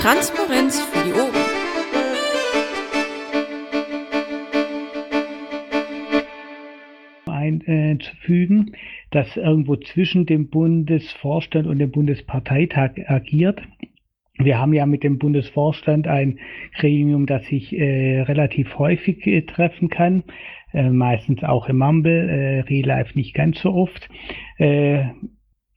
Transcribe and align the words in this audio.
Transparenz 0.00 0.80
für 0.80 1.04
die 1.04 1.12
Ohren. 1.12 1.34
einzufügen, 7.66 8.72
das 9.10 9.36
irgendwo 9.36 9.76
zwischen 9.76 10.24
dem 10.24 10.48
Bundesvorstand 10.48 11.66
und 11.66 11.78
dem 11.78 11.90
Bundesparteitag 11.90 12.92
agiert. 13.06 13.60
Wir 14.38 14.58
haben 14.58 14.72
ja 14.72 14.86
mit 14.86 15.02
dem 15.02 15.18
Bundesvorstand 15.18 16.06
ein 16.06 16.38
Gremium, 16.76 17.26
das 17.26 17.44
sich 17.46 17.76
äh, 17.76 18.20
relativ 18.22 18.78
häufig 18.78 19.26
äh, 19.26 19.42
treffen 19.42 19.88
kann, 19.88 20.22
äh, 20.72 20.90
meistens 20.90 21.42
auch 21.42 21.68
im 21.68 21.78
Mumble, 21.78 22.28
äh, 22.28 22.60
Real 22.60 22.86
Life 22.86 23.18
nicht 23.18 23.34
ganz 23.34 23.60
so 23.60 23.72
oft. 23.72 24.08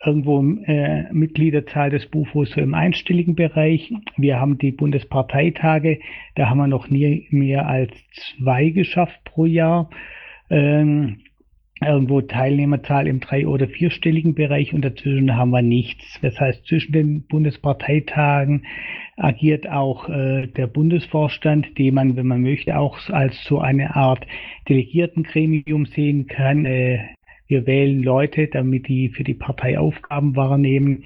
Irgendwo 0.03 0.43
äh, 0.65 1.11
Mitgliederzahl 1.13 1.91
des 1.91 2.07
Bufos 2.07 2.51
so 2.51 2.61
im 2.61 2.73
einstelligen 2.73 3.35
Bereich. 3.35 3.93
Wir 4.17 4.39
haben 4.39 4.57
die 4.57 4.71
Bundesparteitage, 4.71 5.99
da 6.35 6.49
haben 6.49 6.57
wir 6.57 6.67
noch 6.67 6.89
nie 6.89 7.27
mehr 7.29 7.67
als 7.67 7.91
zwei 8.37 8.69
geschafft 8.69 9.23
pro 9.25 9.45
Jahr. 9.45 9.89
Ähm, 10.49 11.17
irgendwo 11.83 12.21
Teilnehmerzahl 12.21 13.07
im 13.07 13.19
drei- 13.19 13.47
oder 13.47 13.67
vierstelligen 13.67 14.35
Bereich 14.35 14.73
und 14.73 14.85
dazwischen 14.85 15.35
haben 15.35 15.49
wir 15.49 15.63
nichts. 15.63 16.19
Das 16.21 16.39
heißt, 16.39 16.65
zwischen 16.67 16.91
den 16.91 17.23
Bundesparteitagen 17.27 18.65
agiert 19.17 19.67
auch 19.67 20.07
äh, 20.07 20.47
der 20.47 20.67
Bundesvorstand, 20.67 21.77
den 21.77 21.95
man, 21.95 22.15
wenn 22.15 22.27
man 22.27 22.41
möchte, 22.41 22.77
auch 22.77 23.09
als 23.09 23.43
so 23.45 23.59
eine 23.59 23.95
Art 23.95 24.25
Delegiertengremium 24.69 25.85
sehen 25.85 26.27
kann. 26.27 26.65
Äh, 26.65 26.99
wir 27.51 27.67
wählen 27.67 28.01
Leute, 28.01 28.47
damit 28.47 28.87
die 28.87 29.09
für 29.09 29.23
die 29.23 29.35
Partei 29.35 29.77
Aufgaben 29.77 30.35
wahrnehmen. 30.35 31.05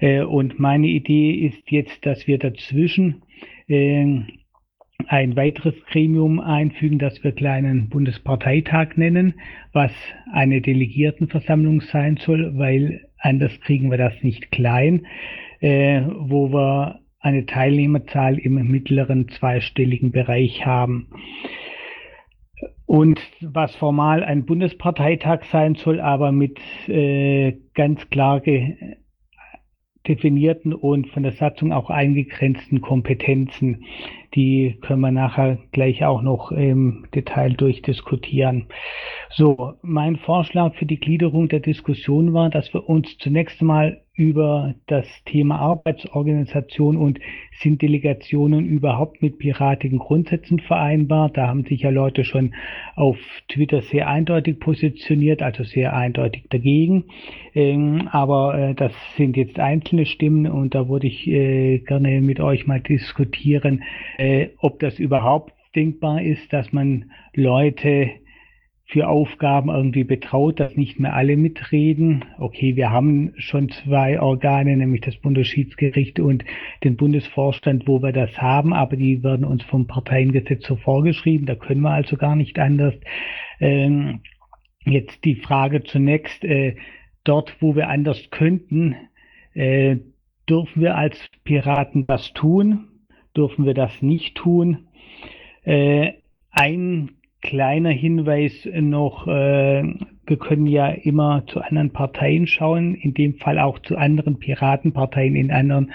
Äh, 0.00 0.22
und 0.22 0.58
meine 0.58 0.88
Idee 0.88 1.32
ist 1.32 1.70
jetzt, 1.70 2.04
dass 2.04 2.26
wir 2.26 2.38
dazwischen 2.38 3.22
äh, 3.68 4.22
ein 5.06 5.36
weiteres 5.36 5.74
Gremium 5.86 6.40
einfügen, 6.40 6.98
das 6.98 7.22
wir 7.22 7.32
kleinen 7.32 7.88
Bundesparteitag 7.88 8.96
nennen, 8.96 9.34
was 9.72 9.92
eine 10.32 10.60
Delegiertenversammlung 10.60 11.80
sein 11.82 12.16
soll, 12.16 12.56
weil 12.56 13.06
anders 13.18 13.60
kriegen 13.60 13.90
wir 13.90 13.98
das 13.98 14.14
nicht 14.22 14.50
klein, 14.50 15.06
äh, 15.60 16.02
wo 16.02 16.52
wir 16.52 17.00
eine 17.20 17.46
Teilnehmerzahl 17.46 18.38
im 18.38 18.54
mittleren 18.54 19.28
zweistelligen 19.28 20.10
Bereich 20.10 20.66
haben. 20.66 21.08
Und 22.92 23.22
was 23.40 23.74
formal 23.76 24.22
ein 24.22 24.44
Bundesparteitag 24.44 25.44
sein 25.44 25.76
soll, 25.76 25.98
aber 25.98 26.30
mit 26.30 26.60
äh, 26.88 27.54
ganz 27.72 28.10
klar 28.10 28.42
definierten 30.06 30.74
und 30.74 31.08
von 31.08 31.22
der 31.22 31.32
Satzung 31.32 31.72
auch 31.72 31.88
eingegrenzten 31.88 32.82
Kompetenzen. 32.82 33.86
Die 34.34 34.76
können 34.82 35.00
wir 35.00 35.10
nachher 35.10 35.56
gleich 35.72 36.04
auch 36.04 36.20
noch 36.20 36.52
im 36.52 37.06
Detail 37.14 37.54
durchdiskutieren. 37.54 38.66
So, 39.30 39.72
mein 39.80 40.16
Vorschlag 40.16 40.74
für 40.74 40.84
die 40.84 41.00
Gliederung 41.00 41.48
der 41.48 41.60
Diskussion 41.60 42.34
war, 42.34 42.50
dass 42.50 42.74
wir 42.74 42.90
uns 42.90 43.16
zunächst 43.16 43.62
mal 43.62 44.01
über 44.14 44.74
das 44.86 45.06
Thema 45.24 45.58
Arbeitsorganisation 45.58 46.96
und 46.96 47.18
sind 47.60 47.80
Delegationen 47.80 48.66
überhaupt 48.66 49.22
mit 49.22 49.38
piratigen 49.38 49.98
Grundsätzen 49.98 50.60
vereinbar? 50.60 51.30
Da 51.30 51.48
haben 51.48 51.64
sich 51.64 51.80
ja 51.80 51.90
Leute 51.90 52.24
schon 52.24 52.54
auf 52.94 53.16
Twitter 53.48 53.80
sehr 53.82 54.08
eindeutig 54.08 54.60
positioniert, 54.60 55.42
also 55.42 55.64
sehr 55.64 55.94
eindeutig 55.96 56.44
dagegen. 56.50 57.04
Ähm, 57.54 58.08
aber 58.10 58.58
äh, 58.58 58.74
das 58.74 58.92
sind 59.16 59.36
jetzt 59.36 59.58
einzelne 59.58 60.04
Stimmen 60.04 60.46
und 60.46 60.74
da 60.74 60.88
würde 60.88 61.06
ich 61.06 61.26
äh, 61.26 61.78
gerne 61.78 62.20
mit 62.20 62.38
euch 62.40 62.66
mal 62.66 62.80
diskutieren, 62.80 63.82
äh, 64.18 64.48
ob 64.58 64.78
das 64.78 64.98
überhaupt 64.98 65.52
denkbar 65.74 66.22
ist, 66.22 66.52
dass 66.52 66.72
man 66.72 67.10
Leute 67.34 68.10
für 68.92 69.08
Aufgaben 69.08 69.70
irgendwie 69.70 70.04
betraut, 70.04 70.60
dass 70.60 70.76
nicht 70.76 71.00
mehr 71.00 71.14
alle 71.14 71.36
mitreden. 71.36 72.26
Okay, 72.38 72.76
wir 72.76 72.90
haben 72.90 73.32
schon 73.38 73.70
zwei 73.70 74.20
Organe, 74.20 74.76
nämlich 74.76 75.00
das 75.00 75.16
Bundesschiedsgericht 75.16 76.20
und 76.20 76.44
den 76.84 76.96
Bundesvorstand, 76.96 77.88
wo 77.88 78.02
wir 78.02 78.12
das 78.12 78.36
haben, 78.36 78.74
aber 78.74 78.96
die 78.96 79.22
werden 79.22 79.46
uns 79.46 79.62
vom 79.64 79.86
Parteiengesetz 79.86 80.66
so 80.66 80.76
vorgeschrieben, 80.76 81.46
da 81.46 81.54
können 81.54 81.80
wir 81.80 81.90
also 81.90 82.16
gar 82.18 82.36
nicht 82.36 82.58
anders. 82.58 82.94
Ähm, 83.60 84.20
jetzt 84.84 85.24
die 85.24 85.36
Frage 85.36 85.82
zunächst, 85.84 86.44
äh, 86.44 86.76
dort, 87.24 87.56
wo 87.60 87.74
wir 87.74 87.88
anders 87.88 88.30
könnten, 88.30 88.94
äh, 89.54 89.96
dürfen 90.46 90.82
wir 90.82 90.96
als 90.96 91.18
Piraten 91.44 92.06
das 92.06 92.34
tun? 92.34 92.88
Dürfen 93.34 93.64
wir 93.64 93.74
das 93.74 94.02
nicht 94.02 94.34
tun? 94.34 94.88
Äh, 95.64 96.12
ein 96.50 97.12
kleiner 97.42 97.90
Hinweis 97.90 98.68
noch, 98.72 99.26
äh, 99.26 99.82
wir 100.26 100.36
können 100.38 100.66
ja 100.66 100.88
immer 100.88 101.44
zu 101.48 101.60
anderen 101.60 101.90
Parteien 101.90 102.46
schauen, 102.46 102.94
in 102.94 103.12
dem 103.12 103.34
Fall 103.34 103.58
auch 103.58 103.80
zu 103.80 103.96
anderen 103.96 104.38
Piratenparteien 104.38 105.36
in 105.36 105.50
anderen 105.50 105.92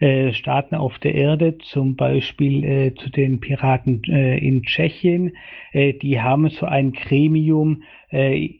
äh, 0.00 0.32
Staaten 0.32 0.74
auf 0.74 0.98
der 0.98 1.14
Erde, 1.14 1.58
zum 1.58 1.96
Beispiel 1.96 2.64
äh, 2.64 2.94
zu 2.94 3.10
den 3.10 3.40
Piraten 3.40 4.02
äh, 4.04 4.38
in 4.38 4.62
Tschechien. 4.62 5.36
Äh, 5.72 5.92
die 5.92 6.20
haben 6.20 6.48
so 6.48 6.66
ein 6.66 6.92
Gremium, 6.92 7.82
äh, 8.10 8.50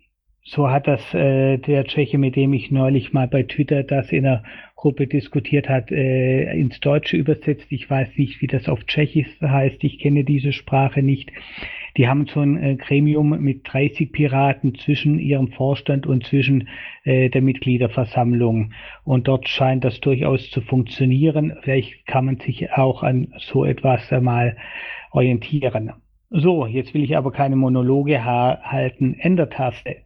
so 0.44 0.70
hat 0.70 0.86
das 0.86 1.12
äh, 1.14 1.58
der 1.58 1.84
Tscheche, 1.84 2.18
mit 2.18 2.36
dem 2.36 2.52
ich 2.52 2.70
neulich 2.70 3.12
mal 3.12 3.26
bei 3.26 3.42
Twitter 3.42 3.82
das 3.82 4.12
in 4.12 4.22
der 4.22 4.44
Gruppe 4.76 5.06
diskutiert 5.06 5.68
hat, 5.68 5.90
äh, 5.90 6.52
ins 6.52 6.78
Deutsche 6.80 7.16
übersetzt. 7.16 7.66
Ich 7.70 7.90
weiß 7.90 8.16
nicht, 8.16 8.40
wie 8.40 8.46
das 8.46 8.68
auf 8.68 8.84
Tschechisch 8.84 9.40
heißt. 9.40 9.82
Ich 9.82 9.98
kenne 9.98 10.22
diese 10.22 10.52
Sprache 10.52 11.02
nicht. 11.02 11.32
Die 11.96 12.08
haben 12.08 12.26
so 12.26 12.40
ein 12.40 12.62
äh, 12.62 12.76
Gremium 12.76 13.30
mit 13.40 13.72
30 13.72 14.12
Piraten 14.12 14.74
zwischen 14.78 15.18
ihrem 15.18 15.52
Vorstand 15.52 16.06
und 16.06 16.26
zwischen 16.26 16.68
äh, 17.04 17.30
der 17.30 17.42
Mitgliederversammlung. 17.42 18.72
Und 19.04 19.28
dort 19.28 19.48
scheint 19.48 19.84
das 19.84 20.00
durchaus 20.00 20.50
zu 20.50 20.60
funktionieren. 20.60 21.56
Vielleicht 21.62 22.06
kann 22.06 22.26
man 22.26 22.38
sich 22.38 22.70
auch 22.72 23.02
an 23.02 23.32
so 23.38 23.64
etwas 23.64 24.12
einmal 24.12 24.56
orientieren. 25.12 25.92
So, 26.30 26.66
jetzt 26.66 26.92
will 26.92 27.04
ich 27.04 27.16
aber 27.16 27.32
keine 27.32 27.56
Monologe 27.56 28.24
ha 28.24 28.58
halten. 28.62 29.14
Endertaste. 29.14 29.96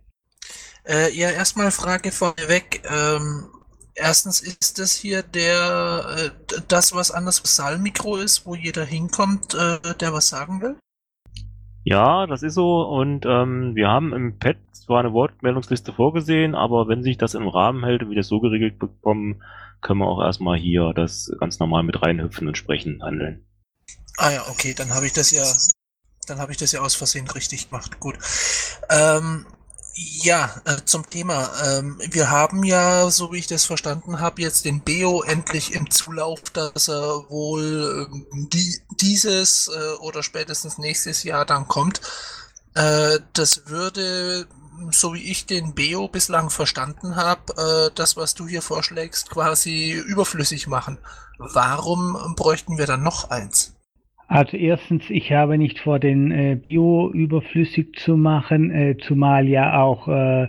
Äh, 0.87 1.13
ja, 1.13 1.31
erstmal 1.31 1.71
Frage 1.73 2.13
vorweg. 2.13 2.83
Ähm, 2.89 3.47
erstens 3.95 4.41
ist 4.41 4.79
das 4.79 4.95
hier 4.95 5.23
der 5.23 6.05
äh, 6.17 6.61
das, 6.69 6.95
was 6.95 7.11
an 7.11 7.27
das 7.27 7.41
Saalmikro 7.45 8.17
ist, 8.17 8.47
wo 8.47 8.55
jeder 8.55 8.85
hinkommt, 8.85 9.55
äh, 9.55 9.95
der 10.01 10.13
was 10.13 10.29
sagen 10.29 10.61
will? 10.61 10.77
Ja, 11.85 12.27
das 12.27 12.43
ist 12.43 12.55
so. 12.55 12.83
Und 12.83 13.25
ähm, 13.27 13.75
wir 13.75 13.89
haben 13.89 14.13
im 14.13 14.39
Pad 14.39 14.57
zwar 14.73 15.01
eine 15.01 15.13
Wortmeldungsliste 15.13 15.93
vorgesehen, 15.93 16.55
aber 16.55 16.89
wenn 16.89 17.03
sich 17.03 17.17
das 17.17 17.35
im 17.35 17.49
Rahmen 17.49 17.85
hält 17.85 18.03
und 18.03 18.11
wir 18.11 18.17
das 18.17 18.29
so 18.29 18.41
geregelt 18.41 18.79
bekommen, 18.79 19.43
können 19.81 20.01
wir 20.01 20.09
auch 20.09 20.23
erstmal 20.23 20.59
hier 20.59 20.93
das 20.95 21.33
ganz 21.39 21.59
normal 21.59 21.83
mit 21.83 22.03
reinhüpfen 22.03 22.49
und 22.49 22.59
sprechen 22.59 23.03
handeln. 23.03 23.47
Ah 24.19 24.31
ja, 24.31 24.43
okay, 24.49 24.75
dann 24.75 24.95
habe 24.95 25.07
ich 25.07 25.13
das 25.13 25.31
ja, 25.31 25.45
dann 26.27 26.39
habe 26.39 26.53
ich 26.53 26.59
das 26.59 26.73
ja 26.73 26.81
aus 26.81 26.95
Versehen 26.95 27.29
richtig 27.29 27.71
gemacht. 27.71 27.99
Gut. 27.99 28.19
Ähm, 28.91 29.47
ja, 30.01 30.55
äh, 30.65 30.77
zum 30.85 31.09
Thema. 31.09 31.51
Ähm, 31.63 32.01
wir 32.11 32.31
haben 32.31 32.65
ja, 32.65 33.11
so 33.11 33.33
wie 33.33 33.39
ich 33.39 33.47
das 33.47 33.67
verstanden 33.67 34.21
habe, 34.21 34.41
jetzt 34.41 34.65
den 34.65 34.81
Beo 34.81 35.23
endlich 35.23 35.75
im 35.75 35.91
Zulauf, 35.91 36.41
dass 36.51 36.89
er 36.89 37.29
wohl 37.29 38.09
ähm, 38.11 38.49
die, 38.51 38.81
dieses 39.01 39.69
äh, 39.69 39.95
oder 40.01 40.23
spätestens 40.23 40.79
nächstes 40.79 41.23
Jahr 41.23 41.45
dann 41.45 41.69
kommt. 41.69 42.01
Äh, 42.75 43.19
das 43.35 43.67
würde, 43.67 44.47
so 44.91 45.13
wie 45.13 45.31
ich 45.31 45.47
den 45.47 45.75
Beo 45.75 46.09
bislang 46.09 46.49
verstanden 46.49 47.17
habe, 47.17 47.91
äh, 47.91 47.95
das, 47.95 48.17
was 48.17 48.35
du 48.35 48.49
hier 48.49 48.63
vorschlägst, 48.63 49.29
quasi 49.29 49.93
überflüssig 49.93 50.67
machen. 50.67 50.99
Warum 51.39 52.35
bräuchten 52.37 52.79
wir 52.79 52.87
dann 52.87 53.03
noch 53.03 53.31
eins? 53.31 53.75
Also 54.31 54.57
erstens, 54.57 55.11
ich 55.11 55.33
habe 55.33 55.59
nicht 55.59 55.81
vor, 55.81 55.99
den 55.99 56.31
äh, 56.31 56.57
Bio 56.69 57.11
überflüssig 57.13 57.97
zu 57.97 58.17
machen, 58.17 58.71
äh, 58.71 58.97
zumal 58.97 59.49
ja 59.49 59.83
auch 59.83 60.07
äh, 60.07 60.47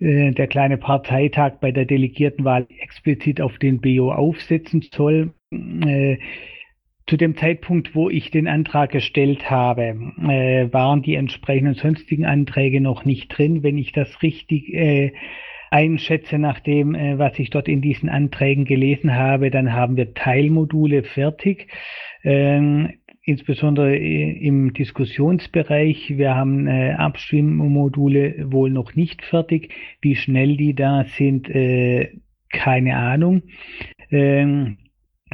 der 0.00 0.46
kleine 0.48 0.76
Parteitag 0.76 1.60
bei 1.60 1.70
der 1.70 1.84
Delegiertenwahl 1.84 2.66
explizit 2.80 3.40
auf 3.40 3.58
den 3.58 3.80
Bio 3.80 4.12
aufsetzen 4.12 4.84
soll. 4.92 5.32
Zu 5.50 7.16
dem 7.16 7.34
Zeitpunkt, 7.34 7.94
wo 7.94 8.10
ich 8.10 8.30
den 8.30 8.46
Antrag 8.46 8.90
gestellt 8.90 9.50
habe, 9.50 9.94
waren 10.70 11.00
die 11.00 11.14
entsprechenden 11.14 11.76
sonstigen 11.76 12.26
Anträge 12.26 12.82
noch 12.82 13.06
nicht 13.06 13.28
drin. 13.28 13.62
Wenn 13.62 13.78
ich 13.78 13.92
das 13.92 14.20
richtig 14.22 14.76
einschätze 15.70 16.38
nach 16.38 16.60
dem, 16.60 16.92
was 17.18 17.38
ich 17.38 17.48
dort 17.48 17.66
in 17.66 17.80
diesen 17.80 18.10
Anträgen 18.10 18.66
gelesen 18.66 19.14
habe, 19.14 19.50
dann 19.50 19.72
haben 19.72 19.96
wir 19.96 20.12
Teilmodule 20.12 21.04
fertig 21.04 21.68
insbesondere 23.26 23.96
im 23.96 24.72
Diskussionsbereich. 24.72 26.16
Wir 26.16 26.34
haben 26.36 26.68
äh, 26.68 26.92
Abstimmmodule 26.92 28.50
wohl 28.52 28.70
noch 28.70 28.94
nicht 28.94 29.22
fertig. 29.22 29.74
Wie 30.00 30.14
schnell 30.14 30.56
die 30.56 30.74
da 30.74 31.04
sind, 31.04 31.50
äh, 31.50 32.12
keine 32.50 32.96
Ahnung. 32.96 33.42
Ähm, 34.10 34.78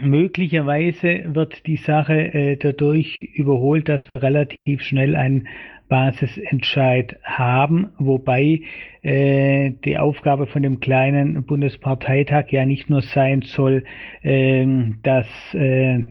möglicherweise 0.01 1.35
wird 1.35 1.67
die 1.67 1.77
Sache 1.77 2.33
äh, 2.33 2.57
dadurch 2.57 3.19
überholt, 3.21 3.91
dass 3.91 4.03
wir 4.15 4.23
relativ 4.23 4.81
schnell 4.81 5.15
einen 5.15 5.49
Basisentscheid 5.89 7.19
haben, 7.23 7.91
wobei 7.99 8.63
äh, 9.03 9.73
die 9.85 9.99
Aufgabe 9.99 10.47
von 10.47 10.63
dem 10.63 10.81
kleinen 10.81 11.45
Bundesparteitag 11.45 12.47
ja 12.51 12.65
nicht 12.65 12.89
nur 12.89 13.03
sein 13.03 13.43
soll, 13.43 13.85
äh, 14.23 14.67
dass 15.03 15.27
äh, 15.53 16.05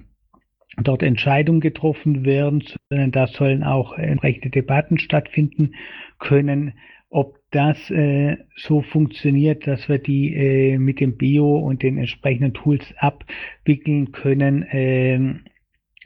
dort 0.77 1.03
Entscheidungen 1.03 1.61
getroffen 1.61 2.25
werden, 2.25 2.63
sondern 2.89 3.11
da 3.11 3.27
sollen 3.27 3.63
auch 3.63 3.97
entsprechende 3.97 4.49
Debatten 4.49 4.97
stattfinden 4.97 5.75
können. 6.19 6.73
Ob 7.09 7.37
das 7.51 7.91
äh, 7.91 8.37
so 8.55 8.81
funktioniert, 8.81 9.67
dass 9.67 9.89
wir 9.89 9.97
die 9.97 10.33
äh, 10.33 10.77
mit 10.77 11.01
dem 11.01 11.17
Bio 11.17 11.57
und 11.57 11.83
den 11.83 11.97
entsprechenden 11.97 12.53
Tools 12.53 12.93
abwickeln 12.97 14.13
können, 14.13 14.63
äh, 14.63 15.19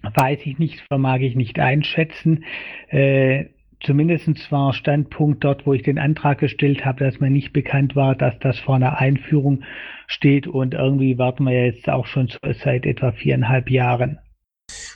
weiß 0.02 0.40
ich 0.46 0.58
nicht, 0.58 0.82
vermag 0.82 1.20
ich 1.20 1.36
nicht 1.36 1.60
einschätzen. 1.60 2.44
Äh, 2.90 3.46
Zumindest 3.82 4.52
war 4.52 4.74
Standpunkt 4.74 5.44
dort, 5.44 5.68
wo 5.68 5.74
ich 5.74 5.84
den 5.84 6.00
Antrag 6.00 6.40
gestellt 6.40 6.86
habe, 6.86 7.04
dass 7.04 7.20
mir 7.20 7.30
nicht 7.30 7.54
bekannt 7.54 7.96
war, 7.96 8.16
dass 8.16 8.40
das 8.40 8.60
vor 8.60 8.78
einer 8.78 9.00
Einführung 9.00 9.64
steht 10.08 10.48
und 10.48 10.74
irgendwie 10.74 11.20
warten 11.20 11.44
wir 11.44 11.66
jetzt 11.66 11.88
auch 11.88 12.08
schon 12.08 12.30
seit 12.64 12.86
etwa 12.86 13.12
viereinhalb 13.12 13.70
Jahren. 13.70 14.18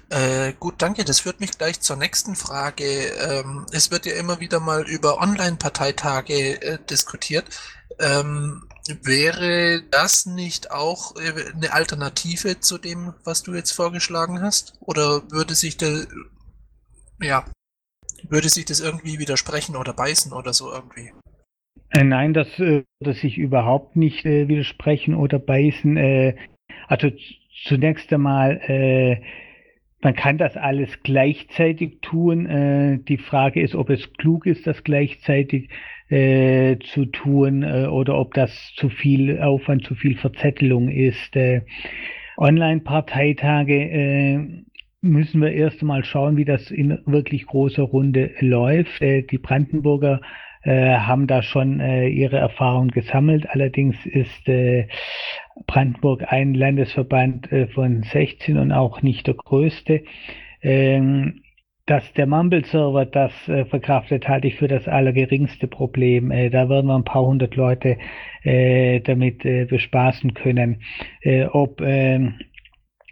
Äh, 0.10 0.54
gut, 0.60 0.76
danke. 0.80 1.06
Das 1.06 1.20
führt 1.20 1.40
mich 1.40 1.58
gleich 1.58 1.82
zur 1.82 1.96
nächsten 1.96 2.36
Frage. 2.36 2.84
Ähm, 2.84 3.66
es 3.72 3.92
wird 3.92 4.06
ja 4.06 4.14
immer 4.14 4.40
wieder 4.40 4.60
mal 4.60 4.88
über 4.90 5.22
Online-Parteitage 5.22 6.62
äh, 6.62 6.80
diskutiert. 6.90 7.46
Ähm, 8.00 8.64
wäre 9.04 9.84
das 9.92 10.26
nicht 10.26 10.72
auch 10.72 11.16
äh, 11.16 11.54
eine 11.54 11.74
Alternative 11.74 12.60
zu 12.60 12.80
dem, 12.80 13.14
was 13.24 13.44
du 13.44 13.54
jetzt 13.54 13.72
vorgeschlagen 13.72 14.42
hast? 14.42 14.74
Oder 14.80 15.30
würde 15.32 15.54
sich 15.54 15.78
der, 15.78 16.08
ja, 17.22 17.46
würde 18.28 18.50
sich 18.50 18.66
das 18.66 18.80
irgendwie 18.80 19.20
widersprechen 19.20 19.76
oder 19.76 19.94
beißen 19.94 20.34
oder 20.34 20.54
so 20.54 20.72
irgendwie? 20.72 21.12
Äh, 21.92 22.04
nein, 22.04 22.34
das 22.34 22.48
äh, 22.58 22.84
würde 23.00 23.20
sich 23.20 23.38
überhaupt 23.38 23.96
nicht 23.96 24.24
widersprechen 24.26 25.14
oder 25.14 25.38
beißen. 25.38 26.36
Also 26.88 27.12
zunächst 27.68 28.12
einmal, 28.12 29.22
man 30.02 30.16
kann 30.16 30.38
das 30.38 30.58
alles 30.58 31.02
gleichzeitig 31.04 32.00
tun. 32.02 32.46
Äh, 32.46 33.00
die 33.00 33.18
Frage 33.18 33.62
ist, 33.62 33.76
ob 33.76 33.90
es 33.90 34.14
klug 34.14 34.46
ist, 34.46 34.68
das 34.68 34.84
gleichzeitig 34.84 35.70
zu 36.12 37.06
tun 37.06 37.64
oder 37.64 38.18
ob 38.18 38.34
das 38.34 38.74
zu 38.76 38.90
viel 38.90 39.40
Aufwand, 39.40 39.86
zu 39.86 39.94
viel 39.94 40.18
Verzettelung 40.18 40.90
ist. 40.90 41.38
Online-Parteitage 42.36 44.66
müssen 45.02 45.42
wir 45.42 45.52
erst 45.52 45.82
einmal 45.82 46.04
schauen, 46.04 46.38
wie 46.38 46.46
das 46.46 46.72
in 46.72 47.00
wirklich 47.06 47.46
großer 47.46 47.84
Runde 47.84 48.32
läuft. 48.40 49.02
Äh, 49.02 49.24
die 49.24 49.38
Brandenburger 49.38 50.22
äh, 50.64 50.98
haben 50.98 51.28
da 51.28 51.42
schon 51.42 51.80
äh, 51.80 52.10
ihre 52.10 52.38
Erfahrungen 52.38 52.92
gesammelt. 52.92 53.50
Allerdings 53.50 53.96
ist 54.06 54.48
äh, 54.50 54.88
Brandenburg 55.68 56.24
ein 56.28 56.54
Landesverband 56.54 57.52
äh, 57.52 57.68
von 57.68 58.04
16 58.04 58.58
und 58.58 58.72
auch 58.72 59.02
nicht 59.02 59.28
der 59.28 59.36
größte. 59.36 60.04
Ähm, 60.62 61.42
dass 61.90 62.14
der 62.14 62.28
Mumble-Server 62.28 63.08
das 63.08 63.32
äh, 63.48 63.66
verkraftet, 63.66 64.28
halte 64.28 64.48
ich 64.48 64.58
für 64.58 64.68
das 64.68 64.88
allergeringste 64.88 65.68
Problem. 65.68 66.30
Äh, 66.30 66.52
da 66.52 66.70
werden 66.70 66.86
wir 66.86 66.96
ein 66.96 67.04
paar 67.04 67.26
hundert 67.26 67.56
Leute 67.56 67.98
damit 68.42 69.40
bespaßen 69.40 70.34
können. 70.34 70.82
Ob 71.52 71.82
äh, 71.82 72.32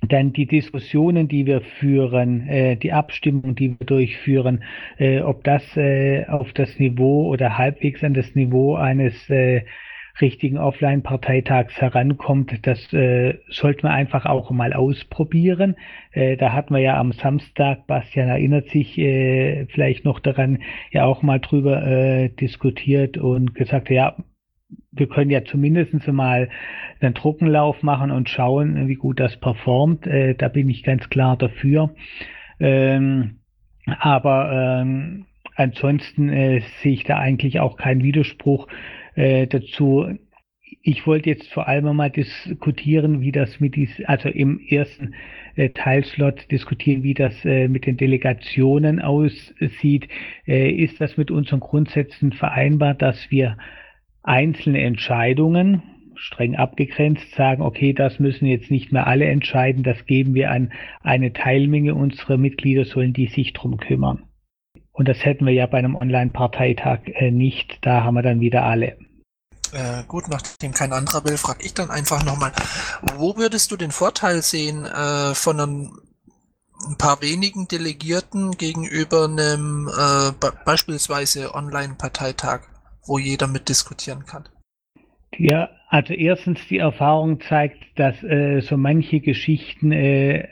dann 0.07 0.31
die 0.31 0.45
Diskussionen, 0.45 1.27
die 1.27 1.45
wir 1.45 1.59
führen, 1.59 2.79
die 2.81 2.94
Abstimmung, 2.94 3.53
die 3.53 3.77
wir 3.77 3.85
durchführen, 3.85 4.63
ob 5.25 5.44
das 5.44 5.63
auf 6.29 6.53
das 6.53 6.79
Niveau 6.79 7.27
oder 7.27 7.57
halbwegs 7.57 8.05
an 8.05 8.13
das 8.13 8.35
Niveau 8.35 8.75
eines 8.75 9.29
richtigen 10.21 10.57
Offline-Parteitags 10.57 11.79
herankommt, 11.79 12.65
das 12.65 12.91
äh, 12.93 13.39
sollten 13.49 13.83
wir 13.83 13.91
einfach 13.91 14.25
auch 14.25 14.51
mal 14.51 14.73
ausprobieren. 14.73 15.75
Äh, 16.11 16.37
da 16.37 16.53
hatten 16.53 16.73
wir 16.73 16.81
ja 16.81 16.99
am 16.99 17.11
Samstag, 17.11 17.87
Bastian 17.87 18.29
erinnert 18.29 18.69
sich 18.69 18.97
äh, 18.97 19.65
vielleicht 19.67 20.05
noch 20.05 20.19
daran, 20.19 20.59
ja 20.91 21.05
auch 21.05 21.21
mal 21.21 21.39
drüber 21.39 21.85
äh, 21.85 22.29
diskutiert 22.29 23.17
und 23.17 23.53
gesagt, 23.53 23.89
ja, 23.89 24.15
wir 24.91 25.07
können 25.07 25.31
ja 25.31 25.43
zumindest 25.45 26.07
mal 26.07 26.49
einen 26.99 27.13
Trockenlauf 27.13 27.83
machen 27.83 28.11
und 28.11 28.29
schauen, 28.29 28.87
wie 28.87 28.95
gut 28.95 29.19
das 29.19 29.37
performt. 29.37 30.07
Äh, 30.07 30.35
da 30.35 30.47
bin 30.47 30.69
ich 30.69 30.83
ganz 30.83 31.09
klar 31.09 31.37
dafür. 31.37 31.93
Ähm, 32.59 33.39
aber 33.85 34.81
ähm, 34.81 35.25
ansonsten 35.55 36.29
äh, 36.29 36.61
sehe 36.81 36.93
ich 36.93 37.03
da 37.03 37.17
eigentlich 37.17 37.59
auch 37.59 37.77
keinen 37.77 38.03
Widerspruch 38.03 38.67
äh, 39.17 39.47
dazu. 39.47 40.07
Ich 40.81 41.07
wollte 41.07 41.29
jetzt 41.29 41.51
vor 41.51 41.67
allem 41.67 41.95
mal 41.95 42.09
diskutieren, 42.09 43.21
wie 43.21 43.31
das 43.31 43.59
mit 43.59 43.75
dies, 43.75 43.89
also 44.05 44.29
im 44.29 44.59
ersten 44.59 45.15
äh, 45.55 45.69
Teilslot 45.69 46.49
diskutieren, 46.51 47.03
wie 47.03 47.13
das 47.13 47.33
äh, 47.43 47.67
mit 47.67 47.85
den 47.85 47.97
Delegationen 47.97 49.01
aussieht. 49.01 50.07
Äh, 50.45 50.71
ist 50.71 51.01
das 51.01 51.17
mit 51.17 51.31
unseren 51.31 51.59
Grundsätzen 51.59 52.31
vereinbar, 52.31 52.93
dass 52.93 53.31
wir 53.31 53.57
einzelne 54.23 54.81
Entscheidungen 54.81 55.81
streng 56.15 56.55
abgegrenzt 56.55 57.31
sagen, 57.35 57.61
okay, 57.61 57.93
das 57.93 58.19
müssen 58.19 58.45
jetzt 58.45 58.71
nicht 58.71 58.91
mehr 58.91 59.07
alle 59.07 59.25
entscheiden, 59.25 59.83
das 59.83 60.05
geben 60.05 60.33
wir 60.33 60.51
an 60.51 60.71
eine 61.01 61.31
Teilmenge 61.31 61.95
unserer 61.95 62.37
Mitglieder, 62.37 62.85
sollen 62.85 63.13
die 63.13 63.27
sich 63.27 63.53
drum 63.53 63.77
kümmern. 63.77 64.23
Und 64.97 65.07
das 65.07 65.23
hätten 65.23 65.45
wir 65.45 65.53
ja 65.53 65.67
bei 65.67 65.77
einem 65.77 65.95
Online-Parteitag 65.95 67.01
äh, 67.05 67.29
nicht, 67.29 67.77
da 67.81 68.03
haben 68.03 68.15
wir 68.15 68.23
dann 68.23 68.39
wieder 68.39 68.63
alle. 68.63 68.97
Äh, 69.73 70.03
gut, 70.07 70.27
nachdem 70.29 70.73
kein 70.73 70.93
anderer 70.93 71.23
will, 71.25 71.37
frage 71.37 71.63
ich 71.63 71.73
dann 71.73 71.89
einfach 71.89 72.23
nochmal, 72.23 72.51
wo 73.15 73.37
würdest 73.37 73.71
du 73.71 73.77
den 73.77 73.91
Vorteil 73.91 74.41
sehen 74.41 74.85
äh, 74.85 75.33
von 75.35 75.59
einem 75.59 76.01
ein 76.87 76.97
paar 76.97 77.21
wenigen 77.21 77.67
Delegierten 77.67 78.51
gegenüber 78.51 79.25
einem 79.25 79.89
äh, 79.89 80.31
beispielsweise 80.63 81.55
Online-Parteitag? 81.55 82.61
wo 83.07 83.18
jeder 83.18 83.47
mitdiskutieren 83.47 84.25
kann. 84.25 84.44
Ja, 85.37 85.69
also 85.89 86.13
erstens 86.13 86.59
die 86.68 86.77
Erfahrung 86.77 87.42
zeigt, 87.42 87.77
dass 87.95 88.21
äh, 88.23 88.61
so 88.61 88.77
manche 88.77 89.19
Geschichten, 89.19 89.92
äh, 89.92 90.47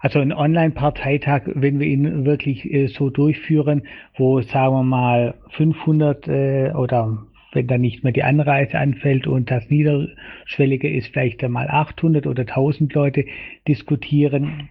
also 0.00 0.18
ein 0.18 0.32
Online-Parteitag, 0.32 1.42
wenn 1.46 1.78
wir 1.78 1.86
ihn 1.86 2.24
wirklich 2.24 2.64
äh, 2.64 2.86
so 2.86 3.10
durchführen, 3.10 3.86
wo 4.16 4.40
sagen 4.40 4.74
wir 4.74 4.82
mal 4.82 5.34
500 5.56 6.28
äh, 6.28 6.72
oder 6.72 7.26
wenn 7.52 7.66
dann 7.66 7.80
nicht 7.80 8.04
mehr 8.04 8.12
die 8.12 8.22
Anreise 8.22 8.78
anfällt 8.78 9.26
und 9.26 9.50
das 9.50 9.68
Niederschwellige 9.70 10.88
ist 10.88 11.08
vielleicht 11.08 11.42
einmal 11.42 11.68
800 11.68 12.26
oder 12.26 12.42
1000 12.42 12.92
Leute 12.94 13.24
diskutieren, 13.66 14.68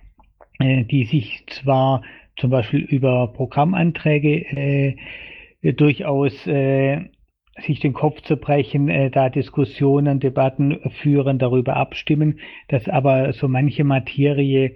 äh, 0.60 0.84
die 0.86 1.06
sich 1.06 1.44
zwar 1.48 2.04
zum 2.38 2.50
Beispiel 2.52 2.82
über 2.82 3.28
Programmanträge 3.34 4.96
äh, 5.62 5.74
durchaus 5.74 6.48
äh, 6.48 7.10
sich 7.62 7.80
den 7.80 7.94
Kopf 7.94 8.22
zu 8.22 8.38
brechen, 8.38 8.90
äh, 8.90 9.10
da 9.10 9.30
Diskussionen, 9.30 10.20
Debatten 10.20 10.80
führen, 11.02 11.40
darüber 11.40 11.76
abstimmen, 11.76 12.40
dass 12.68 12.88
aber 12.88 13.34
so 13.34 13.48
manche 13.48 13.84
Materie 13.84 14.76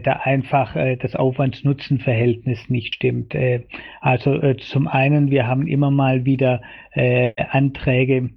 da 0.00 0.12
einfach 0.22 0.76
äh, 0.76 0.96
das 0.96 1.16
Aufwands-Nutzen-Verhältnis 1.16 2.68
nicht 2.68 2.94
stimmt. 2.94 3.34
Äh, 3.34 3.66
also 4.00 4.34
äh, 4.34 4.56
zum 4.56 4.86
einen, 4.86 5.30
wir 5.30 5.46
haben 5.46 5.66
immer 5.66 5.90
mal 5.90 6.24
wieder 6.24 6.62
äh, 6.92 7.32
Anträge, 7.36 8.30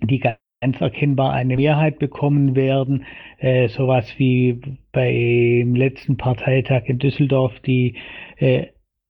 die 0.00 0.20
ganz 0.20 0.80
erkennbar 0.80 1.32
eine 1.32 1.56
Mehrheit 1.56 1.98
bekommen 1.98 2.54
werden, 2.54 3.04
äh, 3.38 3.68
sowas 3.68 4.06
wie 4.18 4.60
beim 4.92 5.74
letzten 5.74 6.16
Parteitag 6.16 6.84
in 6.86 6.98
Düsseldorf 6.98 7.58
die 7.60 7.96
äh, 8.36 8.66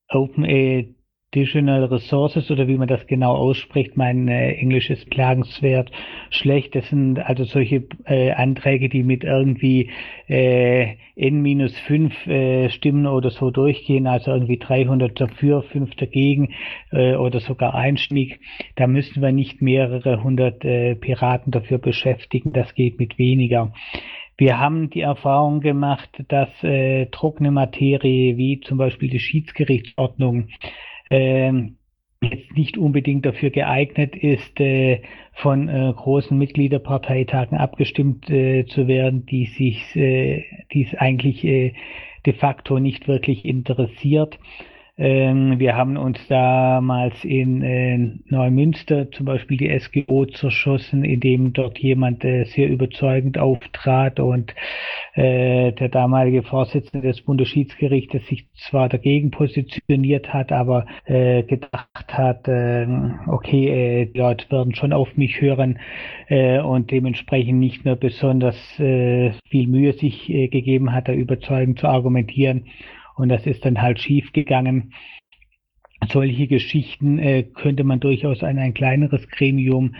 Open 0.08 0.44
Additional 1.34 1.84
Resources 1.84 2.50
oder 2.50 2.68
wie 2.68 2.76
man 2.76 2.88
das 2.88 3.06
genau 3.06 3.34
ausspricht. 3.34 3.96
Mein 3.96 4.28
äh, 4.28 4.52
Englisch 4.52 4.90
ist 4.90 5.10
klagenswert 5.10 5.90
schlecht. 6.28 6.74
Das 6.74 6.86
sind 6.90 7.18
also 7.18 7.44
solche 7.44 7.84
äh, 8.04 8.32
Anträge, 8.32 8.90
die 8.90 9.02
mit 9.02 9.24
irgendwie 9.24 9.90
äh, 10.28 10.96
N-5 11.16 12.28
äh, 12.28 12.68
Stimmen 12.68 13.06
oder 13.06 13.30
so 13.30 13.50
durchgehen, 13.50 14.06
also 14.06 14.30
irgendwie 14.30 14.58
300 14.58 15.18
dafür, 15.18 15.62
5 15.62 15.94
dagegen 15.94 16.52
äh, 16.90 17.14
oder 17.14 17.40
sogar 17.40 17.74
einstimmig. 17.74 18.38
Da 18.76 18.86
müssen 18.86 19.22
wir 19.22 19.32
nicht 19.32 19.62
mehrere 19.62 20.22
hundert 20.22 20.62
äh, 20.66 20.96
Piraten 20.96 21.50
dafür 21.50 21.78
beschäftigen. 21.78 22.52
Das 22.52 22.74
geht 22.74 22.98
mit 22.98 23.18
weniger. 23.18 23.72
Wir 24.36 24.58
haben 24.58 24.90
die 24.90 25.00
Erfahrung 25.00 25.60
gemacht, 25.60 26.10
dass 26.28 26.50
äh, 26.62 27.06
trockene 27.06 27.50
Materie 27.50 28.36
wie 28.36 28.60
zum 28.60 28.76
Beispiel 28.76 29.08
die 29.08 29.20
Schiedsgerichtsordnung 29.20 30.48
ähm, 31.12 31.76
jetzt 32.22 32.56
nicht 32.56 32.78
unbedingt 32.78 33.26
dafür 33.26 33.50
geeignet 33.50 34.16
ist, 34.16 34.58
äh, 34.60 35.02
von 35.34 35.68
äh, 35.68 35.92
großen 35.94 36.36
Mitgliederparteitagen 36.36 37.58
abgestimmt 37.58 38.30
äh, 38.30 38.64
zu 38.66 38.88
werden, 38.88 39.26
die 39.26 39.46
sich, 39.46 39.94
äh, 39.96 40.44
die 40.72 40.86
es 40.86 40.94
eigentlich 40.94 41.44
äh, 41.44 41.74
de 42.24 42.32
facto 42.32 42.78
nicht 42.78 43.08
wirklich 43.08 43.44
interessiert. 43.44 44.38
Ähm, 44.98 45.58
wir 45.58 45.74
haben 45.74 45.96
uns 45.96 46.18
damals 46.28 47.24
in 47.24 47.62
äh, 47.62 47.96
Neumünster 48.26 49.10
zum 49.10 49.24
Beispiel 49.24 49.56
die 49.56 49.78
SGO 49.78 50.26
zerschossen, 50.26 51.02
indem 51.02 51.54
dort 51.54 51.78
jemand 51.78 52.22
äh, 52.26 52.44
sehr 52.44 52.68
überzeugend 52.68 53.38
auftrat 53.38 54.20
und 54.20 54.54
äh, 55.14 55.72
der 55.72 55.88
damalige 55.88 56.42
Vorsitzende 56.42 57.08
des 57.08 57.22
Bundesschiedsgerichtes 57.22 58.26
sich 58.26 58.50
zwar 58.52 58.90
dagegen 58.90 59.30
positioniert 59.30 60.32
hat, 60.32 60.52
aber 60.52 60.86
gedacht 61.06 62.08
hat, 62.08 62.48
äh, 62.48 62.86
okay, 63.28 64.10
die 64.12 64.18
Leute 64.18 64.50
werden 64.50 64.74
schon 64.74 64.92
auf 64.92 65.16
mich 65.16 65.40
hören 65.40 65.78
und 66.28 66.90
dementsprechend 66.90 67.58
nicht 67.58 67.84
mehr 67.84 67.96
besonders 67.96 68.56
viel 68.76 69.66
Mühe 69.66 69.92
sich 69.92 70.26
gegeben 70.26 70.92
hat, 70.92 71.08
da 71.08 71.12
überzeugend 71.12 71.78
zu 71.78 71.88
argumentieren 71.88 72.66
und 73.16 73.28
das 73.28 73.46
ist 73.46 73.64
dann 73.64 73.80
halt 73.80 73.98
schief 74.00 74.32
gegangen. 74.32 74.92
Solche 76.08 76.48
Geschichten 76.48 77.18
äh, 77.18 77.44
könnte 77.44 77.84
man 77.84 78.00
durchaus 78.00 78.42
an 78.42 78.58
ein 78.58 78.74
kleineres 78.74 79.28
Gremium 79.28 79.94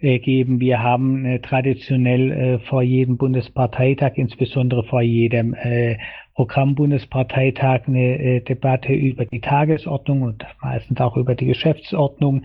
äh, 0.00 0.18
geben. 0.18 0.60
Wir 0.60 0.82
haben 0.82 1.24
äh, 1.24 1.40
traditionell 1.40 2.30
äh, 2.30 2.58
vor 2.58 2.82
jedem 2.82 3.16
Bundesparteitag, 3.16 4.12
insbesondere 4.16 4.84
vor 4.84 5.00
jedem 5.00 5.54
äh, 5.54 5.96
Programmbundesparteitag, 6.34 7.88
eine 7.88 8.18
äh, 8.18 8.40
Debatte 8.40 8.92
über 8.92 9.24
die 9.24 9.40
Tagesordnung 9.40 10.22
und 10.22 10.44
meistens 10.60 11.00
auch 11.00 11.16
über 11.16 11.34
die 11.34 11.46
Geschäftsordnung. 11.46 12.42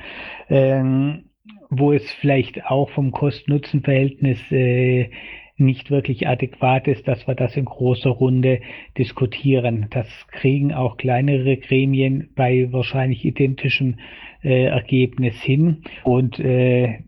Ähm, 0.50 1.26
wo 1.72 1.94
es 1.94 2.12
vielleicht 2.12 2.66
auch 2.66 2.90
vom 2.90 3.12
Kosten-Nutzen-Verhältnis 3.12 4.40
äh, 4.52 5.10
nicht 5.62 5.92
wirklich 5.92 6.28
adäquat 6.28 6.88
ist, 6.88 7.08
dass 7.08 7.28
wir 7.28 7.36
das 7.36 7.56
in 7.56 7.66
großer 7.66 8.10
Runde 8.10 8.62
diskutieren. 8.98 9.88
Das 9.92 10.08
kriegen 10.32 10.74
auch 10.74 10.98
kleinere 10.98 11.58
Gremien 11.58 12.30
bei 12.36 12.68
wahrscheinlich 12.72 13.24
identischem 13.24 14.00
äh, 14.44 14.66
Ergebnis 14.66 15.42
hin. 15.42 15.84
Und 16.04 16.40
äh, 16.40 17.00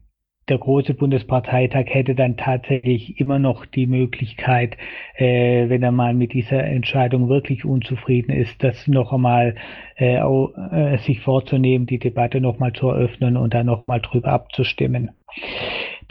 der 0.49 0.57
große 0.57 0.93
Bundesparteitag 0.93 1.85
hätte 1.87 2.15
dann 2.15 2.35
tatsächlich 2.35 3.19
immer 3.19 3.39
noch 3.39 3.65
die 3.65 3.87
Möglichkeit, 3.87 4.77
äh, 5.15 5.69
wenn 5.69 5.83
er 5.83 5.93
mal 5.93 6.13
mit 6.13 6.33
dieser 6.33 6.63
Entscheidung 6.63 7.29
wirklich 7.29 7.63
unzufrieden 7.63 8.31
ist, 8.31 8.61
das 8.61 8.87
noch 8.87 9.13
einmal 9.13 9.55
äh, 9.95 10.17
äh, 10.17 10.97
sich 10.97 11.21
vorzunehmen, 11.21 11.85
die 11.85 11.99
Debatte 11.99 12.41
noch 12.41 12.59
mal 12.59 12.73
zu 12.73 12.89
eröffnen 12.89 13.37
und 13.37 13.53
dann 13.53 13.67
noch 13.67 13.87
mal 13.87 14.01
drüber 14.01 14.29
abzustimmen. 14.29 15.11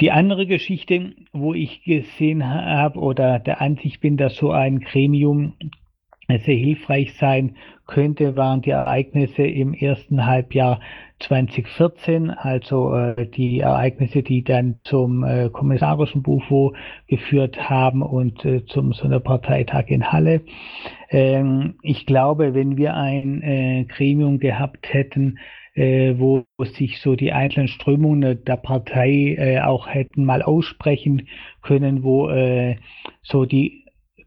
Die 0.02 0.10
andere 0.10 0.46
Geschichte, 0.46 1.12
wo 1.32 1.54
ich 1.54 1.84
gesehen 1.84 2.44
habe 2.44 2.98
oder 2.98 3.38
der 3.38 3.60
Ansicht 3.60 4.00
bin, 4.00 4.16
dass 4.16 4.34
so 4.34 4.50
ein 4.50 4.80
Gremium 4.80 5.52
sehr 6.28 6.56
hilfreich 6.56 7.14
sein 7.14 7.54
könnte, 7.86 8.34
waren 8.34 8.62
die 8.62 8.70
Ereignisse 8.70 9.44
im 9.44 9.74
ersten 9.74 10.26
Halbjahr 10.26 10.80
2014, 11.20 12.30
also 12.30 12.92
äh, 12.92 13.28
die 13.28 13.60
Ereignisse, 13.60 14.24
die 14.24 14.42
dann 14.42 14.80
zum 14.82 15.22
äh, 15.22 15.50
kommissarischen 15.50 16.24
Bufo 16.24 16.74
geführt 17.06 17.70
haben 17.70 18.02
und 18.02 18.44
äh, 18.44 18.66
zum 18.66 18.94
Sonderparteitag 18.94 19.84
in 19.86 20.10
Halle. 20.10 20.40
Ähm, 21.10 21.74
ich 21.82 22.06
glaube, 22.06 22.54
wenn 22.54 22.76
wir 22.76 22.96
ein 22.96 23.40
äh, 23.42 23.84
Gremium 23.84 24.40
gehabt 24.40 24.92
hätten, 24.92 25.38
äh, 25.74 26.14
wo 26.18 26.44
sich 26.58 27.00
so 27.00 27.16
die 27.16 27.32
einzelnen 27.32 27.68
Strömungen 27.68 28.44
der 28.44 28.56
Partei 28.56 29.36
äh, 29.38 29.60
auch 29.60 29.88
hätten 29.88 30.24
mal 30.24 30.42
aussprechen 30.42 31.28
können, 31.62 32.02
wo 32.02 32.28
äh, 32.28 32.76
so 33.22 33.44
die 33.44 33.82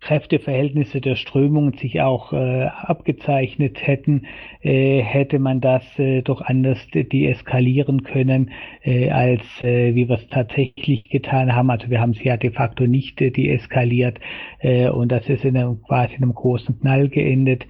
Kräfteverhältnisse 0.05 1.01
der 1.01 1.15
Strömungen 1.15 1.73
sich 1.73 2.01
auch 2.01 2.31
äh, 2.31 2.65
abgezeichnet 2.65 3.85
hätten, 3.85 4.27
äh, 4.61 5.01
hätte 5.01 5.39
man 5.39 5.61
das 5.61 5.83
äh, 5.97 6.21
doch 6.21 6.41
anders 6.41 6.77
deeskalieren 6.93 8.03
können, 8.03 8.51
äh, 8.83 9.09
als 9.09 9.41
äh, 9.63 9.95
wie 9.95 10.07
wir 10.07 10.17
es 10.17 10.27
tatsächlich 10.27 11.05
getan 11.05 11.55
haben. 11.55 11.71
Also 11.71 11.89
wir 11.89 12.01
haben 12.01 12.11
es 12.11 12.23
ja 12.23 12.37
de 12.37 12.51
facto 12.51 12.85
nicht 12.85 13.19
äh, 13.19 13.31
deeskaliert 13.31 14.19
und 14.93 15.11
das 15.11 15.27
ist 15.29 15.45
in 15.45 15.57
einem, 15.57 15.81
quasi 15.81 16.15
in 16.15 16.23
einem 16.23 16.33
großen 16.33 16.79
Knall 16.79 17.09
geendet. 17.09 17.65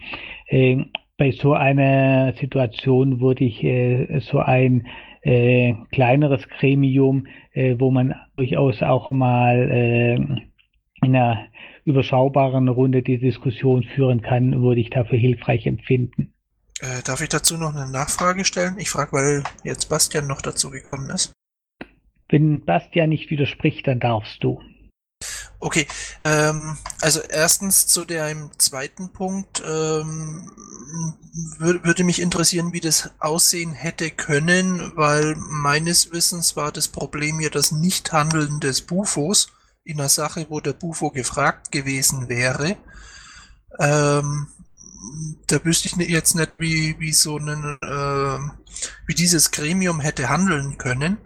Bei 1.18 1.32
so 1.32 1.54
einer 1.54 2.34
Situation 2.34 3.22
würde 3.22 3.46
ich 3.46 3.64
äh, 3.64 4.20
so 4.20 4.40
ein 4.40 4.88
äh, 5.22 5.74
kleineres 5.92 6.48
Gremium, 6.60 7.28
äh, 7.54 7.76
wo 7.80 7.90
man 7.90 8.16
durchaus 8.36 8.82
auch 8.84 9.12
mal 9.12 9.70
äh, 9.72 10.16
in 10.16 11.16
einer 11.16 11.48
überschaubaren 11.86 12.68
Runde 12.68 13.02
die 13.02 13.18
Diskussion 13.18 13.84
führen 13.84 14.22
kann, 14.22 14.62
würde 14.62 14.82
ich 14.82 14.90
dafür 14.90 15.18
hilfreich 15.18 15.66
empfinden. 15.66 16.34
Äh, 16.82 17.02
darf 17.04 17.22
ich 17.22 17.30
dazu 17.30 17.58
noch 17.58 17.74
eine 17.74 17.90
Nachfrage 17.90 18.44
stellen? 18.44 18.76
Ich 18.78 18.90
frage, 18.90 19.14
weil 19.14 19.44
jetzt 19.64 19.88
Bastian 19.88 20.28
noch 20.28 20.42
dazu 20.42 20.70
gekommen 20.70 21.10
ist. 21.10 21.32
Wenn 22.28 22.66
Bastian 22.66 23.10
nicht 23.10 23.30
widerspricht, 23.30 23.88
dann 23.88 24.00
darfst 24.00 24.44
du. 24.44 24.60
Okay, 25.60 25.88
ähm, 26.24 26.78
also 27.02 27.22
erstens 27.22 27.88
zu 27.88 28.06
dem 28.06 28.52
zweiten 28.60 29.10
Punkt 29.10 29.64
ähm, 29.66 30.52
würde 31.58 32.04
mich 32.04 32.22
interessieren, 32.22 32.74
wie 32.74 32.82
das 32.82 33.10
aussehen 33.20 33.74
hätte 33.74 34.12
können, 34.12 34.92
weil 34.96 35.36
meines 35.36 36.12
Wissens 36.12 36.56
war 36.56 36.72
das 36.72 36.88
Problem 36.90 37.40
ja 37.40 37.50
das 37.50 37.72
Nichthandeln 37.72 38.60
des 38.60 38.82
Bufos 38.82 39.48
in 39.84 40.00
einer 40.00 40.10
Sache, 40.10 40.46
wo 40.50 40.60
der 40.60 40.74
Bufo 40.74 41.10
gefragt 41.10 41.72
gewesen 41.72 42.30
wäre. 42.30 42.78
Ähm, 43.80 44.48
da 45.48 45.64
wüsste 45.64 45.88
ich 45.88 46.10
jetzt 46.10 46.36
nicht, 46.36 46.54
wie, 46.58 47.00
wie 47.00 47.14
so 47.14 47.38
ein, 47.38 47.78
äh, 47.82 48.40
wie 49.08 49.14
dieses 49.14 49.52
Gremium 49.52 50.00
hätte 50.00 50.30
handeln 50.30 50.78
können. 50.78 51.18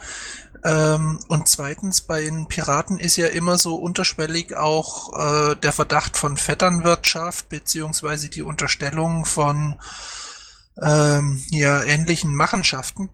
Ähm, 0.64 1.20
und 1.28 1.48
zweitens, 1.48 2.02
bei 2.02 2.22
den 2.22 2.48
Piraten 2.48 3.00
ist 3.00 3.16
ja 3.16 3.28
immer 3.28 3.58
so 3.58 3.76
unterschwellig 3.76 4.56
auch 4.56 5.14
äh, 5.52 5.56
der 5.56 5.72
Verdacht 5.72 6.18
von 6.18 6.38
Vetternwirtschaft 6.38 7.50
beziehungsweise 7.50 8.30
die 8.30 8.42
Unterstellung 8.42 9.26
von 9.26 9.80
ähm, 10.82 11.42
ja, 11.50 11.84
ähnlichen 11.84 12.36
Machenschaften. 12.36 13.10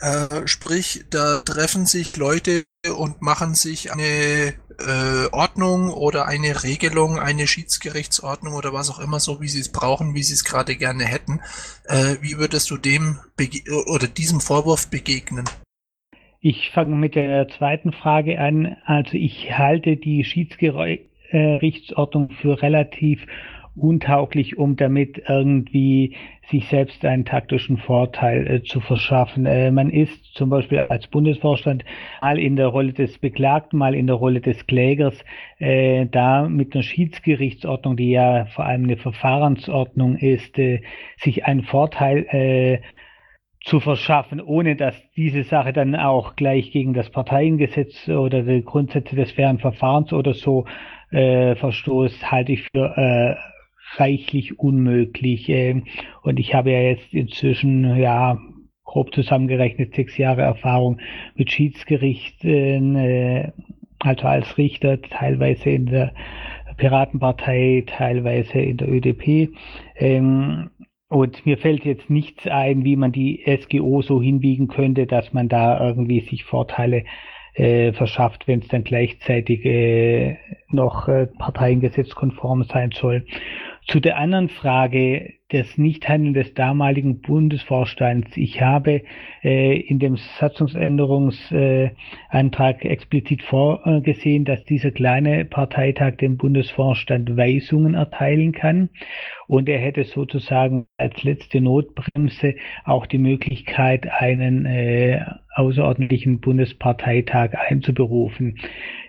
Äh, 0.00 0.46
sprich, 0.46 1.04
da 1.10 1.40
treffen 1.40 1.86
sich 1.86 2.16
Leute 2.16 2.64
und 2.96 3.22
machen 3.22 3.54
sich 3.54 3.92
eine 3.92 4.54
äh, 4.78 5.26
Ordnung 5.32 5.90
oder 5.90 6.26
eine 6.26 6.62
Regelung, 6.64 7.18
eine 7.18 7.46
Schiedsgerichtsordnung 7.46 8.54
oder 8.54 8.72
was 8.72 8.90
auch 8.90 8.98
immer, 8.98 9.20
so 9.20 9.40
wie 9.40 9.48
sie 9.48 9.60
es 9.60 9.70
brauchen, 9.70 10.14
wie 10.14 10.22
sie 10.22 10.34
es 10.34 10.44
gerade 10.44 10.76
gerne 10.76 11.04
hätten. 11.04 11.40
Äh, 11.84 12.16
wie 12.20 12.36
würdest 12.36 12.70
du 12.70 12.76
dem 12.76 13.20
oder 13.86 14.08
diesem 14.08 14.40
Vorwurf 14.40 14.88
begegnen? 14.88 15.48
Ich 16.40 16.70
fange 16.70 16.96
mit 16.96 17.14
der 17.14 17.48
zweiten 17.48 17.92
Frage 17.92 18.38
an. 18.38 18.76
Also 18.84 19.16
ich 19.16 19.56
halte 19.56 19.96
die 19.96 20.24
Schiedsgerichtsordnung 20.24 22.28
für 22.30 22.60
relativ 22.62 23.26
untauglich, 23.76 24.56
um 24.56 24.76
damit 24.76 25.22
irgendwie 25.28 26.16
sich 26.50 26.66
selbst 26.68 27.04
einen 27.04 27.24
taktischen 27.24 27.76
Vorteil 27.76 28.46
äh, 28.46 28.62
zu 28.62 28.80
verschaffen. 28.80 29.46
Äh, 29.46 29.70
man 29.70 29.90
ist 29.90 30.34
zum 30.34 30.48
Beispiel 30.48 30.78
als 30.78 31.06
Bundesvorstand 31.08 31.84
mal 32.22 32.38
in 32.38 32.56
der 32.56 32.68
Rolle 32.68 32.92
des 32.92 33.18
Beklagten, 33.18 33.78
mal 33.78 33.94
in 33.94 34.06
der 34.06 34.16
Rolle 34.16 34.40
des 34.40 34.66
Klägers, 34.66 35.14
äh, 35.58 36.06
da 36.06 36.48
mit 36.48 36.74
einer 36.74 36.84
Schiedsgerichtsordnung, 36.84 37.96
die 37.96 38.10
ja 38.10 38.46
vor 38.46 38.64
allem 38.64 38.84
eine 38.84 38.96
Verfahrensordnung 38.96 40.16
ist, 40.16 40.58
äh, 40.58 40.80
sich 41.18 41.44
einen 41.44 41.64
Vorteil 41.64 42.26
äh, 42.30 42.78
zu 43.66 43.80
verschaffen, 43.80 44.40
ohne 44.40 44.76
dass 44.76 44.94
diese 45.16 45.42
Sache 45.42 45.72
dann 45.72 45.96
auch 45.96 46.36
gleich 46.36 46.70
gegen 46.70 46.94
das 46.94 47.10
Parteiengesetz 47.10 48.08
oder 48.08 48.42
die 48.42 48.62
Grundsätze 48.62 49.16
des 49.16 49.32
fairen 49.32 49.58
Verfahrens 49.58 50.12
oder 50.12 50.34
so 50.34 50.66
äh, 51.10 51.56
verstoßt, 51.56 52.30
halte 52.30 52.52
ich 52.52 52.68
für 52.72 52.96
äh, 52.96 53.34
reichlich 54.00 54.60
unmöglich. 54.60 55.48
Äh, 55.48 55.82
und 56.22 56.38
ich 56.38 56.54
habe 56.54 56.70
ja 56.70 56.80
jetzt 56.80 57.12
inzwischen, 57.12 57.96
ja, 57.96 58.38
grob 58.84 59.12
zusammengerechnet 59.12 59.96
sechs 59.96 60.16
Jahre 60.16 60.42
Erfahrung 60.42 61.00
mit 61.34 61.50
Schiedsgerichten, 61.50 62.94
äh, 62.94 63.50
also 63.98 64.28
als 64.28 64.56
Richter, 64.58 65.02
teilweise 65.02 65.70
in 65.70 65.86
der 65.86 66.12
Piratenpartei, 66.76 67.82
teilweise 67.86 68.60
in 68.60 68.76
der 68.76 68.88
ÖDP. 68.88 69.48
Ähm, 69.96 70.70
und 71.08 71.46
mir 71.46 71.58
fällt 71.58 71.84
jetzt 71.84 72.10
nichts 72.10 72.46
ein, 72.46 72.84
wie 72.84 72.96
man 72.96 73.12
die 73.12 73.44
SGO 73.62 74.02
so 74.02 74.20
hinbiegen 74.20 74.68
könnte, 74.68 75.06
dass 75.06 75.32
man 75.32 75.48
da 75.48 75.86
irgendwie 75.86 76.20
sich 76.20 76.44
Vorteile 76.44 77.04
äh, 77.54 77.92
verschafft, 77.92 78.48
wenn 78.48 78.60
es 78.60 78.68
dann 78.68 78.84
gleichzeitig 78.84 79.64
äh, 79.64 80.36
noch 80.68 81.08
äh, 81.08 81.26
parteiengesetzkonform 81.26 82.64
sein 82.64 82.90
soll. 82.92 83.24
Zu 83.86 84.00
der 84.00 84.18
anderen 84.18 84.48
Frage, 84.48 85.34
das 85.50 85.78
Nichthandeln 85.78 86.34
des 86.34 86.54
damaligen 86.54 87.20
Bundesvorstands. 87.20 88.36
Ich 88.36 88.60
habe 88.60 89.02
äh, 89.44 89.78
in 89.78 90.00
dem 90.00 90.16
Satzungsänderungsantrag 90.40 92.84
äh, 92.84 92.88
explizit 92.88 93.42
vorgesehen, 93.42 94.44
dass 94.44 94.64
dieser 94.64 94.90
kleine 94.90 95.44
Parteitag 95.44 96.16
dem 96.16 96.36
Bundesvorstand 96.36 97.36
Weisungen 97.36 97.94
erteilen 97.94 98.50
kann 98.50 98.88
und 99.46 99.68
er 99.68 99.78
hätte 99.78 100.04
sozusagen 100.04 100.86
als 100.96 101.22
letzte 101.22 101.60
Notbremse 101.60 102.54
auch 102.84 103.06
die 103.06 103.18
Möglichkeit, 103.18 104.08
einen 104.10 104.66
äh, 104.66 105.24
außerordentlichen 105.54 106.40
Bundesparteitag 106.40 107.54
einzuberufen. 107.54 108.58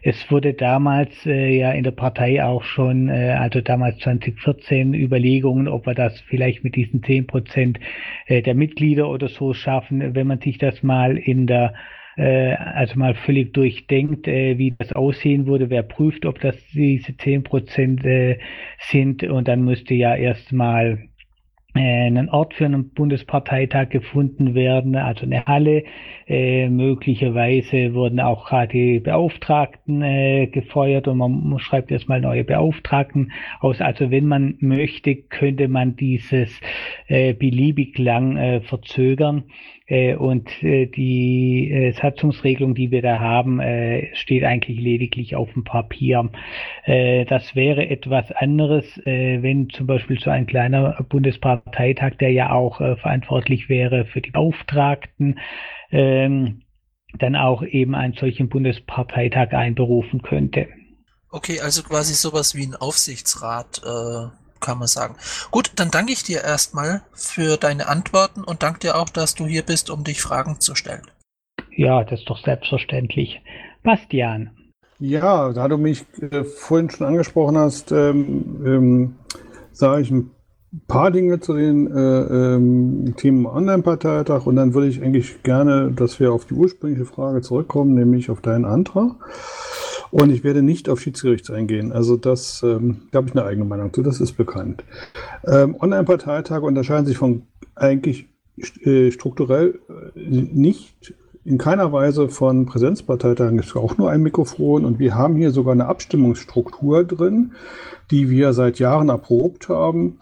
Es 0.01 0.31
wurde 0.31 0.53
damals 0.53 1.25
äh, 1.25 1.57
ja 1.57 1.71
in 1.71 1.83
der 1.83 1.91
Partei 1.91 2.43
auch 2.43 2.63
schon, 2.63 3.09
äh, 3.09 3.35
also 3.37 3.61
damals 3.61 3.97
2014, 3.99 4.93
Überlegungen, 4.93 5.67
ob 5.67 5.87
wir 5.87 5.95
das 5.95 6.19
vielleicht 6.27 6.63
mit 6.63 6.75
diesen 6.75 7.03
10 7.03 7.27
Prozent 7.27 7.79
äh, 8.27 8.41
der 8.41 8.55
Mitglieder 8.55 9.09
oder 9.09 9.27
so 9.27 9.53
schaffen, 9.53 10.15
wenn 10.15 10.27
man 10.27 10.39
sich 10.39 10.57
das 10.57 10.83
mal 10.83 11.17
in 11.17 11.47
der 11.47 11.73
äh, 12.17 12.53
also 12.53 12.97
mal 12.97 13.13
völlig 13.13 13.53
durchdenkt, 13.53 14.27
äh, 14.27 14.57
wie 14.57 14.73
das 14.77 14.91
aussehen 14.93 15.45
würde, 15.45 15.69
wer 15.69 15.83
prüft, 15.83 16.25
ob 16.25 16.41
das 16.41 16.55
diese 16.73 17.15
10 17.15 17.43
Prozent 17.43 18.03
äh, 18.05 18.39
sind? 18.79 19.23
Und 19.23 19.47
dann 19.47 19.63
müsste 19.63 19.93
ja 19.93 20.15
erstmal 20.15 21.09
einen 21.73 22.29
Ort 22.29 22.53
für 22.53 22.65
einen 22.65 22.89
Bundesparteitag 22.89 23.89
gefunden 23.89 24.55
werden, 24.55 24.95
also 24.95 25.25
eine 25.25 25.45
Halle. 25.45 25.83
Äh, 26.27 26.69
möglicherweise 26.69 27.93
wurden 27.93 28.19
auch 28.19 28.47
gerade 28.47 28.73
die 28.73 28.99
Beauftragten 28.99 30.01
äh, 30.01 30.47
gefeuert 30.47 31.07
und 31.07 31.17
man 31.17 31.59
schreibt 31.59 31.91
erstmal 31.91 32.21
neue 32.21 32.43
Beauftragten 32.43 33.31
aus. 33.59 33.81
Also 33.81 34.11
wenn 34.11 34.25
man 34.25 34.55
möchte, 34.59 35.15
könnte 35.15 35.67
man 35.67 35.95
dieses 35.95 36.49
äh, 37.07 37.33
beliebig 37.33 37.97
lang 37.97 38.37
äh, 38.37 38.61
verzögern. 38.61 39.43
Äh, 39.87 40.15
und 40.15 40.49
äh, 40.61 40.87
die 40.87 41.71
äh, 41.71 41.93
Satzungsregelung, 41.93 42.75
die 42.75 42.91
wir 42.91 43.01
da 43.01 43.19
haben, 43.19 43.61
äh, 43.61 44.13
steht 44.15 44.43
eigentlich 44.43 44.79
lediglich 44.79 45.35
auf 45.35 45.51
dem 45.53 45.63
Papier. 45.63 46.29
Äh, 46.83 47.23
das 47.25 47.55
wäre 47.55 47.87
etwas 47.89 48.31
anderes, 48.33 48.85
äh, 49.05 49.41
wenn 49.41 49.69
zum 49.69 49.87
Beispiel 49.87 50.19
so 50.19 50.29
ein 50.29 50.45
kleiner 50.45 51.01
Bundesparteitag, 51.07 52.15
der 52.19 52.31
ja 52.31 52.51
auch 52.51 52.81
äh, 52.81 52.97
verantwortlich 52.97 53.69
wäre 53.69 54.05
für 54.05 54.19
die 54.19 54.31
Beauftragten, 54.31 55.39
ähm, 55.91 56.63
dann 57.17 57.37
auch 57.37 57.63
eben 57.63 57.95
einen 57.95 58.13
solchen 58.13 58.49
Bundesparteitag 58.49 59.53
einberufen 59.53 60.21
könnte. 60.21 60.67
Okay, 61.31 61.61
also 61.61 61.81
quasi 61.83 62.13
sowas 62.13 62.55
wie 62.55 62.65
ein 62.65 62.75
Aufsichtsrat. 62.75 63.81
Äh 63.85 64.46
kann 64.59 64.79
man 64.79 64.87
sagen. 64.87 65.15
Gut, 65.51 65.71
dann 65.75 65.91
danke 65.91 66.13
ich 66.13 66.23
dir 66.23 66.43
erstmal 66.43 67.01
für 67.13 67.57
deine 67.57 67.87
Antworten 67.87 68.43
und 68.43 68.63
danke 68.63 68.79
dir 68.79 68.97
auch, 68.97 69.09
dass 69.09 69.35
du 69.35 69.45
hier 69.45 69.63
bist, 69.63 69.89
um 69.89 70.03
dich 70.03 70.21
Fragen 70.21 70.59
zu 70.59 70.75
stellen. 70.75 71.03
Ja, 71.75 72.03
das 72.03 72.19
ist 72.19 72.29
doch 72.29 72.43
selbstverständlich. 72.43 73.41
Bastian. 73.83 74.51
Ja, 74.99 75.53
da 75.53 75.67
du 75.67 75.77
mich 75.77 76.05
äh, 76.21 76.43
vorhin 76.43 76.89
schon 76.89 77.05
angesprochen 77.05 77.57
hast, 77.57 77.91
ähm, 77.91 78.63
ähm, 78.65 79.15
sage 79.71 80.01
ich 80.01 80.11
ein 80.11 80.31
paar 80.87 81.11
Dinge 81.11 81.39
zu 81.39 81.53
den 81.53 81.87
äh, 81.87 82.55
ähm, 82.55 83.13
Themen 83.15 83.45
Online-Parteitag 83.45 84.45
und 84.45 84.55
dann 84.55 84.73
würde 84.73 84.87
ich 84.87 85.01
eigentlich 85.01 85.43
gerne, 85.43 85.91
dass 85.91 86.19
wir 86.19 86.33
auf 86.33 86.45
die 86.45 86.55
ursprüngliche 86.55 87.05
Frage 87.05 87.41
zurückkommen, 87.41 87.93
nämlich 87.93 88.29
auf 88.29 88.41
deinen 88.41 88.65
Antrag. 88.65 89.11
Und 90.11 90.31
ich 90.31 90.43
werde 90.43 90.61
nicht 90.61 90.89
auf 90.89 90.99
Schiedsgericht 91.01 91.49
eingehen. 91.51 91.91
Also 91.91 92.17
das, 92.17 92.63
ähm, 92.63 93.01
da 93.11 93.17
habe 93.17 93.27
ich 93.27 93.35
eine 93.35 93.45
eigene 93.45 93.65
Meinung 93.65 93.93
zu, 93.93 94.01
das 94.01 94.21
ist 94.21 94.33
bekannt. 94.33 94.83
Ähm, 95.45 95.75
Online-Parteitage 95.79 96.65
unterscheiden 96.65 97.05
sich 97.05 97.17
von 97.17 97.43
eigentlich 97.75 98.27
äh, 98.83 99.11
strukturell 99.11 99.79
äh, 100.15 100.19
nicht 100.19 101.13
in 101.45 101.57
keiner 101.57 101.93
Weise 101.93 102.27
von 102.27 102.65
Präsenzparteitagen. 102.65 103.59
Es 103.59 103.67
ist 103.67 103.75
auch 103.77 103.97
nur 103.97 104.09
ein 104.09 104.21
Mikrofon 104.21 104.83
und 104.83 104.99
wir 104.99 105.15
haben 105.15 105.35
hier 105.37 105.51
sogar 105.51 105.73
eine 105.73 105.85
Abstimmungsstruktur 105.85 107.05
drin, 107.05 107.53
die 108.11 108.29
wir 108.29 108.51
seit 108.51 108.79
Jahren 108.79 109.07
erprobt 109.07 109.69
haben. 109.69 110.19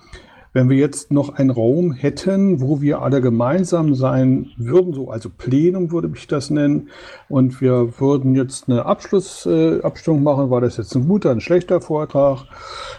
Wenn 0.56 0.70
wir 0.70 0.78
jetzt 0.78 1.12
noch 1.12 1.34
einen 1.34 1.50
Raum 1.50 1.92
hätten, 1.92 2.62
wo 2.62 2.80
wir 2.80 3.02
alle 3.02 3.20
gemeinsam 3.20 3.94
sein 3.94 4.52
würden, 4.56 4.94
so 4.94 5.10
also 5.10 5.30
Plenum 5.30 5.92
würde 5.92 6.10
ich 6.16 6.28
das 6.28 6.50
nennen, 6.50 6.88
und 7.28 7.60
wir 7.60 8.00
würden 8.00 8.36
jetzt 8.36 8.70
eine 8.70 8.86
Abschlussabstimmung 8.86 10.22
äh, 10.22 10.24
machen, 10.24 10.50
war 10.50 10.62
das 10.62 10.78
jetzt 10.78 10.96
ein 10.96 11.10
guter, 11.10 11.32
ein 11.32 11.42
schlechter 11.42 11.82
Vortrag, 11.82 12.46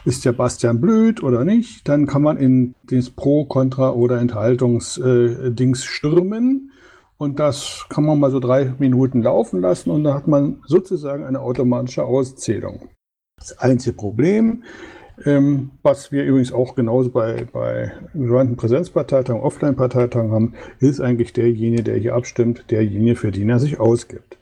ist 0.05 0.27
der 0.27 0.33
Bastian 0.33 0.83
blöd 0.83 1.23
oder 1.23 1.47
nicht, 1.47 1.89
dann 1.89 2.07
kann 2.07 2.21
man 2.21 2.37
in 2.37 2.75
das 2.91 3.09
Pro, 3.09 3.47
Contra 3.47 3.93
oder 3.93 4.21
Enthaltungsdings 4.21 5.81
äh, 5.81 5.87
stürmen. 5.87 6.73
Und 7.17 7.39
das 7.39 7.87
kann 7.89 8.05
man 8.05 8.21
mal 8.21 8.31
so 8.31 8.39
drei 8.39 8.75
Minuten 8.79 9.23
laufen 9.23 9.63
lassen 9.63 9.89
und 9.89 10.05
da 10.05 10.13
hat 10.13 10.29
man 10.29 10.61
sozusagen 10.67 11.25
eine 11.25 11.41
automatische 11.41 12.05
Auszählung. 12.05 12.91
Das 13.39 13.57
einzige 13.59 13.97
Problem, 13.97 14.63
ähm, 15.25 15.71
was 15.83 16.13
wir 16.13 16.25
übrigens 16.25 16.53
auch 16.53 16.75
genauso 16.75 17.11
bei, 17.11 17.47
bei 17.53 17.93
sogenannten 18.15 18.57
Präsenzparteitagen, 18.57 19.41
Offline-Parteitagen 19.41 20.31
haben, 20.31 20.55
ist 20.81 21.01
eigentlich 21.01 21.33
derjenige, 21.33 21.83
der 21.83 21.97
hier 21.97 22.15
abstimmt, 22.15 22.71
derjenige, 22.71 23.17
für 23.17 23.31
den 23.31 23.49
er 23.49 23.59
sich 23.59 23.81
ausgibt. 23.81 24.37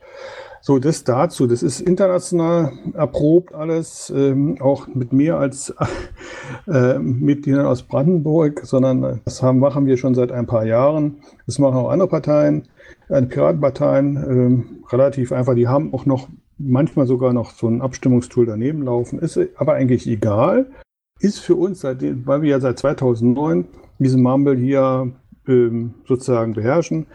So, 0.67 0.79
das 0.79 1.03
dazu, 1.03 1.45
das 1.45 1.61
ist 1.61 1.79
international 1.79 2.71
erprobt 2.95 3.53
alles, 3.53 4.11
ähm, 4.15 4.57
auch 4.59 4.87
mit 4.87 5.13
mehr 5.13 5.37
als 5.37 5.71
äh, 6.67 6.97
Mitgliedern 6.97 7.67
aus 7.67 7.83
Brandenburg, 7.83 8.61
sondern 8.63 9.21
das 9.25 9.43
haben, 9.43 9.59
machen 9.59 9.85
wir 9.85 9.95
schon 9.95 10.15
seit 10.15 10.31
ein 10.31 10.47
paar 10.47 10.65
Jahren. 10.65 11.17
Das 11.45 11.59
machen 11.59 11.77
auch 11.77 11.89
andere 11.91 12.07
Parteien, 12.07 12.67
äh, 13.09 13.21
Piratenparteien, 13.21 14.17
äh, 14.17 14.91
relativ 14.91 15.31
einfach. 15.31 15.53
Die 15.53 15.67
haben 15.67 15.93
auch 15.93 16.07
noch 16.07 16.29
manchmal 16.57 17.07
sogar 17.07 17.33
noch 17.33 17.51
so 17.51 17.67
ein 17.67 17.81
Abstimmungstool 17.81 18.45
daneben 18.45 18.83
laufen. 18.83 19.19
Ist 19.19 19.39
aber 19.55 19.73
eigentlich 19.73 20.07
egal. 20.07 20.71
Ist 21.19 21.39
für 21.39 21.55
uns, 21.55 21.81
seitdem, 21.81 22.25
weil 22.27 22.41
wir 22.41 22.49
ja 22.49 22.59
seit 22.59 22.79
2009 22.79 23.65
diesen 23.99 24.21
Mumble 24.21 24.57
hier 24.57 25.13
ähm, 25.47 25.95
sozusagen 26.05 26.53
beherrschen, 26.53 27.07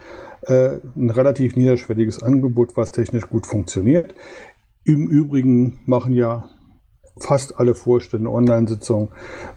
äh, 0.43 0.79
ein 0.95 1.09
relativ 1.09 1.55
niederschwelliges 1.55 2.23
Angebot, 2.23 2.75
was 2.75 2.91
technisch 2.91 3.29
gut 3.29 3.45
funktioniert. 3.45 4.15
Im 4.83 5.07
Übrigen 5.07 5.79
machen 5.85 6.13
ja 6.13 6.49
fast 7.17 7.59
alle 7.59 7.75
Vorstände 7.75 8.29
Online-Sitzungen 8.29 9.09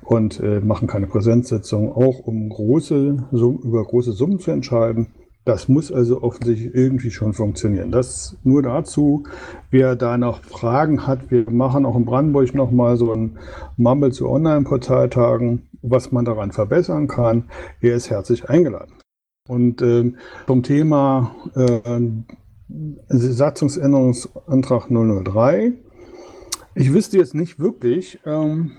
und 0.03 0.41
äh, 0.41 0.61
machen 0.61 0.89
keine 0.89 1.07
Präsenzsitzungen, 1.07 1.91
auch 1.91 2.19
um 2.19 2.49
große, 2.49 3.29
so, 3.33 3.53
über 3.63 3.83
große 3.83 4.13
Summen 4.13 4.39
zu 4.39 4.51
entscheiden. 4.51 5.15
Das 5.45 5.69
muss 5.69 5.93
also 5.93 6.23
offensichtlich 6.23 6.75
irgendwie 6.75 7.11
schon 7.11 7.35
funktionieren. 7.35 7.91
Das 7.91 8.37
nur 8.45 8.63
dazu. 8.63 9.25
Wer 9.71 9.95
da 9.95 10.17
noch 10.17 10.43
Fragen 10.43 11.07
hat, 11.07 11.31
wir 11.31 11.51
machen 11.51 11.85
auch 11.85 11.97
in 11.97 12.07
Brandenburg 12.07 12.55
nochmal 12.55 12.97
so 12.97 13.13
ein 13.13 13.39
Mumble 13.77 14.11
zu 14.11 14.29
Online-Portaltagen, 14.29 15.69
was 15.83 16.13
man 16.13 16.25
daran 16.25 16.53
verbessern 16.53 17.09
kann. 17.09 17.45
Er 17.83 17.95
ist 17.95 18.09
herzlich 18.09 18.49
eingeladen. 18.49 18.95
Und 19.47 19.83
äh, 19.83 20.13
zum 20.47 20.63
Thema 20.63 21.35
äh, 21.55 21.81
Satzungsänderungsantrag 23.09 24.89
003. 24.89 25.73
Ich 26.75 26.93
wüsste 26.93 27.19
jetzt 27.19 27.35
nicht 27.35 27.61
wirklich, 27.61 28.19
ähm, 28.25 28.73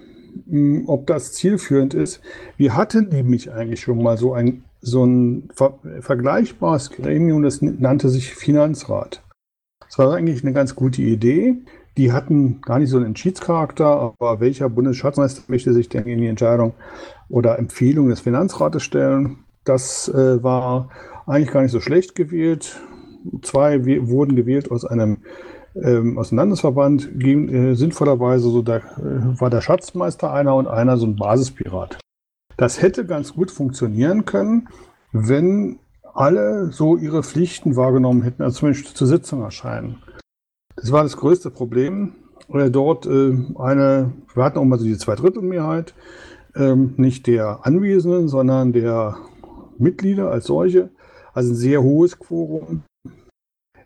ob 0.87 1.07
das 1.07 1.33
zielführend 1.33 1.93
ist. 1.93 2.21
Wir 2.57 2.75
hatten 2.75 3.09
nämlich 3.09 3.51
eigentlich 3.51 3.79
schon 3.81 4.01
mal 4.01 4.17
so 4.17 4.33
ein 4.33 4.64
so 4.85 5.03
ein 5.03 5.49
ver 5.53 5.79
vergleichbares 6.01 6.91
Gremium, 6.91 7.41
das 7.41 7.61
nannte 7.61 8.09
sich 8.09 8.33
Finanzrat. 8.33 9.23
Das 9.85 9.97
war 9.97 10.13
eigentlich 10.13 10.43
eine 10.43 10.53
ganz 10.53 10.75
gute 10.75 11.01
Idee. 11.01 11.55
Die 11.97 12.11
hatten 12.11 12.61
gar 12.61 12.79
nicht 12.79 12.89
so 12.89 12.97
einen 12.97 13.07
Entschiedscharakter, 13.07 13.85
aber 13.85 14.39
welcher 14.39 14.69
Bundesschatzmeister 14.69 15.43
möchte 15.47 15.73
sich 15.73 15.89
denn 15.89 16.05
in 16.05 16.19
die 16.19 16.27
Entscheidung 16.27 16.73
oder 17.29 17.57
Empfehlung 17.57 18.09
des 18.09 18.19
Finanzrates 18.19 18.83
stellen? 18.83 19.45
Das 19.63 20.07
äh, 20.09 20.43
war 20.43 20.89
eigentlich 21.25 21.51
gar 21.51 21.63
nicht 21.63 21.71
so 21.71 21.79
schlecht 21.79 22.13
gewählt. 22.15 22.79
Zwei 23.41 23.83
wurden 24.07 24.35
gewählt 24.35 24.69
aus 24.69 24.85
einem 24.85 25.17
ähm, 25.81 26.17
aus 26.17 26.29
dem 26.29 26.37
Landesverband, 26.37 27.09
äh, 27.21 27.73
sinnvollerweise 27.73 28.49
so 28.49 28.61
da 28.61 28.77
äh, 28.77 28.81
war 29.39 29.49
der 29.49 29.61
Schatzmeister 29.61 30.31
einer 30.31 30.55
und 30.55 30.67
einer 30.67 30.97
so 30.97 31.05
ein 31.07 31.15
Basispirat. 31.15 31.97
Das 32.57 32.81
hätte 32.81 33.05
ganz 33.05 33.33
gut 33.33 33.51
funktionieren 33.51 34.25
können, 34.25 34.69
wenn 35.11 35.79
alle 36.13 36.71
so 36.71 36.95
ihre 36.95 37.23
Pflichten 37.23 37.75
wahrgenommen 37.75 38.21
hätten, 38.21 38.41
also 38.41 38.59
zumindest 38.59 38.95
zur 38.95 39.07
Sitzung 39.07 39.41
erscheinen. 39.41 40.01
Das 40.77 40.91
war 40.91 41.03
das 41.03 41.17
größte 41.17 41.51
Problem. 41.51 42.15
Dort 42.47 43.05
äh, 43.05 43.37
eine, 43.57 44.13
wir 44.33 44.43
hatten 44.43 44.59
auch 44.59 44.65
mal 44.65 44.79
so 44.79 44.85
die 44.85 44.97
Zweidrittelmehrheit, 44.97 45.93
ähm, 46.55 46.93
nicht 46.97 47.27
der 47.27 47.65
Anwesenden, 47.65 48.27
sondern 48.27 48.71
der 48.71 49.17
Mitglieder 49.77 50.31
als 50.31 50.45
solche, 50.45 50.89
also 51.33 51.51
ein 51.51 51.55
sehr 51.55 51.81
hohes 51.81 52.19
Quorum. 52.19 52.83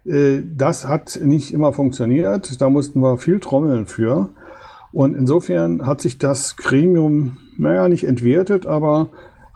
Äh, 0.05 0.41
das 0.55 0.87
hat 0.87 1.19
nicht 1.23 1.53
immer 1.53 1.73
funktioniert, 1.73 2.59
da 2.61 2.69
mussten 2.69 3.01
wir 3.01 3.17
viel 3.17 3.39
trommeln 3.39 3.87
für. 3.87 4.29
Und 4.91 5.15
insofern 5.15 5.85
hat 5.85 6.01
sich 6.01 6.17
das 6.17 6.57
Gremium 6.57 7.37
naja, 7.59 7.89
nicht 7.89 8.05
entwertet, 8.05 8.65
aber 8.65 9.09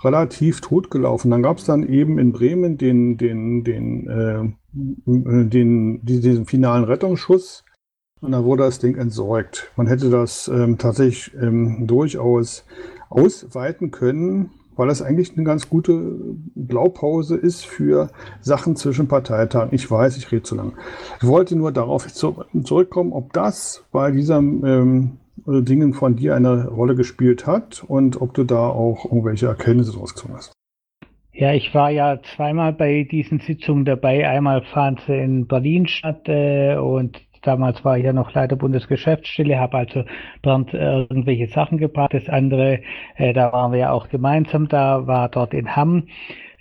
relativ 0.04 0.62
totgelaufen. 0.62 1.32
Dann 1.32 1.42
gab 1.42 1.58
es 1.58 1.66
dann 1.66 1.88
eben 1.88 2.20
in 2.20 2.34
Bremen 2.34 2.78
den, 2.78 3.18
den, 3.18 3.64
den, 3.64 4.08
äh, 4.08 5.48
den, 5.50 6.04
diesen 6.04 6.46
finalen 6.46 6.84
Rettungsschuss 6.84 7.64
und 8.20 8.34
dann 8.34 8.44
wurde 8.44 8.64
das 8.64 8.80
Ding 8.80 8.98
entsorgt. 8.98 9.72
Man 9.78 9.88
hätte 9.88 10.10
das 10.10 10.50
ähm, 10.50 10.78
tatsächlich 10.78 11.34
ähm, 11.42 11.88
durchaus 11.88 12.66
ausweiten 13.10 13.92
können, 13.92 14.52
weil 14.76 14.88
das 14.88 15.02
eigentlich 15.02 15.36
eine 15.36 15.46
ganz 15.46 15.70
gute 15.70 16.20
Blaupause 16.56 17.38
ist 17.38 17.66
für 17.66 18.10
Sachen 18.42 18.76
zwischen 18.76 19.08
Parteitagen. 19.08 19.74
Ich 19.74 19.90
weiß, 19.90 20.18
ich 20.18 20.32
rede 20.32 20.44
zu 20.44 20.56
lang. 20.56 20.74
Ich 21.22 21.28
wollte 21.28 21.56
nur 21.56 21.72
darauf 21.72 22.08
zurückkommen, 22.12 23.14
ob 23.14 23.32
das 23.34 23.86
bei 23.92 24.12
diesem 24.12 24.66
ähm, 24.66 25.18
Dingen 25.46 25.94
von 25.94 26.16
dir 26.16 26.36
eine 26.36 26.68
Rolle 26.68 26.96
gespielt 26.96 27.48
hat 27.48 27.84
und 27.88 28.22
ob 28.22 28.34
du 28.34 28.44
da 28.44 28.68
auch 28.68 29.06
irgendwelche 29.06 29.48
Erkenntnisse 29.48 29.94
draus 29.94 30.14
gezogen 30.14 30.36
hast. 30.36 30.54
Ja, 31.34 31.52
ich 31.54 31.74
war 31.74 31.90
ja 31.90 32.20
zweimal 32.36 32.74
bei 32.74 33.08
diesen 33.10 33.40
Sitzungen 33.40 33.86
dabei. 33.86 34.30
Einmal 34.30 34.62
fand 34.62 35.02
sie 35.08 35.18
in 35.18 35.48
Berlin 35.48 35.88
statt 35.88 36.28
äh, 36.28 36.76
und 36.76 37.20
damals 37.42 37.84
war 37.84 37.98
ich 37.98 38.06
ja 38.06 38.14
noch 38.14 38.34
Leiter 38.34 38.56
Bundesgeschäftsstelle, 38.56 39.60
habe 39.60 39.78
also 39.78 40.04
dort 40.44 40.74
äh, 40.74 41.02
irgendwelche 41.02 41.48
Sachen 41.48 41.80
gebracht. 41.80 42.14
Das 42.14 42.30
andere, 42.30 42.82
äh, 43.16 43.34
da 43.34 43.52
waren 43.52 43.72
wir 43.72 43.80
ja 43.80 43.92
auch 43.92 44.10
gemeinsam 44.10 44.68
da, 44.68 45.08
war 45.08 45.30
dort 45.30 45.54
in 45.54 45.76
Hamm. 45.76 46.08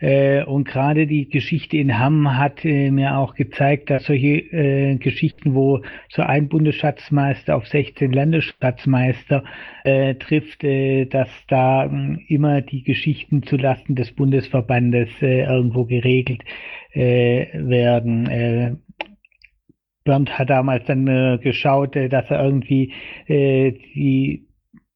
Äh, 0.02 0.42
und 0.42 0.66
gerade 0.66 1.06
die 1.06 1.28
Geschichte 1.28 1.76
in 1.76 1.96
Hamm 1.96 2.36
hat 2.36 2.64
äh, 2.64 2.90
mir 2.90 3.18
auch 3.18 3.34
gezeigt, 3.34 3.88
dass 3.88 4.06
solche 4.06 4.38
äh, 4.52 4.96
Geschichten, 4.96 5.54
wo 5.54 5.80
so 6.08 6.22
ein 6.22 6.48
Bundesschatzmeister 6.48 7.56
auf 7.56 7.68
16 7.68 8.12
Landesschatzmeister 8.12 9.44
trifft, 9.84 10.62
dass 10.62 11.28
da 11.48 11.90
immer 12.28 12.60
die 12.60 12.84
Geschichten 12.84 13.42
zulasten 13.42 13.96
des 13.96 14.12
Bundesverbandes 14.12 15.08
irgendwo 15.20 15.86
geregelt 15.86 16.42
werden. 16.94 18.78
Bernd 20.04 20.38
hat 20.38 20.50
damals 20.50 20.84
dann 20.86 21.06
äh, 21.06 21.38
geschaut, 21.38 21.96
äh, 21.96 22.08
dass 22.08 22.30
er 22.30 22.44
irgendwie 22.44 22.92
äh, 23.26 23.72
die 23.72 24.46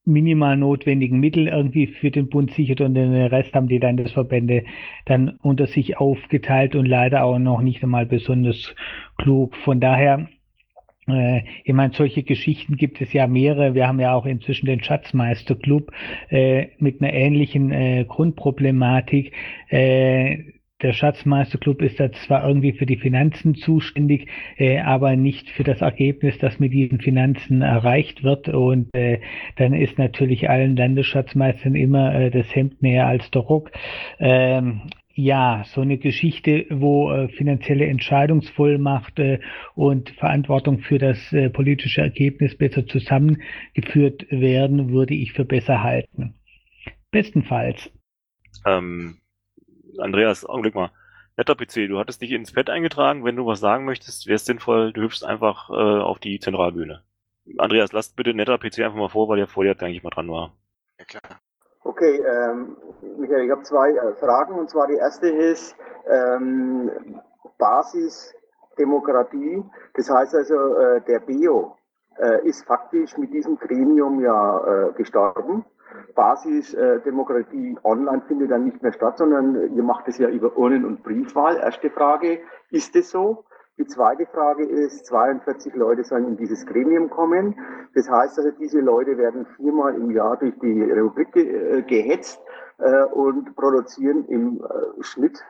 minimal 0.06 0.56
notwendigen 0.56 1.20
Mittel 1.20 1.48
irgendwie 1.48 1.88
für 1.88 2.10
den 2.10 2.28
Bund 2.28 2.52
sichert 2.52 2.80
und 2.80 2.94
den 2.94 3.12
Rest 3.12 3.54
haben 3.54 3.68
die 3.68 3.78
Landesverbände 3.78 4.64
dann 5.04 5.38
unter 5.42 5.66
sich 5.66 5.98
aufgeteilt 5.98 6.74
und 6.74 6.86
leider 6.86 7.24
auch 7.24 7.38
noch 7.38 7.60
nicht 7.60 7.82
einmal 7.82 8.06
besonders 8.06 8.74
klug. 9.18 9.56
Von 9.56 9.80
daher 9.80 10.28
äh, 11.08 11.42
ich 11.64 11.72
meine, 11.72 11.92
solche 11.92 12.22
Geschichten 12.22 12.76
gibt 12.76 13.00
es 13.00 13.12
ja 13.12 13.26
mehrere. 13.26 13.74
Wir 13.74 13.86
haben 13.86 14.00
ja 14.00 14.14
auch 14.14 14.26
inzwischen 14.26 14.66
den 14.66 14.82
Schatzmeisterclub 14.82 15.92
äh, 16.30 16.68
mit 16.78 17.00
einer 17.00 17.12
ähnlichen 17.12 17.72
äh, 17.72 18.04
Grundproblematik. 18.08 19.32
Äh, 19.68 20.55
der 20.82 20.92
Schatzmeisterclub 20.92 21.80
ist 21.82 21.98
da 21.98 22.12
zwar 22.12 22.46
irgendwie 22.46 22.72
für 22.72 22.86
die 22.86 22.98
Finanzen 22.98 23.54
zuständig, 23.54 24.28
äh, 24.58 24.78
aber 24.80 25.16
nicht 25.16 25.48
für 25.50 25.64
das 25.64 25.80
Ergebnis, 25.80 26.38
das 26.38 26.58
mit 26.58 26.72
diesen 26.72 27.00
Finanzen 27.00 27.62
erreicht 27.62 28.22
wird. 28.22 28.48
Und 28.48 28.94
äh, 28.94 29.20
dann 29.56 29.72
ist 29.72 29.98
natürlich 29.98 30.50
allen 30.50 30.76
Landesschatzmeistern 30.76 31.74
immer 31.74 32.14
äh, 32.14 32.30
das 32.30 32.54
Hemd 32.54 32.82
näher 32.82 33.06
als 33.06 33.30
der 33.30 33.42
Ruck. 33.42 33.70
Ähm, 34.18 34.82
ja, 35.14 35.64
so 35.72 35.80
eine 35.80 35.96
Geschichte, 35.96 36.66
wo 36.68 37.10
äh, 37.10 37.28
finanzielle 37.28 37.86
Entscheidungsvollmacht 37.86 39.18
äh, 39.18 39.38
und 39.74 40.10
Verantwortung 40.10 40.80
für 40.80 40.98
das 40.98 41.32
äh, 41.32 41.48
politische 41.48 42.02
Ergebnis 42.02 42.54
besser 42.58 42.86
zusammengeführt 42.86 44.26
werden, 44.28 44.90
würde 44.90 45.14
ich 45.14 45.32
für 45.32 45.46
besser 45.46 45.82
halten. 45.82 46.34
Bestenfalls. 47.10 47.90
Ähm, 48.66 49.16
Andreas, 49.98 50.44
Augenblick 50.44 50.74
mal. 50.74 50.90
Netter 51.36 51.54
PC, 51.54 51.88
du 51.88 51.98
hattest 51.98 52.22
dich 52.22 52.32
ins 52.32 52.52
Pad 52.52 52.70
eingetragen. 52.70 53.24
Wenn 53.24 53.36
du 53.36 53.46
was 53.46 53.60
sagen 53.60 53.84
möchtest, 53.84 54.26
wäre 54.26 54.36
es 54.36 54.46
sinnvoll, 54.46 54.92
du 54.92 55.02
hüpfst 55.02 55.22
einfach 55.22 55.70
äh, 55.70 55.72
auf 55.72 56.18
die 56.18 56.40
Zentralbühne. 56.40 57.02
Andreas, 57.58 57.92
lass 57.92 58.08
bitte 58.08 58.34
netter 58.34 58.58
PC 58.58 58.80
einfach 58.80 58.96
mal 58.96 59.08
vor, 59.08 59.28
weil 59.28 59.36
der 59.36 59.46
vor 59.46 59.62
dir 59.64 59.76
eigentlich 59.80 60.02
mal 60.02 60.10
dran 60.10 60.30
war. 60.30 60.52
Ja, 60.98 61.04
klar. 61.04 61.40
Okay, 61.84 62.16
ähm, 62.16 62.76
Michael, 63.18 63.44
ich 63.44 63.50
habe 63.50 63.62
zwei 63.62 63.90
äh, 63.90 64.14
Fragen. 64.14 64.54
Und 64.54 64.70
zwar 64.70 64.88
die 64.88 64.96
erste 64.96 65.28
ist 65.28 65.76
ähm, 66.10 67.20
Basisdemokratie. 67.58 69.62
Das 69.94 70.10
heißt 70.10 70.34
also, 70.34 70.76
äh, 70.76 71.00
der 71.02 71.20
BEO 71.20 71.76
äh, 72.18 72.44
ist 72.46 72.66
faktisch 72.66 73.16
mit 73.16 73.32
diesem 73.32 73.56
Gremium 73.58 74.20
ja 74.20 74.88
äh, 74.88 74.92
gestorben. 74.94 75.64
Basisdemokratie 76.14 77.76
online 77.84 78.22
findet 78.26 78.50
dann 78.50 78.64
nicht 78.64 78.82
mehr 78.82 78.92
statt, 78.92 79.18
sondern 79.18 79.74
ihr 79.74 79.82
macht 79.82 80.08
es 80.08 80.18
ja 80.18 80.28
über 80.28 80.56
Urnen- 80.56 80.84
und 80.84 81.02
Briefwahl. 81.02 81.56
Erste 81.56 81.90
Frage, 81.90 82.40
ist 82.70 82.94
es 82.96 83.10
so? 83.10 83.44
Die 83.78 83.86
zweite 83.86 84.24
Frage 84.26 84.64
ist, 84.64 85.04
42 85.04 85.74
Leute 85.74 86.02
sollen 86.02 86.28
in 86.28 86.36
dieses 86.38 86.64
Gremium 86.64 87.10
kommen. 87.10 87.56
Das 87.94 88.08
heißt 88.08 88.38
also, 88.38 88.50
diese 88.52 88.80
Leute 88.80 89.18
werden 89.18 89.44
viermal 89.56 89.94
im 89.94 90.10
Jahr 90.10 90.38
durch 90.38 90.58
die 90.60 90.82
Republik 90.82 91.32
ge 91.32 91.78
äh, 91.78 91.82
gehetzt 91.82 92.40
äh, 92.78 93.04
und 93.04 93.54
produzieren 93.54 94.24
im 94.28 94.62
äh, 94.64 95.02
Schnitt 95.02 95.44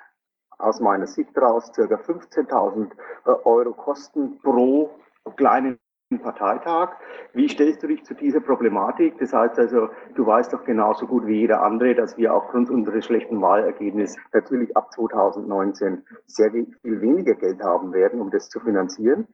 aus 0.58 0.80
meiner 0.80 1.06
Sicht 1.06 1.30
daraus 1.36 1.70
ca. 1.72 1.82
15.000 1.82 2.90
äh, 3.26 3.30
Euro 3.44 3.72
Kosten 3.74 4.40
pro 4.42 4.90
kleinen 5.36 5.78
Parteitag. 6.20 6.96
Wie 7.32 7.48
stellst 7.48 7.82
du 7.82 7.86
dich 7.86 8.04
zu 8.04 8.14
dieser 8.14 8.40
Problematik? 8.40 9.18
Das 9.18 9.32
heißt 9.32 9.58
also, 9.58 9.88
du 10.14 10.26
weißt 10.26 10.52
doch 10.52 10.64
genauso 10.64 11.06
gut 11.06 11.26
wie 11.26 11.40
jeder 11.40 11.62
andere, 11.62 11.94
dass 11.94 12.16
wir 12.16 12.34
aufgrund 12.34 12.70
unseres 12.70 13.04
schlechten 13.04 13.40
Wahlergebnisses 13.40 14.16
natürlich 14.32 14.76
ab 14.76 14.92
2019 14.92 16.04
sehr 16.26 16.50
viel 16.50 16.66
weniger 16.82 17.34
Geld 17.34 17.62
haben 17.62 17.92
werden, 17.92 18.20
um 18.20 18.30
das 18.30 18.48
zu 18.48 18.60
finanzieren. 18.60 19.26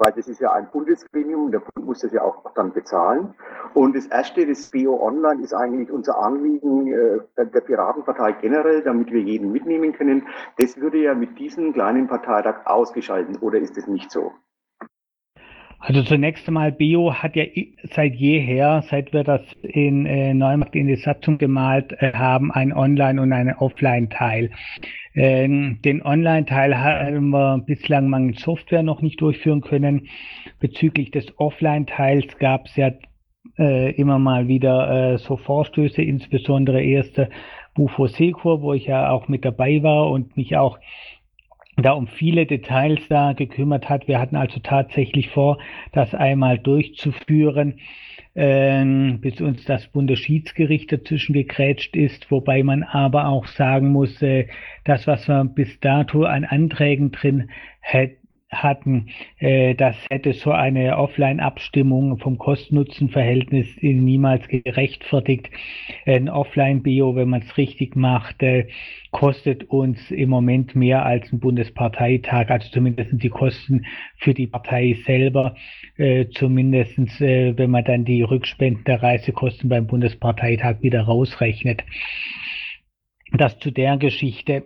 Weil 0.00 0.12
das 0.12 0.28
ist 0.28 0.40
ja 0.40 0.50
ein 0.52 0.70
Bundesgremium, 0.70 1.50
der 1.50 1.58
Bund 1.58 1.84
muss 1.84 1.98
das 1.98 2.12
ja 2.12 2.22
auch 2.22 2.54
dann 2.54 2.72
bezahlen. 2.72 3.34
Und 3.74 3.94
das 3.94 4.06
erste, 4.06 4.46
das 4.46 4.70
BO 4.70 4.98
Online, 4.98 5.42
ist 5.42 5.52
eigentlich 5.52 5.90
unser 5.90 6.18
Anliegen 6.18 6.86
äh, 6.86 7.18
der 7.36 7.60
Piratenpartei 7.60 8.32
generell, 8.40 8.82
damit 8.82 9.12
wir 9.12 9.20
jeden 9.20 9.52
mitnehmen 9.52 9.92
können. 9.92 10.26
Das 10.56 10.80
würde 10.80 11.02
ja 11.02 11.14
mit 11.14 11.38
diesem 11.38 11.74
kleinen 11.74 12.06
Parteitag 12.08 12.64
ausgeschalten, 12.64 13.36
oder 13.42 13.58
ist 13.58 13.76
es 13.76 13.88
nicht 13.88 14.10
so? 14.10 14.32
Also 15.82 16.02
zunächst 16.02 16.46
einmal, 16.46 16.72
Bio 16.72 17.14
hat 17.14 17.36
ja 17.36 17.44
seit 17.94 18.14
jeher, 18.14 18.82
seit 18.90 19.14
wir 19.14 19.24
das 19.24 19.40
in 19.62 20.04
äh, 20.04 20.34
Neumarkt 20.34 20.76
in 20.76 20.88
die 20.88 20.96
Satzung 20.96 21.38
gemalt 21.38 21.92
äh, 22.02 22.12
haben, 22.12 22.52
einen 22.52 22.74
Online- 22.74 23.20
und 23.20 23.32
einen 23.32 23.54
Offline-Teil. 23.56 24.50
Ähm, 25.14 25.78
den 25.82 26.02
Online-Teil 26.02 26.78
haben 26.78 27.30
wir 27.30 27.62
bislang 27.66 28.10
mangels 28.10 28.42
Software 28.42 28.82
noch 28.82 29.00
nicht 29.00 29.22
durchführen 29.22 29.62
können. 29.62 30.08
Bezüglich 30.60 31.12
des 31.12 31.26
Offline-Teils 31.38 32.36
gab 32.38 32.66
es 32.66 32.76
ja 32.76 32.90
äh, 33.58 33.92
immer 33.92 34.18
mal 34.18 34.48
wieder 34.48 35.14
äh, 35.14 35.18
so 35.18 35.38
Vorstöße, 35.38 36.02
insbesondere 36.02 36.82
erste 36.82 37.30
Bufo 37.74 38.06
Secur, 38.06 38.60
wo 38.60 38.74
ich 38.74 38.86
ja 38.86 39.10
auch 39.10 39.28
mit 39.28 39.46
dabei 39.46 39.82
war 39.82 40.10
und 40.10 40.36
mich 40.36 40.56
auch 40.58 40.78
da 41.76 41.92
um 41.92 42.06
viele 42.06 42.46
Details 42.46 43.00
da 43.08 43.32
gekümmert 43.32 43.88
hat. 43.88 44.08
Wir 44.08 44.18
hatten 44.18 44.36
also 44.36 44.60
tatsächlich 44.60 45.28
vor, 45.30 45.58
das 45.92 46.14
einmal 46.14 46.58
durchzuführen, 46.58 47.78
äh, 48.34 48.84
bis 49.20 49.40
uns 49.40 49.64
das 49.64 49.86
Bundesschiedsgericht 49.88 50.92
dazwischen 50.92 51.32
gegrätscht 51.32 51.96
ist, 51.96 52.30
wobei 52.30 52.62
man 52.62 52.82
aber 52.82 53.26
auch 53.28 53.46
sagen 53.46 53.90
muss, 53.90 54.20
äh, 54.22 54.48
das, 54.84 55.06
was 55.06 55.28
wir 55.28 55.44
bis 55.44 55.80
dato 55.80 56.24
an 56.24 56.44
Anträgen 56.44 57.12
drin 57.12 57.50
hätten, 57.80 58.19
hatten, 58.50 59.06
äh, 59.38 59.74
das 59.74 59.96
hätte 60.10 60.32
so 60.32 60.50
eine 60.50 60.98
Offline-Abstimmung 60.98 62.18
vom 62.18 62.36
Kosten-Nutzen-Verhältnis 62.38 63.68
niemals 63.80 64.46
gerechtfertigt. 64.48 65.50
Ein 66.04 66.28
Offline-Bio, 66.28 67.14
wenn 67.14 67.30
man 67.30 67.42
es 67.42 67.56
richtig 67.56 67.96
macht, 67.96 68.42
äh, 68.42 68.66
kostet 69.12 69.64
uns 69.70 70.10
im 70.10 70.30
Moment 70.30 70.74
mehr 70.74 71.04
als 71.04 71.32
ein 71.32 71.40
Bundesparteitag, 71.40 72.48
also 72.48 72.68
zumindest 72.70 73.10
die 73.12 73.28
Kosten 73.28 73.86
für 74.16 74.34
die 74.34 74.46
Partei 74.46 74.96
selber, 75.04 75.54
äh, 75.96 76.26
zumindest 76.30 76.98
äh, 77.20 77.56
wenn 77.56 77.70
man 77.70 77.84
dann 77.84 78.04
die 78.04 78.22
Rückspenden 78.22 78.84
der 78.84 79.02
Reisekosten 79.02 79.68
beim 79.68 79.86
Bundesparteitag 79.86 80.82
wieder 80.82 81.02
rausrechnet. 81.02 81.84
Das 83.32 83.58
zu 83.58 83.70
der 83.70 83.96
Geschichte. 83.96 84.64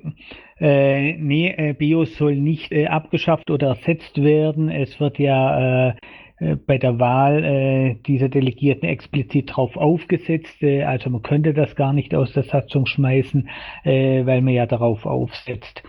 Äh, 0.59 1.14
nee, 1.14 1.50
äh, 1.50 1.74
BIOS 1.74 2.16
soll 2.16 2.37
nicht 2.37 2.72
äh, 2.72 2.87
abgeschafft 2.87 3.50
oder 3.50 3.68
ersetzt 3.68 4.22
werden. 4.22 4.70
Es 4.70 5.00
wird 5.00 5.18
ja 5.18 5.88
äh, 5.88 5.94
äh 6.38 6.57
bei 6.57 6.79
der 6.79 6.98
Wahl 6.98 7.44
äh, 7.44 7.94
dieser 8.07 8.29
Delegierten 8.29 8.88
explizit 8.88 9.55
drauf 9.55 9.77
aufgesetzt. 9.77 10.62
Äh, 10.62 10.85
also 10.85 11.11
man 11.11 11.22
könnte 11.22 11.53
das 11.53 11.77
gar 11.77 11.92
nicht 11.92 12.14
aus 12.14 12.33
der 12.33 12.44
Satzung 12.44 12.87
schmeißen, 12.87 13.48
äh, 13.85 14.24
weil 14.24 14.40
man 14.40 14.55
ja 14.55 14.66
darauf 14.66 15.05
aufsetzt. 15.05 15.83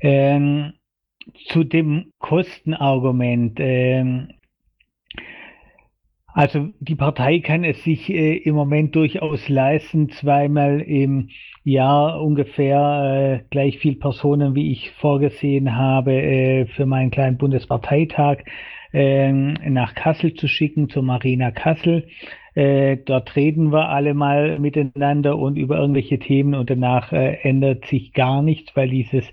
Ähm, 0.00 0.74
zu 1.48 1.64
dem 1.64 2.12
Kostenargument. 2.18 3.58
Ähm, 3.60 4.28
Also 6.32 6.68
die 6.78 6.94
Partei 6.94 7.40
kann 7.40 7.64
es 7.64 7.82
sich 7.82 8.08
äh, 8.08 8.36
im 8.36 8.54
Moment 8.54 8.94
durchaus 8.94 9.48
leisten, 9.48 10.10
zweimal 10.10 10.80
im 10.80 11.28
Jahr 11.64 12.22
ungefähr 12.22 13.40
äh, 13.42 13.48
gleich 13.50 13.78
viel 13.78 13.96
Personen, 13.96 14.54
wie 14.54 14.72
ich 14.72 14.92
vorgesehen 14.92 15.76
habe, 15.76 16.12
äh, 16.12 16.66
für 16.66 16.86
meinen 16.86 17.10
kleinen 17.10 17.36
Bundesparteitag 17.36 18.44
ähm, 18.92 19.54
nach 19.66 19.94
Kassel 19.94 20.34
zu 20.34 20.48
schicken, 20.48 20.88
zur 20.88 21.02
Marina 21.02 21.50
Kassel. 21.50 22.06
Äh, 22.54 22.96
dort 23.04 23.36
reden 23.36 23.72
wir 23.72 23.88
alle 23.88 24.14
mal 24.14 24.58
miteinander 24.58 25.38
und 25.38 25.56
über 25.56 25.78
irgendwelche 25.78 26.18
Themen 26.18 26.54
und 26.54 26.70
danach 26.70 27.12
äh, 27.12 27.38
ändert 27.42 27.86
sich 27.86 28.12
gar 28.12 28.42
nichts, 28.42 28.74
weil 28.74 28.88
dieses 28.88 29.24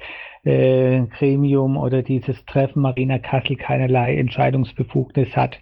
äh, 0.44 1.02
Gremium 1.18 1.78
oder 1.78 2.04
dieses 2.04 2.46
Treffen 2.46 2.82
Marina 2.82 3.18
Kassel 3.20 3.56
keinerlei 3.56 4.18
Entscheidungsbefugnis 4.18 5.36
hat. 5.36 5.60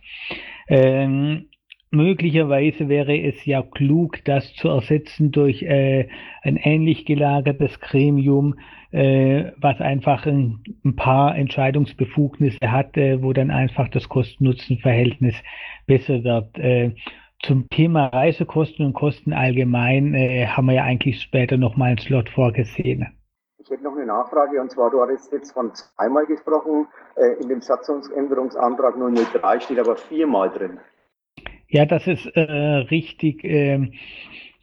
Ähm, 0.67 1.47
möglicherweise 1.91 2.89
wäre 2.89 3.17
es 3.17 3.45
ja 3.45 3.62
klug, 3.62 4.23
das 4.25 4.54
zu 4.56 4.69
ersetzen 4.69 5.32
durch 5.32 5.63
äh, 5.63 6.08
ein 6.41 6.58
ähnlich 6.58 7.06
gelagertes 7.06 7.80
Gremium, 7.80 8.56
äh, 8.91 9.51
was 9.58 9.80
einfach 9.82 10.25
ein, 10.25 10.60
ein, 10.84 10.95
paar 10.95 11.36
Entscheidungsbefugnisse 11.36 12.71
hat, 12.71 12.97
äh, 12.97 13.21
wo 13.21 13.34
dann 13.34 13.51
einfach 13.51 13.89
das 13.89 14.10
Kosten-Nutzen-Verhältnis 14.10 15.36
besser 15.88 16.23
wird. 16.23 16.58
Äh, 16.58 16.91
zum 17.39 17.69
Thema 17.69 18.08
Reisekosten 18.08 18.86
und 18.86 18.93
Kosten 18.93 19.34
allgemein 19.34 20.13
äh, 20.15 20.47
haben 20.47 20.67
wir 20.67 20.75
ja 20.75 20.84
eigentlich 20.84 21.21
später 21.21 21.58
nochmal 21.58 21.89
einen 21.89 21.97
Slot 21.99 22.30
vorgesehen. 22.30 23.08
Ich 23.65 23.71
hätte 23.71 23.84
noch 23.84 23.95
eine 23.95 24.06
Nachfrage 24.06 24.62
und 24.62 24.69
zwar, 24.69 24.91
du 24.91 25.01
hattest 25.01 25.32
jetzt 25.32 25.51
von 25.51 25.73
zweimal 25.73 26.28
gesprochen, 26.28 26.86
äh, 27.15 27.41
in 27.41 27.49
dem 27.49 27.62
Satzungsänderungsantrag 27.62 28.93
003 28.95 29.60
steht 29.60 29.80
aber 29.80 29.95
viermal 29.95 30.51
drin. 30.51 30.80
Ja, 31.67 31.88
das 31.88 32.06
ist 32.06 32.28
äh, 32.36 32.41
richtig. 32.41 33.43
Äh, 33.43 33.91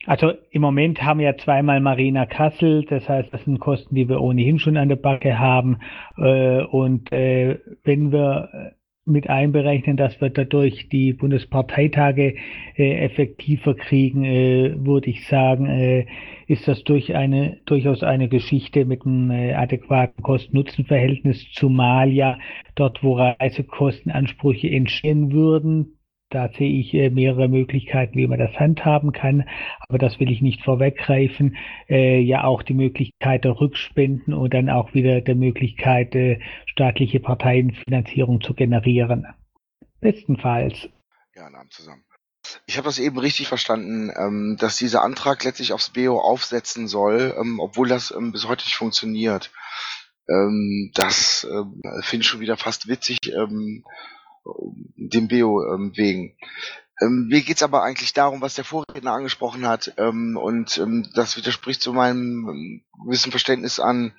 also 0.06 0.34
im 0.50 0.62
Moment 0.62 1.02
haben 1.02 1.18
wir 1.18 1.36
zweimal 1.36 1.80
Marina 1.80 2.26
Kassel, 2.26 2.84
das 2.84 3.08
heißt, 3.08 3.34
das 3.34 3.42
sind 3.42 3.58
Kosten, 3.58 3.96
die 3.96 4.08
wir 4.08 4.20
ohnehin 4.20 4.60
schon 4.60 4.76
an 4.76 4.88
der 4.88 4.96
Backe 4.96 5.36
haben. 5.36 5.80
Äh, 6.16 6.62
und 6.62 7.10
äh, 7.10 7.58
wenn 7.82 8.12
wir 8.12 8.76
mit 9.04 9.28
einberechnen, 9.28 9.96
dass 9.96 10.20
wir 10.20 10.30
dadurch 10.30 10.88
die 10.88 11.12
Bundesparteitage 11.12 12.36
äh, 12.76 13.04
effektiver 13.04 13.74
kriegen, 13.74 14.24
äh, 14.24 14.74
würde 14.76 15.10
ich 15.10 15.26
sagen, 15.26 15.66
äh, 15.66 16.06
ist 16.46 16.68
das 16.68 16.84
durch 16.84 17.14
eine, 17.14 17.58
durchaus 17.66 18.02
eine 18.02 18.28
Geschichte 18.28 18.84
mit 18.84 19.04
einem 19.04 19.30
äh, 19.30 19.54
adäquaten 19.54 20.22
Kosten-Nutzen-Verhältnis, 20.22 21.50
zumal 21.52 22.12
ja 22.12 22.38
dort, 22.76 23.02
wo 23.02 23.14
Reisekostenansprüche 23.16 24.70
entstehen 24.70 25.32
würden, 25.32 25.98
da 26.32 26.48
sehe 26.48 26.80
ich 26.80 26.94
äh, 26.94 27.10
mehrere 27.10 27.48
Möglichkeiten, 27.48 28.16
wie 28.16 28.26
man 28.26 28.38
das 28.38 28.54
handhaben 28.58 29.12
kann, 29.12 29.48
aber 29.80 29.98
das 29.98 30.18
will 30.18 30.30
ich 30.30 30.40
nicht 30.40 30.62
vorweggreifen. 30.62 31.56
Äh, 31.88 32.20
ja 32.20 32.44
auch 32.44 32.62
die 32.62 32.74
Möglichkeit 32.74 33.44
der 33.44 33.60
Rückspenden 33.60 34.32
und 34.32 34.54
dann 34.54 34.70
auch 34.70 34.94
wieder 34.94 35.20
der 35.20 35.34
Möglichkeit, 35.34 36.14
äh, 36.14 36.40
staatliche 36.66 37.20
Parteienfinanzierung 37.20 38.40
zu 38.40 38.54
generieren. 38.54 39.26
Bestenfalls. 40.00 40.88
Ja, 41.34 41.50
Namen 41.50 41.70
zusammen. 41.70 42.04
Ich 42.66 42.76
habe 42.76 42.86
das 42.86 42.98
eben 42.98 43.18
richtig 43.18 43.48
verstanden, 43.48 44.10
ähm, 44.16 44.56
dass 44.58 44.76
dieser 44.76 45.02
Antrag 45.02 45.44
letztlich 45.44 45.72
aufs 45.72 45.90
BO 45.90 46.18
aufsetzen 46.18 46.88
soll, 46.88 47.34
ähm, 47.38 47.60
obwohl 47.60 47.88
das 47.88 48.10
ähm, 48.10 48.32
bis 48.32 48.48
heute 48.48 48.64
nicht 48.64 48.76
funktioniert. 48.76 49.50
Das 50.94 51.44
finde 52.02 52.22
ich 52.22 52.26
schon 52.28 52.38
wieder 52.38 52.56
fast 52.56 52.86
witzig. 52.86 53.18
Dem 54.96 55.28
Beo 55.28 55.62
ähm, 55.74 55.92
wegen. 55.96 56.36
Ähm, 57.00 57.28
mir 57.28 57.40
geht's 57.40 57.62
aber 57.62 57.82
eigentlich 57.82 58.12
darum, 58.12 58.40
was 58.40 58.54
der 58.54 58.64
Vorredner 58.64 59.12
angesprochen 59.12 59.66
hat, 59.66 59.92
ähm, 59.98 60.36
und 60.36 60.78
ähm, 60.78 61.08
das 61.14 61.36
widerspricht 61.36 61.82
zu 61.82 61.92
meinem 61.92 62.48
ähm, 62.48 62.82
gewissen 63.04 63.30
Verständnis 63.30 63.80
an 63.80 64.12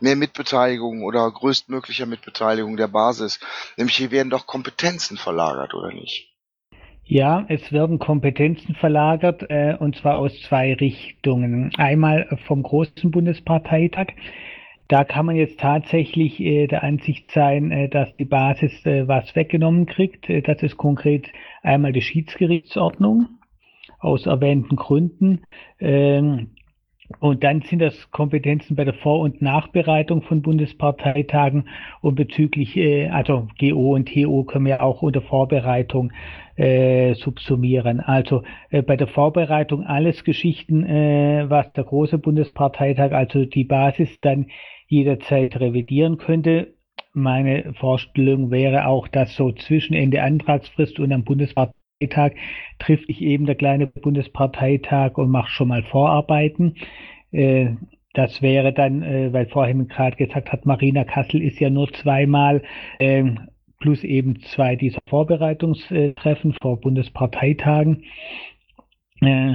mehr 0.00 0.16
Mitbeteiligung 0.16 1.02
oder 1.02 1.30
größtmöglicher 1.30 2.06
Mitbeteiligung 2.06 2.76
der 2.76 2.88
Basis. 2.88 3.40
Nämlich 3.76 3.96
hier 3.96 4.10
werden 4.10 4.30
doch 4.30 4.46
Kompetenzen 4.46 5.16
verlagert, 5.16 5.74
oder 5.74 5.92
nicht? 5.92 6.30
Ja, 7.04 7.44
es 7.48 7.72
werden 7.72 7.98
Kompetenzen 7.98 8.76
verlagert, 8.76 9.42
äh, 9.48 9.76
und 9.76 9.96
zwar 9.96 10.18
aus 10.18 10.32
zwei 10.42 10.74
Richtungen. 10.74 11.72
Einmal 11.76 12.38
vom 12.46 12.62
großen 12.62 13.10
Bundesparteitag, 13.10 14.12
da 14.90 15.04
kann 15.04 15.26
man 15.26 15.36
jetzt 15.36 15.60
tatsächlich 15.60 16.40
äh, 16.40 16.66
der 16.66 16.82
Ansicht 16.82 17.30
sein, 17.30 17.70
äh, 17.70 17.88
dass 17.88 18.14
die 18.16 18.24
Basis 18.24 18.84
äh, 18.84 19.06
was 19.06 19.36
weggenommen 19.36 19.86
kriegt. 19.86 20.28
Äh, 20.28 20.42
das 20.42 20.62
ist 20.62 20.76
konkret 20.76 21.28
einmal 21.62 21.92
die 21.92 22.02
Schiedsgerichtsordnung 22.02 23.28
aus 24.00 24.26
erwähnten 24.26 24.74
Gründen. 24.74 25.42
Ähm, 25.78 26.50
und 27.18 27.42
dann 27.42 27.62
sind 27.62 27.80
das 27.80 28.10
Kompetenzen 28.10 28.76
bei 28.76 28.84
der 28.84 28.94
Vor- 28.94 29.20
und 29.20 29.42
Nachbereitung 29.42 30.22
von 30.22 30.42
Bundesparteitagen 30.42 31.68
und 32.00 32.14
bezüglich, 32.16 32.76
äh, 32.76 33.08
also 33.08 33.46
GO 33.60 33.94
und 33.94 34.12
TO 34.12 34.44
können 34.44 34.66
wir 34.66 34.82
auch 34.82 35.02
unter 35.02 35.22
Vorbereitung 35.22 36.12
äh, 36.56 37.14
subsumieren. 37.14 38.00
Also 38.00 38.42
äh, 38.70 38.82
bei 38.82 38.96
der 38.96 39.06
Vorbereitung 39.06 39.84
alles 39.84 40.24
Geschichten, 40.24 40.84
äh, 40.84 41.46
was 41.48 41.72
der 41.72 41.84
große 41.84 42.18
Bundesparteitag, 42.18 43.12
also 43.12 43.44
die 43.44 43.64
Basis 43.64 44.20
dann 44.20 44.46
jederzeit 44.90 45.58
revidieren 45.58 46.18
könnte. 46.18 46.74
Meine 47.14 47.72
Vorstellung 47.74 48.50
wäre 48.50 48.86
auch, 48.86 49.08
dass 49.08 49.34
so 49.36 49.52
zwischen 49.52 49.94
Ende 49.94 50.22
Antragsfrist 50.22 50.98
und 50.98 51.12
am 51.12 51.24
Bundesparteitag 51.24 52.32
trifft 52.78 53.06
sich 53.06 53.22
eben 53.22 53.46
der 53.46 53.54
kleine 53.54 53.86
Bundesparteitag 53.86 55.16
und 55.16 55.30
macht 55.30 55.50
schon 55.50 55.68
mal 55.68 55.84
Vorarbeiten. 55.84 56.74
Äh, 57.30 57.70
das 58.14 58.42
wäre 58.42 58.72
dann, 58.72 59.02
äh, 59.02 59.32
weil 59.32 59.46
vorhin 59.46 59.86
gerade 59.86 60.16
gesagt 60.16 60.52
hat, 60.52 60.66
Marina 60.66 61.04
Kassel 61.04 61.40
ist 61.40 61.60
ja 61.60 61.70
nur 61.70 61.92
zweimal, 61.92 62.62
ähm, 62.98 63.48
plus 63.78 64.02
eben 64.02 64.40
zwei 64.40 64.74
dieser 64.74 65.00
Vorbereitungstreffen 65.08 66.54
vor 66.60 66.80
Bundesparteitagen. 66.80 68.02
Äh, 69.20 69.54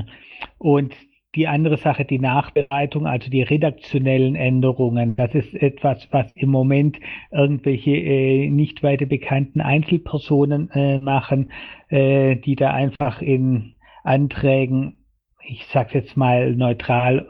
und 0.58 0.95
die 1.36 1.48
andere 1.48 1.78
Sache, 1.78 2.06
die 2.06 2.19
Nachbereitung, 2.19 3.08
also 3.08 3.30
die 3.30 3.43
redaktionellen 3.43 4.36
Änderungen, 4.36 5.15
das 5.15 5.36
ist 5.36 5.54
etwas, 5.54 6.08
was 6.12 6.32
im 6.36 6.50
Moment 6.50 6.98
irgendwelche 7.32 7.91
äh, 7.91 8.50
nicht 8.50 8.84
weiter 8.84 9.06
bekannten 9.06 9.62
Einzelpersonen 9.62 10.69
äh, 10.71 11.00
machen, 11.00 11.52
äh, 11.89 12.38
die 12.38 12.56
da 12.56 12.71
einfach 12.71 13.21
in 13.21 13.74
Anträgen, 14.04 14.98
ich 15.48 15.65
sage 15.65 16.00
jetzt 16.00 16.15
mal 16.15 16.56
neutral, 16.56 17.28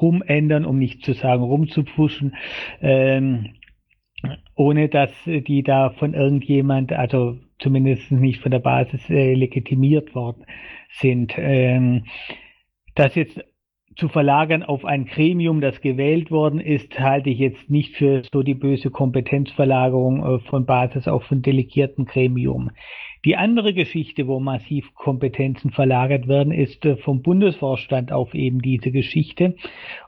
rumändern, 0.00 0.64
um 0.64 0.78
nicht 0.78 1.04
zu 1.04 1.12
sagen 1.12 1.42
rumzupfuschen, 1.42 2.34
ähm, 2.82 3.54
ohne 4.54 4.88
dass 4.88 5.10
die 5.24 5.62
da 5.62 5.90
von 5.90 6.14
irgendjemand, 6.14 6.92
also 6.92 7.38
zumindest 7.58 8.10
nicht 8.10 8.40
von 8.40 8.50
der 8.50 8.58
Basis 8.58 9.08
äh, 9.08 9.34
legitimiert 9.34 10.14
worden 10.14 10.44
sind. 10.90 11.34
Ähm, 11.36 12.04
das 12.96 13.14
jetzt 13.14 13.40
zu 13.96 14.08
verlagern 14.08 14.62
auf 14.62 14.84
ein 14.84 15.06
Gremium, 15.06 15.60
das 15.60 15.80
gewählt 15.80 16.30
worden 16.30 16.60
ist, 16.60 16.98
halte 17.00 17.30
ich 17.30 17.38
jetzt 17.38 17.70
nicht 17.70 17.96
für 17.96 18.22
so 18.30 18.42
die 18.42 18.54
böse 18.54 18.90
Kompetenzverlagerung 18.90 20.24
äh, 20.24 20.38
von 20.40 20.66
Basis 20.66 21.08
auf 21.08 21.30
ein 21.30 21.42
delegierten 21.42 22.04
Gremium. 22.04 22.70
Die 23.24 23.36
andere 23.36 23.72
Geschichte, 23.72 24.26
wo 24.26 24.38
massiv 24.38 24.94
Kompetenzen 24.94 25.70
verlagert 25.70 26.28
werden, 26.28 26.52
ist 26.52 26.84
äh, 26.84 26.96
vom 26.96 27.22
Bundesvorstand 27.22 28.12
auf 28.12 28.34
eben 28.34 28.60
diese 28.60 28.90
Geschichte. 28.90 29.56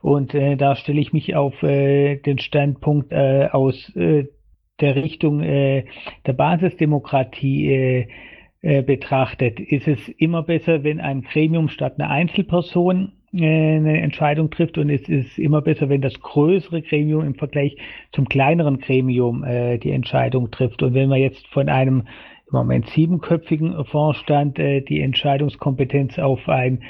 Und 0.02 0.34
äh, 0.34 0.56
da 0.56 0.76
stelle 0.76 1.00
ich 1.00 1.12
mich 1.14 1.34
auf 1.34 1.62
äh, 1.62 2.16
den 2.16 2.38
Standpunkt 2.38 3.10
äh, 3.12 3.48
aus 3.50 3.94
äh, 3.96 4.26
der 4.80 4.94
Richtung 4.94 5.40
der 5.40 5.84
Basisdemokratie 6.24 8.06
betrachtet, 8.60 9.60
ist 9.60 9.86
es 9.86 10.08
immer 10.08 10.42
besser, 10.42 10.82
wenn 10.82 11.00
ein 11.00 11.22
Gremium 11.22 11.68
statt 11.68 11.94
einer 11.98 12.10
Einzelperson 12.10 13.12
äh, 13.32 13.76
eine 13.76 14.00
Entscheidung 14.00 14.50
trifft 14.50 14.78
und 14.78 14.88
es 14.88 15.08
ist 15.08 15.38
immer 15.38 15.60
besser, 15.60 15.88
wenn 15.88 16.00
das 16.00 16.18
größere 16.20 16.82
Gremium 16.82 17.26
im 17.26 17.34
Vergleich 17.34 17.76
zum 18.12 18.28
kleineren 18.28 18.78
Gremium 18.78 19.44
äh, 19.44 19.78
die 19.78 19.90
Entscheidung 19.90 20.50
trifft. 20.50 20.82
Und 20.82 20.94
wenn 20.94 21.10
wir 21.10 21.18
jetzt 21.18 21.46
von 21.48 21.68
einem 21.68 22.04
im 22.50 22.52
Moment 22.52 22.86
siebenköpfigen 22.88 23.84
Vorstand 23.84 24.58
äh, 24.58 24.80
die 24.80 25.02
Entscheidungskompetenz 25.02 26.18
auf 26.18 26.48
ein 26.48 26.82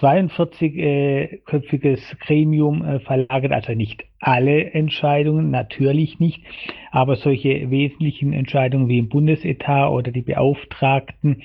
42-köpfiges 0.00 2.00
Gremium 2.20 2.84
äh, 2.84 3.00
verlagert, 3.00 3.52
also 3.52 3.74
nicht 3.74 4.04
alle 4.20 4.72
Entscheidungen, 4.72 5.50
natürlich 5.50 6.18
nicht, 6.18 6.42
aber 6.90 7.16
solche 7.16 7.70
wesentlichen 7.70 8.32
Entscheidungen 8.32 8.88
wie 8.88 8.98
im 8.98 9.08
Bundesetat 9.08 9.90
oder 9.90 10.12
die 10.12 10.22
Beauftragten 10.22 11.42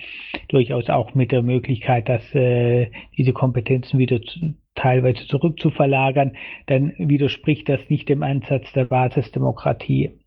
durchaus 0.47 0.89
auch 0.89 1.15
mit 1.15 1.31
der 1.31 1.41
Möglichkeit, 1.41 2.09
dass 2.09 2.23
äh, 2.33 2.91
diese 3.17 3.33
Kompetenzen 3.33 3.99
wieder 3.99 4.21
zu, 4.21 4.53
teilweise 4.75 5.27
zurückzuverlagern, 5.27 6.37
dann 6.67 6.93
widerspricht 6.97 7.67
das 7.67 7.81
nicht 7.89 8.07
dem 8.09 8.23
Ansatz 8.23 8.71
der 8.73 8.85
Basisdemokratie. 8.85 10.18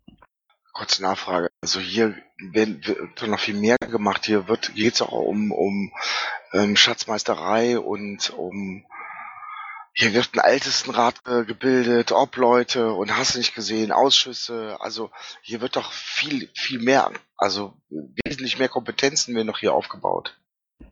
Kurze 0.73 1.03
Nachfrage. 1.03 1.49
Also 1.61 1.79
hier 1.79 2.15
werden, 2.51 2.85
wird 2.85 3.27
noch 3.27 3.39
viel 3.39 3.55
mehr 3.55 3.77
gemacht. 3.77 4.25
Hier 4.25 4.47
wird 4.47 4.73
geht 4.75 4.95
es 4.95 5.01
auch 5.01 5.11
um, 5.11 5.51
um 5.51 5.93
ähm, 6.53 6.75
Schatzmeisterei 6.75 7.79
und 7.79 8.31
um 8.31 8.85
hier 9.95 10.13
wird 10.15 10.31
ein 10.33 10.51
Ältestenrat 10.51 11.15
äh, 11.27 11.45
gebildet, 11.45 12.11
Obleute 12.11 12.93
und 12.93 13.15
hast 13.15 13.37
nicht 13.37 13.53
gesehen, 13.53 13.91
Ausschüsse. 13.91 14.77
Also 14.79 15.11
hier 15.43 15.61
wird 15.61 15.75
doch 15.75 15.91
viel, 15.91 16.49
viel 16.55 16.79
mehr, 16.79 17.11
also 17.37 17.73
wesentlich 18.25 18.57
mehr 18.57 18.69
Kompetenzen 18.69 19.35
werden 19.35 19.47
noch 19.47 19.59
hier 19.59 19.73
aufgebaut. 19.73 20.35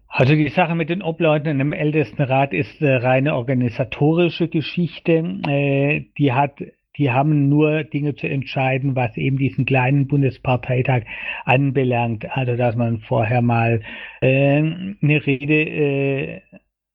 Also 0.07 0.35
die 0.35 0.49
Sache 0.49 0.75
mit 0.75 0.89
den 0.89 1.01
Obleuten 1.01 1.47
und 1.47 1.57
dem 1.59 1.73
Ältestenrat 1.73 2.53
ist 2.53 2.81
äh, 2.81 2.95
reine 2.95 3.33
organisatorische 3.33 4.49
Geschichte. 4.49 5.13
Äh, 5.47 6.11
die 6.17 6.33
hat 6.33 6.59
die 6.97 7.11
haben 7.11 7.49
nur 7.49 7.83
Dinge 7.83 8.15
zu 8.15 8.27
entscheiden, 8.27 8.95
was 8.95 9.17
eben 9.17 9.37
diesen 9.37 9.65
kleinen 9.65 10.07
Bundesparteitag 10.07 11.03
anbelangt. 11.45 12.29
Also 12.31 12.55
dass 12.55 12.75
man 12.75 12.99
vorher 12.99 13.41
mal 13.41 13.81
äh, 14.21 14.57
eine 14.57 15.25
Rede 15.25 15.53
äh, 15.53 16.41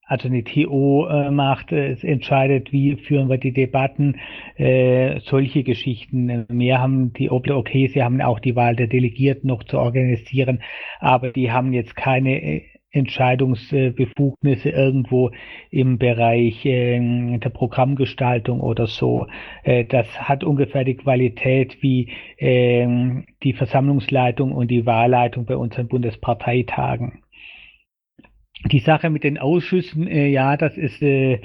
also 0.07 0.29
eine 0.29 0.43
TO 0.43 1.05
äh, 1.07 1.29
macht, 1.31 1.73
es 1.73 2.03
entscheidet, 2.03 2.71
wie 2.71 2.95
führen 2.95 3.29
wir 3.29 3.37
die 3.37 3.51
Debatten, 3.51 4.15
äh, 4.55 5.19
solche 5.19 5.63
Geschichten. 5.63 6.45
Mehr 6.49 6.79
haben 6.79 7.11
die 7.11 7.29
Oble, 7.29 7.55
okay, 7.55 7.87
sie 7.87 8.01
haben 8.01 8.21
auch 8.21 8.39
die 8.39 8.55
Wahl 8.55 8.77
der 8.77 8.87
Delegierten 8.87 9.49
noch 9.49 9.65
zu 9.65 9.77
organisieren, 9.77 10.61
aber 10.99 11.31
die 11.31 11.51
haben 11.51 11.73
jetzt 11.73 11.95
keine 11.95 12.41
äh, 12.41 12.61
Entscheidungsbefugnisse 12.97 14.69
irgendwo 14.69 15.31
im 15.69 15.97
Bereich 15.97 16.65
äh, 16.65 17.37
der 17.37 17.49
Programmgestaltung 17.49 18.61
oder 18.61 18.87
so. 18.87 19.27
Äh, 19.63 19.85
das 19.85 20.07
hat 20.19 20.43
ungefähr 20.43 20.83
die 20.83 20.95
Qualität 20.95 21.81
wie 21.81 22.09
äh, 22.37 23.23
die 23.43 23.53
Versammlungsleitung 23.53 24.51
und 24.51 24.69
die 24.69 24.85
Wahlleitung 24.85 25.45
bei 25.45 25.57
unseren 25.57 25.87
Bundesparteitagen. 25.87 27.23
Die 28.65 28.79
Sache 28.79 29.11
mit 29.11 29.23
den 29.23 29.37
Ausschüssen, 29.37 30.07
äh, 30.07 30.29
ja, 30.29 30.57
das 30.57 30.77
ist 30.77 30.99
äh, 31.03 31.41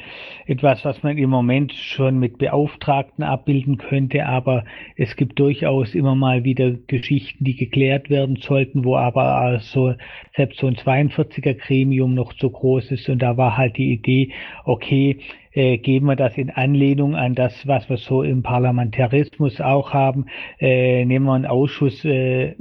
etwas, 0.46 0.83
was 0.83 1.03
man 1.03 1.18
im 1.18 1.29
Moment 1.29 1.75
schon 1.75 2.18
mit 2.18 2.38
Beauftragten 2.38 3.22
abbilden 3.22 3.77
könnte, 3.77 4.25
aber 4.25 4.64
es 4.96 5.14
gibt 5.16 5.38
durchaus 5.38 5.94
immer 5.94 6.14
mal 6.14 6.44
wieder 6.44 6.72
Geschichten, 6.87 7.44
die 7.44 7.55
geklärt 7.55 8.09
werden 8.09 8.37
sollten, 8.37 8.87
wo 8.87 8.96
aber 8.96 9.37
also 9.37 9.94
selbst 10.35 10.59
so 10.59 10.66
ein 10.66 10.77
42er 10.77 11.53
Gremium 11.53 12.14
noch 12.14 12.33
zu 12.33 12.48
groß 12.48 12.90
ist. 12.92 13.11
Und 13.11 13.20
da 13.20 13.37
war 13.37 13.59
halt 13.59 13.77
die 13.77 13.92
Idee, 13.92 14.33
okay, 14.64 15.18
äh, 15.53 15.77
geben 15.77 16.07
wir 16.07 16.16
das 16.16 16.38
in 16.38 16.48
Anlehnung 16.48 17.14
an 17.14 17.35
das, 17.35 17.66
was 17.66 17.90
wir 17.90 17.98
so 17.98 18.22
im 18.22 18.42
Parlamentarismus 18.42 19.61
auch 19.61 19.92
haben, 19.92 20.27
äh, 20.59 21.05
nehmen 21.05 21.27
wir 21.27 21.35
einen 21.35 21.46
Ausschuss, 21.46 22.07
äh, 22.07 22.55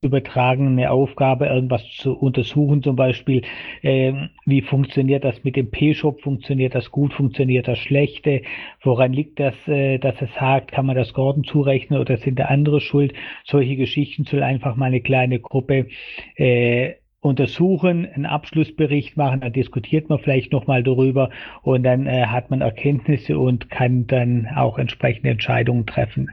übertragen, 0.00 0.68
eine 0.68 0.90
Aufgabe, 0.92 1.46
irgendwas 1.46 1.84
zu 1.96 2.16
untersuchen, 2.16 2.82
zum 2.82 2.94
Beispiel, 2.94 3.42
äh, 3.82 4.12
wie 4.46 4.62
funktioniert 4.62 5.24
das 5.24 5.42
mit 5.42 5.56
dem 5.56 5.70
P-Shop, 5.70 6.20
funktioniert 6.20 6.76
das 6.76 6.92
gut, 6.92 7.12
funktioniert 7.12 7.66
das 7.66 7.78
schlechte, 7.78 8.42
woran 8.82 9.12
liegt 9.12 9.40
das, 9.40 9.54
äh, 9.66 9.98
dass 9.98 10.22
es 10.22 10.40
hakt, 10.40 10.70
kann 10.70 10.86
man 10.86 10.94
das 10.94 11.12
Gordon 11.14 11.42
zurechnen 11.42 11.98
oder 11.98 12.16
sind 12.16 12.38
da 12.38 12.44
andere 12.44 12.80
schuld? 12.80 13.12
Solche 13.44 13.74
Geschichten 13.74 14.24
soll 14.24 14.44
einfach 14.44 14.76
mal 14.76 14.86
eine 14.86 15.00
kleine 15.00 15.40
Gruppe 15.40 15.88
äh, 16.36 16.94
untersuchen, 17.20 18.06
einen 18.06 18.26
Abschlussbericht 18.26 19.16
machen, 19.16 19.40
dann 19.40 19.52
diskutiert 19.52 20.08
man 20.08 20.20
vielleicht 20.20 20.52
nochmal 20.52 20.84
darüber 20.84 21.30
und 21.62 21.82
dann 21.82 22.06
äh, 22.06 22.26
hat 22.26 22.50
man 22.50 22.60
Erkenntnisse 22.60 23.36
und 23.36 23.68
kann 23.68 24.06
dann 24.06 24.46
auch 24.54 24.78
entsprechende 24.78 25.30
Entscheidungen 25.30 25.86
treffen. 25.86 26.30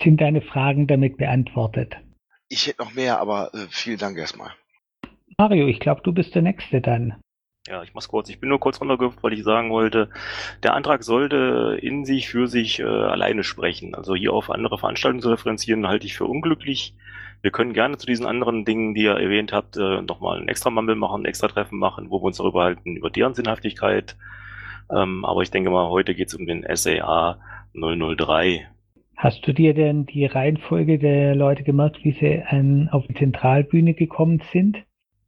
Sind 0.00 0.22
deine 0.22 0.40
Fragen 0.40 0.86
damit 0.86 1.18
beantwortet? 1.18 1.98
Ich 2.52 2.66
hätte 2.66 2.82
noch 2.82 2.92
mehr, 2.92 3.20
aber 3.20 3.54
äh, 3.54 3.68
vielen 3.70 3.98
Dank 3.98 4.18
erstmal. 4.18 4.50
Mario, 5.38 5.68
ich 5.68 5.78
glaube, 5.78 6.02
du 6.02 6.12
bist 6.12 6.34
der 6.34 6.42
Nächste 6.42 6.80
dann. 6.80 7.14
Ja, 7.68 7.82
ich 7.84 7.94
mach's 7.94 8.08
kurz. 8.08 8.28
Ich 8.28 8.40
bin 8.40 8.48
nur 8.48 8.58
kurz 8.58 8.80
runtergehüpft, 8.80 9.22
weil 9.22 9.34
ich 9.34 9.44
sagen 9.44 9.70
wollte, 9.70 10.10
der 10.64 10.74
Antrag 10.74 11.04
sollte 11.04 11.78
in 11.80 12.04
sich 12.04 12.28
für 12.28 12.48
sich 12.48 12.80
äh, 12.80 12.84
alleine 12.84 13.44
sprechen. 13.44 13.94
Also 13.94 14.16
hier 14.16 14.32
auf 14.32 14.50
andere 14.50 14.78
Veranstaltungen 14.78 15.22
zu 15.22 15.30
referenzieren, 15.30 15.86
halte 15.86 16.06
ich 16.06 16.16
für 16.16 16.24
unglücklich. 16.24 16.94
Wir 17.40 17.52
können 17.52 17.72
gerne 17.72 17.98
zu 17.98 18.06
diesen 18.06 18.26
anderen 18.26 18.64
Dingen, 18.64 18.94
die 18.94 19.02
ihr 19.02 19.14
erwähnt 19.14 19.52
habt, 19.52 19.76
äh, 19.76 20.02
nochmal 20.02 20.40
ein 20.40 20.48
extra 20.48 20.70
Mumble 20.70 20.96
machen, 20.96 21.22
ein 21.22 21.26
extra 21.26 21.46
Treffen 21.46 21.78
machen, 21.78 22.10
wo 22.10 22.20
wir 22.20 22.24
uns 22.24 22.38
darüber 22.38 22.64
halten, 22.64 22.96
über 22.96 23.10
deren 23.10 23.34
Sinnhaftigkeit. 23.34 24.16
Ähm, 24.90 25.24
aber 25.24 25.42
ich 25.42 25.52
denke 25.52 25.70
mal, 25.70 25.88
heute 25.88 26.16
geht's 26.16 26.34
um 26.34 26.46
den 26.46 26.66
SAA 26.74 27.38
003. 27.74 28.68
Hast 29.22 29.46
du 29.46 29.52
dir 29.52 29.74
denn 29.74 30.06
die 30.06 30.24
Reihenfolge 30.24 30.98
der 30.98 31.34
Leute 31.34 31.62
gemerkt, 31.62 31.98
wie 32.04 32.12
sie 32.12 32.42
an, 32.48 32.88
auf 32.90 33.06
die 33.06 33.12
Zentralbühne 33.12 33.92
gekommen 33.92 34.42
sind? 34.50 34.78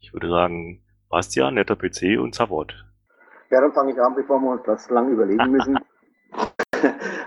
Ich 0.01 0.15
würde 0.15 0.31
sagen, 0.31 0.81
Bastian, 1.11 1.53
netter 1.53 1.77
PC 1.77 2.19
und 2.19 2.35
Zavod. 2.35 2.73
Ja, 3.51 3.61
dann 3.61 3.75
fange 3.75 3.93
ich 3.93 4.01
an, 4.01 4.15
bevor 4.15 4.41
wir 4.41 4.53
uns 4.53 4.63
das 4.65 4.89
lang 4.89 5.11
überlegen 5.11 5.51
müssen. 5.51 5.79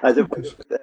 also 0.02 0.26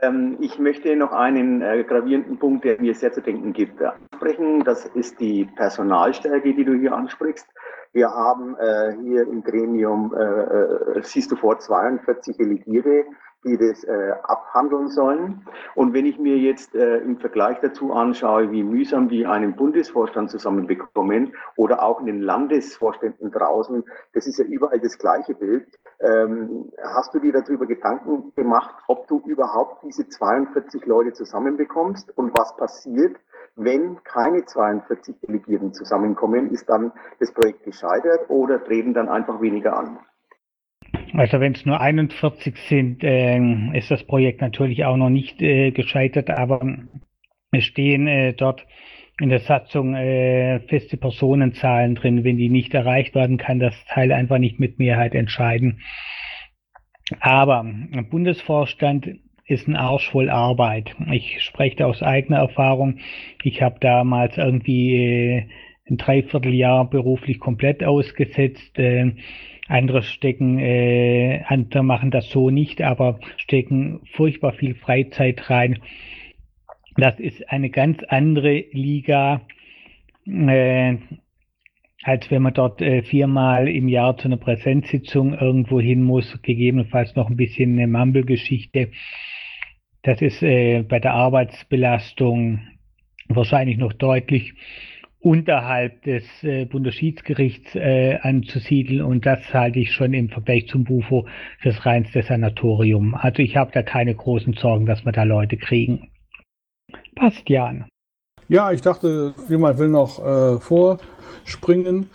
ähm, 0.03 0.37
ich 0.38 0.57
möchte 0.61 0.95
noch 0.95 1.11
einen 1.11 1.62
äh, 1.62 1.83
gravierenden 1.83 2.38
Punkt, 2.38 2.64
der 2.64 2.81
mir 2.81 2.95
sehr 2.95 3.12
zu 3.12 3.21
denken 3.21 3.53
gibt, 3.53 3.83
ansprechen. 3.83 4.62
Das 4.62 4.85
ist 4.85 5.18
die 5.18 5.47
Personalstärke, 5.57 6.55
die 6.55 6.64
du 6.64 6.75
hier 6.75 6.92
ansprichst. 6.92 7.49
Wir 7.92 8.09
haben 8.09 8.55
äh, 8.55 8.95
hier 9.03 9.23
im 9.23 9.42
Gremium, 9.42 10.14
äh, 10.14 10.23
äh 10.23 11.03
siehst 11.03 11.33
du 11.33 11.35
vor, 11.35 11.59
42 11.59 12.37
Delegierte 12.37 13.05
die 13.44 13.57
das 13.57 13.85
äh, 13.85 14.12
abhandeln 14.22 14.88
sollen. 14.88 15.46
Und 15.74 15.94
wenn 15.94 16.07
ich 16.07 16.18
mir 16.18 16.37
jetzt 16.37 16.74
äh, 16.74 16.98
im 16.98 17.18
Vergleich 17.18 17.59
dazu 17.61 17.92
anschaue, 17.92 18.50
wie 18.50 18.62
mühsam 18.62 19.09
die 19.09 19.26
einen 19.26 19.57
Bundesvorstand 19.57 20.31
zusammenbekommen 20.31 21.35
oder 21.57 21.83
auch 21.83 22.00
in 22.00 22.07
den 22.07 22.20
Landesvorständen 22.20 23.31
draußen, 23.31 23.85
das 24.14 24.26
ist 24.26 24.38
ja 24.38 24.44
überall 24.44 24.81
das 24.81 24.98
gleiche 24.98 25.35
Bild. 25.35 25.66
Ähm, 26.00 26.70
hast 26.83 27.14
du 27.14 27.18
dir 27.18 27.33
darüber 27.33 27.66
Gedanken 27.66 28.33
gemacht, 28.35 28.74
ob 28.88 29.09
du 29.09 29.20
überhaupt 29.26 29.83
diese 29.85 30.09
42 30.09 30.87
Leute 30.87 31.12
zusammenbekommst 31.12 32.16
und 32.16 32.37
was 32.37 32.57
passiert, 32.57 33.16
wenn 33.57 34.02
keine 34.05 34.44
42 34.44 35.20
Delegierten 35.20 35.72
zusammenkommen? 35.72 36.50
Ist 36.50 36.68
dann 36.68 36.92
das 37.20 37.33
Projekt 37.33 37.64
gescheitert 37.64 38.31
oder 38.31 38.62
treten 38.62 38.94
dann 38.94 39.09
einfach 39.09 39.40
weniger 39.40 39.76
an? 39.76 39.98
Also 41.14 41.40
wenn 41.40 41.52
es 41.52 41.66
nur 41.66 41.81
41 41.81 42.57
sind, 42.68 43.05
äh, 43.05 43.38
ist 43.76 43.90
das 43.90 44.05
Projekt 44.05 44.40
natürlich 44.40 44.85
auch 44.85 44.96
noch 44.96 45.11
nicht 45.11 45.40
äh, 45.42 45.70
gescheitert, 45.70 46.31
aber 46.31 46.61
es 47.50 47.64
stehen 47.64 48.07
äh, 48.07 48.33
dort 48.33 48.66
in 49.20 49.28
der 49.28 49.40
Satzung 49.40 49.94
äh, 49.94 50.61
feste 50.68 50.96
Personenzahlen 50.96 51.94
drin. 51.94 52.24
Wenn 52.24 52.38
die 52.38 52.48
nicht 52.48 52.74
erreicht 52.74 53.14
werden, 53.14 53.37
kann 53.37 53.59
das 53.59 53.74
Teil 53.87 54.11
einfach 54.12 54.38
nicht 54.38 54.59
mit 54.59 54.78
Mehrheit 54.78 55.14
entscheiden. 55.14 55.81
Aber 57.20 57.61
ein 57.61 58.09
Bundesvorstand 58.11 59.09
ist 59.44 59.68
ein 59.68 59.76
Arsch 59.76 60.11
voll 60.11 60.31
Arbeit. 60.31 60.94
Ich 61.11 61.42
spreche 61.42 61.87
aus 61.87 62.02
eigener 62.02 62.38
Erfahrung. 62.38 62.98
Ich 63.42 63.61
habe 63.61 63.76
damals 63.81 64.38
irgendwie 64.38 64.94
äh, 64.94 65.42
ein 65.90 65.98
Dreivierteljahr 65.98 66.88
beruflich 66.88 67.38
komplett 67.38 67.85
ausgesetzt. 67.85 68.78
Andere 69.68 70.03
stecken, 70.03 70.59
äh, 70.59 71.42
andere 71.46 71.85
machen 71.85 72.11
das 72.11 72.29
so 72.31 72.51
nicht, 72.51 72.83
aber 72.83 73.20
stecken 73.37 74.01
furchtbar 74.12 74.53
viel 74.53 74.75
Freizeit 74.75 75.48
rein. 75.51 75.79
Das 76.96 77.18
ist 77.20 77.48
eine 77.48 77.70
ganz 77.70 78.03
andere 78.09 78.64
Liga, 78.72 79.42
äh, 80.27 80.96
als 82.03 82.31
wenn 82.31 82.42
man 82.42 82.55
dort 82.55 82.83
äh, 82.83 83.03
viermal 83.03 83.68
im 83.68 83.88
Jahr 83.88 84.16
zu 84.16 84.27
einer 84.27 84.37
Präsenzsitzung 84.37 85.35
irgendwo 85.35 85.81
hin 85.81 86.03
muss, 86.03 86.42
gegebenenfalls 86.42 87.14
noch 87.14 87.31
ein 87.31 87.37
bisschen 87.37 87.79
eine 87.79 87.87
Mumble-Geschichte. 87.87 88.90
Das 90.03 90.20
ist 90.20 90.42
äh, 90.42 90.83
bei 90.83 90.98
der 90.98 91.14
Arbeitsbelastung 91.14 92.61
wahrscheinlich 93.29 93.79
noch 93.79 93.92
deutlich 93.92 94.55
unterhalb 95.22 96.02
des 96.02 96.24
äh, 96.42 96.64
Bundesschiedsgerichts 96.64 97.76
äh, 97.76 98.18
anzusiedeln 98.20 99.03
und 99.03 99.24
das 99.24 99.38
halte 99.55 99.78
ich 99.78 99.92
schon 99.92 100.12
im 100.14 100.28
Vergleich 100.28 100.68
zum 100.68 100.84
Bufo 100.84 101.26
fürs 101.61 101.86
reinste 101.86 102.22
Sanatorium. 102.22 103.14
Also 103.14 103.38
ich 103.38 103.57
habe 103.57 103.70
da 103.72 103.82
keine 103.82 104.14
großen 104.14 104.55
Sorgen, 104.55 104.84
dass 104.84 105.05
wir 105.05 105.12
da 105.12 105.22
Leute 105.22 105.57
kriegen. 105.57 106.11
Bastian. 107.14 107.86
Ja, 108.49 108.72
ich 108.72 108.82
dachte, 108.82 109.34
jemand 109.49 109.78
will 109.78 109.88
noch 109.88 110.18
äh, 110.18 110.59
vorspringen. 110.59 112.07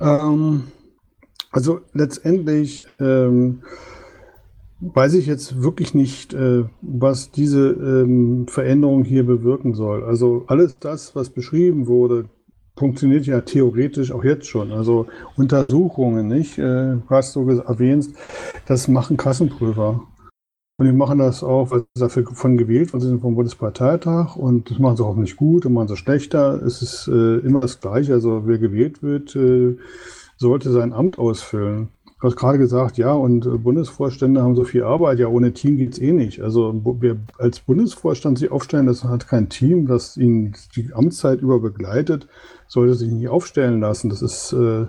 Ähm, 0.00 0.68
also 1.50 1.80
letztendlich 1.92 2.86
ähm, 3.00 3.62
weiß 4.80 5.14
ich 5.14 5.26
jetzt 5.26 5.62
wirklich 5.62 5.94
nicht, 5.94 6.32
äh, 6.32 6.64
was 6.80 7.32
diese 7.32 7.70
ähm, 7.70 8.46
Veränderung 8.48 9.04
hier 9.04 9.26
bewirken 9.26 9.74
soll. 9.74 10.04
Also 10.04 10.44
alles 10.46 10.78
das, 10.78 11.16
was 11.16 11.30
beschrieben 11.30 11.88
wurde, 11.88 12.28
funktioniert 12.76 13.26
ja 13.26 13.40
theoretisch 13.40 14.12
auch 14.12 14.24
jetzt 14.24 14.46
schon. 14.46 14.72
Also 14.72 15.06
Untersuchungen, 15.36 16.28
nicht? 16.28 16.58
Äh, 16.58 16.96
hast 17.08 17.36
du 17.36 17.48
erwähnt, 17.48 18.08
das 18.66 18.88
machen 18.88 19.16
Kassenprüfer. 19.16 20.02
Und 20.78 20.86
die 20.86 20.92
machen 20.92 21.18
das 21.18 21.44
auch, 21.44 21.70
weil 21.70 21.84
sie 21.94 22.00
dafür 22.00 22.26
von 22.32 22.56
gewählt 22.56 22.92
worden 22.92 23.02
sind 23.02 23.20
vom 23.20 23.34
Bundesparteitag. 23.34 24.36
Und 24.36 24.70
das 24.70 24.78
machen 24.78 24.96
sie 24.96 25.04
auch 25.04 25.16
nicht 25.16 25.36
gut 25.36 25.66
und 25.66 25.74
machen 25.74 25.88
sie 25.88 25.96
schlechter. 25.96 26.60
Es 26.62 26.82
ist 26.82 27.08
äh, 27.08 27.38
immer 27.38 27.60
das 27.60 27.80
Gleiche. 27.80 28.14
Also 28.14 28.46
wer 28.46 28.58
gewählt 28.58 29.02
wird, 29.02 29.36
äh, 29.36 29.76
sollte 30.38 30.72
sein 30.72 30.92
Amt 30.92 31.18
ausfüllen. 31.18 31.90
Du 32.22 32.28
hast 32.28 32.36
gerade 32.36 32.58
gesagt, 32.58 32.98
ja, 32.98 33.12
und 33.12 33.46
äh, 33.46 33.58
Bundesvorstände 33.58 34.40
haben 34.40 34.54
so 34.54 34.62
viel 34.62 34.84
Arbeit. 34.84 35.18
Ja, 35.18 35.26
ohne 35.26 35.52
Team 35.54 35.76
geht's 35.76 35.98
eh 35.98 36.12
nicht. 36.12 36.40
Also 36.40 36.80
wer 37.00 37.16
als 37.36 37.58
Bundesvorstand 37.58 38.38
sich 38.38 38.52
aufstellen, 38.52 38.86
das 38.86 39.02
hat 39.02 39.26
kein 39.26 39.48
Team, 39.48 39.88
das 39.88 40.16
ihn 40.16 40.54
die 40.76 40.92
Amtszeit 40.94 41.40
über 41.40 41.58
begleitet, 41.58 42.28
sollte 42.68 42.94
sich 42.94 43.10
nicht 43.10 43.28
aufstellen 43.28 43.80
lassen. 43.80 44.08
Das 44.08 44.22
ist, 44.22 44.52
äh, 44.52 44.86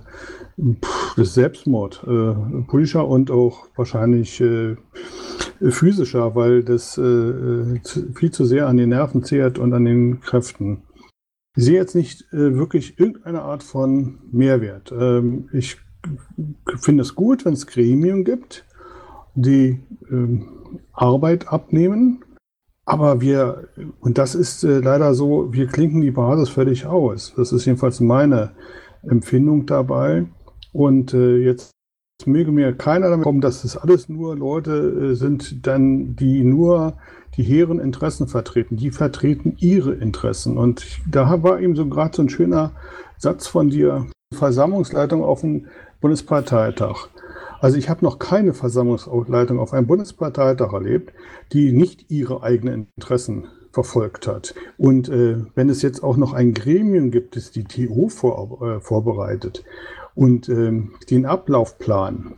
das 1.16 1.30
ist 1.30 1.34
Selbstmord. 1.34 2.04
Äh, 2.08 2.66
politischer 2.68 3.08
und 3.08 3.32
auch 3.32 3.68
wahrscheinlich 3.76 4.40
äh, 4.40 4.76
physischer, 5.60 6.36
weil 6.36 6.64
das 6.64 7.00
äh, 7.00 7.80
viel 8.14 8.30
zu 8.30 8.46
sehr 8.46 8.68
an 8.68 8.78
den 8.78 8.90
Nerven 8.90 9.24
zehrt 9.24 9.58
und 9.58 9.74
an 9.74 9.86
den 9.86 10.22
Kräften. 10.22 10.84
Ich 11.56 11.64
sehe 11.64 11.80
jetzt 11.80 11.96
nicht 11.96 12.32
äh, 12.32 12.54
wirklich 12.56 13.00
irgendeine 13.00 13.42
Art 13.42 13.64
von 13.64 14.20
Mehrwert. 14.32 14.94
Ähm, 14.96 15.50
ich 15.52 15.78
finde 16.78 17.04
es 17.04 17.16
gut, 17.16 17.46
wenn 17.46 17.54
es 17.54 17.68
Gremien 17.68 18.24
gibt, 18.24 18.66
die 19.36 19.80
ähm, 20.10 20.48
Arbeit 20.92 21.48
abnehmen. 21.48 22.24
Aber 22.86 23.22
wir, 23.22 23.70
und 24.02 24.18
das 24.18 24.36
ist 24.36 24.64
äh, 24.64 24.80
leider 24.80 25.14
so, 25.14 25.54
wir 25.54 25.68
klinken 25.68 26.02
die 26.02 26.12
Basis 26.12 26.50
völlig 26.50 26.86
aus. 26.86 27.34
Das 27.36 27.52
ist 27.52 27.66
jedenfalls 27.66 28.00
meine 28.02 28.52
Empfindung 29.04 29.66
dabei. 29.66 30.26
Und 30.74 31.14
äh, 31.14 31.38
jetzt 31.38 31.72
möge 32.26 32.52
mir 32.52 32.74
keiner 32.74 33.10
damit 33.10 33.24
kommen, 33.24 33.42
dass 33.42 33.62
das 33.62 33.78
alles 33.78 34.10
nur 34.10 34.36
Leute 34.36 35.12
äh, 35.12 35.16
sind, 35.16 35.66
dann, 35.66 36.16
die 36.16 36.44
nur 36.44 36.98
die 37.38 37.44
hehren 37.44 37.80
Interessen 37.80 38.28
vertreten. 38.28 38.78
Die 38.78 38.92
vertreten 38.92 39.56
ihre 39.60 39.94
Interessen. 39.94 40.58
Und 40.58 40.86
da 41.10 41.42
war 41.42 41.60
eben 41.60 41.76
so 41.76 41.88
gerade 41.88 42.16
so 42.16 42.22
ein 42.22 42.30
schöner 42.30 42.72
Satz 43.18 43.48
von 43.48 43.70
dir, 43.70 44.08
Versammlungsleitung 44.34 45.24
auf 45.24 45.42
dem 45.42 45.68
Bundesparteitag. 46.04 47.08
Also 47.62 47.78
ich 47.78 47.88
habe 47.90 48.04
noch 48.04 48.20
keine 48.20 48.54
Versammlungsleitung 48.54 49.58
auf 49.58 49.72
einem 49.72 49.88
Bundesparteitag 49.88 50.74
erlebt, 50.74 51.14
die 51.54 51.72
nicht 51.72 52.12
ihre 52.12 52.44
eigenen 52.44 52.90
Interessen 52.98 53.48
verfolgt 53.72 54.28
hat. 54.28 54.54
Und 54.78 55.08
äh, 55.08 55.38
wenn 55.56 55.70
es 55.70 55.82
jetzt 55.82 56.04
auch 56.04 56.18
noch 56.18 56.34
ein 56.34 56.54
Gremium 56.54 57.10
gibt, 57.10 57.38
das 57.38 57.52
die 57.52 57.64
TO 57.64 58.10
vor, 58.10 58.62
äh, 58.62 58.82
vorbereitet 58.82 59.64
und 60.14 60.50
äh, 60.50 60.74
den 61.10 61.26
Ablaufplan, 61.26 62.36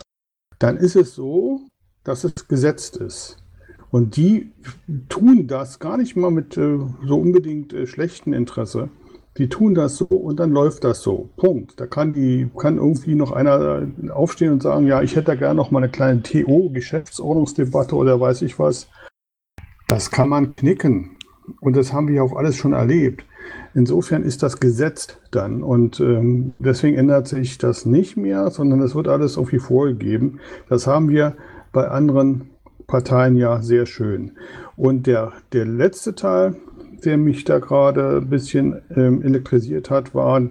dann 0.59 0.77
ist 0.77 0.95
es 0.95 1.15
so, 1.15 1.61
dass 2.03 2.23
es 2.23 2.47
gesetzt 2.47 2.97
ist. 2.97 3.37
Und 3.89 4.15
die 4.15 4.51
tun 5.09 5.47
das 5.47 5.79
gar 5.79 5.97
nicht 5.97 6.15
mal 6.15 6.29
mit 6.29 6.55
äh, 6.55 6.77
so 7.03 7.15
unbedingt 7.17 7.73
äh, 7.73 7.87
schlechten 7.87 8.31
Interesse, 8.31 8.89
die 9.37 9.49
tun 9.49 9.75
das 9.75 9.97
so 9.97 10.05
und 10.05 10.39
dann 10.39 10.51
läuft 10.51 10.83
das 10.83 11.01
so. 11.01 11.29
Punkt. 11.35 11.79
Da 11.79 11.87
kann 11.87 12.13
die, 12.13 12.49
kann 12.57 12.77
irgendwie 12.77 13.15
noch 13.15 13.31
einer 13.31 13.85
aufstehen 14.09 14.53
und 14.53 14.63
sagen, 14.63 14.87
ja, 14.87 15.01
ich 15.01 15.15
hätte 15.15 15.27
da 15.27 15.35
gerne 15.35 15.55
noch 15.55 15.71
mal 15.71 15.79
eine 15.79 15.91
kleine 15.91 16.23
TO, 16.23 16.69
Geschäftsordnungsdebatte 16.69 17.95
oder 17.95 18.19
weiß 18.19 18.43
ich 18.43 18.57
was. 18.59 18.87
Das 19.87 20.09
kann 20.09 20.29
man 20.29 20.55
knicken. 20.55 21.17
Und 21.59 21.75
das 21.75 21.93
haben 21.93 22.07
wir 22.07 22.23
auch 22.23 22.35
alles 22.35 22.55
schon 22.55 22.73
erlebt. 22.73 23.25
Insofern 23.73 24.23
ist 24.23 24.41
das 24.41 24.59
gesetzt 24.59 25.19
dann. 25.31 25.61
Und 25.61 25.99
ähm, 25.99 26.53
deswegen 26.59 26.97
ändert 26.97 27.27
sich 27.27 27.57
das 27.57 27.85
nicht 27.85 28.15
mehr, 28.15 28.49
sondern 28.49 28.81
es 28.81 28.95
wird 28.95 29.07
alles 29.07 29.35
irgendwie 29.35 29.59
vorgegeben. 29.59 30.39
Das 30.69 30.87
haben 30.87 31.09
wir 31.09 31.35
bei 31.73 31.87
anderen 31.89 32.49
Parteien 32.87 33.35
ja 33.35 33.61
sehr 33.61 33.85
schön. 33.85 34.31
Und 34.77 35.07
der, 35.07 35.33
der 35.51 35.65
letzte 35.65 36.15
Teil, 36.15 36.55
der 37.03 37.17
mich 37.17 37.43
da 37.43 37.59
gerade 37.59 38.17
ein 38.17 38.29
bisschen 38.29 38.81
ähm, 38.95 39.21
elektrisiert 39.21 39.89
hat, 39.89 40.15
war 40.15 40.41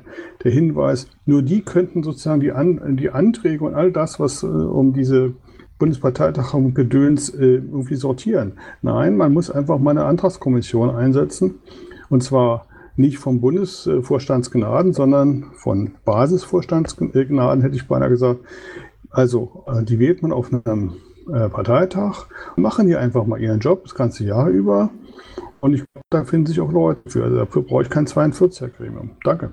der 0.42 0.50
Hinweis, 0.50 1.08
nur 1.26 1.42
die 1.42 1.62
könnten 1.62 2.02
sozusagen 2.02 2.40
die, 2.40 2.52
An 2.52 2.96
die 2.96 3.10
Anträge 3.10 3.64
und 3.64 3.74
all 3.74 3.92
das, 3.92 4.20
was 4.20 4.42
äh, 4.42 4.46
um 4.46 4.92
diese 4.92 5.34
Bundesparteitag 5.78 6.54
und 6.54 6.74
Gedöns 6.74 7.30
äh, 7.30 7.56
irgendwie 7.56 7.96
sortieren. 7.96 8.54
Nein, 8.82 9.16
man 9.16 9.32
muss 9.32 9.50
einfach 9.50 9.78
mal 9.78 9.90
eine 9.90 10.04
Antragskommission 10.04 10.90
einsetzen. 10.90 11.56
Und 12.08 12.22
zwar 12.22 12.66
nicht 12.96 13.18
vom 13.18 13.40
Bundesvorstandsgnaden, 13.40 14.92
sondern 14.92 15.46
von 15.54 15.92
Basisvorstandsgnaden, 16.04 17.62
hätte 17.62 17.76
ich 17.76 17.88
beinahe 17.88 18.08
gesagt. 18.08 18.40
Also, 19.10 19.64
äh, 19.66 19.82
die 19.82 19.98
wählt 19.98 20.22
man 20.22 20.32
auf 20.32 20.52
einem 20.52 20.94
äh, 21.32 21.48
Parteitag, 21.48 22.26
machen 22.56 22.86
die 22.86 22.96
einfach 22.96 23.26
mal 23.26 23.40
ihren 23.40 23.60
Job 23.60 23.82
das 23.84 23.94
ganze 23.94 24.24
Jahr 24.24 24.48
über 24.48 24.90
und 25.64 25.72
ich 25.72 25.80
glaube, 25.80 26.06
da 26.10 26.24
finden 26.24 26.44
sich 26.44 26.60
auch 26.60 26.70
Leute 26.70 27.08
für. 27.08 27.24
Also 27.24 27.38
dafür 27.38 27.62
brauche 27.62 27.82
ich 27.84 27.88
kein 27.88 28.06
42er-Gremium. 28.06 29.16
Danke. 29.24 29.50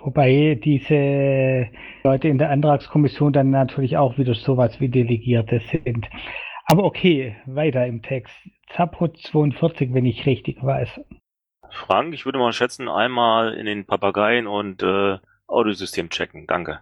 Wobei 0.00 0.58
diese 0.62 1.68
Leute 2.02 2.26
in 2.26 2.38
der 2.38 2.50
Antragskommission 2.50 3.32
dann 3.32 3.50
natürlich 3.50 3.96
auch 3.96 4.18
wieder 4.18 4.34
sowas 4.34 4.80
wie 4.80 4.88
Delegierte 4.88 5.60
sind. 5.70 6.08
Aber 6.66 6.82
okay, 6.82 7.36
weiter 7.46 7.86
im 7.86 8.02
Text. 8.02 8.34
Zapro 8.74 9.06
42, 9.06 9.94
wenn 9.94 10.06
ich 10.06 10.26
richtig 10.26 10.60
weiß. 10.60 10.88
Frank, 11.70 12.14
ich 12.14 12.24
würde 12.24 12.40
mal 12.40 12.52
schätzen, 12.52 12.88
einmal 12.88 13.54
in 13.54 13.66
den 13.66 13.84
Papageien 13.84 14.48
und 14.48 14.82
äh, 14.82 15.18
Audiosystem 15.46 16.10
checken. 16.10 16.48
Danke. 16.48 16.80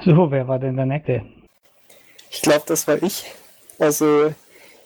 So, 0.00 0.30
wer 0.30 0.46
war 0.46 0.58
denn 0.58 0.76
der 0.76 0.84
Nächste? 0.84 1.22
Ich 2.30 2.42
glaube, 2.42 2.64
das 2.66 2.86
war 2.86 3.02
ich. 3.02 3.24
Also 3.78 4.34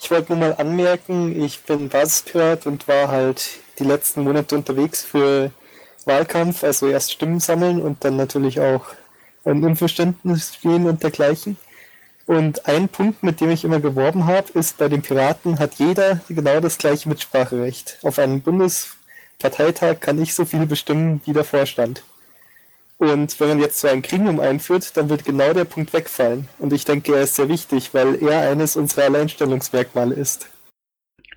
ich 0.01 0.11
wollte 0.11 0.32
nur 0.32 0.40
mal 0.40 0.55
anmerken, 0.57 1.42
ich 1.42 1.61
bin 1.62 1.88
Basispirat 1.88 2.66
und 2.66 2.86
war 2.88 3.09
halt 3.09 3.59
die 3.78 3.84
letzten 3.84 4.22
Monate 4.22 4.55
unterwegs 4.55 5.05
für 5.05 5.51
Wahlkampf, 6.05 6.64
also 6.64 6.88
erst 6.88 7.12
Stimmen 7.12 7.40
sammeln 7.40 7.80
und 7.80 8.05
dann 8.05 8.16
natürlich 8.16 8.61
auch 8.61 8.84
ein 9.44 9.64
Unverständnis 9.64 10.55
spielen 10.55 10.86
und 10.86 11.03
dergleichen. 11.03 11.57
Und 12.26 12.66
ein 12.66 12.88
Punkt, 12.88 13.22
mit 13.22 13.40
dem 13.40 13.51
ich 13.51 13.64
immer 13.64 13.80
geworben 13.80 14.26
habe, 14.26 14.59
ist, 14.59 14.78
bei 14.78 14.88
den 14.88 15.03
Piraten 15.03 15.59
hat 15.61 15.74
jeder 15.74 16.20
genau 16.28 16.59
das 16.61 16.76
gleiche 16.78 17.09
Mitspracherecht. 17.09 17.99
Auf 18.03 18.18
einem 18.18 18.42
Bundesparteitag 18.42 20.01
kann 20.01 20.20
ich 20.20 20.34
so 20.34 20.44
viel 20.44 20.66
bestimmen 20.66 21.20
wie 21.24 21.32
der 21.32 21.44
Vorstand. 21.44 22.03
Und 22.99 23.38
wenn 23.40 23.49
man 23.49 23.61
jetzt 23.61 23.80
so 23.80 23.88
ein 23.88 24.03
Gremium 24.03 24.40
einführt, 24.40 24.97
dann 24.97 25.11
wird 25.11 25.24
genau 25.24 25.53
der 25.53 25.64
Punkt 25.64 25.92
wegfallen. 25.92 26.49
Und 26.59 26.72
ich 26.72 26.84
denke, 26.84 27.14
er 27.14 27.22
ist 27.22 27.34
sehr 27.34 27.49
wichtig, 27.49 27.92
weil 27.92 28.22
er 28.22 28.51
eines 28.51 28.76
unserer 28.76 29.05
Alleinstellungsmerkmale 29.05 30.14
ist. 30.14 30.51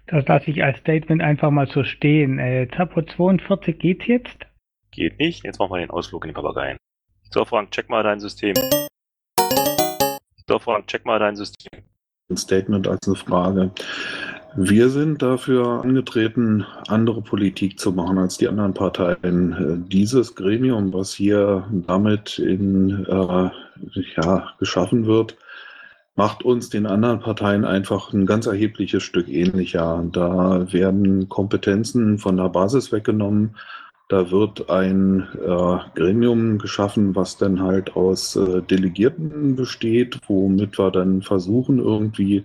Das 0.07 0.25
lasse 0.25 0.49
ich 0.49 0.63
als 0.63 0.79
Statement 0.79 1.21
einfach 1.21 1.51
mal 1.51 1.67
so 1.67 1.83
stehen. 1.83 2.39
Äh, 2.39 2.67
Tapo 2.67 3.01
42 3.01 3.77
geht 3.77 4.03
jetzt? 4.05 4.37
Geht 4.91 5.19
nicht. 5.19 5.43
Jetzt 5.43 5.59
machen 5.59 5.73
wir 5.73 5.79
den 5.79 5.91
Ausflug 5.91 6.23
in 6.25 6.29
die 6.29 6.33
Papageien. 6.33 6.77
So, 7.29 7.45
Frank, 7.45 7.71
check 7.71 7.89
mal 7.89 8.01
dein 8.01 8.19
System. 8.19 8.55
So, 10.47 10.57
Frank, 10.57 10.87
check 10.87 11.05
mal 11.05 11.19
dein 11.19 11.35
System. 11.35 11.83
Ein 12.31 12.37
Statement 12.37 12.87
als 12.87 13.05
eine 13.05 13.15
Frage. 13.15 13.71
Wir 14.55 14.89
sind 14.89 15.21
dafür 15.21 15.83
angetreten, 15.83 16.65
andere 16.87 17.21
Politik 17.21 17.79
zu 17.79 17.91
machen 17.91 18.17
als 18.17 18.37
die 18.37 18.47
anderen 18.47 18.73
Parteien. 18.73 19.85
Dieses 19.89 20.35
Gremium, 20.35 20.91
was 20.91 21.13
hier 21.13 21.65
damit 21.71 22.39
in, 22.39 23.05
äh, 23.05 23.49
ja, 24.17 24.53
geschaffen 24.59 25.05
wird, 25.05 25.37
macht 26.15 26.43
uns 26.43 26.69
den 26.69 26.85
anderen 26.85 27.19
Parteien 27.19 27.63
einfach 27.63 28.11
ein 28.11 28.25
ganz 28.25 28.47
erhebliches 28.47 29.03
Stück 29.03 29.29
ähnlicher. 29.29 30.03
Da 30.11 30.71
werden 30.73 31.29
Kompetenzen 31.29 32.17
von 32.17 32.35
der 32.35 32.49
Basis 32.49 32.91
weggenommen. 32.91 33.55
Da 34.09 34.31
wird 34.31 34.69
ein 34.71 35.27
äh, 35.45 35.77
Gremium 35.93 36.57
geschaffen, 36.57 37.15
was 37.15 37.37
dann 37.37 37.61
halt 37.61 37.95
aus 37.95 38.35
äh, 38.35 38.63
Delegierten 38.63 39.55
besteht, 39.55 40.19
womit 40.27 40.79
wir 40.79 40.89
dann 40.89 41.21
versuchen, 41.21 41.77
irgendwie 41.77 42.43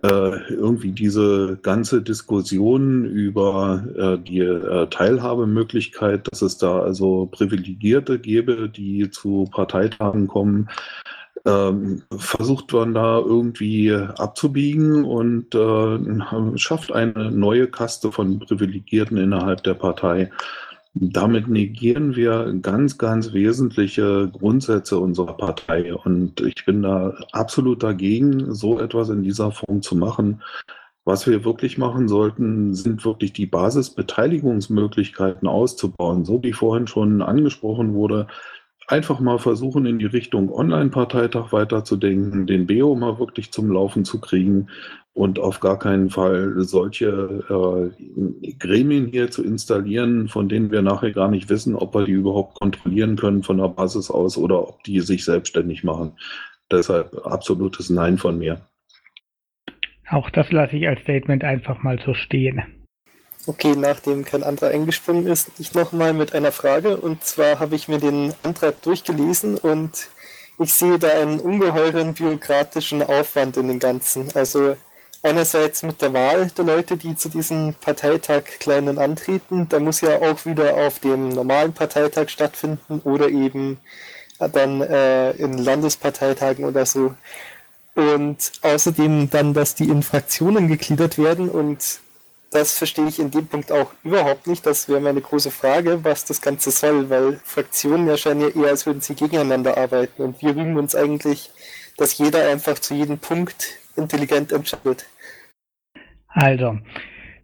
irgendwie 0.00 0.92
diese 0.92 1.58
ganze 1.62 2.00
Diskussion 2.02 3.04
über 3.04 3.84
äh, 3.96 4.18
die 4.18 4.40
äh, 4.40 4.86
Teilhabemöglichkeit, 4.88 6.28
dass 6.30 6.40
es 6.40 6.56
da 6.56 6.80
also 6.80 7.26
Privilegierte 7.26 8.18
gäbe, 8.18 8.70
die 8.70 9.10
zu 9.10 9.48
Parteitagen 9.52 10.28
kommen, 10.28 10.70
ähm, 11.44 12.02
versucht 12.16 12.72
man 12.72 12.94
da 12.94 13.18
irgendwie 13.18 13.92
abzubiegen 13.92 15.04
und 15.04 15.54
äh, 15.54 16.58
schafft 16.58 16.92
eine 16.92 17.30
neue 17.30 17.66
Kaste 17.66 18.12
von 18.12 18.38
Privilegierten 18.38 19.16
innerhalb 19.16 19.62
der 19.64 19.74
Partei. 19.74 20.30
Damit 20.94 21.48
negieren 21.48 22.16
wir 22.16 22.52
ganz, 22.60 22.98
ganz 22.98 23.32
wesentliche 23.32 24.30
Grundsätze 24.30 24.98
unserer 24.98 25.38
Partei. 25.38 25.94
Und 25.94 26.42
ich 26.42 26.66
bin 26.66 26.82
da 26.82 27.14
absolut 27.32 27.82
dagegen, 27.82 28.54
so 28.54 28.78
etwas 28.78 29.08
in 29.08 29.22
dieser 29.22 29.52
Form 29.52 29.80
zu 29.80 29.96
machen. 29.96 30.42
Was 31.04 31.26
wir 31.26 31.44
wirklich 31.44 31.78
machen 31.78 32.08
sollten, 32.08 32.74
sind 32.74 33.06
wirklich 33.06 33.32
die 33.32 33.46
Basisbeteiligungsmöglichkeiten 33.46 35.48
auszubauen. 35.48 36.26
So 36.26 36.42
wie 36.42 36.52
vorhin 36.52 36.86
schon 36.86 37.22
angesprochen 37.22 37.94
wurde, 37.94 38.26
einfach 38.86 39.20
mal 39.20 39.38
versuchen, 39.38 39.86
in 39.86 39.98
die 39.98 40.06
Richtung 40.06 40.52
Online-Parteitag 40.52 41.52
weiterzudenken, 41.52 42.46
den 42.46 42.66
BEO 42.66 42.94
mal 42.94 43.18
wirklich 43.18 43.52
zum 43.52 43.70
Laufen 43.70 44.04
zu 44.04 44.20
kriegen 44.20 44.68
und 45.14 45.38
auf 45.38 45.60
gar 45.60 45.78
keinen 45.78 46.10
Fall 46.10 46.54
solche 46.58 47.44
äh, 47.48 48.52
Gremien 48.58 49.06
hier 49.06 49.30
zu 49.30 49.44
installieren, 49.44 50.28
von 50.28 50.48
denen 50.48 50.70
wir 50.70 50.82
nachher 50.82 51.12
gar 51.12 51.28
nicht 51.28 51.50
wissen, 51.50 51.74
ob 51.74 51.94
wir 51.94 52.04
die 52.04 52.12
überhaupt 52.12 52.58
kontrollieren 52.58 53.16
können 53.16 53.42
von 53.42 53.58
der 53.58 53.68
Basis 53.68 54.10
aus 54.10 54.38
oder 54.38 54.68
ob 54.68 54.82
die 54.84 55.00
sich 55.00 55.24
selbstständig 55.24 55.84
machen. 55.84 56.12
Deshalb 56.70 57.26
absolutes 57.26 57.90
Nein 57.90 58.16
von 58.16 58.38
mir. 58.38 58.62
Auch 60.08 60.30
das 60.30 60.50
lasse 60.50 60.76
ich 60.76 60.88
als 60.88 61.00
Statement 61.02 61.44
einfach 61.44 61.82
mal 61.82 61.98
so 62.04 62.14
stehen. 62.14 62.81
Okay, 63.44 63.74
nachdem 63.76 64.24
kein 64.24 64.44
anderer 64.44 64.70
eingesprungen 64.70 65.26
ist, 65.26 65.48
ich 65.58 65.74
nochmal 65.74 66.12
mit 66.12 66.32
einer 66.32 66.52
Frage. 66.52 66.96
Und 66.96 67.24
zwar 67.24 67.58
habe 67.58 67.74
ich 67.74 67.88
mir 67.88 67.98
den 67.98 68.34
Antrag 68.44 68.80
durchgelesen 68.82 69.58
und 69.58 70.08
ich 70.60 70.72
sehe 70.72 70.98
da 70.98 71.08
einen 71.08 71.40
ungeheuren 71.40 72.14
bürokratischen 72.14 73.02
Aufwand 73.02 73.56
in 73.56 73.66
den 73.66 73.80
Ganzen. 73.80 74.28
Also 74.34 74.76
einerseits 75.24 75.82
mit 75.82 76.00
der 76.02 76.12
Wahl 76.12 76.52
der 76.56 76.64
Leute, 76.64 76.96
die 76.96 77.16
zu 77.16 77.28
diesem 77.28 77.74
Parteitag 77.80 78.44
Kleinen 78.60 78.98
antreten. 78.98 79.68
Da 79.68 79.80
muss 79.80 80.02
ja 80.02 80.18
auch 80.18 80.44
wieder 80.46 80.74
auf 80.74 81.00
dem 81.00 81.30
normalen 81.30 81.72
Parteitag 81.72 82.28
stattfinden 82.28 83.00
oder 83.02 83.28
eben 83.28 83.80
dann 84.38 84.82
äh, 84.82 85.32
in 85.32 85.58
Landesparteitagen 85.58 86.64
oder 86.64 86.86
so. 86.86 87.14
Und 87.94 88.52
außerdem 88.62 89.30
dann, 89.30 89.52
dass 89.52 89.74
die 89.74 89.88
in 89.88 90.04
Fraktionen 90.04 90.68
gegliedert 90.68 91.18
werden 91.18 91.48
und 91.48 92.01
das 92.52 92.76
verstehe 92.76 93.08
ich 93.08 93.18
in 93.18 93.30
dem 93.30 93.46
Punkt 93.46 93.72
auch 93.72 93.92
überhaupt 94.04 94.46
nicht. 94.46 94.64
Das 94.66 94.88
wäre 94.88 95.00
meine 95.00 95.22
große 95.22 95.50
Frage, 95.50 96.04
was 96.04 96.26
das 96.26 96.42
Ganze 96.42 96.70
soll, 96.70 97.08
weil 97.08 97.40
Fraktionen 97.44 98.08
erscheinen 98.08 98.42
ja 98.42 98.48
eher, 98.48 98.70
als 98.70 98.84
würden 98.84 99.00
sie 99.00 99.14
gegeneinander 99.14 99.78
arbeiten. 99.78 100.22
Und 100.22 100.42
wir 100.42 100.54
rühmen 100.54 100.76
uns 100.76 100.94
eigentlich, 100.94 101.50
dass 101.96 102.18
jeder 102.18 102.46
einfach 102.48 102.78
zu 102.78 102.94
jedem 102.94 103.18
Punkt 103.18 103.78
intelligent 103.96 104.52
entscheidet. 104.52 105.06
Also, 106.28 106.78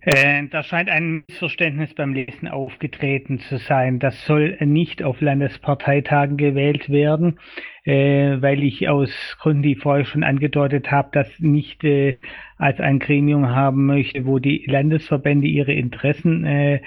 äh, 0.00 0.44
da 0.50 0.62
scheint 0.62 0.88
ein 0.88 1.24
Missverständnis 1.26 1.94
beim 1.94 2.14
Lesen 2.14 2.48
aufgetreten 2.48 3.40
zu 3.40 3.58
sein. 3.58 3.98
Das 3.98 4.24
soll 4.26 4.56
nicht 4.60 5.02
auf 5.02 5.20
Landesparteitagen 5.20 6.36
gewählt 6.36 6.88
werden, 6.88 7.38
äh, 7.84 8.40
weil 8.40 8.62
ich 8.62 8.88
aus 8.88 9.10
Gründen, 9.40 9.62
die 9.62 9.72
ich 9.72 9.78
vorher 9.78 10.04
schon 10.04 10.22
angedeutet 10.22 10.90
habe, 10.90 11.10
das 11.12 11.28
nicht 11.38 11.82
äh, 11.84 12.18
als 12.56 12.80
ein 12.80 12.98
Gremium 13.00 13.48
haben 13.48 13.86
möchte, 13.86 14.24
wo 14.26 14.38
die 14.38 14.64
Landesverbände 14.66 15.46
ihre 15.46 15.72
Interessen 15.72 16.80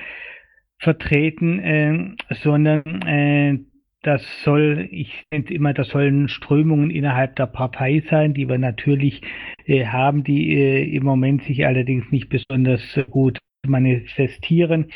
vertreten, 0.80 2.18
sondern 2.30 3.68
das 4.04 4.24
soll, 4.44 4.88
ich 4.92 5.26
nenne 5.32 5.50
immer, 5.52 5.74
das 5.74 5.90
sollen 5.90 6.28
Strömungen 6.28 6.90
innerhalb 6.90 7.36
der 7.36 7.46
Partei 7.46 8.02
sein, 8.10 8.34
die 8.34 8.50
wir 8.50 8.58
natürlich 8.58 9.22
äh, 9.66 9.86
haben, 9.86 10.24
die 10.24 10.54
äh, 10.54 10.96
im 10.96 11.04
Moment 11.04 11.44
sich 11.44 11.66
allerdings 11.66 12.12
nicht 12.12 12.30
besonders 12.30 12.82
gut 13.10 13.38
manifestieren. 13.66 14.92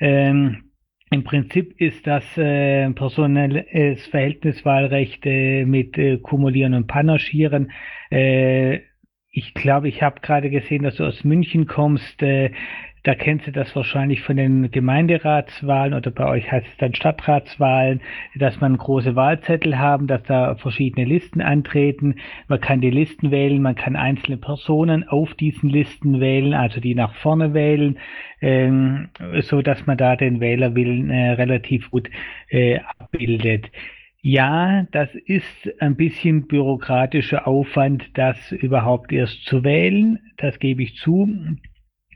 Ähm, 0.00 0.64
im 1.10 1.24
Prinzip 1.24 1.80
ist 1.80 2.06
das 2.06 2.24
äh, 2.36 2.90
personelles 2.90 4.06
Verhältniswahlrecht 4.08 5.24
äh, 5.24 5.64
mit 5.64 5.96
äh, 5.96 6.18
Kumulieren 6.18 6.74
und 6.74 6.86
Panaschieren. 6.86 7.72
Äh, 8.10 8.80
ich 9.30 9.54
glaube, 9.54 9.88
ich 9.88 10.02
habe 10.02 10.20
gerade 10.20 10.50
gesehen, 10.50 10.82
dass 10.82 10.96
du 10.96 11.04
aus 11.04 11.24
München 11.24 11.66
kommst. 11.66 12.22
Äh, 12.22 12.50
da 13.08 13.14
kennst 13.14 13.46
du 13.46 13.52
das 13.52 13.74
wahrscheinlich 13.74 14.20
von 14.20 14.36
den 14.36 14.70
Gemeinderatswahlen 14.70 15.94
oder 15.94 16.10
bei 16.10 16.28
euch 16.28 16.52
heißt 16.52 16.66
es 16.66 16.76
dann 16.76 16.94
Stadtratswahlen, 16.94 18.02
dass 18.34 18.60
man 18.60 18.76
große 18.76 19.16
Wahlzettel 19.16 19.78
haben, 19.78 20.06
dass 20.06 20.22
da 20.24 20.56
verschiedene 20.56 21.06
Listen 21.06 21.40
antreten. 21.40 22.16
Man 22.48 22.60
kann 22.60 22.82
die 22.82 22.90
Listen 22.90 23.30
wählen, 23.30 23.62
man 23.62 23.76
kann 23.76 23.96
einzelne 23.96 24.36
Personen 24.36 25.08
auf 25.08 25.32
diesen 25.32 25.70
Listen 25.70 26.20
wählen, 26.20 26.52
also 26.52 26.80
die 26.80 26.94
nach 26.94 27.14
vorne 27.14 27.54
wählen, 27.54 27.98
ähm, 28.42 29.08
so 29.40 29.62
dass 29.62 29.86
man 29.86 29.96
da 29.96 30.14
den 30.14 30.40
Wählerwillen 30.40 31.08
äh, 31.08 31.30
relativ 31.30 31.90
gut 31.90 32.10
äh, 32.50 32.80
abbildet. 32.98 33.70
Ja, 34.20 34.86
das 34.92 35.08
ist 35.14 35.80
ein 35.80 35.96
bisschen 35.96 36.46
bürokratischer 36.46 37.48
Aufwand, 37.48 38.04
das 38.18 38.52
überhaupt 38.52 39.12
erst 39.12 39.46
zu 39.46 39.64
wählen. 39.64 40.18
Das 40.36 40.58
gebe 40.58 40.82
ich 40.82 40.96
zu. 40.96 41.56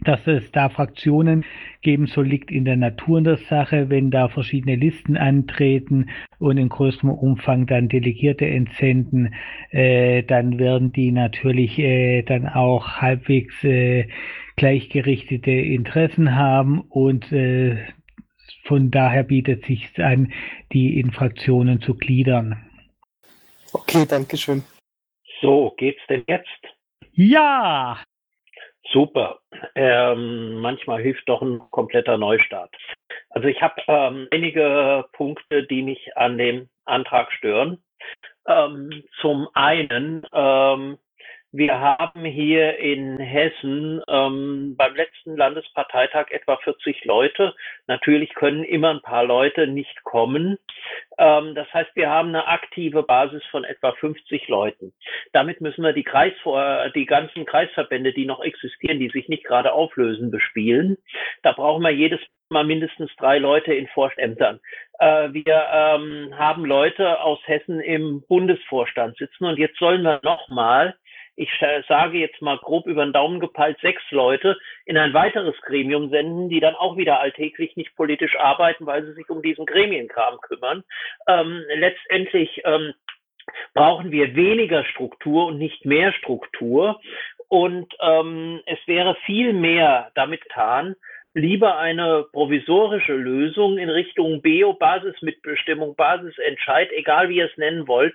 Dass 0.05 0.27
es 0.27 0.51
da 0.53 0.69
Fraktionen 0.69 1.45
geben 1.81 2.07
soll, 2.07 2.27
liegt 2.27 2.51
in 2.51 2.65
der 2.65 2.77
Natur 2.77 3.21
der 3.21 3.37
Sache. 3.37 3.89
Wenn 3.89 4.11
da 4.11 4.29
verschiedene 4.29 4.77
Listen 4.77 5.17
antreten 5.17 6.11
und 6.39 6.59
in 6.59 6.69
größerem 6.69 7.11
Umfang 7.11 7.67
dann 7.67 7.89
Delegierte 7.89 8.47
entsenden, 8.47 9.35
äh, 9.71 10.23
dann 10.25 10.59
werden 10.59 10.93
die 10.93 11.13
natürlich 11.13 11.79
äh, 11.79 12.23
dann 12.23 12.49
auch 12.49 13.01
halbwegs 13.01 13.63
äh, 13.63 14.09
gleichgerichtete 14.57 15.51
Interessen 15.51 16.35
haben 16.35 16.81
und 16.81 17.31
äh, 17.33 17.77
von 18.65 18.91
daher 18.91 19.25
bietet 19.25 19.65
sich 19.67 19.89
an, 19.99 20.33
die 20.73 20.99
in 20.99 21.13
Fraktionen 21.13 21.81
zu 21.81 21.95
gliedern. 21.95 22.65
Okay, 23.73 24.07
danke 24.09 24.37
schön. 24.37 24.63
So, 25.41 25.75
geht's 25.77 26.03
denn 26.09 26.23
jetzt? 26.27 26.49
Ja! 27.13 27.99
Super. 28.93 29.41
Ähm, 29.75 30.57
manchmal 30.61 31.03
hilft 31.03 31.29
doch 31.29 31.41
ein 31.41 31.61
kompletter 31.71 32.19
Neustart. 32.19 32.75
Also 33.31 33.49
ich 33.49 33.63
habe 33.63 33.75
ähm, 33.89 34.29
einige 34.31 35.07
Punkte, 35.13 35.67
die 35.67 35.83
mich 35.83 36.17
an 36.17 36.37
dem 36.37 36.69
Antrag 36.85 37.33
stören. 37.33 37.83
Ähm, 38.47 39.03
zum 39.21 39.49
einen 39.55 40.27
ähm, 40.33 40.99
wir 41.53 41.79
haben 41.79 42.25
hier 42.25 42.79
in 42.79 43.19
Hessen 43.19 44.01
ähm, 44.09 44.75
beim 44.77 44.95
letzten 44.95 45.37
Landesparteitag 45.37 46.31
etwa 46.31 46.57
40 46.57 47.05
Leute. 47.05 47.55
Natürlich 47.87 48.35
können 48.35 48.65
immer 48.65 48.89
ein 48.89 49.03
paar 49.03 49.25
Leute 49.25 49.67
nicht 49.67 50.03
kommen. 50.03 50.59
Ähm, 51.19 51.55
das 51.55 51.71
heißt, 51.75 51.91
wir 51.95 52.09
haben 52.09 52.31
eine 52.31 52.49
aktive 52.49 53.03
Basis 53.03 53.45
von 53.51 53.65
etwa 53.65 53.93
50 53.93 54.49
Leuten. 54.49 54.95
Damit 55.35 55.61
müssen 55.61 55.85
wir 55.85 55.93
die, 55.93 56.05
Kreisvor 56.05 56.89
die 56.95 57.05
ganzen 57.05 57.45
Kreisverbände, 57.45 58.15
die 58.15 58.25
noch 58.25 58.41
existieren, 58.41 58.99
die 58.99 59.11
sich 59.11 59.29
nicht 59.29 59.45
gerade 59.45 59.73
auflösen, 59.73 60.31
bespielen. 60.31 60.97
Da 61.43 61.53
brauchen 61.53 61.83
wir 61.83 61.91
jedes 61.91 62.21
Mal 62.49 62.65
mindestens 62.65 63.11
drei 63.17 63.39
Leute 63.39 63.75
in 63.75 63.89
Vorstämtern. 63.89 64.61
Äh, 64.99 65.33
wir 65.33 65.67
ähm, 65.73 66.35
haben 66.39 66.65
Leute 66.65 67.21
aus 67.21 67.41
Hessen 67.45 67.81
im 67.81 68.23
Bundesvorstand 68.29 69.17
sitzen 69.19 69.45
und 69.45 69.59
jetzt 69.59 69.79
sollen 69.79 70.03
wir 70.03 70.21
nochmal 70.23 70.95
ich 71.37 71.51
sage 71.89 72.19
jetzt 72.19 72.43
mal 72.43 72.59
grob 72.59 72.87
über 72.87 73.05
den 73.05 73.13
Daumen 73.13 73.41
gepeilt, 73.41 73.79
sechs 73.81 74.03
Leute 74.11 74.59
in 74.85 74.99
ein 74.99 75.15
weiteres 75.15 75.57
Gremium 75.63 76.11
senden, 76.11 76.49
die 76.49 76.61
dann 76.61 76.75
auch 76.75 76.97
wieder 76.97 77.21
alltäglich 77.21 77.77
nicht 77.77 77.95
politisch 77.97 78.39
arbeiten, 78.39 78.87
weil 78.87 79.05
sie 79.05 79.13
sich 79.13 79.29
um 79.31 79.43
diesen 79.43 79.67
Gremienkram 79.67 80.39
kümmern. 80.41 80.85
Ähm, 81.27 81.63
letztendlich 81.75 82.61
ähm, 82.65 82.93
brauchen 83.75 84.11
wir 84.11 84.35
weniger 84.35 84.85
Struktur 84.85 85.47
und 85.47 85.59
nicht 85.59 85.85
mehr 85.85 86.13
Struktur. 86.13 87.01
Und 87.49 87.93
ähm, 88.01 88.61
es 88.67 88.79
wäre 88.87 89.15
viel 89.27 89.53
mehr 89.53 90.11
damit 90.15 90.43
getan, 90.43 90.97
lieber 91.35 91.79
eine 91.79 92.27
provisorische 92.33 93.15
Lösung 93.15 93.79
in 93.79 93.89
Richtung 93.89 94.43
BEO, 94.43 94.75
Basismitbestimmung, 94.75 95.95
Basisentscheid, 95.97 96.91
egal 96.93 97.29
wie 97.29 97.37
ihr 97.37 97.51
es 97.51 97.57
nennen 97.57 97.89
wollt, 97.89 98.15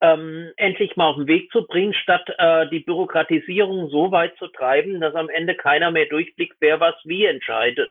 ähm, 0.00 0.52
endlich 0.56 0.96
mal 0.96 1.08
auf 1.08 1.16
den 1.16 1.26
Weg 1.26 1.50
zu 1.52 1.66
bringen, 1.66 1.94
statt 1.94 2.28
äh, 2.38 2.68
die 2.68 2.80
Bürokratisierung 2.80 3.88
so 3.90 4.10
weit 4.10 4.36
zu 4.38 4.48
treiben, 4.48 5.00
dass 5.00 5.14
am 5.14 5.28
Ende 5.28 5.54
keiner 5.54 5.90
mehr 5.90 6.06
durchblickt, 6.06 6.56
wer 6.60 6.80
was 6.80 6.94
wie 7.04 7.26
entscheidet. 7.26 7.90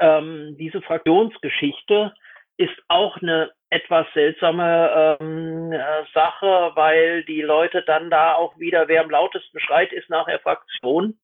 Ähm, 0.00 0.56
diese 0.58 0.80
Fraktionsgeschichte 0.82 2.12
ist 2.56 2.76
auch 2.88 3.16
eine 3.20 3.50
etwas 3.68 4.06
seltsame 4.14 5.18
ähm, 5.20 5.72
äh, 5.72 5.78
Sache, 6.14 6.72
weil 6.74 7.24
die 7.24 7.42
Leute 7.42 7.82
dann 7.82 8.10
da 8.10 8.34
auch 8.34 8.56
wieder, 8.58 8.86
wer 8.88 9.02
am 9.02 9.10
lautesten 9.10 9.58
schreit, 9.60 9.92
ist 9.92 10.08
nachher 10.08 10.38
Fraktion 10.38 11.18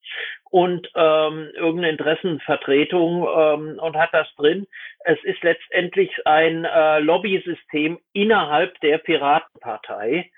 und 0.50 0.88
ähm, 0.96 1.50
irgendeine 1.54 1.90
Interessenvertretung 1.90 3.26
ähm, 3.36 3.78
und 3.78 3.96
hat 3.96 4.12
das 4.12 4.26
drin. 4.34 4.66
Es 5.04 5.22
ist 5.22 5.42
letztendlich 5.42 6.10
ein 6.26 6.64
äh, 6.64 6.98
Lobby-System 6.98 7.98
innerhalb 8.12 8.78
der 8.80 8.98
Piratenpartei. 8.98 10.30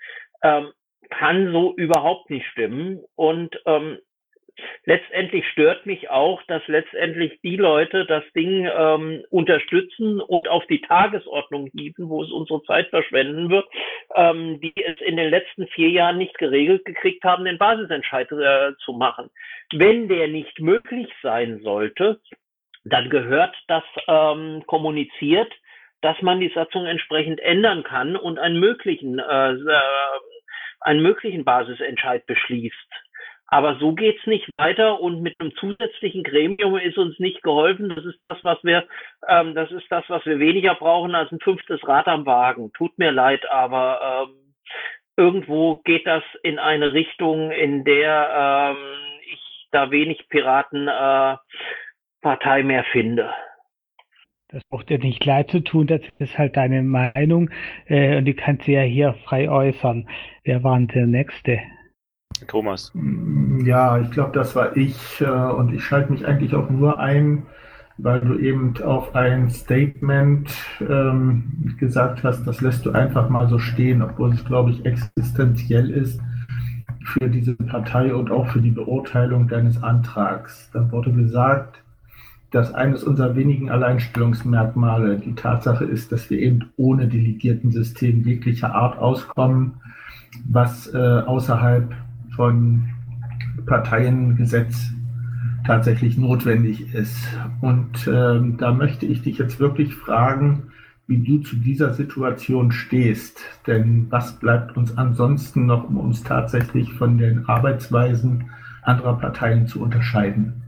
Ähm, 0.43 0.71
kann 1.09 1.51
so 1.51 1.73
überhaupt 1.75 2.29
nicht 2.29 2.45
stimmen. 2.47 3.03
Und 3.15 3.59
ähm, 3.65 3.99
letztendlich 4.85 5.47
stört 5.49 5.85
mich 5.85 6.09
auch, 6.09 6.41
dass 6.43 6.61
letztendlich 6.67 7.39
die 7.41 7.55
Leute 7.55 8.05
das 8.05 8.23
Ding 8.35 8.69
ähm, 8.73 9.23
unterstützen 9.29 10.21
und 10.21 10.47
auf 10.47 10.65
die 10.67 10.81
Tagesordnung 10.81 11.69
hieven, 11.73 12.09
wo 12.09 12.23
es 12.23 12.31
unsere 12.31 12.63
Zeit 12.63 12.89
verschwenden 12.89 13.49
wird, 13.49 13.67
ähm, 14.15 14.59
die 14.61 14.73
es 14.83 14.99
in 15.01 15.17
den 15.17 15.29
letzten 15.29 15.67
vier 15.67 15.89
Jahren 15.89 16.17
nicht 16.17 16.37
geregelt 16.37 16.85
gekriegt 16.85 17.23
haben, 17.23 17.45
den 17.45 17.57
Basisentscheid 17.57 18.31
äh, 18.31 18.73
zu 18.83 18.93
machen. 18.93 19.29
Wenn 19.73 20.07
der 20.07 20.27
nicht 20.27 20.59
möglich 20.59 21.07
sein 21.21 21.59
sollte, 21.63 22.19
dann 22.83 23.09
gehört 23.09 23.55
das 23.67 23.83
ähm, 24.07 24.63
kommuniziert 24.67 25.51
dass 26.05 26.21
man 26.21 26.39
die 26.39 26.51
Satzung 26.53 26.85
entsprechend 26.85 27.39
ändern 27.39 27.83
kann 27.83 28.15
und 28.15 28.37
einen 28.37 28.59
möglichen, 28.59 29.17
äh, 29.17 29.53
äh 29.53 29.81
einen 30.81 31.01
möglichen 31.01 31.43
Basisentscheid 31.43 32.27
beschließt. 32.27 32.91
Aber 33.47 33.77
so 33.79 33.93
geht's 33.93 34.25
nicht 34.25 34.49
weiter 34.57 34.99
und 34.99 35.21
mit 35.21 35.39
einem 35.39 35.55
zusätzlichen 35.55 36.23
Gremium 36.23 36.77
ist 36.77 36.97
uns 36.97 37.19
nicht 37.19 37.43
geholfen. 37.43 37.89
Das 37.89 38.03
ist 38.03 38.19
das, 38.27 38.43
was 38.43 38.63
wir, 38.63 38.87
ähm, 39.27 39.53
das 39.53 39.71
ist 39.71 39.85
das, 39.89 40.03
was 40.07 40.25
wir 40.25 40.39
weniger 40.39 40.75
brauchen 40.75 41.13
als 41.13 41.31
ein 41.31 41.39
fünftes 41.39 41.87
Rad 41.87 42.07
am 42.07 42.25
Wagen. 42.25 42.71
Tut 42.73 42.97
mir 42.97 43.11
leid, 43.11 43.47
aber 43.49 44.27
ähm, 44.27 44.55
irgendwo 45.15 45.77
geht 45.77 46.07
das 46.07 46.23
in 46.41 46.57
eine 46.59 46.93
Richtung, 46.93 47.51
in 47.51 47.83
der 47.83 48.73
ähm, 48.75 48.77
ich 49.31 49.67
da 49.71 49.91
wenig 49.91 50.27
Piratenpartei 50.29 51.39
äh, 52.59 52.63
mehr 52.63 52.83
finde. 52.85 53.31
Das 54.49 54.63
braucht 54.69 54.89
dir 54.89 54.99
nicht 54.99 55.25
leid 55.25 55.51
zu 55.51 55.59
tun, 55.59 55.87
das 55.87 56.01
ist 56.19 56.37
halt 56.37 56.55
deine 56.55 56.81
Meinung 56.81 57.49
äh, 57.87 58.17
und 58.17 58.25
die 58.25 58.35
kannst 58.35 58.67
du 58.67 58.71
ja 58.71 58.81
hier 58.81 59.13
frei 59.25 59.49
äußern. 59.49 60.07
Wer 60.43 60.63
war 60.63 60.77
denn 60.77 60.87
der 60.87 61.07
Nächste? 61.07 61.59
Thomas. 62.45 62.91
Ja, 63.63 63.99
ich 63.99 64.11
glaube, 64.11 64.31
das 64.33 64.55
war 64.55 64.75
ich 64.77 65.21
äh, 65.21 65.25
und 65.25 65.73
ich 65.73 65.83
schalte 65.83 66.11
mich 66.11 66.25
eigentlich 66.25 66.55
auch 66.55 66.69
nur 66.69 66.99
ein, 66.99 67.43
weil 67.97 68.19
du 68.19 68.37
eben 68.37 68.73
auf 68.83 69.15
ein 69.15 69.49
Statement 69.49 70.49
ähm, 70.81 71.75
gesagt 71.79 72.23
hast, 72.23 72.45
das 72.45 72.61
lässt 72.61 72.85
du 72.85 72.91
einfach 72.91 73.29
mal 73.29 73.47
so 73.47 73.59
stehen, 73.59 74.01
obwohl 74.01 74.33
es, 74.33 74.43
glaube 74.43 74.71
ich, 74.71 74.85
existenziell 74.85 75.89
ist 75.89 76.19
für 77.05 77.29
diese 77.29 77.55
Partei 77.55 78.13
und 78.13 78.31
auch 78.31 78.47
für 78.47 78.61
die 78.61 78.71
Beurteilung 78.71 79.47
deines 79.47 79.81
Antrags. 79.81 80.69
Da 80.73 80.91
wurde 80.91 81.13
gesagt, 81.13 81.81
dass 82.51 82.73
eines 82.73 83.03
unserer 83.03 83.35
wenigen 83.35 83.69
Alleinstellungsmerkmale 83.69 85.17
die 85.19 85.35
Tatsache 85.35 85.85
ist, 85.85 86.11
dass 86.11 86.29
wir 86.29 86.39
eben 86.39 86.71
ohne 86.77 87.07
Delegiertensystem 87.07 88.23
jeglicher 88.23 88.73
Art 88.73 88.97
auskommen, 88.97 89.73
was 90.49 90.93
äh, 90.93 90.97
außerhalb 90.97 91.93
von 92.35 92.89
Parteiengesetz 93.65 94.91
tatsächlich 95.65 96.17
notwendig 96.17 96.93
ist. 96.93 97.27
Und 97.61 98.07
ähm, 98.07 98.57
da 98.57 98.73
möchte 98.73 99.05
ich 99.05 99.21
dich 99.21 99.37
jetzt 99.37 99.59
wirklich 99.59 99.95
fragen, 99.95 100.71
wie 101.07 101.17
du 101.19 101.39
zu 101.39 101.55
dieser 101.55 101.93
Situation 101.93 102.71
stehst. 102.71 103.41
Denn 103.67 104.07
was 104.09 104.39
bleibt 104.39 104.77
uns 104.77 104.97
ansonsten 104.97 105.65
noch, 105.65 105.89
um 105.89 105.97
uns 105.97 106.23
tatsächlich 106.23 106.91
von 106.93 107.17
den 107.17 107.47
Arbeitsweisen 107.47 108.45
anderer 108.81 109.17
Parteien 109.17 109.67
zu 109.67 109.81
unterscheiden? 109.81 110.61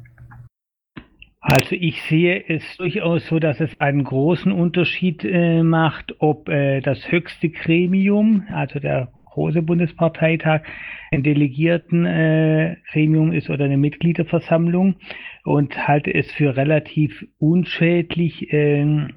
Also 1.39 1.75
ich 1.75 2.01
sehe 2.03 2.43
es 2.49 2.63
durchaus 2.77 3.25
so, 3.27 3.39
dass 3.39 3.61
es 3.61 3.79
einen 3.79 4.03
großen 4.03 4.51
Unterschied 4.51 5.23
äh, 5.23 5.63
macht, 5.63 6.15
ob 6.19 6.49
äh, 6.49 6.81
das 6.81 7.09
höchste 7.09 7.49
Gremium, 7.49 8.43
also 8.51 8.79
der 8.79 9.09
große 9.37 9.61
Bundesparteitag 9.61 10.63
ein 11.11 11.21
Delegiertengremium 11.21 13.31
äh, 13.31 13.37
ist 13.37 13.51
oder 13.51 13.65
eine 13.65 13.77
Mitgliederversammlung 13.77 14.95
und 15.43 15.87
halte 15.87 16.11
es 16.11 16.31
für 16.31 16.57
relativ 16.57 17.23
unschädlich, 17.37 18.51
äh, 18.51 19.07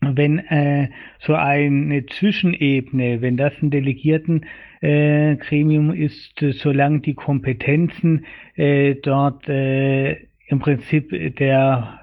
wenn 0.00 0.38
äh, 0.38 0.88
so 1.18 1.34
eine 1.34 2.06
Zwischenebene, 2.06 3.20
wenn 3.20 3.36
das 3.36 3.52
ein 3.60 3.68
Delegiertengremium 3.70 5.92
ist, 5.92 6.40
solange 6.40 7.00
die 7.00 7.14
Kompetenzen 7.14 8.24
äh, 8.54 8.94
dort 8.94 9.46
äh, 9.46 10.12
im 10.48 10.58
Prinzip 10.58 11.10
der 11.36 12.00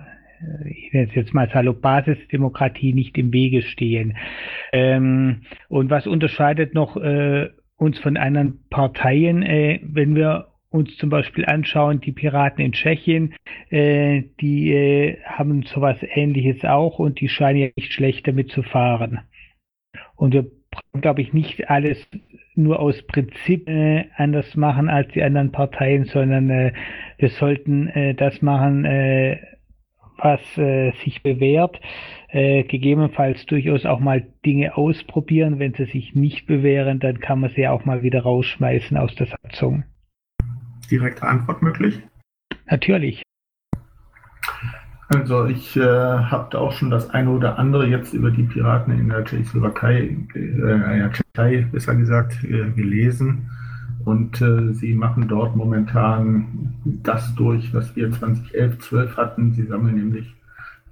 ich 0.65 0.91
nenne 0.91 1.07
es 1.07 1.15
jetzt 1.15 1.34
mal 1.34 1.49
salopp 1.49 1.82
Basisdemokratie 1.82 2.91
nicht 2.91 3.17
im 3.17 3.32
Wege 3.32 3.61
stehen. 3.61 4.17
Ähm, 4.74 5.43
und 5.69 5.89
was 5.89 6.05
unterscheidet 6.05 6.74
noch 6.74 6.97
äh, 6.97 7.47
uns 7.78 7.99
von 7.99 8.17
anderen 8.17 8.59
Parteien, 8.69 9.43
äh, 9.43 9.80
wenn 9.84 10.15
wir 10.15 10.47
uns 10.69 10.97
zum 10.97 11.09
Beispiel 11.09 11.45
anschauen, 11.45 12.01
die 12.01 12.11
Piraten 12.11 12.65
in 12.65 12.71
Tschechien, 12.71 13.36
äh, 13.69 14.24
die 14.41 14.74
äh, 14.74 15.17
haben 15.24 15.63
sowas 15.63 15.97
ähnliches 16.01 16.65
auch 16.65 16.97
und 16.97 17.19
die 17.19 17.30
scheinen 17.30 17.59
ja 17.59 17.67
nicht 17.76 17.93
schlecht 17.93 18.28
damit 18.28 18.51
zu 18.51 18.63
fahren. 18.63 19.19
Und 20.15 20.34
wir 20.34 20.43
brauchen, 20.71 21.01
glaube 21.01 21.21
ich, 21.21 21.32
nicht 21.32 21.69
alles 21.69 22.07
nur 22.55 22.80
aus 22.80 23.01
Prinzip 23.03 23.69
äh, 23.69 24.05
anders 24.15 24.55
machen 24.55 24.89
als 24.89 25.11
die 25.13 25.21
anderen 25.21 25.51
Parteien, 25.51 26.05
sondern 26.05 26.49
äh, 26.49 26.74
wir 27.17 27.30
sollten 27.30 27.88
äh, 27.89 28.15
das 28.15 28.41
machen, 28.41 28.86
äh, 28.86 29.39
was 30.17 30.57
äh, 30.57 30.91
sich 31.03 31.21
bewährt 31.21 31.80
äh, 32.34 32.63
gegebenenfalls 32.63 33.45
durchaus 33.45 33.86
auch 33.86 33.99
mal 33.99 34.25
Dinge 34.43 34.75
ausprobieren. 34.75 35.59
Wenn 35.59 35.75
sie 35.75 35.86
sich 35.86 36.15
nicht 36.15 36.47
bewähren, 36.47 36.99
dann 36.99 37.19
kann 37.19 37.39
man 37.39 37.51
sie 37.51 37.67
auch 37.67 37.86
mal 37.86 38.01
wieder 38.01 38.23
rausschmeißen 38.23 38.97
aus 38.97 39.13
der 39.15 39.27
Satzung. 39.27 39.84
Direkte 40.89 41.23
Antwort 41.27 41.61
möglich? 41.61 42.01
Natürlich. 42.69 43.21
Also 45.09 45.45
ich 45.45 45.77
äh, 45.77 45.81
habe 45.81 46.47
da 46.49 46.57
auch 46.57 46.71
schon 46.71 46.89
das 46.89 47.11
eine 47.11 47.29
oder 47.29 47.59
andere 47.59 47.86
jetzt 47.86 48.15
über 48.15 48.31
die 48.31 48.43
Piraten 48.43 48.97
in 48.97 49.09
der 49.09 49.23
Tschechoslowakei, 49.23 50.17
äh, 50.34 51.09
Tschechei 51.11 51.67
besser 51.71 51.95
gesagt, 51.95 52.43
äh, 52.43 52.71
gelesen. 52.71 53.47
Und 54.05 54.41
äh, 54.41 54.73
sie 54.73 54.95
machen 54.95 55.27
dort 55.27 55.55
momentan 55.55 56.73
das 56.84 57.36
durch, 57.36 57.71
was 57.75 57.95
wir 57.95 58.11
2011, 58.11 58.79
12 58.79 59.17
hatten. 59.17 59.53
Sie 59.53 59.65
sammeln 59.65 59.95
nämlich 59.95 60.34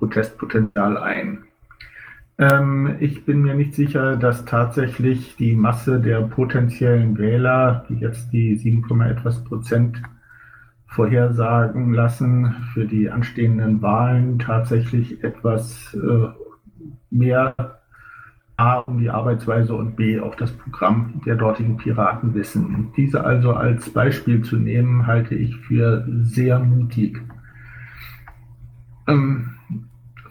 Protestpotenzial 0.02 0.98
ein. 0.98 1.44
Ähm, 2.40 2.96
ich 3.00 3.24
bin 3.24 3.44
mir 3.44 3.54
nicht 3.54 3.76
sicher, 3.76 4.18
dass 4.18 4.46
tatsächlich 4.46 5.36
die 5.36 5.54
Masse 5.54 6.02
der 6.02 6.22
potenziellen 6.22 7.20
Wähler, 7.20 7.86
die 7.88 8.00
jetzt 8.00 8.34
die 8.34 8.56
7, 8.56 9.02
etwas 9.02 9.44
Prozent 9.44 10.02
vorhersagen 10.88 11.94
lassen 11.94 12.56
für 12.74 12.86
die 12.86 13.12
anstehenden 13.12 13.84
Wahlen, 13.84 14.40
tatsächlich 14.40 15.24
etwas 15.24 15.94
äh, 15.94 16.28
mehr 17.12 17.56
A 18.58 18.80
um 18.80 18.98
die 18.98 19.12
Arbeitsweise 19.12 19.76
und 19.76 19.96
B 19.96 20.20
auch 20.20 20.34
das 20.36 20.52
Programm 20.52 21.22
der 21.26 21.36
dortigen 21.36 21.78
Piraten 21.78 22.34
wissen. 22.34 22.92
Diese 22.98 23.24
also 23.24 23.54
als 23.54 23.92
Beispiel 23.92 24.42
zu 24.42 24.58
nehmen, 24.58 25.06
halte 25.06 25.36
ich 25.36 25.56
für 25.58 26.06
sehr 26.24 26.60
mutig. 26.60 27.22
Ähm, 29.08 29.52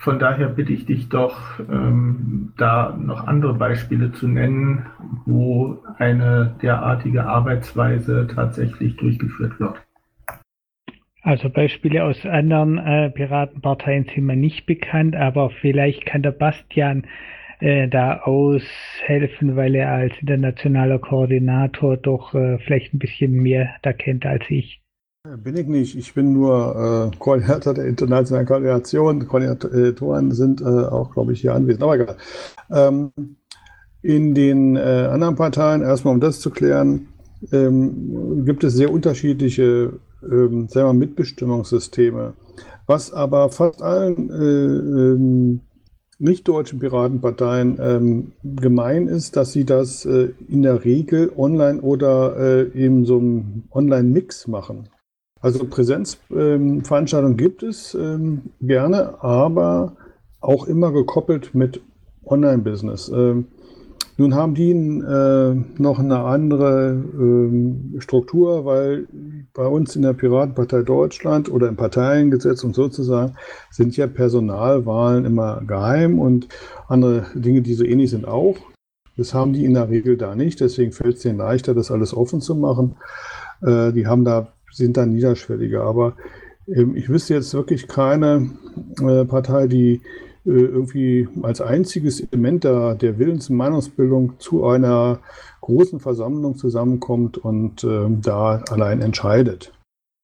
von 0.00 0.18
daher 0.18 0.48
bitte 0.48 0.72
ich 0.72 0.86
dich 0.86 1.10
doch, 1.10 1.60
ähm, 1.60 2.54
da 2.56 2.96
noch 2.98 3.26
andere 3.26 3.52
Beispiele 3.52 4.12
zu 4.12 4.28
nennen, 4.28 4.86
wo 5.26 5.78
eine 5.98 6.56
derartige 6.62 7.26
Arbeitsweise 7.26 8.26
tatsächlich 8.34 8.96
durchgeführt 8.96 9.60
wird. 9.60 9.76
Also 11.22 11.50
Beispiele 11.50 12.02
aus 12.02 12.24
anderen 12.24 12.78
äh, 12.78 13.10
Piratenparteien 13.10 14.06
sind 14.06 14.24
mir 14.24 14.36
nicht 14.36 14.64
bekannt, 14.64 15.14
aber 15.14 15.50
vielleicht 15.50 16.06
kann 16.06 16.22
der 16.22 16.30
Bastian 16.30 17.04
äh, 17.58 17.86
da 17.86 18.20
aushelfen, 18.20 19.54
weil 19.54 19.74
er 19.74 19.92
als 19.92 20.14
internationaler 20.18 20.98
Koordinator 20.98 21.98
doch 21.98 22.34
äh, 22.34 22.56
vielleicht 22.60 22.94
ein 22.94 22.98
bisschen 22.98 23.32
mehr 23.32 23.76
da 23.82 23.92
kennt 23.92 24.24
als 24.24 24.44
ich. 24.48 24.80
Bin 25.28 25.54
ich 25.54 25.66
nicht. 25.66 25.98
Ich 25.98 26.14
bin 26.14 26.32
nur 26.32 27.10
äh, 27.12 27.16
Koordinator 27.18 27.74
der 27.74 27.84
internationalen 27.84 28.46
Koordination. 28.46 29.28
Koordinatoren 29.28 30.32
sind 30.32 30.62
äh, 30.62 30.64
auch, 30.64 31.12
glaube 31.12 31.34
ich, 31.34 31.42
hier 31.42 31.54
anwesend. 31.54 31.82
Aber 31.82 31.94
egal. 31.96 32.16
Ähm, 32.70 33.12
in 34.00 34.34
den 34.34 34.76
äh, 34.76 35.08
anderen 35.10 35.36
Parteien, 35.36 35.82
erstmal 35.82 36.14
um 36.14 36.20
das 36.20 36.40
zu 36.40 36.48
klären, 36.48 37.08
ähm, 37.52 38.46
gibt 38.46 38.64
es 38.64 38.72
sehr 38.72 38.90
unterschiedliche 38.90 39.92
ähm, 40.22 40.68
sagen 40.68 40.88
wir, 40.88 40.94
Mitbestimmungssysteme. 40.94 42.32
Was 42.86 43.12
aber 43.12 43.50
fast 43.50 43.82
allen 43.82 44.30
äh, 44.30 45.14
ähm, 45.14 45.60
nicht-deutschen 46.18 46.78
Piratenparteien 46.78 47.78
ähm, 47.78 48.32
gemein 48.42 49.06
ist, 49.06 49.36
dass 49.36 49.52
sie 49.52 49.64
das 49.64 50.06
äh, 50.06 50.30
in 50.48 50.62
der 50.62 50.82
Regel 50.82 51.30
online 51.36 51.82
oder 51.82 52.36
äh, 52.38 52.62
in 52.62 53.04
so 53.04 53.18
einem 53.18 53.64
Online-Mix 53.70 54.48
machen. 54.48 54.88
Also 55.40 55.64
Präsenzveranstaltungen 55.64 57.32
ähm, 57.32 57.36
gibt 57.36 57.62
es 57.62 57.94
ähm, 57.94 58.50
gerne, 58.60 59.22
aber 59.22 59.96
auch 60.40 60.66
immer 60.66 60.92
gekoppelt 60.92 61.54
mit 61.54 61.80
Online-Business. 62.24 63.10
Ähm, 63.14 63.46
nun 64.20 64.34
haben 64.34 64.54
die 64.54 64.70
äh, 64.70 65.54
noch 65.78 65.98
eine 65.98 66.18
andere 66.18 66.90
ähm, 66.90 67.94
Struktur, 68.00 68.66
weil 68.66 69.06
bei 69.54 69.66
uns 69.66 69.96
in 69.96 70.02
der 70.02 70.12
Piratenpartei 70.12 70.82
Deutschland 70.82 71.50
oder 71.50 71.68
im 71.68 71.76
Parteiengesetz 71.76 72.62
und 72.62 72.74
sozusagen 72.74 73.36
sind 73.70 73.96
ja 73.96 74.06
Personalwahlen 74.06 75.24
immer 75.24 75.62
geheim 75.66 76.18
und 76.18 76.48
andere 76.86 77.24
Dinge, 77.34 77.62
die 77.62 77.72
so 77.72 77.84
ähnlich 77.84 78.10
sind, 78.10 78.28
auch. 78.28 78.56
Das 79.16 79.32
haben 79.32 79.54
die 79.54 79.64
in 79.64 79.72
der 79.72 79.88
Regel 79.88 80.18
da 80.18 80.34
nicht, 80.34 80.60
deswegen 80.60 80.92
fällt 80.92 81.16
es 81.16 81.22
denen 81.22 81.38
leichter, 81.38 81.72
das 81.72 81.90
alles 81.90 82.14
offen 82.14 82.42
zu 82.42 82.54
machen. 82.54 82.96
Äh, 83.62 83.92
die 83.92 84.06
haben 84.06 84.26
da 84.26 84.52
sind 84.72 84.96
dann 84.96 85.10
niederschwelliger. 85.10 85.82
Aber 85.82 86.14
ähm, 86.66 86.96
ich 86.96 87.08
wüsste 87.08 87.34
jetzt 87.34 87.54
wirklich 87.54 87.88
keine 87.88 88.50
äh, 89.00 89.24
Partei, 89.24 89.66
die 89.66 90.00
äh, 90.46 90.50
irgendwie 90.50 91.28
als 91.42 91.60
einziges 91.60 92.20
Element 92.20 92.64
der, 92.64 92.94
der 92.94 93.18
Willens- 93.18 93.50
und 93.50 93.56
Meinungsbildung 93.56 94.34
zu 94.38 94.66
einer 94.66 95.20
großen 95.60 96.00
Versammlung 96.00 96.56
zusammenkommt 96.56 97.38
und 97.38 97.84
äh, 97.84 98.06
da 98.22 98.62
allein 98.70 99.02
entscheidet. 99.02 99.72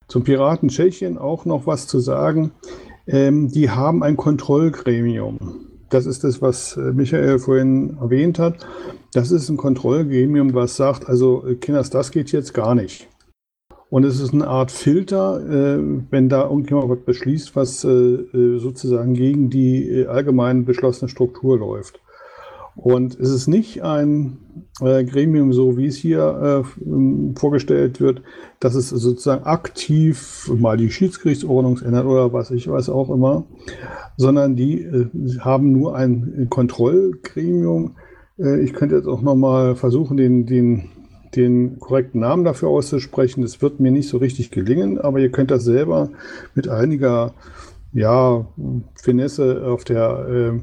Zum 0.07 0.23
Piraten 0.23 0.69
Tschechien 0.69 1.17
auch 1.17 1.45
noch 1.45 1.67
was 1.67 1.87
zu 1.87 1.99
sagen. 1.99 2.51
Ähm, 3.07 3.49
die 3.49 3.69
haben 3.69 4.03
ein 4.03 4.17
Kontrollgremium. 4.17 5.67
Das 5.89 6.05
ist 6.05 6.23
das, 6.23 6.41
was 6.41 6.75
äh, 6.77 6.93
Michael 6.93 7.39
vorhin 7.39 7.97
erwähnt 8.01 8.39
hat. 8.39 8.65
Das 9.13 9.31
ist 9.31 9.49
ein 9.49 9.57
Kontrollgremium, 9.57 10.53
was 10.53 10.75
sagt, 10.75 11.07
also 11.07 11.45
äh, 11.45 11.55
Kinders, 11.55 11.89
das 11.89 12.11
geht 12.11 12.31
jetzt 12.31 12.53
gar 12.53 12.75
nicht. 12.75 13.07
Und 13.89 14.03
es 14.03 14.19
ist 14.19 14.33
eine 14.33 14.47
Art 14.47 14.71
Filter, 14.71 15.39
äh, 15.39 15.79
wenn 16.09 16.27
da 16.27 16.43
irgendjemand 16.43 16.89
was 16.89 17.05
beschließt, 17.05 17.55
was 17.55 17.83
äh, 17.83 17.89
äh 17.89 18.59
sozusagen 18.59 19.13
gegen 19.13 19.49
die 19.49 19.87
äh, 19.89 20.07
allgemein 20.07 20.65
beschlossene 20.65 21.07
Struktur 21.07 21.57
läuft. 21.57 22.01
Und 22.75 23.19
es 23.19 23.31
ist 23.31 23.47
nicht 23.47 23.83
ein 23.83 24.37
äh, 24.81 25.03
Gremium, 25.03 25.51
so 25.51 25.77
wie 25.77 25.87
es 25.87 25.95
hier 25.95 26.63
äh, 26.63 27.35
vorgestellt 27.39 27.99
wird, 27.99 28.21
dass 28.59 28.75
es 28.75 28.89
sozusagen 28.89 29.45
aktiv 29.45 30.51
mal 30.55 30.77
die 30.77 30.91
Schiedsgerichtsordnung 30.91 31.79
ändert 31.79 32.05
oder 32.05 32.33
was 32.33 32.51
ich 32.51 32.69
weiß 32.69 32.89
auch 32.89 33.09
immer, 33.09 33.45
sondern 34.17 34.55
die 34.55 35.09
haben 35.39 35.71
nur 35.71 35.95
ein 35.95 36.47
Kontrollgremium. 36.49 37.95
Ich 38.61 38.73
könnte 38.73 38.95
jetzt 38.95 39.07
auch 39.07 39.23
nochmal 39.23 39.75
versuchen, 39.75 40.17
den, 40.17 40.45
den, 40.45 40.89
den 41.37 41.79
korrekten 41.79 42.19
Namen 42.19 42.43
dafür 42.43 42.69
auszusprechen. 42.69 43.41
Das 43.41 43.61
wird 43.61 43.79
mir 43.79 43.91
nicht 43.91 44.09
so 44.09 44.17
richtig 44.17 44.51
gelingen, 44.51 44.99
aber 44.99 45.19
ihr 45.19 45.31
könnt 45.31 45.51
das 45.51 45.63
selber 45.63 46.09
mit 46.55 46.67
einiger 46.67 47.33
ja, 47.93 48.45
Finesse 48.95 49.65
auf 49.65 49.83
der 49.83 50.61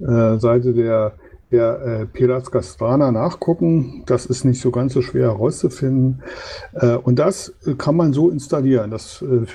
äh, 0.00 0.04
äh 0.04 0.38
Seite 0.38 0.74
der 0.74 1.14
der 1.50 1.80
äh, 1.80 2.06
Piraz 2.06 2.50
Castrana 2.50 3.12
nachgucken. 3.12 4.02
Das 4.06 4.26
ist 4.26 4.44
nicht 4.44 4.60
so 4.60 4.70
ganz 4.70 4.92
so 4.92 5.02
schwer 5.02 5.30
herauszufinden. 5.32 6.22
Äh, 6.74 6.96
und 6.96 7.18
das 7.18 7.54
äh, 7.66 7.74
kann 7.74 7.96
man 7.96 8.12
so 8.12 8.30
installieren. 8.30 8.90
Das, 8.90 9.22
äh, 9.22 9.46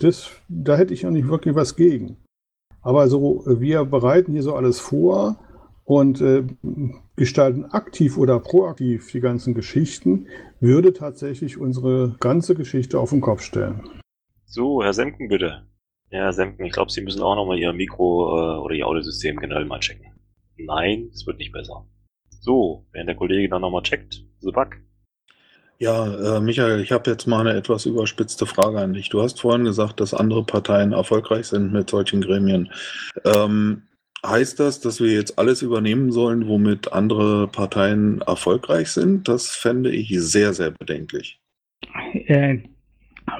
das, 0.00 0.30
da 0.48 0.76
hätte 0.76 0.94
ich 0.94 1.02
ja 1.02 1.10
nicht 1.10 1.28
wirklich 1.28 1.54
was 1.54 1.76
gegen. 1.76 2.16
Aber 2.82 3.08
so, 3.08 3.44
äh, 3.46 3.60
wir 3.60 3.84
bereiten 3.84 4.32
hier 4.32 4.42
so 4.42 4.54
alles 4.54 4.78
vor 4.78 5.38
und 5.88 6.20
äh, 6.20 6.44
gestalten 7.16 7.64
aktiv 7.64 8.18
oder 8.18 8.38
proaktiv 8.40 9.10
die 9.10 9.20
ganzen 9.20 9.54
Geschichten, 9.54 10.26
würde 10.60 10.92
tatsächlich 10.92 11.56
unsere 11.56 12.14
ganze 12.20 12.54
Geschichte 12.54 13.00
auf 13.00 13.08
den 13.08 13.22
Kopf 13.22 13.40
stellen. 13.40 13.88
So, 14.44 14.82
Herr 14.82 14.92
Semken, 14.92 15.28
bitte. 15.28 15.66
Ja, 16.10 16.24
Herr 16.24 16.32
Semken, 16.34 16.66
ich 16.66 16.72
glaube, 16.72 16.92
Sie 16.92 17.00
müssen 17.00 17.22
auch 17.22 17.36
nochmal 17.36 17.58
Ihr 17.58 17.72
Mikro 17.72 18.60
oder 18.62 18.74
Ihr 18.74 18.86
Audiosystem 18.86 19.38
generell 19.38 19.64
mal 19.64 19.80
checken. 19.80 20.12
Nein, 20.58 21.08
es 21.14 21.26
wird 21.26 21.38
nicht 21.38 21.52
besser. 21.52 21.86
So, 22.40 22.86
während 22.92 23.08
der 23.08 23.16
Kollege 23.16 23.48
dann 23.48 23.62
nochmal 23.62 23.82
checkt, 23.82 24.22
Sebak. 24.40 24.82
Ja, 25.78 26.36
äh, 26.36 26.40
Michael, 26.40 26.82
ich 26.82 26.92
habe 26.92 27.10
jetzt 27.10 27.26
mal 27.26 27.40
eine 27.40 27.56
etwas 27.56 27.86
überspitzte 27.86 28.44
Frage 28.44 28.78
an 28.80 28.92
dich. 28.92 29.08
Du 29.08 29.22
hast 29.22 29.40
vorhin 29.40 29.64
gesagt, 29.64 30.00
dass 30.00 30.12
andere 30.12 30.44
Parteien 30.44 30.92
erfolgreich 30.92 31.46
sind 31.46 31.72
mit 31.72 31.88
solchen 31.88 32.20
Gremien. 32.20 32.70
Ähm, 33.24 33.84
heißt 34.26 34.60
das, 34.60 34.80
dass 34.80 35.00
wir 35.00 35.12
jetzt 35.12 35.38
alles 35.38 35.62
übernehmen 35.62 36.10
sollen, 36.10 36.48
womit 36.48 36.92
andere 36.92 37.48
Parteien 37.48 38.20
erfolgreich 38.22 38.88
sind? 38.88 39.28
Das 39.28 39.50
fände 39.50 39.90
ich 39.90 40.08
sehr, 40.18 40.52
sehr 40.52 40.72
bedenklich. 40.72 41.40
Äh, 42.26 42.58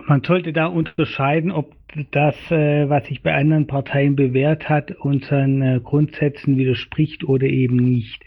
man 0.07 0.23
sollte 0.23 0.53
da 0.53 0.67
unterscheiden, 0.67 1.51
ob 1.51 1.75
das, 2.11 2.37
äh, 2.51 2.89
was 2.89 3.07
sich 3.07 3.23
bei 3.23 3.35
anderen 3.35 3.67
Parteien 3.67 4.17
bewährt 4.17 4.69
hat, 4.69 4.93
unseren 4.93 5.63
äh, 5.63 5.81
Grundsätzen 5.83 6.57
widerspricht 6.57 7.25
oder 7.25 7.47
eben 7.47 7.77
nicht. 7.77 8.23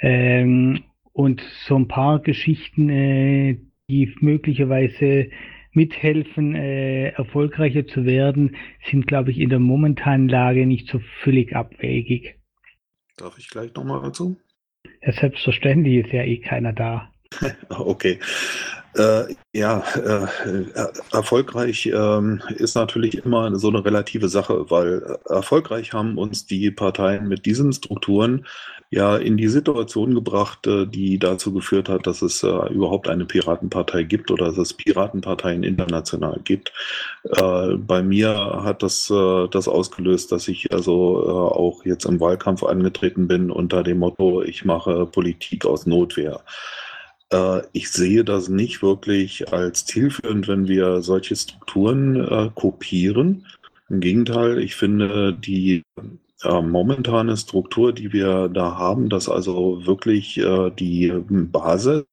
Ähm, 0.00 0.84
und 1.12 1.42
so 1.66 1.76
ein 1.76 1.88
paar 1.88 2.20
Geschichten, 2.20 2.88
äh, 2.88 3.58
die 3.88 4.14
möglicherweise 4.20 5.28
mithelfen, 5.72 6.54
äh, 6.54 7.08
erfolgreicher 7.10 7.86
zu 7.86 8.04
werden, 8.04 8.56
sind, 8.90 9.06
glaube 9.06 9.30
ich, 9.30 9.38
in 9.38 9.50
der 9.50 9.58
momentanen 9.58 10.28
Lage 10.28 10.66
nicht 10.66 10.88
so 10.88 11.00
völlig 11.22 11.54
abwegig. 11.54 12.36
Darf 13.16 13.38
ich 13.38 13.48
gleich 13.48 13.74
nochmal 13.74 14.02
dazu? 14.02 14.36
Ja, 15.02 15.12
selbstverständlich 15.12 16.06
ist 16.06 16.12
ja 16.12 16.22
eh 16.22 16.38
keiner 16.38 16.72
da. 16.72 17.11
okay. 17.68 18.18
Äh, 18.94 19.34
ja, 19.54 19.82
äh, 19.96 20.64
erfolgreich 21.12 21.86
ähm, 21.86 22.42
ist 22.56 22.74
natürlich 22.74 23.24
immer 23.24 23.56
so 23.56 23.68
eine 23.68 23.82
relative 23.82 24.28
Sache, 24.28 24.70
weil 24.70 25.18
äh, 25.30 25.32
erfolgreich 25.32 25.94
haben 25.94 26.18
uns 26.18 26.44
die 26.46 26.70
Parteien 26.70 27.26
mit 27.26 27.46
diesen 27.46 27.72
Strukturen 27.72 28.44
ja 28.92 29.16
in 29.16 29.38
die 29.38 29.48
Situation 29.48 30.14
gebracht, 30.14 30.66
äh, 30.66 30.86
die 30.86 31.18
dazu 31.18 31.54
geführt 31.54 31.88
hat, 31.88 32.06
dass 32.06 32.20
es 32.20 32.42
äh, 32.42 32.48
überhaupt 32.70 33.08
eine 33.08 33.24
Piratenpartei 33.24 34.02
gibt 34.02 34.30
oder 34.30 34.46
dass 34.46 34.58
es 34.58 34.74
Piratenparteien 34.74 35.62
international 35.62 36.40
gibt. 36.44 36.72
Äh, 37.24 37.76
bei 37.78 38.02
mir 38.02 38.60
hat 38.62 38.82
das 38.82 39.06
das 39.50 39.68
ausgelöst, 39.68 40.32
dass 40.32 40.48
ich 40.48 40.72
also 40.72 41.26
auch 41.26 41.84
jetzt 41.84 42.04
im 42.04 42.20
Wahlkampf 42.20 42.62
angetreten 42.62 43.26
bin 43.26 43.50
unter 43.50 43.82
dem 43.82 43.98
Motto, 44.00 44.42
ich 44.42 44.64
mache 44.64 45.06
Politik 45.06 45.64
aus 45.64 45.86
Notwehr. 45.86 46.42
Äh, 47.32 47.62
ich 47.72 47.90
sehe 47.90 48.24
das 48.24 48.48
nicht 48.48 48.82
wirklich 48.82 49.52
als 49.52 49.84
zielführend, 49.86 50.48
wenn 50.48 50.68
wir 50.68 51.02
solche 51.02 51.34
Strukturen 51.34 52.16
äh, 52.16 52.50
kopieren. 52.54 53.46
Im 53.88 54.00
Gegenteil, 54.00 54.58
ich 54.58 54.76
finde 54.76 55.32
die 55.34 55.82
äh, 56.44 56.60
momentane 56.60 57.36
Struktur, 57.36 57.92
die 57.92 58.12
wir 58.12 58.48
da 58.48 58.76
haben, 58.76 59.08
dass 59.08 59.28
also 59.28 59.86
wirklich 59.86 60.40
die 60.78 61.12
Basis 61.28 62.04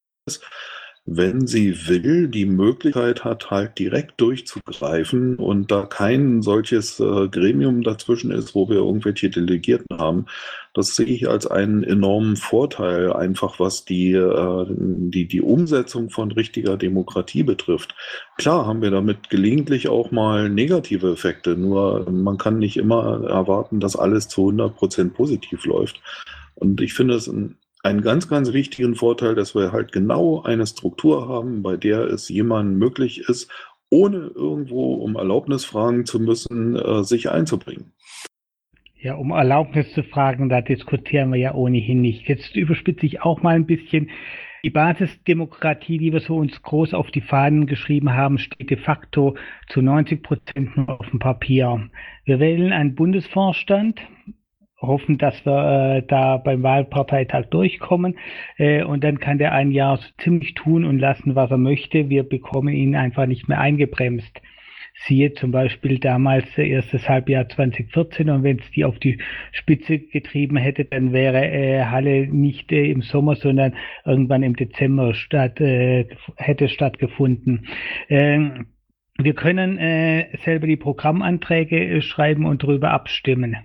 wenn 1.06 1.46
sie 1.46 1.88
will, 1.88 2.28
die 2.28 2.44
Möglichkeit 2.44 3.24
hat, 3.24 3.50
halt 3.50 3.78
direkt 3.78 4.20
durchzugreifen 4.20 5.36
und 5.36 5.70
da 5.70 5.86
kein 5.86 6.42
solches 6.42 6.98
Gremium 6.98 7.82
dazwischen 7.82 8.30
ist, 8.30 8.54
wo 8.54 8.68
wir 8.68 8.76
irgendwelche 8.76 9.30
Delegierten 9.30 9.98
haben, 9.98 10.26
das 10.74 10.94
sehe 10.94 11.06
ich 11.06 11.28
als 11.28 11.46
einen 11.46 11.82
enormen 11.82 12.36
Vorteil, 12.36 13.12
einfach 13.12 13.58
was 13.58 13.84
die, 13.84 14.12
äh, 14.12 14.66
die, 14.68 15.26
die 15.26 15.42
Umsetzung 15.42 16.10
von 16.10 16.30
richtiger 16.32 16.76
Demokratie 16.76 17.42
betrifft. 17.42 17.94
Klar 18.38 18.66
haben 18.66 18.82
wir 18.82 18.90
damit 18.90 19.30
gelegentlich 19.30 19.88
auch 19.88 20.10
mal 20.10 20.48
negative 20.48 21.12
Effekte, 21.12 21.56
nur 21.56 22.08
man 22.10 22.38
kann 22.38 22.58
nicht 22.58 22.76
immer 22.76 23.24
erwarten, 23.28 23.80
dass 23.80 23.96
alles 23.96 24.28
zu 24.28 24.42
100 24.42 24.76
Prozent 24.76 25.14
positiv 25.14 25.64
läuft. 25.64 26.00
Und 26.54 26.80
ich 26.80 26.94
finde 26.94 27.14
es 27.14 27.26
ein 27.26 27.56
einen 27.82 28.02
ganz, 28.02 28.28
ganz 28.28 28.52
wichtigen 28.52 28.94
Vorteil, 28.94 29.34
dass 29.34 29.54
wir 29.54 29.72
halt 29.72 29.92
genau 29.92 30.42
eine 30.42 30.66
Struktur 30.66 31.28
haben, 31.28 31.62
bei 31.62 31.76
der 31.76 32.02
es 32.02 32.28
jemandem 32.28 32.78
möglich 32.78 33.20
ist, 33.20 33.50
ohne 33.90 34.30
irgendwo 34.34 34.94
um 34.94 35.16
Erlaubnis 35.16 35.64
fragen 35.64 36.06
zu 36.06 36.20
müssen, 36.20 36.76
äh, 36.76 37.02
sich 37.02 37.30
einzubringen. 37.30 37.92
Ja, 39.02 39.14
um 39.14 39.30
Erlaubnis 39.30 39.90
zu 39.94 40.02
fragen, 40.02 40.50
da 40.50 40.60
diskutieren 40.60 41.32
wir 41.32 41.38
ja 41.38 41.54
ohnehin 41.54 42.02
nicht. 42.02 42.28
Jetzt 42.28 42.54
überspitze 42.54 43.06
ich 43.06 43.22
auch 43.22 43.42
mal 43.42 43.54
ein 43.54 43.64
bisschen. 43.64 44.10
Die 44.62 44.68
Basisdemokratie, 44.68 45.96
die 45.96 46.12
wir 46.12 46.20
so 46.20 46.36
uns 46.36 46.60
groß 46.60 46.92
auf 46.92 47.10
die 47.10 47.22
Fahnen 47.22 47.64
geschrieben 47.64 48.12
haben, 48.12 48.36
steht 48.36 48.68
de 48.68 48.76
facto 48.76 49.36
zu 49.68 49.80
90 49.80 50.22
Prozent 50.22 50.76
nur 50.76 51.00
auf 51.00 51.08
dem 51.08 51.18
Papier. 51.18 51.88
Wir 52.26 52.40
wählen 52.40 52.72
einen 52.72 52.94
Bundesvorstand, 52.94 54.02
hoffen, 54.82 55.16
dass 55.16 55.46
wir 55.46 55.96
äh, 55.96 56.06
da 56.06 56.36
beim 56.36 56.62
Wahlparteitag 56.62 57.46
durchkommen. 57.46 58.18
Äh, 58.58 58.82
und 58.84 59.02
dann 59.02 59.18
kann 59.18 59.38
der 59.38 59.52
ein 59.52 59.70
Jahr 59.70 59.96
so 59.96 60.08
ziemlich 60.18 60.52
tun 60.52 60.84
und 60.84 60.98
lassen, 60.98 61.34
was 61.34 61.50
er 61.50 61.56
möchte. 61.56 62.10
Wir 62.10 62.28
bekommen 62.28 62.74
ihn 62.74 62.94
einfach 62.94 63.24
nicht 63.24 63.48
mehr 63.48 63.60
eingebremst. 63.60 64.42
Siehe 65.06 65.32
zum 65.32 65.50
Beispiel 65.50 65.98
damals 65.98 66.58
erstes 66.58 67.08
Halbjahr 67.08 67.48
2014 67.48 68.28
und 68.28 68.42
wenn 68.42 68.58
es 68.58 68.70
die 68.72 68.84
auf 68.84 68.98
die 68.98 69.18
Spitze 69.50 69.98
getrieben 69.98 70.58
hätte, 70.58 70.84
dann 70.84 71.12
wäre 71.12 71.46
äh, 71.46 71.84
Halle 71.84 72.26
nicht 72.26 72.70
äh, 72.70 72.90
im 72.90 73.00
Sommer, 73.00 73.34
sondern 73.34 73.74
irgendwann 74.04 74.42
im 74.42 74.56
Dezember 74.56 75.14
statt, 75.14 75.60
äh, 75.60 76.06
hätte 76.36 76.68
stattgefunden. 76.68 77.66
Ähm, 78.10 78.66
wir 79.18 79.34
können 79.34 79.78
äh, 79.78 80.36
selber 80.44 80.66
die 80.66 80.76
Programmanträge 80.76 81.82
äh, 81.82 82.02
schreiben 82.02 82.44
und 82.44 82.62
darüber 82.62 82.90
abstimmen. 82.90 83.56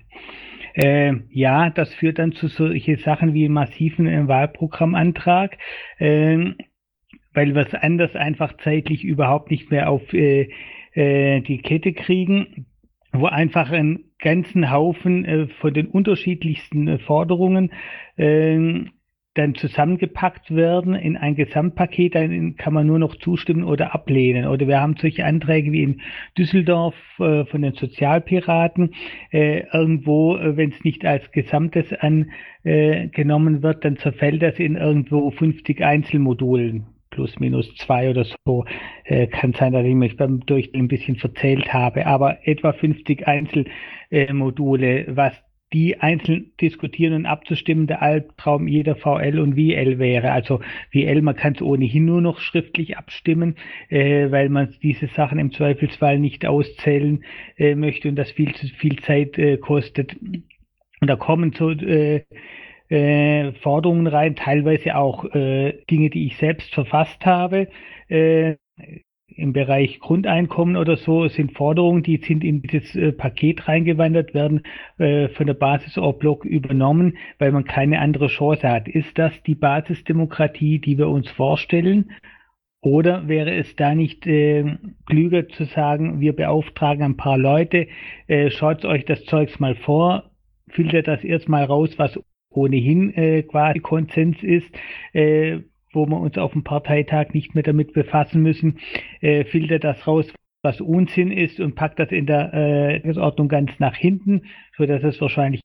Äh, 0.74 1.16
ja, 1.30 1.70
das 1.70 1.94
führt 1.94 2.20
dann 2.20 2.32
zu 2.32 2.48
solche 2.48 2.98
Sachen 2.98 3.34
wie 3.34 3.50
massiven 3.50 4.08
äh, 4.08 4.28
Wahlprogrammantrag, 4.28 5.58
äh, 5.98 6.52
weil 7.34 7.58
es 7.58 7.74
anders 7.74 8.16
einfach 8.16 8.56
zeitlich 8.58 9.04
überhaupt 9.04 9.52
nicht 9.52 9.70
mehr 9.70 9.90
auf 9.90 10.14
äh, 10.14 10.50
äh, 10.96 11.42
die 11.42 11.60
Kette 11.60 11.94
kriegen, 11.94 12.66
wo 13.12 13.28
einfach 13.28 13.72
einen 13.72 14.06
ganzen 14.20 14.72
Haufen 14.72 15.26
äh, 15.26 15.48
von 15.48 15.74
den 15.74 15.88
unterschiedlichsten 15.88 16.88
äh, 16.88 17.00
Forderungen 17.00 17.72
äh, 18.18 18.86
dann 19.36 19.54
zusammengepackt 19.54 20.56
werden 20.56 20.96
in 20.96 21.18
ein 21.18 21.36
Gesamtpaket, 21.36 22.16
dann 22.16 22.56
kann 22.56 22.74
man 22.74 22.88
nur 22.88 23.00
noch 23.00 23.16
zustimmen 23.18 23.66
oder 23.66 23.94
ablehnen. 23.94 24.48
Oder 24.48 24.68
wir 24.68 24.80
haben 24.80 24.96
solche 24.98 25.26
Anträge 25.26 25.74
wie 25.74 25.84
in 25.84 26.02
Düsseldorf 26.38 26.96
äh, 27.20 27.44
von 27.46 27.62
den 27.62 27.74
Sozialpiraten. 27.74 28.96
Äh, 29.32 29.66
irgendwo, 29.74 30.38
äh, 30.38 30.56
wenn 30.56 30.72
es 30.72 30.84
nicht 30.86 31.06
als 31.06 31.30
Gesamtes 31.32 31.88
angenommen 31.94 33.62
wird, 33.62 33.84
dann 33.84 33.98
zerfällt 33.98 34.42
das 34.42 34.58
in 34.58 34.78
irgendwo 34.78 35.30
50 35.30 35.84
Einzelmodulen 35.84 36.95
plus 37.16 37.40
minus 37.40 37.74
zwei 37.76 38.10
oder 38.10 38.26
so. 38.46 38.66
Äh, 39.06 39.28
kann 39.28 39.54
sein, 39.54 39.74
dass 39.74 39.86
ich 39.86 39.96
mich 39.96 40.18
beim 40.18 40.42
Durchgehen 40.46 40.86
ein 40.86 40.88
bisschen 40.90 41.16
verzählt 41.16 41.74
habe, 41.74 42.06
aber 42.06 42.46
etwa 42.46 42.74
50 42.74 43.26
Einzelmodule, 43.26 45.06
was 45.16 45.34
die 45.74 46.00
einzeln 46.00 46.52
diskutieren 46.62 47.14
und 47.14 47.26
abzustimmen, 47.26 47.88
der 47.88 48.02
Albtraum 48.02 48.68
jeder 48.68 48.96
VL 48.96 49.40
und 49.40 49.56
VL 49.56 49.98
wäre. 49.98 50.32
Also 50.32 50.60
VL, 50.92 51.22
man 51.22 51.36
kann 51.36 51.54
es 51.54 51.62
ohnehin 51.62 52.06
nur 52.06 52.22
noch 52.22 52.40
schriftlich 52.40 52.98
abstimmen, 52.98 53.56
äh, 53.90 54.30
weil 54.30 54.50
man 54.50 54.76
diese 54.84 55.08
Sachen 55.08 55.40
im 55.40 55.52
Zweifelsfall 55.52 56.20
nicht 56.20 56.46
auszählen 56.46 57.24
äh, 57.58 57.76
möchte 57.76 58.10
und 58.10 58.16
das 58.16 58.32
viel 58.32 58.54
zu 58.54 58.68
viel 58.68 58.98
Zeit 59.00 59.38
äh, 59.38 59.58
kostet. 59.58 60.16
Und 60.22 61.10
da 61.10 61.16
kommen 61.16 61.52
so 61.54 61.72
äh, 61.72 62.24
äh, 62.90 63.52
Forderungen 63.54 64.08
rein, 64.08 64.36
teilweise 64.36 64.96
auch 64.96 65.26
äh, 65.34 65.84
Dinge, 65.90 66.10
die 66.10 66.28
ich 66.28 66.38
selbst 66.38 66.74
verfasst 66.74 67.26
habe. 67.26 67.68
Äh, 68.08 68.56
im 69.28 69.54
Bereich 69.54 70.00
Grundeinkommen 70.00 70.78
oder 70.78 70.96
so 70.96 71.28
sind 71.28 71.54
Forderungen, 71.54 72.04
die 72.04 72.18
sind 72.18 72.44
in 72.44 72.62
dieses 72.62 72.96
äh, 72.96 73.12
Paket 73.12 73.68
reingewandert, 73.68 74.34
werden 74.34 74.62
äh, 74.98 75.28
von 75.30 75.48
der 75.48 75.56
Basis 75.56 76.00
Block 76.20 76.46
übernommen, 76.46 77.18
weil 77.40 77.52
man 77.52 77.66
keine 77.66 78.00
andere 78.00 78.28
Chance 78.28 78.70
hat. 78.70 78.88
Ist 78.88 79.18
das 79.18 79.34
die 79.44 79.56
Basisdemokratie, 79.56 80.80
die 80.80 80.98
wir 80.98 81.10
uns 81.10 81.30
vorstellen? 81.30 82.12
Oder 82.82 83.28
wäre 83.28 83.56
es 83.56 83.76
da 83.76 83.96
nicht 83.96 84.28
äh, 84.28 84.78
klüger 85.08 85.50
zu 85.50 85.66
sagen, 85.66 86.20
wir 86.20 86.36
beauftragen 86.36 87.04
ein 87.04 87.18
paar 87.18 87.38
Leute, 87.38 87.88
äh, 88.28 88.52
schaut 88.52 88.86
euch 88.86 89.06
das 89.06 89.26
Zeugs 89.26 89.60
mal 89.60 89.76
vor, 89.76 90.30
filtert 90.70 91.08
das 91.08 91.24
erstmal 91.24 91.64
raus, 91.64 91.98
was 91.98 92.20
ohnehin 92.56 93.14
äh, 93.16 93.44
quasi 93.44 93.80
Konsens 93.80 94.42
ist, 94.44 94.70
äh, 95.14 95.60
wo 95.94 96.06
wir 96.06 96.20
uns 96.20 96.38
auf 96.38 96.52
dem 96.52 96.64
Parteitag 96.64 97.34
nicht 97.34 97.56
mehr 97.56 97.64
damit 97.64 97.94
befassen 97.94 98.42
müssen, 98.42 98.80
äh, 99.22 99.46
filtert 99.46 99.84
das 99.84 100.06
raus, 100.06 100.32
was 100.62 100.82
Unsinn 100.82 101.32
ist 101.32 101.60
und 101.60 101.76
packt 101.76 102.00
das 102.00 102.12
in 102.12 102.26
der 102.26 102.54
äh, 102.54 103.00
Tagesordnung 103.16 103.48
ganz 103.48 103.72
nach 103.80 103.96
hinten, 103.96 104.44
so 104.78 104.86
dass 104.86 105.04
es 105.04 105.22
wahrscheinlich 105.22 105.62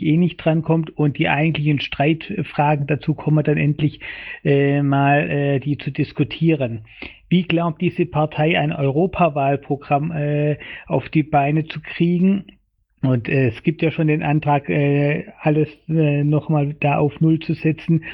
eh 0.00 0.16
nicht 0.16 0.38
drankommt 0.38 0.96
und 0.96 1.18
die 1.18 1.28
eigentlichen 1.28 1.80
Streitfragen 1.80 2.86
dazu 2.86 3.14
kommen 3.14 3.44
dann 3.44 3.58
endlich 3.58 4.00
äh, 4.44 4.82
mal 4.82 5.30
äh, 5.30 5.60
die 5.60 5.76
zu 5.78 5.90
diskutieren. 5.90 6.84
Wie 7.28 7.42
glaubt 7.42 7.80
diese 7.80 8.06
Partei 8.06 8.58
ein 8.58 8.72
Europawahlprogramm 8.72 10.12
äh, 10.12 10.58
auf 10.86 11.08
die 11.08 11.22
Beine 11.22 11.66
zu 11.66 11.80
kriegen? 11.80 12.44
Und 13.02 13.28
äh, 13.28 13.48
es 13.48 13.62
gibt 13.64 13.82
ja 13.82 13.90
schon 13.90 14.06
den 14.06 14.22
Antrag, 14.22 14.68
äh, 14.68 15.26
alles 15.40 15.68
äh, 15.88 16.22
nochmal 16.22 16.74
da 16.78 16.98
auf 16.98 17.20
Null 17.20 17.40
zu 17.40 17.54
setzen, 17.54 18.04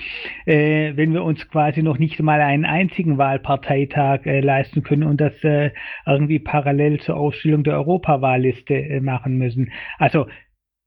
äh, 0.47 0.93
wenn 0.97 1.13
wir 1.13 1.25
uns 1.25 1.47
quasi 1.49 1.83
noch 1.83 1.99
nicht 1.99 2.19
mal 2.21 2.41
einen 2.41 2.65
einzigen 2.65 3.19
Wahlparteitag 3.19 4.25
äh, 4.25 4.41
leisten 4.41 4.83
können 4.83 5.03
und 5.03 5.21
das 5.21 5.35
äh, 5.45 5.73
irgendwie 6.07 6.39
parallel 6.39 7.01
zur 7.01 7.17
Aufstellung 7.17 7.65
der 7.65 7.75
Europawahlliste 7.75 8.75
äh, 8.75 9.01
machen 9.01 9.37
müssen. 9.37 9.73
Also 9.99 10.27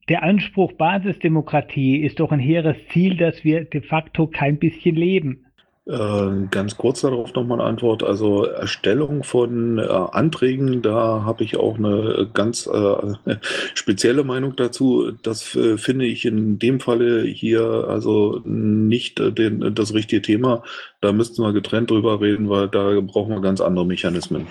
der 0.10 0.24
Anspruch 0.24 0.74
Basisdemokratie 0.74 1.98
ist 1.98 2.20
doch 2.20 2.32
ein 2.32 2.40
hehres 2.40 2.76
Ziel, 2.88 3.18
dass 3.18 3.44
wir 3.44 3.66
de 3.66 3.82
facto 3.82 4.26
kein 4.28 4.58
bisschen 4.58 4.96
leben. 4.96 5.46
Äh, 5.88 6.48
ganz 6.52 6.78
kurz 6.78 7.02
darauf 7.02 7.34
nochmal 7.34 7.60
eine 7.60 7.68
Antwort. 7.68 8.04
Also 8.04 8.46
Erstellung 8.46 9.24
von 9.24 9.80
äh, 9.80 9.82
Anträgen, 9.82 10.84
da 10.84 11.24
habe 11.26 11.44
ich 11.44 11.58
auch 11.58 11.78
eine 11.78 12.30
ganz 12.34 12.68
äh, 12.68 13.14
spezielle 13.74 14.24
Meinung 14.24 14.56
dazu. 14.56 15.12
Das 15.24 15.56
äh, 15.56 15.78
finde 15.78 16.06
ich 16.06 16.26
in 16.26 16.60
dem 16.60 16.80
Falle 16.80 17.24
hier 17.24 17.88
also 17.90 18.42
nicht 18.46 19.20
äh, 19.20 19.32
den, 19.32 19.74
das 19.74 19.96
richtige 19.96 20.22
Thema. 20.22 20.62
Da 21.02 21.14
müssten 21.14 21.42
wir 21.42 21.52
getrennt 21.52 21.90
drüber 21.90 22.22
reden, 22.22 22.48
weil 22.48 22.68
da 22.68 23.00
brauchen 23.02 23.34
wir 23.34 23.42
ganz 23.42 23.60
andere 23.60 23.86
Mechanismen. 23.86 24.46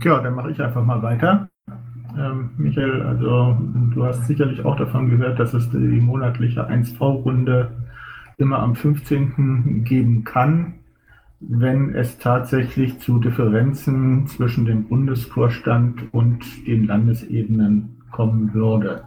Tja, 0.00 0.20
dann 0.22 0.34
mache 0.34 0.52
ich 0.52 0.62
einfach 0.62 0.84
mal 0.84 1.02
weiter. 1.02 1.48
Ähm, 2.16 2.50
Michael, 2.56 3.02
also 3.02 3.56
du 3.92 4.04
hast 4.04 4.26
sicherlich 4.28 4.64
auch 4.64 4.76
davon 4.76 5.10
gehört, 5.10 5.40
dass 5.40 5.52
es 5.52 5.68
die 5.70 5.76
monatliche 5.76 6.68
1V-Runde 6.68 7.70
immer 8.40 8.60
am 8.60 8.74
15. 8.74 9.84
geben 9.84 10.24
kann, 10.24 10.74
wenn 11.40 11.94
es 11.94 12.18
tatsächlich 12.18 12.98
zu 12.98 13.18
Differenzen 13.18 14.26
zwischen 14.26 14.66
dem 14.66 14.84
Bundesvorstand 14.88 16.12
und 16.12 16.44
den 16.66 16.86
Landesebenen 16.86 17.96
kommen 18.10 18.52
würde. 18.52 19.04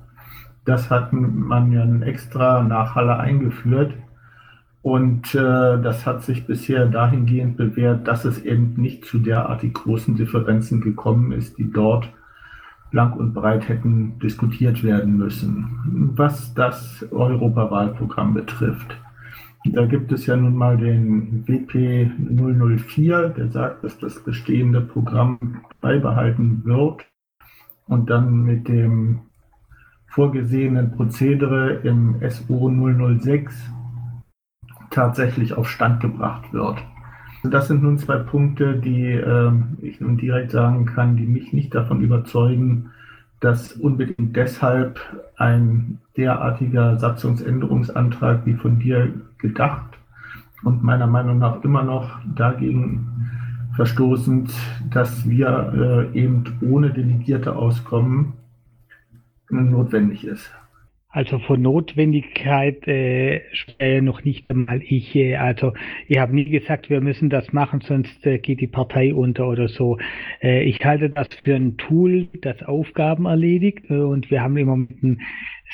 Das 0.65 0.89
hat 0.89 1.13
man 1.13 1.71
ja 1.71 1.86
extra 2.01 2.63
nach 2.63 2.95
Halle 2.95 3.19
eingeführt. 3.19 3.93
Und 4.81 5.34
äh, 5.34 5.81
das 5.81 6.05
hat 6.05 6.23
sich 6.23 6.45
bisher 6.45 6.88
dahingehend 6.88 7.55
bewährt, 7.55 8.07
dass 8.07 8.25
es 8.25 8.43
eben 8.43 8.73
nicht 8.75 9.05
zu 9.05 9.19
derartig 9.19 9.73
großen 9.73 10.15
Differenzen 10.15 10.81
gekommen 10.81 11.31
ist, 11.31 11.57
die 11.57 11.71
dort 11.71 12.09
lang 12.91 13.13
und 13.13 13.34
breit 13.34 13.69
hätten 13.69 14.19
diskutiert 14.19 14.84
werden 14.84 15.17
müssen. 15.17 16.11
Was 16.15 16.53
das 16.53 17.05
Europawahlprogramm 17.11 18.34
betrifft, 18.34 18.97
da 19.66 19.86
gibt 19.86 20.11
es 20.11 20.26
ja 20.26 20.36
nun 20.36 20.55
mal 20.55 20.78
den 20.78 21.47
WP 21.47 22.11
004, 22.18 23.30
der 23.30 23.49
sagt, 23.49 23.84
dass 23.84 23.97
das 23.97 24.22
bestehende 24.24 24.82
Programm 24.82 25.61
beibehalten 25.80 26.66
wird 26.66 27.05
und 27.88 28.09
dann 28.09 28.43
mit 28.43 28.68
dem 28.68 29.22
vorgesehenen 30.07 30.91
Prozedere 30.91 31.76
im 31.84 32.20
SO 32.30 32.70
006 32.70 33.72
tatsächlich 34.91 35.53
auf 35.53 35.70
Stand 35.70 36.01
gebracht 36.01 36.53
wird. 36.53 36.84
Das 37.43 37.68
sind 37.68 37.84
nun 37.84 37.97
zwei 37.97 38.18
Punkte, 38.18 38.78
die 38.78 39.11
äh, 39.11 39.51
ich 39.82 39.99
nun 39.99 40.18
direkt 40.18 40.51
sagen 40.51 40.86
kann, 40.86 41.18
die 41.18 41.26
mich 41.26 41.51
nicht 41.51 41.74
davon 41.74 42.01
überzeugen, 42.01 42.91
dass 43.39 43.74
unbedingt 43.74 44.36
deshalb 44.36 44.99
ein 45.36 45.99
derartiger 46.18 46.97
Satzungsänderungsantrag 46.99 48.45
wie 48.45 48.53
von 48.53 48.80
dir 48.80 49.14
gedacht 49.39 49.97
und 50.64 50.84
meiner 50.84 51.07
Meinung 51.07 51.39
nach 51.39 51.64
immer 51.64 51.84
noch 51.84 52.20
dagegen 52.36 53.07
verstoßend, 53.76 54.53
dass 54.91 55.28
wir 55.28 56.11
äh, 56.14 56.20
eben 56.20 56.43
ohne 56.61 56.91
Delegierte 56.91 57.55
auskommen, 57.55 58.34
notwendig 59.49 60.26
ist. 60.26 60.51
Also 61.09 61.38
von 61.38 61.61
Notwendigkeit 61.61 62.88
äh, 62.88 63.41
äh, 63.78 64.01
noch 64.01 64.24
nicht 64.24 64.49
einmal 64.49 64.82
ich. 64.82 65.16
Äh, 65.16 65.36
also 65.36 65.74
ich 66.07 66.18
habe 66.18 66.34
nie 66.34 66.45
gesagt, 66.45 66.89
wir 66.89 67.01
müssen 67.01 67.30
das 67.30 67.53
machen, 67.53 67.82
sonst 67.82 68.26
äh, 68.26 68.39
geht 68.39 68.61
die 68.61 68.68
Partei 68.68 69.14
unter 69.14 69.47
oder 69.47 69.68
so. 69.68 69.99
Äh, 70.41 70.64
ich 70.64 70.84
halte 70.84 71.11
das 71.11 71.28
für 71.43 71.55
ein 71.55 71.78
Tool, 71.78 72.30
das 72.41 72.64
Aufgaben 72.64 73.26
erledigt. 73.26 73.91
Äh, 73.91 73.97
und 73.97 74.32
wir 74.32 74.41
haben 74.41 74.57
im 74.57 74.68
Moment 74.68 75.03
ein 75.03 75.22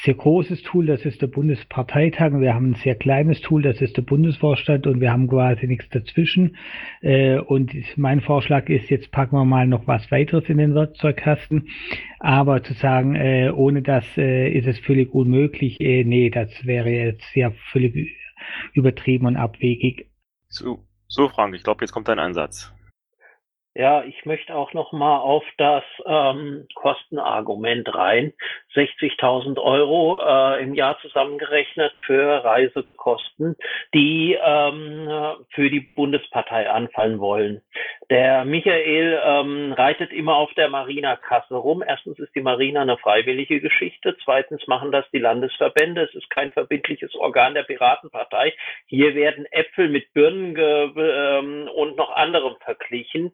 sehr 0.04 0.14
großes 0.14 0.64
Tool, 0.64 0.86
das 0.86 1.06
ist 1.06 1.22
der 1.22 1.28
Bundesparteitag. 1.28 2.32
Wir 2.34 2.54
haben 2.54 2.72
ein 2.72 2.76
sehr 2.76 2.96
kleines 2.96 3.42
Tool, 3.42 3.62
das 3.62 3.82
ist 3.82 3.98
der 3.98 4.02
Bundesvorstand 4.02 4.88
und 4.88 5.02
wir 5.02 5.12
haben 5.12 5.28
quasi 5.28 5.68
nichts 5.68 5.90
dazwischen. 5.90 6.58
Äh, 7.02 7.40
und 7.40 7.74
mein 7.98 8.22
Vorschlag 8.22 8.70
ist, 8.70 8.90
jetzt 8.90 9.12
packen 9.12 9.36
wir 9.36 9.46
mal 9.46 9.68
noch 9.68 9.88
was 9.88 10.10
weiteres 10.12 10.48
in 10.50 10.58
den 10.58 10.74
Werkzeugkasten. 10.74 11.70
Aber 12.20 12.64
zu 12.64 12.74
sagen, 12.74 13.16
äh, 13.16 13.52
ohne 13.54 13.82
das 13.82 14.06
äh, 14.18 14.50
ist 14.50 14.68
es 14.68 14.80
völlig 14.80 15.14
unmöglich, 15.14 15.78
nee, 15.80 16.30
das 16.30 16.66
wäre 16.66 16.90
jetzt 16.90 17.36
ja 17.36 17.52
völlig 17.72 18.16
übertrieben 18.74 19.26
und 19.26 19.36
abwegig. 19.36 20.10
So, 20.48 20.86
so 21.08 21.28
Frank, 21.28 21.56
ich 21.56 21.64
glaube, 21.64 21.84
jetzt 21.84 21.92
kommt 21.92 22.08
dein 22.08 22.20
Einsatz. 22.20 22.74
Ja, 23.76 24.04
ich 24.04 24.26
möchte 24.26 24.56
auch 24.56 24.74
noch 24.74 24.92
mal 24.92 25.20
auf 25.20 25.44
das 25.58 25.84
ähm, 26.06 26.68
Kostenargument 26.76 27.88
rein. 27.94 28.34
60.000 28.76 29.60
Euro 29.60 30.20
äh, 30.22 30.62
im 30.64 30.76
Jahr 30.76 31.00
zusammengerechnet 31.02 31.94
für 32.02 32.44
Reisekosten, 32.44 33.56
die 33.94 34.38
ähm, 34.42 35.10
für 35.50 35.70
die 35.70 35.80
Bundespartei 35.80 36.70
anfallen 36.70 37.20
wollen. 37.20 37.62
Der 38.10 38.44
Michael 38.46 39.20
ähm, 39.24 39.74
reitet 39.74 40.12
immer 40.12 40.36
auf 40.36 40.52
der 40.56 40.70
Marina-Kasse 40.70 41.56
rum. 41.56 41.84
Erstens 41.86 42.18
ist 42.20 42.34
die 42.34 42.42
Marina 42.42 42.82
eine 42.82 42.98
freiwillige 42.98 43.62
Geschichte. 43.62 44.18
Zweitens 44.24 44.66
machen 44.68 44.92
das 44.92 45.06
die 45.12 45.20
Landesverbände. 45.20 46.04
Es 46.04 46.16
ist 46.16 46.30
kein 46.30 46.52
verbindliches 46.52 47.14
Organ 47.16 47.54
der 47.54 47.64
Piratenpartei. 47.64 48.54
Hier 48.88 49.14
werden 49.14 49.46
Äpfel 49.52 49.90
mit 49.90 50.12
Birnen 50.14 50.56
ähm, 50.58 51.70
und 51.76 51.98
noch 51.98 52.12
anderem 52.16 52.56
verglichen. 52.64 53.32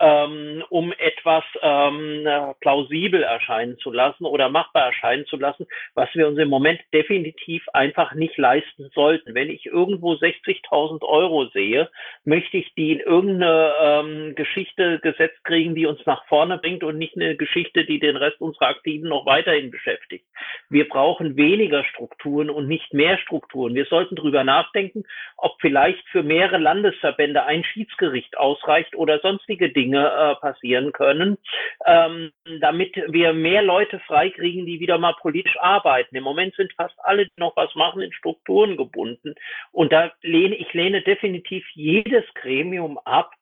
Ähm, 0.00 0.62
um 0.70 0.92
etwas 0.92 1.44
ähm, 1.62 2.26
plausibel 2.60 3.22
erscheinen 3.22 3.78
zu 3.78 3.90
lassen 3.92 4.24
oder 4.24 4.48
machbar 4.48 4.86
erscheinen 4.86 5.26
zu 5.26 5.36
lassen, 5.36 5.66
was 5.94 6.08
wir 6.14 6.28
uns 6.28 6.38
im 6.38 6.48
Moment 6.48 6.80
definitiv 6.92 7.66
einfach 7.72 8.14
nicht 8.14 8.36
leisten 8.36 8.90
sollten. 8.94 9.34
Wenn 9.34 9.50
ich 9.50 9.66
irgendwo 9.66 10.12
60.000 10.12 11.02
Euro 11.02 11.46
sehe, 11.46 11.88
möchte 12.24 12.56
ich 12.58 12.72
die 12.74 12.92
in 12.92 13.00
irgendeine 13.00 13.72
ähm, 13.80 14.34
Geschichte 14.34 14.98
gesetzt 15.00 15.42
kriegen, 15.44 15.74
die 15.74 15.86
uns 15.86 16.04
nach 16.06 16.26
vorne 16.26 16.58
bringt 16.58 16.84
und 16.84 16.98
nicht 16.98 17.16
eine 17.16 17.36
Geschichte, 17.36 17.84
die 17.84 17.98
den 17.98 18.16
Rest 18.16 18.40
unserer 18.40 18.68
Aktiven 18.68 19.08
noch 19.08 19.26
weiterhin 19.26 19.70
beschäftigt. 19.70 20.24
Wir 20.68 20.88
brauchen 20.88 21.36
weniger 21.36 21.84
Strukturen 21.84 22.50
und 22.50 22.68
nicht 22.68 22.92
mehr 22.92 23.18
Strukturen. 23.18 23.74
Wir 23.74 23.86
sollten 23.86 24.16
drüber 24.16 24.44
nachdenken, 24.44 25.04
ob 25.36 25.60
vielleicht 25.60 26.06
für 26.08 26.22
mehrere 26.22 26.58
Landesverbände 26.58 27.44
ein 27.44 27.64
Schiedsgericht 27.64 28.36
ausreicht 28.36 28.96
oder 28.96 29.20
sonstige 29.20 29.70
Dinge 29.70 29.85
äh, 29.94 30.34
passieren 30.36 30.92
können, 30.92 31.38
ähm, 31.86 32.32
damit 32.60 32.96
wir 33.08 33.32
mehr 33.32 33.62
Leute 33.62 33.98
freikriegen, 34.00 34.66
die 34.66 34.80
wieder 34.80 34.98
mal 34.98 35.14
politisch 35.20 35.56
arbeiten. 35.58 36.16
Im 36.16 36.24
Moment 36.24 36.54
sind 36.54 36.72
fast 36.74 36.94
alle, 37.04 37.26
die 37.26 37.40
noch 37.40 37.56
was 37.56 37.74
machen, 37.74 38.02
in 38.02 38.12
Strukturen 38.12 38.76
gebunden. 38.76 39.34
Und 39.72 39.92
da 39.92 40.12
lehne 40.22 40.56
ich 40.56 40.72
lehne 40.72 41.02
definitiv 41.02 41.64
jedes 41.74 42.24
Gremium 42.34 42.98
ab, 43.04 43.32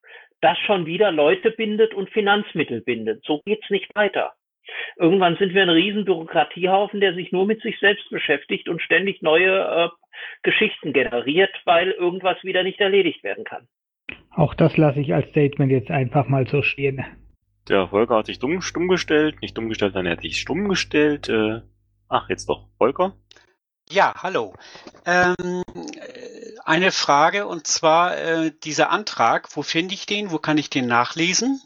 das 0.41 0.59
schon 0.59 0.87
wieder 0.87 1.11
Leute 1.11 1.51
bindet 1.51 1.95
und 1.95 2.11
Finanzmittel 2.11 2.83
bindet. 2.83 3.25
So 3.25 3.41
geht's 3.45 3.71
nicht 3.71 3.95
weiter. 3.95 4.35
Irgendwann 4.97 5.37
sind 5.37 5.55
wir 5.55 5.63
ein 5.63 5.71
riesen 5.71 6.05
Bürokratiehaufen, 6.05 7.01
der 7.01 7.15
sich 7.15 7.33
nur 7.33 7.47
mit 7.47 7.63
sich 7.63 7.79
selbst 7.81 8.09
beschäftigt 8.11 8.69
und 8.69 8.83
ständig 8.83 9.23
neue 9.23 9.59
äh, 9.61 9.89
Geschichten 10.43 10.93
generiert, 10.93 11.55
weil 11.65 11.91
irgendwas 11.91 12.43
wieder 12.45 12.63
nicht 12.63 12.81
erledigt 12.81 13.23
werden 13.25 13.45
kann. 13.45 13.67
Auch 14.37 14.55
das 14.55 14.77
lasse 14.77 15.01
ich 15.01 15.15
als 15.15 15.29
Statement 15.31 15.71
jetzt 15.71 15.91
einfach 15.91 16.27
mal 16.29 16.47
so 16.49 16.63
stehen. 16.63 17.05
Der 17.69 17.89
Volker 17.89 18.17
hat 18.17 18.27
sich 18.27 18.39
dumm, 18.39 18.61
stumm 18.61 18.89
gestellt, 18.89 19.41
nicht 19.41 19.57
dumm 19.57 19.69
gestellt, 19.69 19.95
dann 19.95 20.07
er 20.07 20.13
hat 20.13 20.23
sich 20.23 20.39
stumm 20.39 20.69
gestellt. 20.69 21.29
Äh, 21.29 21.63
ach, 22.09 22.29
jetzt 22.29 22.49
doch. 22.49 22.69
Volker? 22.79 23.17
Ja, 23.91 24.15
hallo. 24.23 24.55
Ähm, 25.07 25.63
eine 26.65 26.91
Frage 26.91 27.47
und 27.47 27.67
zwar 27.67 28.17
äh, 28.17 28.53
dieser 28.65 28.91
Antrag, 28.91 29.49
wo 29.57 29.63
finde 29.63 29.95
ich 29.95 30.07
den, 30.07 30.31
wo 30.31 30.39
kann 30.39 30.59
ich 30.59 30.71
den 30.71 30.87
nachlesen? 30.87 31.61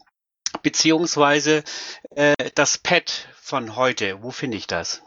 Beziehungsweise 0.62 1.62
äh, 2.10 2.34
das 2.54 2.78
Pad 2.78 3.28
von 3.40 3.76
heute, 3.76 4.22
wo 4.22 4.30
finde 4.30 4.56
ich 4.56 4.66
das? 4.66 5.02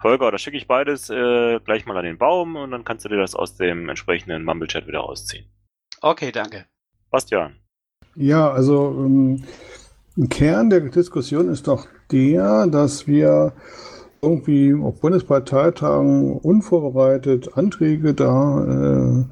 Volker, 0.00 0.30
da 0.30 0.38
schicke 0.38 0.56
ich 0.56 0.66
beides 0.66 1.10
äh, 1.10 1.60
gleich 1.60 1.84
mal 1.84 1.96
an 1.96 2.04
den 2.04 2.18
Baum 2.18 2.56
und 2.56 2.70
dann 2.70 2.84
kannst 2.84 3.04
du 3.04 3.08
dir 3.10 3.18
das 3.18 3.34
aus 3.34 3.56
dem 3.56 3.88
entsprechenden 3.88 4.44
Mumble-Chat 4.44 4.86
wieder 4.86 5.00
rausziehen. 5.00 5.50
Okay, 6.00 6.32
danke. 6.32 6.66
Bastian. 7.10 7.56
Ja, 8.14 8.50
also 8.50 8.94
ähm, 8.98 9.44
ein 10.16 10.28
Kern 10.28 10.70
der 10.70 10.80
Diskussion 10.80 11.48
ist 11.48 11.68
doch 11.68 11.86
der, 12.10 12.66
dass 12.66 13.06
wir 13.06 13.52
irgendwie 14.22 14.74
auf 14.74 15.00
Bundesparteitagen 15.00 16.32
unvorbereitet 16.38 17.56
Anträge 17.56 18.12
da 18.12 18.64
äh, 18.64 19.24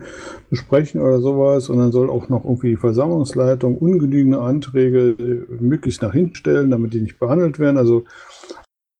besprechen 0.48 1.00
oder 1.00 1.20
sowas 1.20 1.68
und 1.68 1.78
dann 1.78 1.92
soll 1.92 2.08
auch 2.08 2.28
noch 2.28 2.44
irgendwie 2.44 2.70
die 2.70 2.76
Versammlungsleitung 2.76 3.76
ungenügende 3.76 4.40
Anträge 4.40 5.10
äh, 5.10 5.62
möglichst 5.62 6.02
nach 6.02 6.12
hinten 6.12 6.36
stellen, 6.36 6.70
damit 6.70 6.94
die 6.94 7.02
nicht 7.02 7.18
behandelt 7.18 7.58
werden. 7.58 7.76
Also 7.76 8.04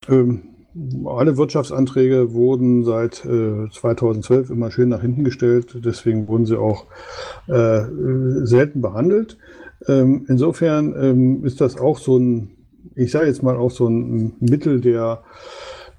ähm, 0.09 0.57
alle 1.07 1.37
Wirtschaftsanträge 1.37 2.33
wurden 2.33 2.85
seit 2.85 3.24
äh, 3.24 3.68
2012 3.70 4.51
immer 4.51 4.70
schön 4.70 4.89
nach 4.89 5.01
hinten 5.01 5.24
gestellt, 5.24 5.79
deswegen 5.85 6.29
wurden 6.29 6.47
sie 6.47 6.59
auch 6.59 6.87
äh, 7.47 7.83
selten 8.45 8.81
behandelt. 8.81 9.39
Ähm, 9.87 10.26
insofern 10.29 10.95
ähm, 11.01 11.45
ist 11.45 11.61
das 11.61 11.79
auch 11.79 11.99
so 11.99 12.18
ein, 12.18 12.51
ich 12.95 13.11
sage 13.11 13.26
jetzt 13.26 13.43
mal 13.43 13.57
auch 13.57 13.70
so 13.70 13.89
ein 13.89 14.35
Mittel 14.41 14.81
der 14.81 15.22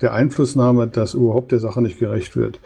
der 0.01 0.13
Einflussnahme, 0.13 0.87
dass 0.87 1.13
überhaupt 1.13 1.51
der 1.51 1.59
Sache 1.59 1.81
nicht 1.81 1.99
gerecht 1.99 2.35
wird. 2.35 2.59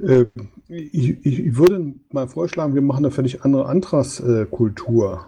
Äh, 0.00 0.26
ich, 0.68 1.24
ich, 1.24 1.56
würde 1.56 1.94
mal 2.10 2.28
vorschlagen, 2.28 2.74
wir 2.74 2.82
machen 2.82 3.04
eine 3.04 3.10
völlig 3.10 3.42
andere 3.42 3.66
Antragskultur. 3.66 5.26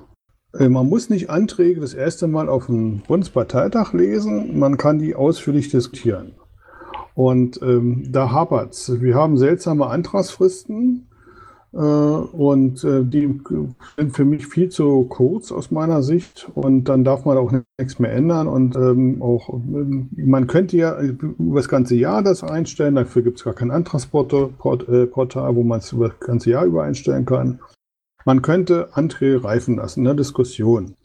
Äh, 0.58 0.68
man 0.68 0.88
muss 0.88 1.10
nicht 1.10 1.30
Anträge 1.30 1.80
das 1.80 1.94
erste 1.94 2.26
Mal 2.26 2.48
auf 2.48 2.66
dem 2.66 3.00
Bundesparteitag 3.00 3.92
lesen, 3.92 4.58
man 4.58 4.76
kann 4.76 4.98
die 4.98 5.14
ausführlich 5.14 5.70
diskutieren. 5.70 6.32
Und 7.14 7.60
ähm, 7.62 8.08
da 8.10 8.30
hapert's. 8.30 9.00
Wir 9.00 9.14
haben 9.14 9.38
seltsame 9.38 9.86
Antragsfristen. 9.86 11.06
Äh, 11.72 11.78
und 11.78 12.84
äh, 12.84 13.04
die 13.04 13.40
sind 13.96 14.16
für 14.16 14.24
mich 14.24 14.46
viel 14.46 14.68
zu 14.70 15.04
kurz 15.04 15.52
aus 15.52 15.70
meiner 15.70 16.02
Sicht 16.02 16.48
und 16.54 16.84
dann 16.84 17.04
darf 17.04 17.24
man 17.24 17.36
auch 17.36 17.52
nichts 17.78 17.98
mehr 17.98 18.12
ändern 18.12 18.48
und 18.48 18.76
ähm, 18.76 19.20
auch 19.20 19.52
ähm, 19.52 20.08
man 20.16 20.46
könnte 20.46 20.76
ja 20.76 20.98
über 20.98 21.56
das 21.56 21.68
ganze 21.68 21.96
Jahr 21.96 22.22
das 22.22 22.42
einstellen, 22.42 22.94
dafür 22.94 23.22
gibt 23.22 23.38
es 23.38 23.44
gar 23.44 23.52
kein 23.52 23.70
Antragsportal, 23.70 24.50
äh, 24.88 25.56
wo 25.56 25.62
man 25.64 25.80
es 25.80 25.92
über 25.92 26.08
das 26.08 26.20
ganze 26.20 26.50
Jahr 26.50 26.64
über 26.64 26.84
einstellen 26.84 27.26
kann. 27.26 27.58
Man 28.26 28.42
könnte 28.42 28.88
Anträge 28.96 29.44
reifen 29.44 29.76
lassen, 29.76 30.04
eine 30.04 30.16
Diskussion. 30.16 30.96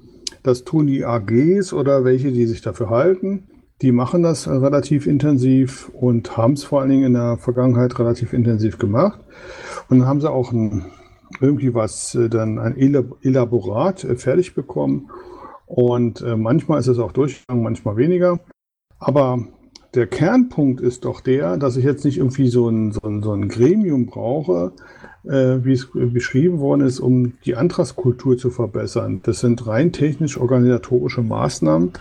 Das 0.42 0.64
tun 0.64 0.88
die 0.88 1.06
AGs 1.06 1.72
oder 1.72 2.04
welche, 2.04 2.32
die 2.32 2.48
sich 2.48 2.62
dafür 2.62 2.90
halten. 2.90 3.44
Die 3.84 3.92
machen 3.92 4.24
das 4.24 4.48
relativ 4.48 5.06
intensiv 5.06 5.90
und 5.90 6.36
haben 6.36 6.54
es 6.54 6.64
vor 6.64 6.82
allen 6.82 6.90
Dingen 6.90 7.04
in 7.04 7.14
der 7.14 7.38
Vergangenheit 7.38 8.00
relativ 8.00 8.34
intensiv 8.34 8.80
gemacht. 8.80 9.20
Und 9.88 10.00
dann 10.00 10.08
haben 10.08 10.20
sie 10.20 10.32
auch 10.32 10.52
ein, 10.52 10.86
irgendwie 11.40 11.76
was, 11.76 12.16
äh, 12.16 12.28
dann 12.28 12.58
ein 12.58 12.76
Elaborat 12.76 14.04
äh, 14.04 14.16
fertig 14.16 14.56
bekommen. 14.56 15.12
Und 15.68 16.22
äh, 16.22 16.36
manchmal 16.36 16.80
ist 16.80 16.88
es 16.88 16.98
auch 16.98 17.12
durchgegangen, 17.12 17.64
manchmal 17.64 17.98
weniger. 17.98 18.40
Aber 18.98 19.46
der 19.94 20.08
Kernpunkt 20.08 20.82
ist 20.82 21.06
doch 21.06 21.22
der, 21.22 21.58
dass 21.58 21.78
ich 21.78 21.86
jetzt 21.86 22.04
nicht 22.04 22.18
irgendwie 22.18 22.48
so 22.48 22.68
ein, 22.68 22.92
so 22.92 23.02
ein, 23.04 23.22
so 23.22 23.32
ein 23.32 23.48
Gremium 23.48 24.08
brauche, 24.08 24.74
äh, 25.26 25.64
wie 25.64 25.74
es 25.74 25.88
beschrieben 25.94 26.60
worden 26.60 26.82
ist, 26.82 27.00
um 27.00 27.34
die 27.46 27.56
Antragskultur 27.56 28.38
zu 28.38 28.50
verbessern. 28.50 29.22
Das 29.24 29.40
sind 29.40 29.68
rein 29.68 29.92
technisch-organisatorische 29.92 31.22
Maßnahmen. 31.22 31.94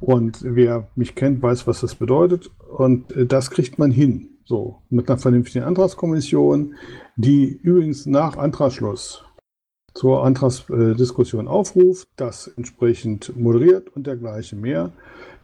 Und 0.00 0.38
wer 0.42 0.88
mich 0.94 1.14
kennt, 1.14 1.42
weiß, 1.42 1.66
was 1.66 1.80
das 1.80 1.94
bedeutet. 1.94 2.50
Und 2.76 3.14
äh, 3.16 3.26
das 3.26 3.50
kriegt 3.50 3.78
man 3.78 3.90
hin. 3.90 4.30
So, 4.44 4.78
mit 4.88 5.10
einer 5.10 5.18
vernünftigen 5.18 5.64
Antragskommission, 5.64 6.74
die 7.16 7.60
übrigens 7.62 8.06
nach 8.06 8.38
Antragsschluss 8.38 9.24
zur 9.92 10.24
Antragsdiskussion 10.24 11.48
aufruft, 11.48 12.08
das 12.16 12.46
entsprechend 12.56 13.36
moderiert 13.36 13.94
und 13.94 14.06
dergleichen 14.06 14.60
mehr, 14.60 14.92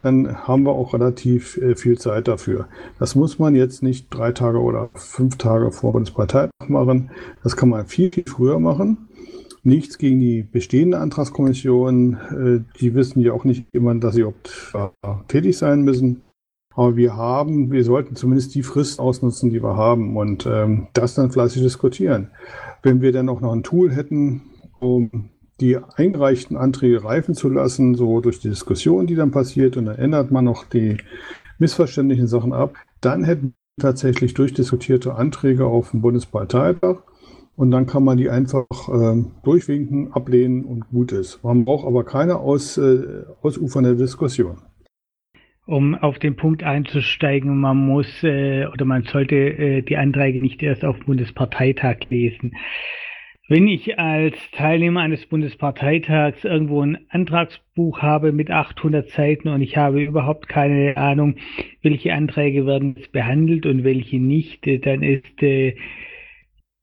dann 0.01 0.47
haben 0.47 0.63
wir 0.63 0.71
auch 0.71 0.93
relativ 0.93 1.57
äh, 1.57 1.75
viel 1.75 1.97
Zeit 1.97 2.27
dafür. 2.27 2.67
Das 2.99 3.15
muss 3.15 3.39
man 3.39 3.55
jetzt 3.55 3.83
nicht 3.83 4.07
drei 4.09 4.31
Tage 4.31 4.59
oder 4.59 4.89
fünf 4.93 5.37
Tage 5.37 5.71
vor 5.71 5.93
Bundesparteitag 5.93 6.51
machen. 6.67 7.11
Das 7.43 7.55
kann 7.57 7.69
man 7.69 7.85
viel, 7.85 8.11
viel 8.11 8.25
früher 8.27 8.59
machen. 8.59 9.09
Nichts 9.63 9.97
gegen 9.97 10.19
die 10.19 10.43
bestehende 10.43 10.99
Antragskommission. 10.99 12.13
Äh, 12.13 12.79
die 12.79 12.93
wissen 12.93 13.19
ja 13.21 13.33
auch 13.33 13.43
nicht 13.43 13.65
immer, 13.71 13.95
dass 13.95 14.15
sie 14.15 14.21
überhaupt 14.21 14.73
tätig 15.27 15.57
sein 15.57 15.81
müssen. 15.81 16.21
Aber 16.75 16.97
wir 16.97 17.15
haben, 17.15 17.71
wir 17.71 17.83
sollten 17.85 18.15
zumindest 18.15 18.53
die 18.53 18.63
Frist 18.63 18.99
ausnutzen, 18.99 19.49
die 19.49 19.63
wir 19.63 19.77
haben 19.77 20.17
und 20.17 20.45
ähm, 20.45 20.87
das 20.93 21.15
dann 21.15 21.31
fleißig 21.31 21.61
diskutieren. 21.61 22.31
Wenn 22.83 23.01
wir 23.01 23.13
dann 23.13 23.29
auch 23.29 23.39
noch 23.39 23.53
ein 23.53 23.63
Tool 23.63 23.91
hätten, 23.93 24.41
um 24.79 25.29
die 25.61 25.77
eingereichten 25.77 26.57
Anträge 26.57 27.03
reifen 27.03 27.33
zu 27.33 27.49
lassen, 27.49 27.95
so 27.95 28.19
durch 28.19 28.39
die 28.39 28.49
Diskussion, 28.49 29.07
die 29.07 29.15
dann 29.15 29.31
passiert, 29.31 29.77
und 29.77 29.85
dann 29.85 29.97
ändert 29.97 30.31
man 30.31 30.45
noch 30.45 30.65
die 30.65 30.97
missverständlichen 31.59 32.27
Sachen 32.27 32.53
ab, 32.53 32.75
dann 33.01 33.23
hätten 33.23 33.53
tatsächlich 33.79 34.33
durchdiskutierte 34.33 35.15
Anträge 35.15 35.65
auf 35.65 35.91
dem 35.91 36.01
Bundesparteitag 36.01 37.03
und 37.55 37.71
dann 37.71 37.85
kann 37.85 38.03
man 38.03 38.17
die 38.17 38.29
einfach 38.29 38.65
äh, 38.89 39.23
durchwinken, 39.43 40.11
ablehnen 40.11 40.65
und 40.65 40.89
gut 40.89 41.11
ist. 41.11 41.43
Man 41.43 41.65
braucht 41.65 41.87
aber 41.87 42.03
keine 42.03 42.37
aus, 42.37 42.77
äh, 42.77 43.23
ausufernde 43.41 43.95
Diskussion 43.95 44.57
um 45.67 45.95
auf 45.95 46.19
den 46.19 46.35
Punkt 46.35 46.63
einzusteigen, 46.63 47.59
man 47.59 47.77
muss 47.77 48.07
äh, 48.23 48.67
oder 48.67 48.85
man 48.85 49.03
sollte 49.03 49.35
äh, 49.35 49.81
die 49.81 49.97
Anträge 49.97 50.39
nicht 50.39 50.61
erst 50.61 50.85
auf 50.85 50.99
Bundesparteitag 51.05 51.97
lesen. 52.09 52.55
Wenn 53.47 53.67
ich 53.67 53.99
als 53.99 54.35
Teilnehmer 54.53 55.01
eines 55.01 55.27
Bundesparteitags 55.27 56.43
irgendwo 56.43 56.81
ein 56.81 57.05
Antragsbuch 57.09 58.01
habe 58.01 58.31
mit 58.31 58.49
800 58.49 59.07
Seiten 59.09 59.49
und 59.49 59.61
ich 59.61 59.77
habe 59.77 60.01
überhaupt 60.01 60.49
keine 60.49 60.97
Ahnung, 60.97 61.35
welche 61.83 62.15
Anträge 62.15 62.65
werden 62.65 62.95
behandelt 63.11 63.67
und 63.67 63.83
welche 63.83 64.19
nicht, 64.19 64.65
äh, 64.65 64.79
dann 64.79 65.03
ist 65.03 65.43
äh, 65.43 65.75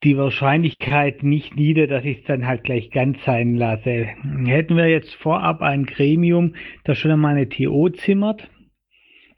die 0.05 0.17
Wahrscheinlichkeit 0.17 1.25
nicht 1.25 1.57
nieder, 1.57 1.89
dass 1.89 2.05
ich 2.05 2.19
es 2.19 2.25
dann 2.25 2.47
halt 2.47 2.63
gleich 2.63 2.91
ganz 2.93 3.19
sein 3.25 3.57
lasse. 3.57 4.11
Hätten 4.45 4.77
wir 4.77 4.87
jetzt 4.87 5.15
vorab 5.15 5.63
ein 5.63 5.85
Gremium, 5.85 6.55
das 6.85 6.97
schon 6.97 7.11
einmal 7.11 7.35
eine 7.35 7.49
TO 7.49 7.89
zimmert, 7.89 8.49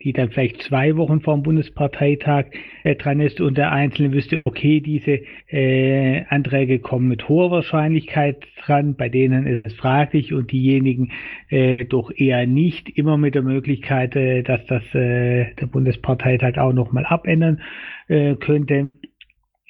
die 0.05 0.13
dann 0.13 0.31
vielleicht 0.31 0.63
zwei 0.63 0.97
Wochen 0.97 1.21
vor 1.23 1.35
dem 1.35 1.43
Bundesparteitag 1.43 2.47
äh, 2.85 2.95
dran 2.95 3.21
ist 3.21 3.41
und 3.41 3.57
der 3.57 3.73
Einzelne 3.73 4.13
wüsste, 4.13 4.43
okay, 4.45 4.81
diese 4.81 5.23
äh, 5.49 6.25
Anträge 6.29 6.79
kommen 6.79 7.09
mit 7.09 7.29
hoher 7.29 7.51
Wahrscheinlichkeit 7.51 8.45
dran, 8.65 8.95
bei 8.95 9.09
denen 9.09 9.47
ist 9.47 9.67
es 9.67 9.75
fraglich 9.75 10.35
und 10.35 10.53
diejenigen 10.53 11.11
äh, 11.49 11.87
doch 11.87 12.13
eher 12.15 12.47
nicht, 12.47 12.91
immer 12.91 13.17
mit 13.17 13.35
der 13.35 13.43
Möglichkeit, 13.43 14.15
äh, 14.15 14.43
dass 14.43 14.65
das 14.67 14.83
äh, 14.95 15.55
der 15.55 15.67
Bundesparteitag 15.67 16.59
auch 16.59 16.75
nochmal 16.75 17.07
abändern 17.07 17.63
äh, 18.09 18.35
könnte, 18.35 18.91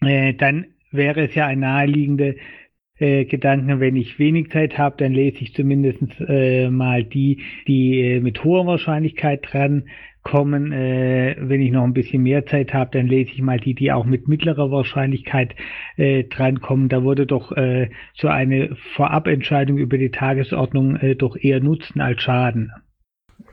äh, 0.02 0.34
dann 0.34 0.66
wäre 0.90 1.22
es 1.22 1.34
ja 1.34 1.46
ein 1.46 1.60
naheliegender 1.60 2.34
äh, 2.98 3.24
Gedanken, 3.24 3.80
wenn 3.80 3.96
ich 3.96 4.18
wenig 4.18 4.50
Zeit 4.50 4.78
habe, 4.78 4.96
dann 4.98 5.12
lese 5.12 5.38
ich 5.42 5.54
zumindest 5.54 6.00
äh, 6.28 6.70
mal 6.70 7.04
die, 7.04 7.42
die 7.66 8.00
äh, 8.00 8.20
mit 8.20 8.44
hoher 8.44 8.66
Wahrscheinlichkeit 8.66 9.52
dran 9.52 9.84
kommen. 10.24 10.72
Äh, 10.72 11.36
wenn 11.38 11.60
ich 11.60 11.70
noch 11.70 11.84
ein 11.84 11.94
bisschen 11.94 12.22
mehr 12.22 12.44
Zeit 12.46 12.74
habe, 12.74 12.90
dann 12.92 13.06
lese 13.06 13.30
ich 13.32 13.42
mal 13.42 13.60
die, 13.60 13.74
die 13.74 13.92
auch 13.92 14.04
mit 14.04 14.26
mittlerer 14.26 14.70
Wahrscheinlichkeit 14.70 15.54
äh, 15.96 16.24
drankommen. 16.24 16.88
Da 16.88 17.04
würde 17.04 17.26
doch 17.26 17.52
äh, 17.52 17.90
so 18.14 18.28
eine 18.28 18.74
Vorabentscheidung 18.96 19.76
über 19.76 19.98
die 19.98 20.10
Tagesordnung 20.10 20.96
äh, 20.96 21.14
doch 21.14 21.36
eher 21.36 21.60
nutzen 21.60 22.00
als 22.00 22.22
schaden. 22.22 22.72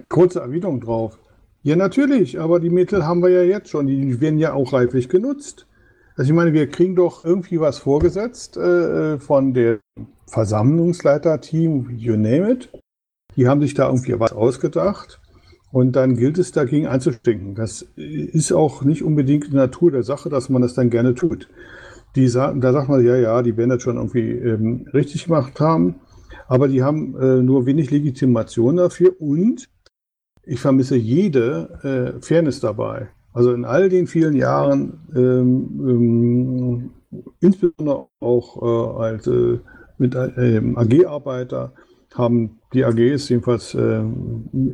Kurze 0.09 0.39
Erwiderung 0.39 0.81
drauf. 0.81 1.19
Ja, 1.63 1.75
natürlich, 1.75 2.39
aber 2.39 2.59
die 2.59 2.71
Mittel 2.71 3.05
haben 3.05 3.21
wir 3.21 3.29
ja 3.29 3.43
jetzt 3.43 3.69
schon. 3.69 3.85
Die 3.85 4.19
werden 4.19 4.39
ja 4.39 4.53
auch 4.53 4.73
reiflich 4.73 5.09
genutzt. 5.09 5.67
Also 6.15 6.31
ich 6.31 6.35
meine, 6.35 6.53
wir 6.53 6.67
kriegen 6.67 6.95
doch 6.95 7.23
irgendwie 7.23 7.59
was 7.59 7.77
vorgesetzt 7.77 8.57
äh, 8.57 9.19
von 9.19 9.53
dem 9.53 9.79
Versammlungsleiter-Team, 10.27 11.91
you 11.97 12.13
name 12.13 12.51
it. 12.51 12.69
Die 13.35 13.47
haben 13.47 13.61
sich 13.61 13.73
da 13.73 13.87
irgendwie 13.87 14.19
was 14.19 14.33
ausgedacht 14.33 15.20
und 15.71 15.95
dann 15.95 16.17
gilt 16.17 16.37
es 16.37 16.51
dagegen 16.51 16.87
anzustinken. 16.87 17.55
Das 17.55 17.85
ist 17.95 18.51
auch 18.51 18.83
nicht 18.83 19.03
unbedingt 19.03 19.47
die 19.47 19.55
Natur 19.55 19.91
der 19.91 20.03
Sache, 20.03 20.29
dass 20.29 20.49
man 20.49 20.61
das 20.61 20.73
dann 20.73 20.89
gerne 20.89 21.15
tut. 21.15 21.47
Die 22.15 22.29
da 22.29 22.73
sagt 22.73 22.89
man, 22.89 23.05
ja, 23.05 23.15
ja, 23.15 23.41
die 23.41 23.55
werden 23.55 23.69
das 23.69 23.83
schon 23.83 23.95
irgendwie 23.95 24.31
ähm, 24.31 24.85
richtig 24.93 25.25
gemacht 25.25 25.59
haben, 25.61 25.95
aber 26.47 26.67
die 26.67 26.83
haben 26.83 27.17
äh, 27.17 27.41
nur 27.41 27.65
wenig 27.65 27.89
Legitimation 27.89 28.75
dafür 28.75 29.15
und 29.19 29.69
ich 30.43 30.59
vermisse 30.59 30.97
jede 30.97 32.15
äh, 32.17 32.21
Fairness 32.21 32.59
dabei. 32.59 33.09
Also 33.31 33.53
in 33.53 33.63
all 33.63 33.87
den 33.87 34.07
vielen 34.07 34.35
Jahren, 34.35 35.07
ähm, 35.15 35.79
ähm, 35.87 36.89
insbesondere 37.39 38.07
auch 38.19 38.61
äh, 38.61 39.01
als 39.01 39.27
äh, 39.27 39.59
mit 39.97 40.15
äh, 40.15 40.61
AG-Arbeiter, 40.75 41.73
haben 42.13 42.59
die 42.73 42.83
AGs 42.85 43.29
jedenfalls 43.29 43.73
äh, 43.73 44.01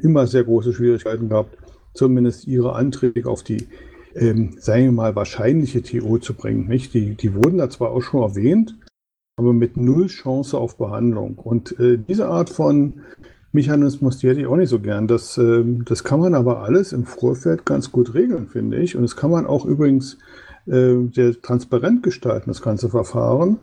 immer 0.02 0.28
sehr 0.28 0.44
große 0.44 0.74
Schwierigkeiten 0.74 1.30
gehabt, 1.30 1.58
zumindest 1.94 2.48
ihre 2.48 2.74
Anträge 2.74 3.30
auf 3.30 3.44
die, 3.44 3.68
ähm, 4.16 4.56
sagen 4.60 4.86
wir 4.86 4.92
mal, 4.92 5.16
wahrscheinliche 5.16 5.82
TO 5.82 6.18
zu 6.18 6.34
bringen. 6.34 6.68
Nicht? 6.68 6.94
Die, 6.94 7.16
die 7.16 7.34
wurden 7.34 7.58
da 7.58 7.70
zwar 7.70 7.92
auch 7.92 8.02
schon 8.02 8.22
erwähnt, 8.22 8.76
aber 9.38 9.54
mit 9.54 9.78
null 9.78 10.08
Chance 10.08 10.58
auf 10.58 10.78
Behandlung. 10.78 11.38
Und 11.38 11.80
äh, 11.80 11.98
diese 11.98 12.28
Art 12.28 12.50
von 12.50 13.02
Mechanismus, 13.52 14.18
die 14.18 14.28
hätte 14.28 14.42
ich 14.42 14.48
auch 14.48 14.56
nicht 14.56 14.70
so 14.70 14.80
gern. 14.80 15.08
Das, 15.08 15.38
äh, 15.38 15.64
das 15.86 16.04
kann 16.04 16.20
man 16.20 16.34
aber 16.34 16.64
alles 16.64 16.92
im 16.92 17.06
Vorfeld 17.06 17.66
ganz 17.66 17.92
gut 17.92 18.14
regeln, 18.14 18.48
finde 18.48 18.78
ich. 18.78 18.96
Und 18.96 19.04
das 19.04 19.16
kann 19.16 19.32
man 19.32 19.46
auch 19.46 19.66
übrigens 19.66 20.18
äh, 20.68 21.10
sehr 21.14 21.42
transparent 21.42 22.04
gestalten, 22.04 22.50
das 22.50 22.62
ganze 22.62 22.90
Verfahren. 22.90 23.60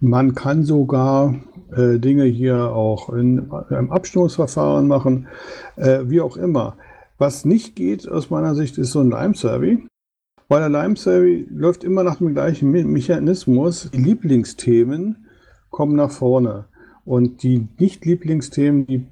Man 0.00 0.34
kann 0.34 0.64
sogar 0.64 1.34
äh, 1.76 1.98
Dinge 1.98 2.24
hier 2.24 2.72
auch 2.72 3.10
in 3.10 3.50
einem 3.70 3.90
Abstimmungsverfahren 3.90 4.86
machen, 4.86 5.28
äh, 5.76 6.00
wie 6.04 6.20
auch 6.20 6.36
immer. 6.36 6.76
Was 7.18 7.44
nicht 7.44 7.76
geht 7.76 8.08
aus 8.08 8.30
meiner 8.30 8.54
Sicht, 8.54 8.78
ist 8.78 8.92
so 8.92 9.00
ein 9.00 9.10
Lime-Survey. 9.10 9.86
Weil 10.48 10.60
der 10.60 10.68
Lime-Survey 10.68 11.46
läuft 11.50 11.82
immer 11.82 12.04
nach 12.04 12.16
dem 12.16 12.32
gleichen 12.34 12.70
Mechanismus. 12.70 13.90
Die 13.92 14.02
Lieblingsthemen 14.02 15.26
kommen 15.70 15.96
nach 15.96 16.10
vorne. 16.10 16.66
Und 17.04 17.42
die 17.42 17.66
Nicht-Lieblingsthemen, 17.78 18.86
die 18.86 19.06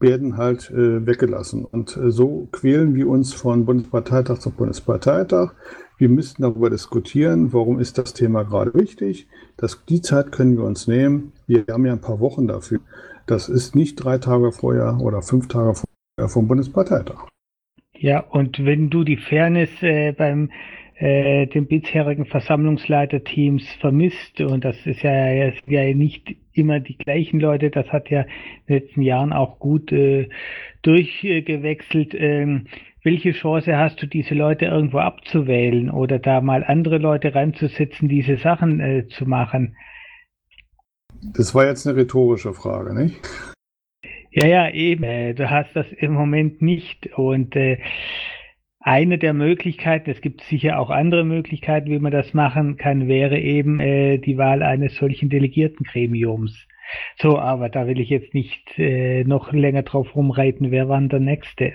werden 0.00 0.36
halt 0.36 0.70
äh, 0.70 1.06
weggelassen. 1.06 1.64
Und 1.64 1.96
äh, 1.96 2.10
so 2.10 2.48
quälen 2.52 2.94
wir 2.94 3.08
uns 3.08 3.32
von 3.32 3.64
Bundesparteitag 3.64 4.38
zu 4.38 4.50
Bundesparteitag. 4.50 5.54
Wir 6.02 6.08
müssten 6.08 6.42
darüber 6.42 6.68
diskutieren, 6.68 7.52
warum 7.52 7.78
ist 7.78 7.96
das 7.96 8.12
Thema 8.12 8.42
gerade 8.42 8.74
wichtig. 8.74 9.28
Das, 9.56 9.84
die 9.84 10.00
Zeit 10.00 10.32
können 10.32 10.56
wir 10.56 10.64
uns 10.64 10.88
nehmen. 10.88 11.30
Wir 11.46 11.64
haben 11.70 11.86
ja 11.86 11.92
ein 11.92 12.00
paar 12.00 12.18
Wochen 12.18 12.48
dafür. 12.48 12.80
Das 13.28 13.48
ist 13.48 13.76
nicht 13.76 13.94
drei 13.94 14.18
Tage 14.18 14.50
vorher 14.50 14.98
oder 15.00 15.22
fünf 15.22 15.46
Tage 15.46 15.74
vorher 15.74 16.28
vom 16.28 16.48
Bundesparteitag. 16.48 17.28
Ja, 17.96 18.18
und 18.18 18.64
wenn 18.64 18.90
du 18.90 19.04
die 19.04 19.16
Fairness 19.16 19.70
äh, 19.80 20.10
beim 20.10 20.50
äh, 20.96 21.46
den 21.46 21.68
bisherigen 21.68 22.26
Versammlungsleiterteams 22.26 23.64
vermisst. 23.80 24.40
Und 24.40 24.64
das 24.64 24.76
ist 24.84 25.02
ja, 25.02 25.32
ja 25.66 25.94
nicht 25.94 26.34
immer 26.52 26.80
die 26.80 26.96
gleichen 26.96 27.38
Leute. 27.38 27.70
Das 27.70 27.86
hat 27.92 28.10
ja 28.10 28.22
in 28.22 28.28
den 28.66 28.78
letzten 28.80 29.02
Jahren 29.02 29.32
auch 29.32 29.60
gut 29.60 29.92
äh, 29.92 30.28
durchgewechselt. 30.82 32.12
Ähm, 32.14 32.66
welche 33.02 33.32
Chance 33.32 33.76
hast 33.76 34.00
du, 34.02 34.06
diese 34.06 34.34
Leute 34.34 34.66
irgendwo 34.66 34.98
abzuwählen 34.98 35.90
oder 35.90 36.18
da 36.18 36.40
mal 36.40 36.64
andere 36.64 36.98
Leute 36.98 37.34
reinzusetzen, 37.34 38.08
diese 38.08 38.36
Sachen 38.36 38.80
äh, 38.80 39.08
zu 39.08 39.26
machen? 39.26 39.76
Das 41.34 41.54
war 41.54 41.66
jetzt 41.66 41.86
eine 41.86 41.96
rhetorische 41.96 42.52
Frage, 42.52 42.94
nicht? 42.94 43.20
Ja, 44.30 44.46
ja, 44.46 44.70
eben. 44.70 45.04
Äh, 45.04 45.34
du 45.34 45.50
hast 45.50 45.74
das 45.74 45.86
im 45.92 46.12
Moment 46.12 46.62
nicht. 46.62 47.08
Und 47.16 47.54
äh, 47.54 47.78
eine 48.80 49.18
der 49.18 49.32
Möglichkeiten, 49.32 50.10
es 50.10 50.20
gibt 50.20 50.40
sicher 50.42 50.78
auch 50.78 50.90
andere 50.90 51.24
Möglichkeiten, 51.24 51.90
wie 51.90 51.98
man 51.98 52.12
das 52.12 52.34
machen 52.34 52.76
kann, 52.76 53.08
wäre 53.08 53.38
eben 53.38 53.78
äh, 53.78 54.18
die 54.18 54.38
Wahl 54.38 54.62
eines 54.62 54.96
solchen 54.96 55.28
Delegiertengremiums. 55.28 56.66
So, 57.18 57.38
aber 57.38 57.68
da 57.68 57.86
will 57.86 58.00
ich 58.00 58.08
jetzt 58.08 58.34
nicht 58.34 58.78
äh, 58.78 59.24
noch 59.24 59.52
länger 59.52 59.82
drauf 59.82 60.14
rumreiten. 60.16 60.70
Wer 60.70 60.88
war 60.88 60.98
denn 60.98 61.08
der 61.08 61.20
Nächste? 61.20 61.74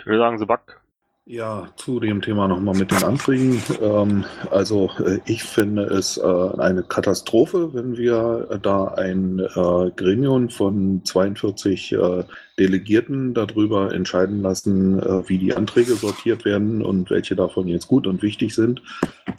Ich 0.00 0.06
würde 0.06 0.18
sagen, 0.18 0.38
Sebak. 0.38 0.80
Ja, 1.26 1.68
zu 1.76 2.00
dem 2.00 2.22
Thema 2.22 2.48
nochmal 2.48 2.74
mit 2.74 2.90
den 2.90 3.04
Anträgen. 3.04 3.62
Ähm, 3.82 4.24
also 4.50 4.90
äh, 4.98 5.18
ich 5.26 5.44
finde 5.44 5.82
es 5.84 6.16
äh, 6.16 6.24
eine 6.24 6.82
Katastrophe, 6.82 7.74
wenn 7.74 7.98
wir 7.98 8.48
äh, 8.50 8.58
da 8.58 8.86
ein 8.94 9.38
äh, 9.38 9.90
Gremium 9.94 10.48
von 10.48 11.02
42 11.04 11.92
äh, 11.92 12.24
Delegierten 12.58 13.34
darüber 13.34 13.92
entscheiden 13.92 14.42
lassen, 14.42 15.00
wie 15.28 15.38
die 15.38 15.54
Anträge 15.54 15.94
sortiert 15.94 16.44
werden 16.44 16.82
und 16.82 17.08
welche 17.08 17.36
davon 17.36 17.68
jetzt 17.68 17.88
gut 17.88 18.06
und 18.06 18.22
wichtig 18.22 18.54
sind, 18.54 18.82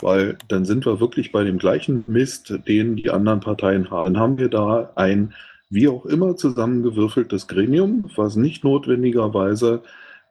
weil 0.02 0.38
dann 0.48 0.66
sind 0.66 0.88
wir 0.88 1.00
wirklich 1.00 1.32
bei 1.32 1.44
dem 1.44 1.60
gleichen 1.60 2.04
Mist, 2.08 2.54
den 2.68 2.96
die 2.96 3.12
anderen 3.12 3.40
Parteien 3.40 3.92
haben. 3.92 4.14
Dann 4.14 4.24
haben 4.24 4.38
wir 4.40 4.50
da 4.50 4.92
ein 4.96 5.34
wie 5.72 5.88
auch 5.88 6.06
immer 6.06 6.36
zusammengewürfeltes 6.36 7.48
Gremium, 7.48 8.06
was 8.16 8.36
nicht 8.36 8.64
notwendigerweise 8.64 9.82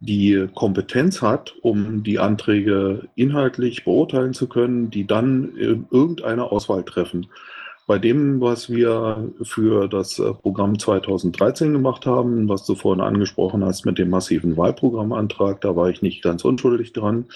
die 0.01 0.49
Kompetenz 0.55 1.21
hat, 1.21 1.55
um 1.61 2.03
die 2.03 2.19
Anträge 2.19 3.09
inhaltlich 3.15 3.85
beurteilen 3.85 4.33
zu 4.33 4.49
können, 4.49 4.91
die 4.91 5.07
dann 5.07 5.55
irgendeine 5.57 6.51
Auswahl 6.51 6.85
treffen. 6.85 7.27
Bei 7.87 7.99
dem, 7.99 8.41
was 8.41 8.71
wir 8.71 9.33
für 9.43 9.89
das 9.89 10.21
äh, 10.21 10.33
Programm 10.33 10.79
2013 10.79 11.73
gemacht 11.73 12.07
haben, 12.07 12.49
was 12.49 12.65
du 12.65 12.77
vorhin 12.77 13.03
angesprochen 13.03 13.65
hast 13.65 13.85
mit 13.85 13.99
dem 13.99 14.11
massiven 14.11 14.57
Wahlprogrammantrag, 14.57 15.61
da 15.61 15.75
war 15.75 15.91
ich 15.91 16.01
nicht 16.01 16.23
ganz 16.23 16.45
unschuldig 16.45 16.93
dran. 16.93 17.27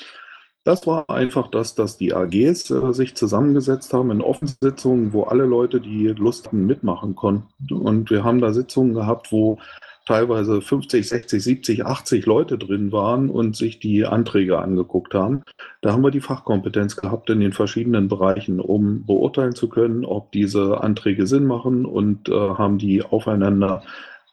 Das 0.63 0.87
war 0.87 1.11
einfach 1.11 1.49
das, 1.49 1.75
dass 1.75 1.97
die 1.97 2.15
AGs 2.15 2.71
äh, 2.71 2.93
sich 2.93 3.17
zusammengesetzt 3.17 3.93
haben 3.93 4.13
in 4.13 4.21
Offensitzungen, 4.21 5.13
wo 5.13 5.25
alle 5.25 5.45
Leute, 5.45 5.81
die 5.81 6.07
Lust 6.07 6.47
hatten, 6.47 6.67
mitmachen 6.67 7.17
konnten. 7.17 7.75
Und 7.75 8.11
wir 8.11 8.23
haben 8.23 8.41
da 8.41 8.53
Sitzungen 8.53 8.95
gehabt, 8.95 9.33
wo 9.33 9.59
teilweise 10.07 10.61
50, 10.61 11.09
60, 11.09 11.43
70, 11.43 11.87
80 11.87 12.27
Leute 12.27 12.59
drin 12.59 12.93
waren 12.93 13.31
und 13.31 13.57
sich 13.57 13.79
die 13.79 14.05
Anträge 14.05 14.59
angeguckt 14.59 15.15
haben. 15.15 15.43
Da 15.81 15.93
haben 15.93 16.03
wir 16.03 16.11
die 16.11 16.21
Fachkompetenz 16.21 16.97
gehabt 16.97 17.31
in 17.31 17.41
den 17.41 17.53
verschiedenen 17.53 18.09
Bereichen, 18.09 18.61
um 18.61 19.05
beurteilen 19.07 19.55
zu 19.55 19.69
können, 19.69 20.05
ob 20.05 20.33
diese 20.33 20.83
Anträge 20.83 21.27
Sinn 21.27 21.45
machen 21.45 21.87
und 21.87 22.29
äh, 22.29 22.33
haben 22.33 22.79
die 22.79 23.03
aufeinander 23.03 23.83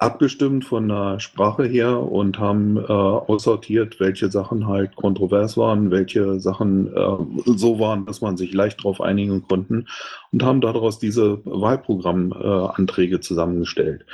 abgestimmt 0.01 0.65
von 0.65 0.89
der 0.89 1.19
Sprache 1.19 1.63
her 1.63 1.99
und 1.99 2.39
haben 2.39 2.77
äh, 2.77 2.81
aussortiert, 2.81 3.99
welche 3.99 4.31
Sachen 4.31 4.67
halt 4.67 4.95
kontrovers 4.95 5.57
waren, 5.57 5.91
welche 5.91 6.39
Sachen 6.39 6.87
äh, 6.87 7.17
so 7.45 7.79
waren, 7.79 8.07
dass 8.07 8.19
man 8.19 8.35
sich 8.35 8.51
leicht 8.51 8.79
darauf 8.79 8.99
einigen 8.99 9.47
konnten 9.47 9.85
und 10.31 10.41
haben 10.41 10.59
daraus 10.59 10.97
diese 10.97 11.45
Wahlprogrammanträge 11.45 13.17
äh, 13.17 13.19
zusammengestellt. 13.19 14.07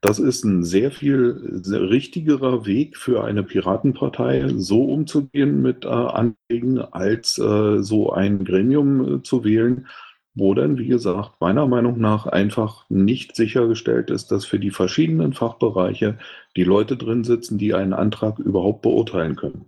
Das 0.00 0.20
ist 0.20 0.44
ein 0.44 0.62
sehr 0.62 0.92
viel 0.92 1.60
sehr 1.62 1.90
richtigerer 1.90 2.64
Weg 2.64 2.96
für 2.96 3.24
eine 3.24 3.42
Piratenpartei, 3.42 4.48
so 4.56 4.84
umzugehen 4.84 5.60
mit 5.60 5.84
äh, 5.84 5.88
Anträgen, 5.88 6.78
als 6.78 7.36
äh, 7.38 7.82
so 7.82 8.12
ein 8.12 8.44
Gremium 8.44 9.16
äh, 9.16 9.22
zu 9.24 9.42
wählen, 9.42 9.88
wo 10.34 10.54
dann, 10.54 10.78
wie 10.78 10.86
gesagt, 10.86 11.40
meiner 11.40 11.66
Meinung 11.66 12.00
nach 12.00 12.26
einfach 12.26 12.84
nicht 12.88 13.36
sichergestellt 13.36 14.10
ist, 14.10 14.32
dass 14.32 14.44
für 14.44 14.58
die 14.58 14.70
verschiedenen 14.70 15.32
Fachbereiche 15.32 16.18
die 16.56 16.64
Leute 16.64 16.96
drin 16.96 17.24
sitzen, 17.24 17.58
die 17.58 17.74
einen 17.74 17.92
Antrag 17.92 18.38
überhaupt 18.38 18.82
beurteilen 18.82 19.36
können. 19.36 19.66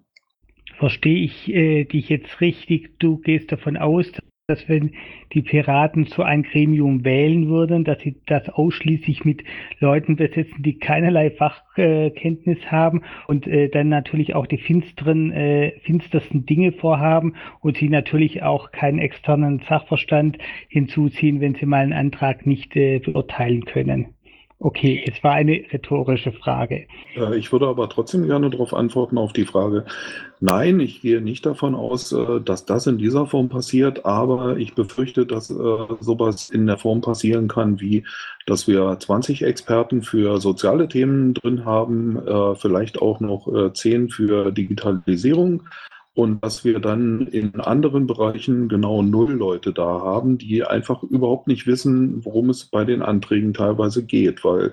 verstehe 0.79 1.25
ich 1.25 1.49
äh, 1.49 1.85
dich 1.85 2.09
jetzt 2.09 2.41
richtig? 2.41 2.99
Du 2.99 3.19
gehst 3.19 3.53
davon 3.53 3.77
aus, 3.77 4.07
dass 4.47 4.69
wenn 4.69 4.91
die 5.33 5.41
Piraten 5.41 6.05
so 6.05 6.23
ein 6.23 6.43
Gremium 6.43 7.03
wählen 7.03 7.49
würden, 7.49 7.83
dass 7.83 7.99
sie 8.01 8.17
das 8.27 8.47
ausschließlich 8.51 9.25
mit 9.25 9.43
Leuten 9.81 10.17
besetzen, 10.17 10.63
die 10.63 10.79
keinerlei 10.79 11.31
Fachkenntnis 11.31 12.59
haben 12.67 13.03
und 13.27 13.47
äh, 13.47 13.71
dann 13.71 13.89
natürlich 13.89 14.35
auch 14.35 14.47
die 14.47 14.59
finsteren, 14.59 15.33
äh, 15.33 15.73
finstersten 15.81 16.45
Dinge 16.45 16.73
vorhaben 16.73 17.37
und 17.61 17.79
sie 17.79 17.89
natürlich 17.89 18.43
auch 18.43 18.71
keinen 18.71 18.99
externen 18.99 19.63
Sachverstand 19.67 20.37
hinzuziehen, 20.69 21.41
wenn 21.41 21.55
sie 21.55 21.65
mal 21.65 21.81
einen 21.81 21.95
Antrag 21.95 22.45
nicht 22.45 22.77
äh, 22.77 22.99
beurteilen 22.99 23.65
können. 23.65 24.09
Okay, 24.65 25.05
es 25.07 25.23
war 25.23 25.33
eine 25.33 25.63
rhetorische 25.71 26.33
Frage. 26.33 26.87
Äh, 27.15 27.37
Ich 27.37 27.53
würde 27.53 27.69
aber 27.69 27.87
trotzdem 27.91 28.27
gerne 28.27 28.49
darauf 28.49 28.73
antworten, 28.73 29.19
auf 29.19 29.35
die 29.35 29.45
Frage. 29.45 29.85
Nein, 30.41 30.81
ich 30.81 31.03
gehe 31.03 31.21
nicht 31.21 31.45
davon 31.45 31.75
aus, 31.75 32.13
äh, 32.13 32.41
dass 32.41 32.65
das 32.65 32.87
in 32.87 32.97
dieser 32.97 33.27
Form 33.27 33.51
passiert, 33.51 34.07
aber 34.07 34.57
ich 34.57 34.75
befürchte, 34.75 35.27
dass 35.27 35.51
äh, 35.51 35.55
sowas 36.01 36.49
in 36.49 36.67
der 36.67 36.79
Form 36.79 37.03
passieren 37.03 37.47
kann, 37.47 37.79
wie 37.79 38.05
dass 38.47 38.67
wir 38.67 38.99
20 38.99 39.43
Experten 39.43 40.01
für 40.01 40.41
soziale 40.41 40.89
Themen 40.89 41.33
drin 41.33 41.65
haben, 41.65 42.21
vielleicht 42.59 43.01
auch 43.01 43.19
noch 43.21 43.49
äh, 43.49 43.73
10 43.73 44.11
für 44.11 44.53
Digitalisierung 44.53 45.63
und 46.15 46.45
dass 46.45 46.65
wir 46.65 46.79
dann 46.79 47.27
in 47.27 47.61
anderen 47.61 48.07
Bereichen 48.07 48.69
genau 48.69 49.03
null 49.03 49.33
Leute 49.33 49.73
da 49.73 49.85
haben, 49.85 50.39
die 50.39 50.65
einfach 50.65 51.03
überhaupt 51.03 51.49
nicht 51.49 51.67
wissen, 51.67 52.25
worum 52.25 52.51
es 52.51 52.65
bei 52.67 52.85
den 52.85 53.03
Anträgen 53.03 53.53
teilweise 53.53 54.05
geht, 54.05 54.45
weil 54.45 54.73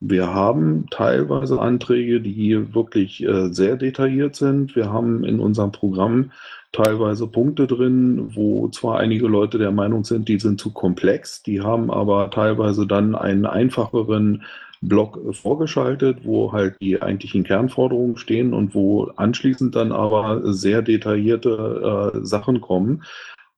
wir 0.00 0.32
haben 0.32 0.86
teilweise 0.90 1.60
Anträge, 1.60 2.20
die 2.20 2.72
wirklich 2.72 3.22
äh, 3.22 3.52
sehr 3.52 3.76
detailliert 3.76 4.36
sind. 4.36 4.76
Wir 4.76 4.92
haben 4.92 5.24
in 5.24 5.40
unserem 5.40 5.72
Programm 5.72 6.30
teilweise 6.72 7.26
Punkte 7.26 7.66
drin, 7.66 8.34
wo 8.34 8.68
zwar 8.68 9.00
einige 9.00 9.26
Leute 9.26 9.58
der 9.58 9.72
Meinung 9.72 10.04
sind, 10.04 10.28
die 10.28 10.38
sind 10.38 10.60
zu 10.60 10.72
komplex, 10.72 11.42
die 11.42 11.60
haben 11.62 11.90
aber 11.90 12.30
teilweise 12.30 12.86
dann 12.86 13.14
einen 13.14 13.46
einfacheren 13.46 14.44
Block 14.80 15.34
vorgeschaltet, 15.34 16.24
wo 16.24 16.52
halt 16.52 16.76
die 16.80 17.02
eigentlichen 17.02 17.44
Kernforderungen 17.44 18.16
stehen 18.16 18.54
und 18.54 18.74
wo 18.74 19.04
anschließend 19.16 19.74
dann 19.74 19.92
aber 19.92 20.52
sehr 20.52 20.82
detaillierte 20.82 22.12
äh, 22.14 22.24
Sachen 22.24 22.60
kommen. 22.60 23.02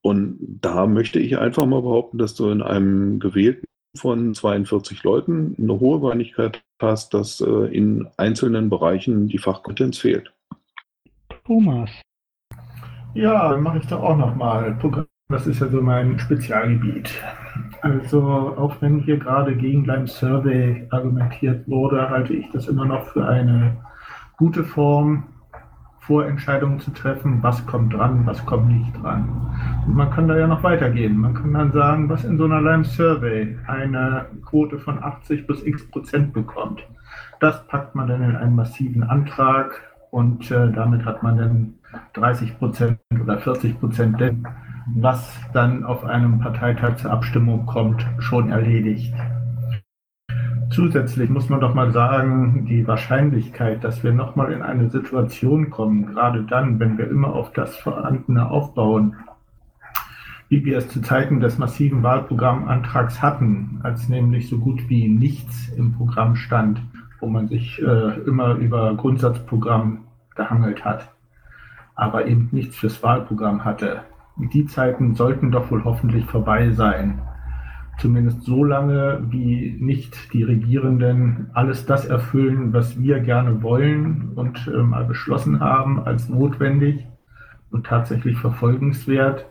Und 0.02 0.38
da 0.60 0.86
möchte 0.86 1.18
ich 1.18 1.38
einfach 1.38 1.66
mal 1.66 1.82
behaupten, 1.82 2.18
dass 2.18 2.34
du 2.34 2.48
in 2.50 2.62
einem 2.62 3.18
gewählten 3.20 3.66
von 3.96 4.34
42 4.34 5.02
Leuten 5.02 5.56
eine 5.58 5.78
hohe 5.80 6.00
Wahrscheinlichkeit 6.00 6.62
hast, 6.80 7.12
dass 7.12 7.40
äh, 7.40 7.76
in 7.76 8.08
einzelnen 8.16 8.70
Bereichen 8.70 9.28
die 9.28 9.38
Fachkompetenz 9.38 9.98
fehlt. 9.98 10.32
Thomas. 11.44 11.90
Ja, 13.14 13.56
mache 13.56 13.78
ich 13.78 13.86
doch 13.86 14.00
auch 14.00 14.16
nochmal. 14.16 14.74
Programm, 14.76 15.06
das 15.28 15.46
ist 15.46 15.60
ja 15.60 15.68
so 15.68 15.82
mein 15.82 16.18
Spezialgebiet. 16.18 17.10
Also, 17.82 18.22
auch 18.56 18.76
wenn 18.80 19.00
hier 19.00 19.18
gerade 19.18 19.56
gegen 19.56 19.84
Lime 19.84 20.06
Survey 20.06 20.86
argumentiert 20.90 21.66
wurde, 21.66 22.10
halte 22.10 22.34
ich 22.34 22.50
das 22.50 22.68
immer 22.68 22.84
noch 22.84 23.06
für 23.06 23.26
eine 23.26 23.76
gute 24.36 24.64
Form, 24.64 25.24
Vorentscheidungen 26.00 26.80
zu 26.80 26.90
treffen, 26.90 27.42
was 27.42 27.64
kommt 27.66 27.92
dran, 27.92 28.26
was 28.26 28.44
kommt 28.44 28.68
nicht 28.68 28.92
dran. 29.00 29.28
Und 29.86 29.94
man 29.94 30.10
kann 30.10 30.28
da 30.28 30.36
ja 30.36 30.46
noch 30.46 30.62
weitergehen. 30.62 31.16
Man 31.16 31.34
kann 31.34 31.52
dann 31.54 31.72
sagen, 31.72 32.08
was 32.08 32.24
in 32.24 32.36
so 32.36 32.46
einer 32.46 32.60
Lime 32.60 32.84
Survey 32.84 33.56
eine 33.66 34.26
Quote 34.44 34.78
von 34.78 35.02
80 35.02 35.46
bis 35.46 35.64
x 35.64 35.88
Prozent 35.90 36.32
bekommt. 36.32 36.82
Das 37.38 37.66
packt 37.68 37.94
man 37.94 38.08
dann 38.08 38.22
in 38.22 38.36
einen 38.36 38.56
massiven 38.56 39.04
Antrag 39.04 39.80
und 40.10 40.50
äh, 40.50 40.72
damit 40.72 41.04
hat 41.04 41.22
man 41.22 41.38
dann 41.38 41.74
30 42.14 42.58
Prozent 42.58 42.98
oder 43.22 43.38
40 43.38 43.78
Prozent 43.78 44.20
dessen, 44.20 44.46
was 44.94 45.40
dann 45.52 45.84
auf 45.84 46.04
einem 46.04 46.38
Parteitag 46.40 46.96
zur 46.96 47.10
Abstimmung 47.10 47.66
kommt, 47.66 48.06
schon 48.18 48.50
erledigt. 48.50 49.14
Zusätzlich 50.70 51.28
muss 51.30 51.48
man 51.48 51.60
doch 51.60 51.74
mal 51.74 51.90
sagen, 51.90 52.64
die 52.66 52.86
Wahrscheinlichkeit, 52.86 53.82
dass 53.82 54.04
wir 54.04 54.12
nochmal 54.12 54.52
in 54.52 54.62
eine 54.62 54.88
Situation 54.88 55.68
kommen, 55.70 56.06
gerade 56.06 56.44
dann, 56.44 56.78
wenn 56.78 56.96
wir 56.96 57.10
immer 57.10 57.34
auf 57.34 57.52
das 57.52 57.76
Vorhandene 57.76 58.48
aufbauen, 58.48 59.16
wie 60.48 60.64
wir 60.64 60.78
es 60.78 60.88
zu 60.88 61.00
Zeiten 61.00 61.40
des 61.40 61.58
massiven 61.58 62.02
Wahlprogrammantrags 62.02 63.20
hatten, 63.20 63.80
als 63.82 64.08
nämlich 64.08 64.48
so 64.48 64.58
gut 64.58 64.88
wie 64.88 65.08
nichts 65.08 65.68
im 65.76 65.92
Programm 65.92 66.36
stand, 66.36 66.80
wo 67.18 67.26
man 67.26 67.48
sich 67.48 67.80
äh, 67.80 68.20
immer 68.26 68.54
über 68.54 68.94
Grundsatzprogramm 68.94 70.04
gehangelt 70.36 70.84
hat, 70.84 71.12
aber 71.94 72.26
eben 72.26 72.48
nichts 72.52 72.76
fürs 72.76 73.02
Wahlprogramm 73.02 73.64
hatte. 73.64 74.02
Die 74.48 74.66
Zeiten 74.66 75.14
sollten 75.14 75.50
doch 75.50 75.70
wohl 75.70 75.84
hoffentlich 75.84 76.24
vorbei 76.24 76.70
sein. 76.70 77.20
Zumindest 77.98 78.44
so 78.44 78.64
lange, 78.64 79.26
wie 79.28 79.76
nicht 79.78 80.32
die 80.32 80.42
Regierenden 80.42 81.50
alles 81.52 81.84
das 81.84 82.06
erfüllen, 82.06 82.72
was 82.72 82.98
wir 82.98 83.20
gerne 83.20 83.62
wollen 83.62 84.32
und 84.34 84.66
äh, 84.74 84.82
mal 84.82 85.04
beschlossen 85.04 85.60
haben 85.60 86.00
als 86.00 86.28
notwendig 86.30 87.06
und 87.70 87.86
tatsächlich 87.86 88.38
verfolgenswert, 88.38 89.44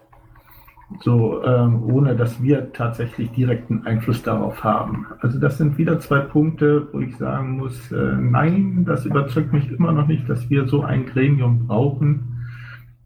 so 1.01 1.43
ähm, 1.43 1.83
ohne 1.83 2.15
dass 2.15 2.41
wir 2.41 2.73
tatsächlich 2.73 3.29
direkten 3.31 3.85
Einfluss 3.85 4.23
darauf 4.23 4.63
haben. 4.63 5.05
Also 5.19 5.39
das 5.39 5.59
sind 5.59 5.77
wieder 5.77 5.99
zwei 5.99 6.19
Punkte, 6.19 6.87
wo 6.91 7.01
ich 7.01 7.15
sagen 7.17 7.57
muss, 7.57 7.91
äh, 7.91 8.15
nein, 8.17 8.83
das 8.85 9.05
überzeugt 9.05 9.53
mich 9.53 9.71
immer 9.71 9.91
noch 9.91 10.07
nicht, 10.07 10.27
dass 10.27 10.49
wir 10.49 10.67
so 10.67 10.81
ein 10.81 11.05
Gremium 11.05 11.67
brauchen, 11.67 12.38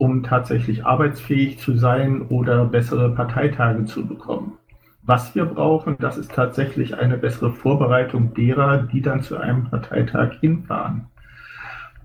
um 0.03 0.21
tatsächlich 0.21 0.85
arbeitsfähig 0.85 1.59
zu 1.59 1.77
sein 1.77 2.23
oder 2.23 2.65
bessere 2.65 3.15
Parteitage 3.15 3.85
zu 3.85 4.05
bekommen. 4.05 4.57
Was 5.03 5.34
wir 5.34 5.45
brauchen, 5.45 5.95
das 5.97 6.17
ist 6.17 6.34
tatsächlich 6.34 6.97
eine 6.97 7.17
bessere 7.17 7.53
Vorbereitung 7.53 8.34
derer, 8.34 8.80
die 8.80 9.01
dann 9.01 9.21
zu 9.21 9.38
einem 9.38 9.69
Parteitag 9.69 10.34
hinfahren. 10.41 11.05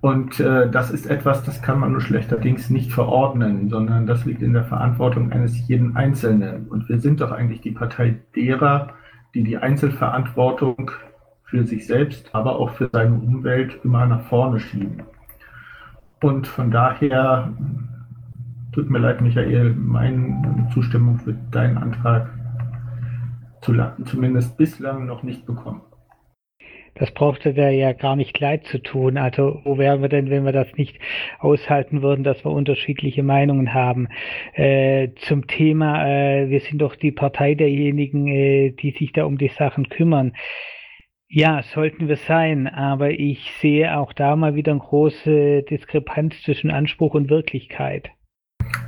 Und 0.01 0.39
äh, 0.39 0.71
das 0.71 0.93
ist 0.93 1.07
etwas, 1.07 1.43
das 1.43 1.61
kann 1.61 1.81
man 1.81 1.91
nur 1.91 2.01
schlechterdings 2.01 2.71
nicht 2.71 2.93
verordnen, 2.93 3.69
sondern 3.69 4.07
das 4.07 4.25
liegt 4.25 4.43
in 4.43 4.53
der 4.53 4.63
Verantwortung 4.63 5.33
eines 5.33 5.67
jeden 5.67 5.97
Einzelnen. 5.97 6.69
Und 6.69 6.89
wir 6.89 7.01
sind 7.01 7.21
doch 7.21 7.33
eigentlich 7.33 7.63
die 7.63 7.73
Partei 7.73 8.21
derer, 8.37 8.91
die 9.35 9.43
die 9.43 9.59
Einzelverantwortung 9.59 10.93
für 11.43 11.67
sich 11.67 11.89
selbst, 11.89 12.33
aber 12.33 12.61
auch 12.61 12.71
für 12.71 12.89
seine 12.93 13.17
Umwelt 13.17 13.81
immer 13.83 14.07
nach 14.07 14.23
vorne 14.29 14.61
schieben. 14.61 15.03
Und 16.21 16.47
von 16.47 16.71
daher 16.71 17.53
tut 18.73 18.91
mir 18.91 18.99
leid, 18.99 19.21
Michael, 19.21 19.75
meine 19.75 20.69
Zustimmung 20.73 21.19
für 21.19 21.35
deinen 21.51 21.79
Antrag 21.79 22.31
zumindest 23.61 24.57
bislang 24.57 25.07
noch 25.07 25.23
nicht 25.23 25.45
bekommen. 25.45 25.83
Das 26.95 27.13
brauchte 27.13 27.55
der 27.55 27.71
ja 27.73 27.93
gar 27.93 28.17
nicht 28.17 28.39
leid 28.41 28.65
zu 28.65 28.79
tun. 28.83 29.19
Also 29.19 29.61
wo 29.65 29.79
wären 29.79 30.03
wir 30.03 30.09
denn, 30.09 30.31
wenn 30.31 30.45
wir 30.45 30.53
das 30.53 30.67
nicht 30.77 30.99
aushalten 31.39 32.03
würden, 32.03 32.25
dass 32.25 32.45
wir 32.45 32.51
unterschiedliche 32.51 33.23
Meinungen 33.23 33.73
haben? 33.73 34.09
Äh, 34.55 35.11
zum 35.17 35.47
Thema, 35.47 36.07
äh, 36.07 36.51
wir 36.51 36.61
sind 36.61 36.79
doch 36.79 36.97
die 36.97 37.13
Partei 37.13 37.55
derjenigen, 37.55 38.27
äh, 38.27 38.71
die 38.71 38.91
sich 38.93 39.13
da 39.13 39.25
um 39.25 39.39
die 39.39 39.53
Sachen 39.57 39.89
kümmern. 39.89 40.33
Ja, 41.31 41.63
sollten 41.75 42.09
wir 42.09 42.17
sein, 42.17 42.67
aber 42.67 43.11
ich 43.11 43.53
sehe 43.61 43.99
auch 43.99 44.15
da 44.15 44.35
mal 44.35 44.55
wieder 44.55 44.73
eine 44.73 44.81
große 44.81 45.63
Diskrepanz 45.63 46.43
zwischen 46.43 46.71
Anspruch 46.71 47.13
und 47.13 47.29
Wirklichkeit. 47.29 48.09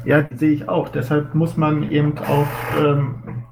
Ja, 0.06 0.26
sehe 0.34 0.52
ich 0.52 0.66
auch. 0.66 0.88
Deshalb 0.88 1.34
muss 1.34 1.58
man 1.58 1.90
eben 1.90 2.16
auf 2.16 2.48
ähm, 2.82 3.44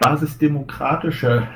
basisdemokratische 0.00 1.46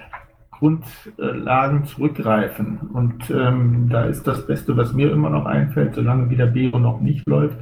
Grundlagen 0.51 1.85
zurückgreifen. 1.86 2.78
Und 2.93 3.31
ähm, 3.31 3.89
da 3.89 4.05
ist 4.05 4.26
das 4.26 4.47
Beste, 4.47 4.76
was 4.76 4.93
mir 4.93 5.10
immer 5.10 5.31
noch 5.31 5.47
einfällt, 5.47 5.94
solange 5.94 6.28
wie 6.28 6.36
der 6.36 6.47
BEO 6.47 6.78
noch 6.78 7.01
nicht 7.01 7.26
läuft, 7.26 7.59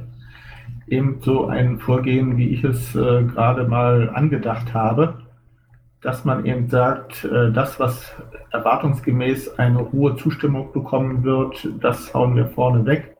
eben 0.87 1.21
so 1.21 1.47
ein 1.47 1.79
Vorgehen, 1.79 2.35
wie 2.35 2.49
ich 2.49 2.65
es 2.65 2.93
äh, 2.93 3.23
gerade 3.23 3.67
mal 3.69 4.09
angedacht 4.13 4.73
habe, 4.73 5.19
dass 6.01 6.25
man 6.25 6.45
eben 6.45 6.67
sagt, 6.67 7.23
äh, 7.23 7.51
das, 7.51 7.79
was 7.79 8.15
erwartungsgemäß 8.53 9.57
eine 9.57 9.91
hohe 9.91 10.15
Zustimmung 10.15 10.71
bekommen 10.71 11.23
wird, 11.23 11.67
das 11.81 12.13
hauen 12.13 12.35
wir 12.35 12.47
vorne 12.47 12.85
weg. 12.85 13.17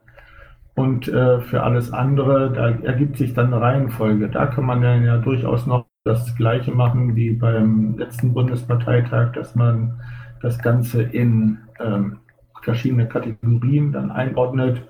Und 0.75 1.07
äh, 1.07 1.41
für 1.41 1.63
alles 1.63 1.91
andere, 1.91 2.51
da 2.51 2.69
ergibt 2.69 3.17
sich 3.17 3.33
dann 3.33 3.47
eine 3.47 3.61
Reihenfolge. 3.61 4.29
Da 4.29 4.47
kann 4.47 4.65
man 4.65 4.81
dann 4.81 5.03
ja 5.03 5.17
durchaus 5.17 5.67
noch 5.67 5.85
das 6.03 6.35
Gleiche 6.35 6.71
machen 6.71 7.15
wie 7.15 7.31
beim 7.31 7.97
letzten 7.97 8.33
Bundesparteitag, 8.33 9.33
dass 9.33 9.55
man 9.55 9.99
das 10.41 10.59
Ganze 10.59 11.03
in 11.03 11.59
ähm, 11.79 12.17
verschiedene 12.61 13.07
Kategorien 13.07 13.91
dann 13.91 14.11
einordnet 14.11 14.81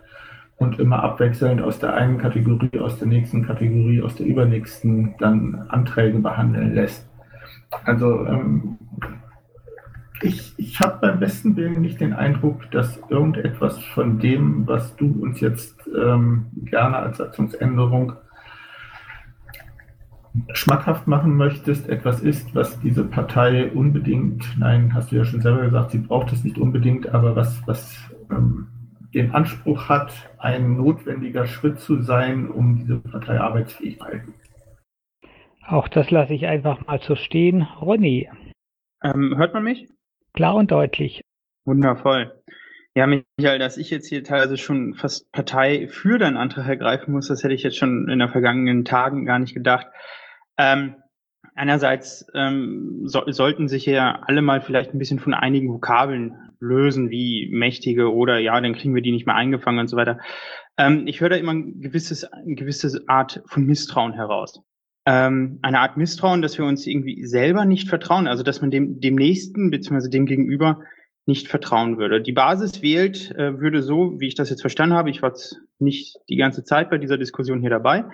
und 0.58 0.80
immer 0.80 1.04
abwechselnd 1.04 1.62
aus 1.62 1.80
der 1.80 1.94
einen 1.94 2.18
Kategorie, 2.18 2.80
aus 2.80 2.98
der 3.00 3.08
nächsten 3.08 3.46
Kategorie, 3.46 4.02
aus 4.02 4.16
der 4.16 4.26
übernächsten 4.26 5.16
dann 5.20 5.66
Anträge 5.70 6.20
behandeln 6.20 6.74
lässt. 6.74 7.08
Also 7.86 8.26
ähm, 8.26 8.78
ich, 10.24 10.54
ich 10.58 10.80
habe 10.80 11.00
beim 11.02 11.20
besten 11.20 11.56
Willen 11.56 11.82
nicht 11.82 12.00
den 12.00 12.14
Eindruck, 12.14 12.70
dass 12.72 13.00
irgendetwas 13.10 13.78
von 13.84 14.20
dem, 14.20 14.68
was 14.68 14.96
du 14.96 15.22
uns 15.22 15.40
jetzt 15.42 15.90
ähm, 15.96 16.48
gerne 16.56 16.98
als 16.98 17.18
Satzungsänderung 17.18 18.14
schmackhaft 20.54 21.08
machen 21.08 21.36
möchtest, 21.36 21.90
etwas 21.90 22.22
ist, 22.22 22.56
was 22.56 22.80
diese 22.80 23.04
Partei 23.04 23.72
unbedingt, 23.72 24.58
nein, 24.58 24.94
hast 24.94 25.12
du 25.12 25.18
ja 25.18 25.26
schon 25.26 25.42
selber 25.42 25.66
gesagt, 25.66 25.92
sie 25.92 26.00
braucht 26.00 26.32
es 26.34 26.44
nicht 26.44 26.58
unbedingt, 26.58 27.08
aber 27.14 27.36
was, 27.36 27.62
was 27.68 27.96
ähm, 28.32 28.68
den 29.14 29.32
Anspruch 29.32 29.90
hat, 29.90 30.12
ein 30.40 30.78
notwendiger 30.78 31.46
Schritt 31.46 31.80
zu 31.80 32.02
sein, 32.02 32.50
um 32.50 32.78
diese 32.78 32.98
Partei 32.98 33.40
arbeitsfähig 33.40 34.00
zu 34.00 34.06
halten. 34.06 34.34
Auch 35.68 35.88
das 35.88 36.10
lasse 36.10 36.34
ich 36.34 36.48
einfach 36.48 36.86
mal 36.88 37.00
so 37.00 37.16
stehen. 37.16 37.62
Ronny. 37.62 38.30
Ähm, 39.04 39.36
hört 39.38 39.54
man 39.54 39.64
mich? 39.64 39.88
Klar 40.34 40.56
und 40.56 40.72
deutlich. 40.72 41.22
Wundervoll. 41.66 42.34
Ja, 42.96 43.08
Michael, 43.08 43.60
dass 43.60 43.78
ich 43.78 43.90
jetzt 43.90 44.08
hier 44.08 44.24
teilweise 44.24 44.58
schon 44.58 44.94
fast 44.94 45.32
Partei 45.32 45.88
für 45.88 46.20
deinen 46.20 46.38
Antrag 46.38 46.68
ergreifen 46.68 47.12
muss, 47.12 47.28
das 47.28 47.44
hätte 47.44 47.54
ich 47.54 47.64
jetzt 47.64 47.78
schon 47.78 48.08
in 48.08 48.20
den 48.20 48.30
vergangenen 48.30 48.86
Tagen 48.86 49.26
gar 49.26 49.40
nicht 49.40 49.56
gedacht. 49.56 49.88
Ähm, 50.58 50.96
einerseits 51.56 52.28
ähm, 52.36 53.02
so, 53.06 53.24
sollten 53.28 53.68
sich 53.68 53.86
ja 53.86 54.22
alle 54.28 54.42
mal 54.42 54.62
vielleicht 54.62 54.94
ein 54.94 55.00
bisschen 55.00 55.20
von 55.20 55.34
einigen 55.34 55.74
Vokabeln 55.74 56.36
lösen, 56.60 57.10
wie 57.10 57.50
mächtige 57.52 58.14
oder 58.14 58.38
ja, 58.38 58.60
dann 58.60 58.76
kriegen 58.76 58.96
wir 58.96 59.02
die 59.02 59.12
nicht 59.12 59.26
mehr 59.26 59.36
eingefangen 59.36 59.80
und 59.80 59.88
so 59.88 59.98
weiter. 59.98 60.20
Ähm, 60.78 61.08
ich 61.08 61.20
höre 61.20 61.30
da 61.30 61.36
immer 61.36 61.54
ein 61.54 61.82
gewisses, 61.82 62.26
eine 62.26 62.56
gewisse 62.56 63.04
Art 63.08 63.42
von 63.48 63.66
Misstrauen 63.66 64.14
heraus. 64.14 64.62
Ähm, 65.06 65.60
eine 65.62 65.80
Art 65.80 65.98
Misstrauen, 65.98 66.42
dass 66.42 66.58
wir 66.58 66.66
uns 66.66 66.88
irgendwie 66.88 67.26
selber 67.26 67.66
nicht 67.66 67.90
vertrauen, 67.90 68.28
also 68.28 68.44
dass 68.44 68.62
man 68.62 68.72
dem, 68.72 69.02
dem 69.02 69.16
Nächsten 69.16 69.70
bzw. 69.70 70.10
dem 70.10 70.26
Gegenüber 70.26 70.82
nicht 71.26 71.48
vertrauen 71.48 71.98
würde. 71.98 72.22
Die 72.22 72.32
Basis 72.32 72.82
wählt, 72.82 73.32
äh, 73.32 73.60
würde 73.60 73.82
so, 73.82 74.20
wie 74.20 74.28
ich 74.28 74.36
das 74.36 74.50
jetzt 74.50 74.62
verstanden 74.62 74.96
habe, 74.96 75.10
ich 75.10 75.22
war 75.22 75.34
nicht 75.80 76.18
die 76.30 76.36
ganze 76.36 76.64
Zeit 76.64 76.90
bei 76.90 76.98
dieser 76.98 77.18
Diskussion 77.18 77.62
hier 77.62 77.70
dabei, 77.70 78.06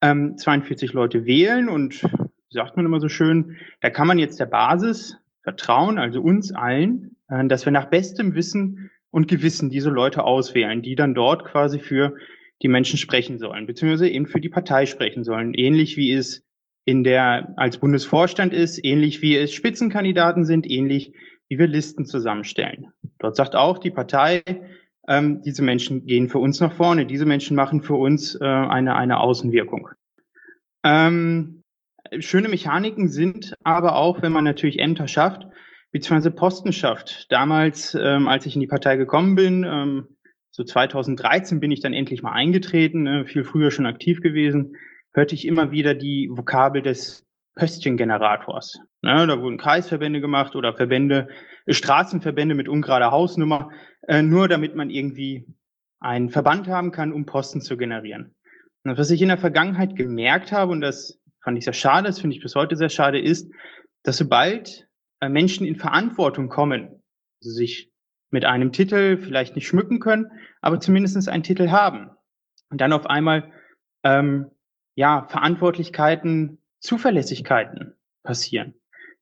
ähm, 0.00 0.36
42 0.36 0.92
Leute 0.92 1.24
wählen 1.24 1.68
und 1.68 2.04
sagt 2.50 2.76
man 2.76 2.86
immer 2.86 3.00
so 3.00 3.08
schön, 3.08 3.56
da 3.80 3.90
kann 3.90 4.06
man 4.06 4.18
jetzt 4.18 4.38
der 4.38 4.46
Basis 4.46 5.16
vertrauen, 5.42 5.98
also 5.98 6.20
uns 6.20 6.52
allen, 6.52 7.16
äh, 7.28 7.46
dass 7.46 7.64
wir 7.64 7.72
nach 7.72 7.90
bestem 7.90 8.34
Wissen 8.34 8.90
und 9.10 9.28
Gewissen 9.28 9.70
diese 9.70 9.90
Leute 9.90 10.24
auswählen, 10.24 10.82
die 10.82 10.96
dann 10.96 11.14
dort 11.14 11.44
quasi 11.44 11.78
für 11.78 12.16
die 12.64 12.68
Menschen 12.68 12.98
sprechen 12.98 13.38
sollen, 13.38 13.66
beziehungsweise 13.66 14.08
eben 14.08 14.26
für 14.26 14.40
die 14.40 14.48
Partei 14.48 14.86
sprechen 14.86 15.22
sollen, 15.22 15.52
ähnlich 15.52 15.98
wie 15.98 16.12
es 16.12 16.42
in 16.86 17.04
der 17.04 17.52
als 17.56 17.76
Bundesvorstand 17.78 18.54
ist, 18.54 18.82
ähnlich 18.82 19.20
wie 19.20 19.36
es 19.36 19.52
Spitzenkandidaten 19.52 20.46
sind, 20.46 20.68
ähnlich 20.68 21.12
wie 21.48 21.58
wir 21.58 21.66
Listen 21.66 22.06
zusammenstellen. 22.06 22.88
Dort 23.18 23.36
sagt 23.36 23.54
auch 23.54 23.76
die 23.76 23.90
Partei, 23.90 24.42
ähm, 25.06 25.42
diese 25.42 25.62
Menschen 25.62 26.06
gehen 26.06 26.30
für 26.30 26.38
uns 26.38 26.58
nach 26.60 26.72
vorne, 26.72 27.04
diese 27.04 27.26
Menschen 27.26 27.54
machen 27.54 27.82
für 27.82 27.96
uns 27.96 28.34
äh, 28.34 28.44
eine, 28.44 28.96
eine 28.96 29.20
Außenwirkung. 29.20 29.90
Ähm, 30.82 31.62
schöne 32.18 32.48
Mechaniken 32.48 33.08
sind 33.08 33.54
aber 33.62 33.96
auch, 33.96 34.22
wenn 34.22 34.32
man 34.32 34.44
natürlich 34.44 34.78
Ämter 34.78 35.06
schafft, 35.06 35.46
beziehungsweise 35.92 36.30
Posten 36.30 36.72
schafft. 36.72 37.30
Damals, 37.30 37.94
ähm, 37.94 38.26
als 38.26 38.46
ich 38.46 38.54
in 38.54 38.62
die 38.62 38.66
Partei 38.66 38.96
gekommen 38.96 39.34
bin, 39.34 39.64
ähm, 39.64 40.13
so 40.56 40.62
2013 40.62 41.58
bin 41.58 41.72
ich 41.72 41.80
dann 41.80 41.92
endlich 41.92 42.22
mal 42.22 42.30
eingetreten, 42.30 43.08
äh, 43.08 43.24
viel 43.24 43.42
früher 43.42 43.72
schon 43.72 43.86
aktiv 43.86 44.20
gewesen, 44.20 44.76
hörte 45.12 45.34
ich 45.34 45.48
immer 45.48 45.72
wieder 45.72 45.94
die 45.94 46.30
Vokabel 46.30 46.80
des 46.80 47.26
Pöstchengenerators. 47.56 48.78
Ne, 49.02 49.26
da 49.26 49.40
wurden 49.40 49.58
Kreisverbände 49.58 50.20
gemacht 50.20 50.54
oder 50.54 50.72
Verbände, 50.72 51.26
Straßenverbände 51.66 52.54
mit 52.54 52.68
ungerader 52.68 53.10
Hausnummer, 53.10 53.70
äh, 54.06 54.22
nur 54.22 54.46
damit 54.46 54.76
man 54.76 54.90
irgendwie 54.90 55.44
einen 55.98 56.30
Verband 56.30 56.68
haben 56.68 56.92
kann, 56.92 57.12
um 57.12 57.26
Posten 57.26 57.60
zu 57.60 57.76
generieren. 57.76 58.36
Und 58.84 58.96
was 58.96 59.10
ich 59.10 59.22
in 59.22 59.28
der 59.28 59.38
Vergangenheit 59.38 59.96
gemerkt 59.96 60.52
habe, 60.52 60.70
und 60.70 60.82
das 60.82 61.20
fand 61.42 61.58
ich 61.58 61.64
sehr 61.64 61.72
schade, 61.72 62.06
das 62.06 62.20
finde 62.20 62.36
ich 62.36 62.42
bis 62.42 62.54
heute 62.54 62.76
sehr 62.76 62.90
schade, 62.90 63.20
ist, 63.20 63.52
dass 64.04 64.18
sobald 64.18 64.86
äh, 65.18 65.28
Menschen 65.28 65.66
in 65.66 65.74
Verantwortung 65.74 66.48
kommen, 66.48 67.02
sich 67.40 67.90
mit 68.34 68.44
einem 68.44 68.72
Titel 68.72 69.16
vielleicht 69.16 69.54
nicht 69.54 69.68
schmücken 69.68 70.00
können, 70.00 70.26
aber 70.60 70.80
zumindest 70.80 71.28
einen 71.28 71.44
Titel 71.44 71.70
haben 71.70 72.10
und 72.68 72.80
dann 72.80 72.92
auf 72.92 73.06
einmal 73.06 73.52
ähm, 74.02 74.50
ja 74.96 75.28
Verantwortlichkeiten, 75.28 76.58
Zuverlässigkeiten 76.80 77.94
passieren, 78.24 78.74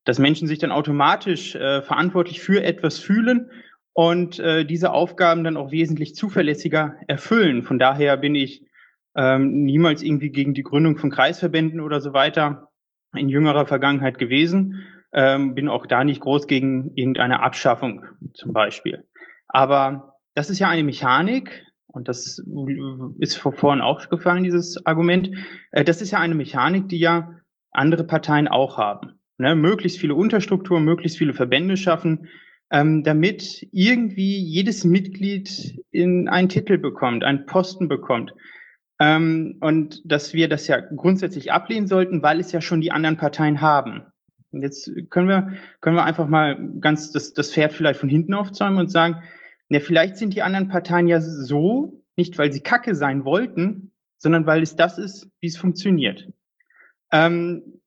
dass 0.05 0.19
Menschen 0.19 0.49
sich 0.49 0.59
dann 0.59 0.73
automatisch 0.73 1.55
äh, 1.55 1.83
verantwortlich 1.83 2.41
für 2.41 2.65
etwas 2.65 2.99
fühlen 2.99 3.51
und 3.93 4.39
äh, 4.39 4.65
diese 4.65 4.93
Aufgaben 4.93 5.45
dann 5.45 5.59
auch 5.59 5.73
wesentlich 5.73 6.15
zuverlässiger 6.15 6.97
erfüllen. 7.07 7.65
Von 7.65 7.79
daher 7.79 8.17
bin 8.17 8.35
ich 8.35 8.65
ähm, 9.15 9.65
niemals 9.65 10.03
irgendwie 10.03 10.31
gegen 10.31 10.55
die 10.55 10.63
Gründung 10.63 10.97
von 10.97 11.11
Kreisverbänden 11.11 11.81
oder 11.81 12.01
so 12.01 12.15
weiter 12.15 12.71
in 13.15 13.29
jüngerer 13.29 13.67
Vergangenheit 13.67 14.17
gewesen. 14.17 14.87
Ähm, 15.13 15.55
bin 15.55 15.69
auch 15.69 15.87
da 15.87 16.05
nicht 16.05 16.21
groß 16.21 16.47
gegen 16.47 16.95
irgendeine 16.95 17.41
Abschaffung 17.41 18.05
zum 18.33 18.53
Beispiel. 18.53 19.05
Aber 19.49 20.17
das 20.35 20.49
ist 20.49 20.59
ja 20.59 20.69
eine 20.69 20.85
Mechanik, 20.85 21.67
und 21.93 22.09
das 22.09 22.43
ist 23.19 23.37
vor 23.37 23.53
vorhin 23.53 23.83
auch 23.83 24.09
gefallen, 24.09 24.45
dieses 24.45 24.87
Argument, 24.87 25.31
äh, 25.71 25.85
das 25.85 26.01
ist 26.01 26.11
ja 26.11 26.19
eine 26.19 26.35
Mechanik, 26.35 26.89
die 26.89 26.99
ja 26.99 27.37
andere 27.71 28.05
Parteien 28.05 28.49
auch 28.49 28.79
haben. 28.79 29.21
Ne? 29.39 29.55
Möglichst 29.55 29.99
viele 29.99 30.15
Unterstrukturen, 30.15 30.85
möglichst 30.85 31.19
viele 31.19 31.35
Verbände 31.35 31.77
schaffen, 31.77 32.29
ähm, 32.71 33.03
damit 33.03 33.67
irgendwie 33.73 34.39
jedes 34.39 34.85
Mitglied 34.85 35.85
in 35.91 36.29
einen 36.29 36.49
Titel 36.49 36.79
bekommt, 36.79 37.25
einen 37.25 37.45
Posten 37.45 37.89
bekommt. 37.89 38.33
Ähm, 38.99 39.59
und 39.61 40.01
dass 40.05 40.33
wir 40.33 40.49
das 40.49 40.67
ja 40.69 40.81
grundsätzlich 40.81 41.53
ablehnen 41.53 41.87
sollten, 41.87 42.23
weil 42.23 42.41
es 42.41 42.53
ja 42.53 42.61
schon 42.61 42.81
die 42.81 42.93
anderen 42.93 43.19
Parteien 43.19 43.61
haben. 43.61 44.05
Jetzt 44.53 44.91
können 45.11 45.29
wir, 45.29 45.53
können 45.81 45.97
wir 45.97 46.05
einfach 46.05 46.29
mal 46.29 46.59
ganz 46.81 47.11
das, 47.11 47.33
das 47.33 47.53
Pferd 47.53 47.73
vielleicht 47.73 48.01
von 48.01 48.09
hinten 48.09 48.35
aufzäumen 48.35 48.79
und 48.79 48.91
sagen, 48.91 49.23
ja, 49.69 49.81
vielleicht 49.81 50.17
sind 50.17 50.35
die 50.35 50.43
anderen 50.43 50.69
Parteien 50.69 51.09
ja 51.09 51.21
so, 51.21 52.03
nicht 52.17 52.37
weil 52.37 52.53
sie 52.53 52.61
kacke 52.61 52.95
sein 52.95 53.25
wollten, 53.25 53.93
sondern 54.19 54.47
weil 54.47 54.63
es 54.63 54.77
das 54.77 54.99
ist, 54.99 55.31
wie 55.41 55.47
es 55.47 55.57
funktioniert. 55.57 56.29
Ähm, 57.11 57.81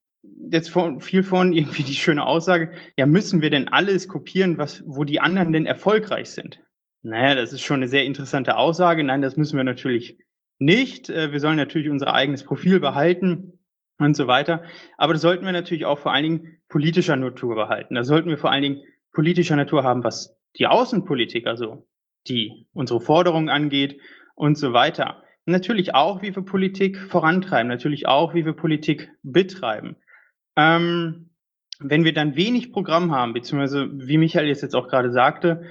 jetzt 0.52 0.70
vor, 0.70 1.00
viel 1.00 1.24
von 1.24 1.54
irgendwie 1.54 1.84
die 1.84 1.94
schöne 1.94 2.26
Aussage, 2.26 2.72
ja, 2.98 3.06
müssen 3.06 3.42
wir 3.42 3.52
denn 3.52 3.68
alles 3.68 4.08
kopieren, 4.08 4.58
was, 4.58 4.84
wo 4.86 5.04
die 5.04 5.20
anderen 5.20 5.54
denn 5.54 5.66
erfolgreich 5.66 6.32
sind? 6.32 6.60
Naja, 7.04 7.36
das 7.36 7.54
ist 7.54 7.62
schon 7.62 7.78
eine 7.78 7.88
sehr 7.88 8.04
interessante 8.04 8.58
Aussage. 8.58 9.04
Nein, 9.04 9.22
das 9.22 9.38
müssen 9.38 9.58
wir 9.58 9.64
natürlich 9.64 10.18
nicht. 10.58 11.10
Äh, 11.10 11.32
wir 11.32 11.40
sollen 11.40 11.58
natürlich 11.58 11.90
unser 11.90 12.14
eigenes 12.14 12.44
Profil 12.44 12.80
behalten 12.80 13.55
und 13.98 14.16
so 14.16 14.28
weiter. 14.28 14.64
Aber 14.98 15.14
das 15.14 15.22
sollten 15.22 15.46
wir 15.46 15.52
natürlich 15.52 15.86
auch 15.86 16.00
vor 16.00 16.14
allen 16.14 16.24
Dingen 16.24 16.58
politischer 16.70 17.16
Natur 17.16 17.56
behalten. 17.56 17.96
Da 17.96 18.04
sollten 18.04 18.30
wir 18.30 18.38
vor 18.38 18.52
allen 18.52 18.64
Dingen 18.64 18.82
politischer 19.12 19.56
Natur 19.56 19.84
haben, 19.84 20.04
was 20.04 20.36
die 20.58 20.68
Außenpolitik, 20.68 21.48
also 21.48 21.88
die 22.28 22.68
unsere 22.74 23.02
Forderungen 23.02 23.50
angeht 23.50 24.00
und 24.36 24.58
so 24.58 24.74
weiter. 24.74 25.24
Natürlich 25.46 25.94
auch, 25.94 26.22
wie 26.22 26.36
wir 26.36 26.44
Politik 26.44 26.98
vorantreiben, 26.98 27.68
natürlich 27.68 28.08
auch, 28.08 28.34
wie 28.34 28.46
wir 28.46 28.54
Politik 28.54 29.12
betreiben. 29.22 29.96
Ähm, 30.56 31.30
wenn 31.80 32.04
wir 32.04 32.14
dann 32.14 32.36
wenig 32.36 32.72
Programm 32.72 33.12
haben, 33.12 33.34
beziehungsweise 33.34 33.90
wie 33.94 34.18
Michael 34.18 34.48
jetzt 34.48 34.76
auch 34.76 34.88
gerade 34.88 35.12
sagte, 35.12 35.64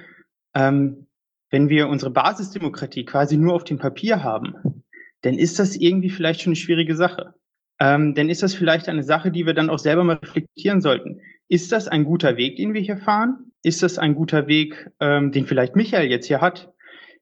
ähm, 0.54 1.06
wenn 1.50 1.68
wir 1.68 1.88
unsere 1.88 2.10
Basisdemokratie 2.10 3.04
quasi 3.04 3.36
nur 3.36 3.54
auf 3.54 3.64
dem 3.64 3.78
Papier 3.78 4.22
haben, 4.22 4.82
dann 5.22 5.34
ist 5.34 5.58
das 5.58 5.76
irgendwie 5.76 6.10
vielleicht 6.10 6.42
schon 6.42 6.50
eine 6.50 6.56
schwierige 6.56 6.94
Sache. 6.94 7.34
Ähm, 7.80 8.14
dann 8.14 8.28
ist 8.28 8.42
das 8.42 8.54
vielleicht 8.54 8.88
eine 8.88 9.02
Sache, 9.02 9.30
die 9.30 9.46
wir 9.46 9.54
dann 9.54 9.70
auch 9.70 9.78
selber 9.78 10.04
mal 10.04 10.16
reflektieren 10.16 10.80
sollten. 10.80 11.20
Ist 11.48 11.72
das 11.72 11.88
ein 11.88 12.04
guter 12.04 12.36
Weg, 12.36 12.56
den 12.56 12.72
wir 12.74 12.80
hier 12.80 12.96
fahren? 12.96 13.52
Ist 13.62 13.82
das 13.82 13.98
ein 13.98 14.14
guter 14.14 14.46
Weg, 14.46 14.90
ähm, 15.00 15.32
den 15.32 15.46
vielleicht 15.46 15.76
Michael 15.76 16.08
jetzt 16.08 16.26
hier 16.26 16.40
hat? 16.40 16.72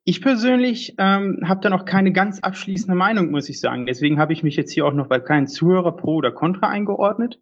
Ich 0.05 0.21
persönlich 0.21 0.95
ähm, 0.99 1.41
habe 1.45 1.61
da 1.61 1.71
noch 1.71 1.85
keine 1.85 2.13
ganz 2.13 2.41
abschließende 2.41 2.97
Meinung, 2.97 3.31
muss 3.31 3.49
ich 3.49 3.61
sagen. 3.61 3.87
Deswegen 3.87 4.19
habe 4.19 4.33
ich 4.33 4.43
mich 4.43 4.57
jetzt 4.57 4.73
hier 4.73 4.85
auch 4.85 4.93
noch 4.93 5.07
bei 5.07 5.21
keinen 5.21 5.47
Zuhörer 5.47 5.97
pro 5.97 6.17
oder 6.17 6.33
contra 6.33 6.69
eingeordnet, 6.69 7.39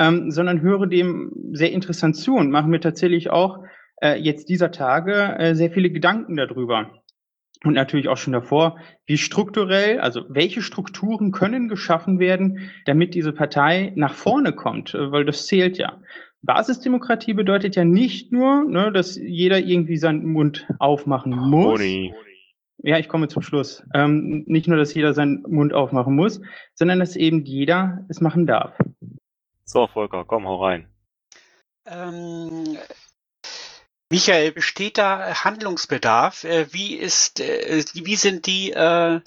ähm, 0.00 0.30
sondern 0.30 0.62
höre 0.62 0.86
dem 0.86 1.32
sehr 1.52 1.70
interessant 1.70 2.16
zu 2.16 2.34
und 2.34 2.50
mache 2.50 2.68
mir 2.68 2.80
tatsächlich 2.80 3.30
auch 3.30 3.60
äh, 4.02 4.18
jetzt 4.18 4.48
dieser 4.48 4.72
Tage 4.72 5.36
äh, 5.38 5.54
sehr 5.54 5.70
viele 5.70 5.90
Gedanken 5.90 6.36
darüber. 6.36 6.90
Und 7.64 7.74
natürlich 7.74 8.08
auch 8.08 8.16
schon 8.16 8.32
davor, 8.32 8.78
wie 9.06 9.16
strukturell, 9.16 10.00
also 10.00 10.24
welche 10.28 10.62
Strukturen 10.62 11.30
können 11.30 11.68
geschaffen 11.68 12.18
werden, 12.18 12.70
damit 12.86 13.14
diese 13.14 13.32
Partei 13.32 13.92
nach 13.94 14.14
vorne 14.14 14.52
kommt, 14.52 14.94
äh, 14.94 15.12
weil 15.12 15.24
das 15.24 15.46
zählt 15.46 15.78
ja. 15.78 16.00
Basisdemokratie 16.42 17.34
bedeutet 17.34 17.76
ja 17.76 17.84
nicht 17.84 18.32
nur, 18.32 18.64
ne, 18.64 18.90
dass 18.90 19.16
jeder 19.16 19.60
irgendwie 19.60 19.96
seinen 19.96 20.26
Mund 20.26 20.66
aufmachen 20.80 21.32
muss. 21.32 21.78
Boni. 21.78 22.12
Ja, 22.78 22.98
ich 22.98 23.08
komme 23.08 23.28
zum 23.28 23.42
Schluss. 23.42 23.84
Ähm, 23.94 24.42
nicht 24.48 24.66
nur, 24.66 24.76
dass 24.76 24.92
jeder 24.92 25.14
seinen 25.14 25.42
Mund 25.42 25.72
aufmachen 25.72 26.16
muss, 26.16 26.40
sondern 26.74 26.98
dass 26.98 27.14
eben 27.14 27.44
jeder 27.44 28.04
es 28.08 28.20
machen 28.20 28.44
darf. 28.44 28.76
So, 29.64 29.86
Volker, 29.86 30.24
komm, 30.24 30.46
hau 30.46 30.64
rein. 30.64 30.88
Ähm, 31.86 32.76
Michael, 34.12 34.52
besteht 34.52 34.98
da 34.98 35.42
Handlungsbedarf? 35.42 36.44
Äh, 36.44 36.70
wie 36.70 36.96
ist, 36.96 37.40
äh, 37.40 37.82
wie 37.94 38.16
sind 38.16 38.44
die 38.44 38.70
äh, 38.70 39.22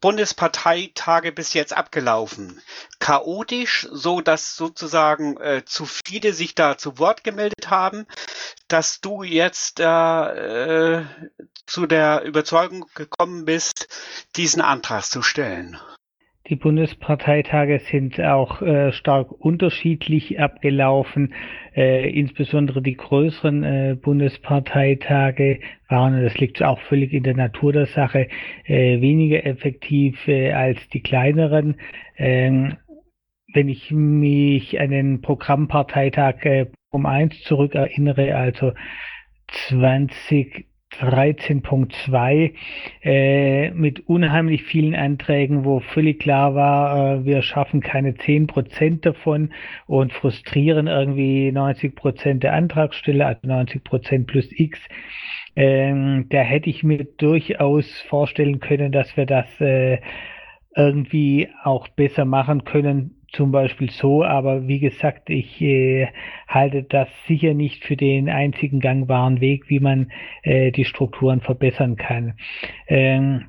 Bundesparteitage 0.00 1.32
bis 1.32 1.54
jetzt 1.54 1.76
abgelaufen? 1.76 2.62
Chaotisch, 3.00 3.88
so 3.90 4.20
dass 4.20 4.54
sozusagen 4.54 5.36
zu 5.66 5.86
viele 5.86 6.32
sich 6.32 6.54
da 6.54 6.78
zu 6.78 6.98
Wort 6.98 7.24
gemeldet 7.24 7.68
haben, 7.68 8.06
dass 8.68 9.00
du 9.00 9.24
jetzt 9.24 9.80
äh, 9.80 11.02
zu 11.66 11.86
der 11.86 12.22
Überzeugung 12.22 12.86
gekommen 12.94 13.44
bist, 13.44 13.88
diesen 14.36 14.62
Antrag 14.62 15.04
zu 15.04 15.22
stellen? 15.22 15.80
Die 16.48 16.56
Bundesparteitage 16.56 17.78
sind 17.90 18.18
auch 18.20 18.62
äh, 18.62 18.90
stark 18.92 19.32
unterschiedlich 19.32 20.40
abgelaufen. 20.40 21.34
Äh, 21.76 22.08
insbesondere 22.10 22.80
die 22.80 22.96
größeren 22.96 23.64
äh, 23.64 23.96
Bundesparteitage 24.00 25.60
waren, 25.88 26.22
das 26.22 26.38
liegt 26.38 26.62
auch 26.62 26.80
völlig 26.80 27.12
in 27.12 27.22
der 27.22 27.36
Natur 27.36 27.74
der 27.74 27.86
Sache, 27.86 28.28
äh, 28.64 29.00
weniger 29.02 29.44
effektiv 29.44 30.26
äh, 30.26 30.52
als 30.52 30.88
die 30.88 31.00
kleineren. 31.00 31.76
Ähm, 32.16 32.76
wenn 33.52 33.68
ich 33.68 33.90
mich 33.90 34.80
an 34.80 34.90
den 34.90 35.20
Programmparteitag 35.20 36.44
äh, 36.46 36.66
um 36.90 37.04
eins 37.04 37.42
zurückerinnere, 37.42 38.34
also 38.36 38.72
20 39.48 40.67
13.2 40.92 42.54
äh, 43.02 43.70
mit 43.70 44.08
unheimlich 44.08 44.62
vielen 44.64 44.94
Anträgen, 44.94 45.64
wo 45.64 45.80
völlig 45.80 46.18
klar 46.20 46.54
war, 46.54 47.16
äh, 47.16 47.24
wir 47.24 47.42
schaffen 47.42 47.80
keine 47.80 48.12
10% 48.12 49.02
davon 49.02 49.50
und 49.86 50.12
frustrieren 50.12 50.86
irgendwie 50.86 51.50
90% 51.50 52.40
der 52.40 52.54
Antragsteller, 52.54 53.26
also 53.26 53.46
90% 53.46 54.26
plus 54.26 54.48
X. 54.50 54.80
Ähm, 55.56 56.26
da 56.30 56.40
hätte 56.40 56.70
ich 56.70 56.82
mir 56.82 57.04
durchaus 57.04 58.00
vorstellen 58.08 58.60
können, 58.60 58.92
dass 58.92 59.16
wir 59.16 59.26
das 59.26 59.46
äh, 59.60 59.98
irgendwie 60.74 61.48
auch 61.64 61.88
besser 61.88 62.24
machen 62.24 62.64
können, 62.64 63.17
zum 63.32 63.52
Beispiel 63.52 63.90
so, 63.90 64.24
aber 64.24 64.68
wie 64.68 64.80
gesagt, 64.80 65.30
ich 65.30 65.60
äh, 65.60 66.08
halte 66.46 66.82
das 66.82 67.08
sicher 67.26 67.54
nicht 67.54 67.84
für 67.84 67.96
den 67.96 68.28
einzigen 68.28 68.80
gangbaren 68.80 69.40
Weg, 69.40 69.68
wie 69.68 69.80
man 69.80 70.10
äh, 70.42 70.72
die 70.72 70.84
Strukturen 70.84 71.40
verbessern 71.40 71.96
kann. 71.96 72.34
Ähm, 72.86 73.46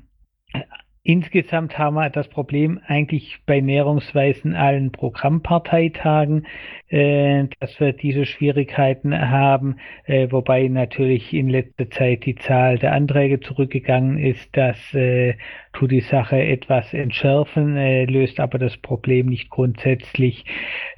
Insgesamt 1.02 1.78
haben 1.78 1.94
wir 1.94 2.10
das 2.10 2.28
Problem 2.28 2.78
eigentlich 2.86 3.38
bei 3.46 3.60
näherungsweisen 3.60 4.54
allen 4.54 4.92
Programmparteitagen, 4.92 6.46
äh, 6.88 7.46
dass 7.58 7.80
wir 7.80 7.94
diese 7.94 8.26
Schwierigkeiten 8.26 9.18
haben, 9.18 9.76
äh, 10.04 10.30
wobei 10.30 10.68
natürlich 10.68 11.32
in 11.32 11.48
letzter 11.48 11.88
Zeit 11.88 12.26
die 12.26 12.34
Zahl 12.34 12.78
der 12.78 12.92
Anträge 12.92 13.40
zurückgegangen 13.40 14.18
ist. 14.18 14.54
Das 14.54 14.76
äh, 14.92 15.38
tut 15.72 15.90
die 15.90 16.00
Sache 16.00 16.38
etwas 16.38 16.92
entschärfen, 16.92 17.78
äh, 17.78 18.04
löst 18.04 18.38
aber 18.38 18.58
das 18.58 18.76
Problem 18.76 19.26
nicht 19.26 19.48
grundsätzlich. 19.48 20.44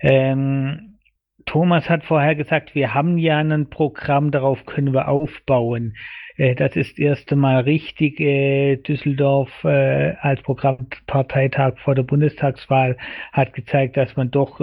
Ähm, 0.01 0.99
Thomas 1.47 1.89
hat 1.89 2.05
vorher 2.05 2.35
gesagt, 2.35 2.75
wir 2.75 2.93
haben 2.93 3.19
ja 3.19 3.39
ein 3.39 3.69
Programm, 3.71 4.33
darauf 4.33 4.67
können 4.67 4.93
wir 4.93 5.07
aufbauen. 5.07 5.95
Äh, 6.37 6.55
das 6.55 6.77
ist 6.77 6.99
erst 6.99 7.33
einmal 7.33 7.63
richtig. 7.63 8.21
Äh, 8.21 8.77
Düsseldorf 8.77 9.51
äh, 9.65 10.15
als 10.21 10.43
Programmparteitag 10.43 11.79
vor 11.79 11.95
der 11.95 12.03
Bundestagswahl 12.03 12.97
hat 13.33 13.53
gezeigt, 13.55 13.97
dass 13.97 14.17
man 14.17 14.31
doch 14.31 14.61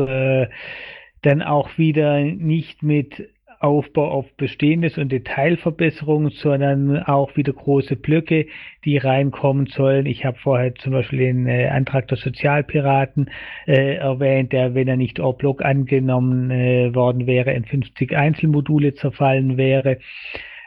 dann 1.21 1.41
auch 1.41 1.77
wieder 1.77 2.21
nicht 2.21 2.81
mit 2.81 3.29
Aufbau 3.59 4.09
auf 4.09 4.25
Bestehendes 4.37 4.97
und 4.97 5.11
Detailverbesserungen, 5.11 6.29
sondern 6.31 7.03
auch 7.03 7.35
wieder 7.35 7.51
große 7.51 7.97
Blöcke, 7.97 8.47
die 8.85 8.97
reinkommen 8.97 9.67
sollen. 9.67 10.05
Ich 10.05 10.23
habe 10.23 10.37
vorher 10.37 10.75
zum 10.75 10.93
Beispiel 10.93 11.19
den 11.19 11.45
äh, 11.45 11.67
Antrag 11.67 12.07
der 12.07 12.17
Sozialpiraten 12.17 13.29
äh, 13.67 13.95
erwähnt, 13.95 14.53
der, 14.53 14.75
wenn 14.75 14.87
er 14.87 14.95
nicht 14.95 15.19
en 15.19 15.37
bloc 15.37 15.61
angenommen 15.61 16.51
äh, 16.51 16.95
worden 16.95 17.27
wäre, 17.27 17.51
in 17.51 17.65
50 17.65 18.15
Einzelmodule 18.15 18.93
zerfallen 18.93 19.57
wäre. 19.57 19.97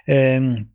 Ähm, 0.07 0.72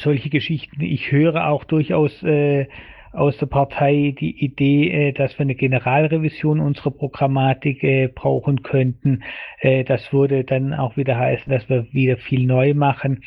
solche 0.00 0.30
Geschichten. 0.30 0.80
Ich 0.82 1.10
höre 1.10 1.48
auch 1.48 1.64
durchaus 1.64 2.22
äh, 2.22 2.66
aus 3.12 3.36
der 3.38 3.46
Partei 3.46 4.14
die 4.18 4.44
Idee, 4.44 5.08
äh, 5.08 5.12
dass 5.12 5.38
wir 5.38 5.42
eine 5.42 5.54
Generalrevision 5.54 6.60
unserer 6.60 6.90
Programmatik 6.90 7.82
äh, 7.82 8.08
brauchen 8.08 8.62
könnten. 8.62 9.24
Äh, 9.58 9.84
das 9.84 10.12
würde 10.12 10.44
dann 10.44 10.74
auch 10.74 10.96
wieder 10.96 11.16
heißen, 11.16 11.52
dass 11.52 11.68
wir 11.68 11.92
wieder 11.92 12.16
viel 12.16 12.46
neu 12.46 12.74
machen. 12.74 13.24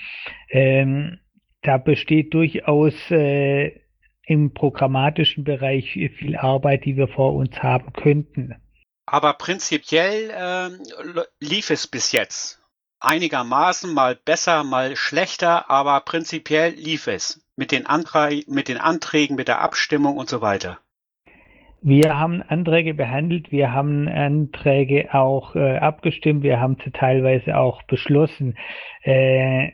Ähm, 0.50 1.20
da 1.62 1.78
besteht 1.78 2.34
durchaus 2.34 2.94
äh, 3.12 3.80
im 4.26 4.54
programmatischen 4.54 5.44
Bereich 5.44 5.91
viel 5.91 6.38
Arbeit, 6.38 6.86
die 6.86 6.95
wir 6.95 7.08
vor 7.08 7.34
uns 7.34 7.62
haben 7.62 7.91
könnten. 7.94 8.56
Aber 9.06 9.34
prinzipiell 9.34 10.30
äh, 10.30 10.70
lief 11.40 11.70
es 11.70 11.88
bis 11.88 12.14
jetzt 12.14 12.62
einigermaßen, 13.04 13.94
mal 13.94 14.16
besser, 14.16 14.64
mal 14.64 14.96
schlechter, 14.96 15.70
aber 15.70 16.00
prinzipiell 16.02 16.74
lief 16.74 17.08
es 17.08 17.42
mit 17.56 17.72
den, 17.72 17.86
Antra 17.86 18.30
mit 18.48 18.68
den 18.68 18.78
Anträgen, 18.78 19.36
mit 19.36 19.48
der 19.48 19.62
Abstimmung 19.62 20.18
und 20.18 20.30
so 20.30 20.42
weiter. 20.42 20.80
Wir 21.82 22.18
haben 22.18 22.42
Anträge 22.42 22.94
behandelt, 22.94 23.52
wir 23.52 23.74
haben 23.74 24.08
Anträge 24.08 25.14
auch 25.14 25.56
äh, 25.56 25.78
abgestimmt, 25.78 26.42
wir 26.42 26.60
haben 26.60 26.78
teilweise 26.78 27.58
auch 27.58 27.84
beschlossen. 27.84 28.58
Äh, 29.02 29.72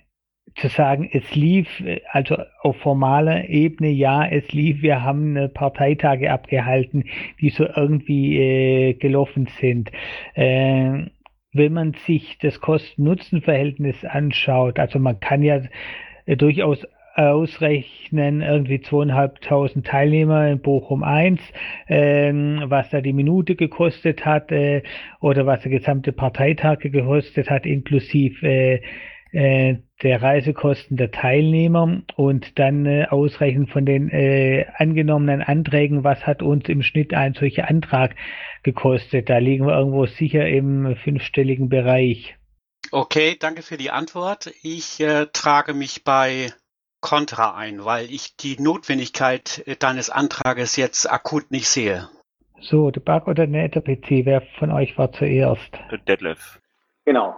zu 0.55 0.67
sagen, 0.67 1.09
es 1.11 1.35
lief, 1.35 1.67
also 2.11 2.37
auf 2.61 2.77
formaler 2.77 3.49
Ebene, 3.49 3.89
ja, 3.89 4.25
es 4.25 4.51
lief, 4.51 4.81
wir 4.81 5.03
haben 5.03 5.51
Parteitage 5.53 6.31
abgehalten, 6.31 7.05
die 7.39 7.49
so 7.49 7.65
irgendwie 7.65 8.37
äh, 8.37 8.93
gelaufen 8.93 9.47
sind. 9.59 9.91
Äh, 10.33 11.05
wenn 11.53 11.73
man 11.73 11.93
sich 12.05 12.37
das 12.41 12.59
Kosten-Nutzen-Verhältnis 12.61 14.05
anschaut, 14.05 14.79
also 14.79 14.99
man 14.99 15.19
kann 15.19 15.41
ja 15.41 15.61
äh, 16.25 16.35
durchaus 16.35 16.85
ausrechnen, 17.15 18.41
irgendwie 18.41 18.79
zweieinhalbtausend 18.79 19.85
Teilnehmer 19.85 20.47
in 20.47 20.61
Bochum 20.61 21.03
1, 21.03 21.41
ähm, 21.89 22.63
was 22.67 22.89
da 22.91 23.01
die 23.01 23.13
Minute 23.13 23.55
gekostet 23.55 24.25
hat 24.25 24.51
äh, 24.51 24.83
oder 25.19 25.45
was 25.45 25.61
der 25.61 25.71
gesamte 25.71 26.13
Parteitag 26.13 26.79
gekostet 26.79 27.49
hat, 27.49 27.65
inklusive 27.65 28.47
äh, 28.47 28.81
äh, 29.31 29.77
der 30.01 30.21
Reisekosten 30.21 30.97
der 30.97 31.11
Teilnehmer 31.11 32.01
und 32.15 32.57
dann 32.57 32.85
äh, 32.85 33.07
ausrechnen 33.09 33.67
von 33.67 33.85
den 33.85 34.09
äh, 34.09 34.65
angenommenen 34.77 35.41
Anträgen, 35.41 36.03
was 36.03 36.25
hat 36.25 36.41
uns 36.41 36.67
im 36.69 36.81
Schnitt 36.83 37.13
ein 37.13 37.33
solcher 37.33 37.69
Antrag 37.69 38.15
gekostet. 38.63 39.29
Da 39.29 39.37
liegen 39.37 39.65
wir 39.65 39.77
irgendwo 39.77 40.05
sicher 40.05 40.47
im 40.47 40.95
fünfstelligen 41.03 41.69
Bereich. 41.69 42.35
Okay, 42.91 43.35
danke 43.39 43.61
für 43.61 43.77
die 43.77 43.91
Antwort. 43.91 44.51
Ich 44.63 44.99
äh, 44.99 45.27
trage 45.31 45.73
mich 45.73 46.03
bei 46.03 46.51
Contra 47.01 47.55
ein, 47.55 47.85
weil 47.85 48.11
ich 48.11 48.35
die 48.35 48.59
Notwendigkeit 48.59 49.63
äh, 49.67 49.75
deines 49.75 50.09
Antrages 50.09 50.75
jetzt 50.75 51.09
akut 51.09 51.51
nicht 51.51 51.67
sehe. 51.67 52.09
So, 52.61 52.91
der 52.91 53.01
Bug 53.01 53.27
oder 53.27 53.47
der 53.47 53.69
PC, 53.69 54.25
wer 54.25 54.41
von 54.57 54.71
euch 54.71 54.97
war 54.97 55.11
zuerst? 55.13 55.71
Detlef. 56.07 56.59
Genau. 57.05 57.35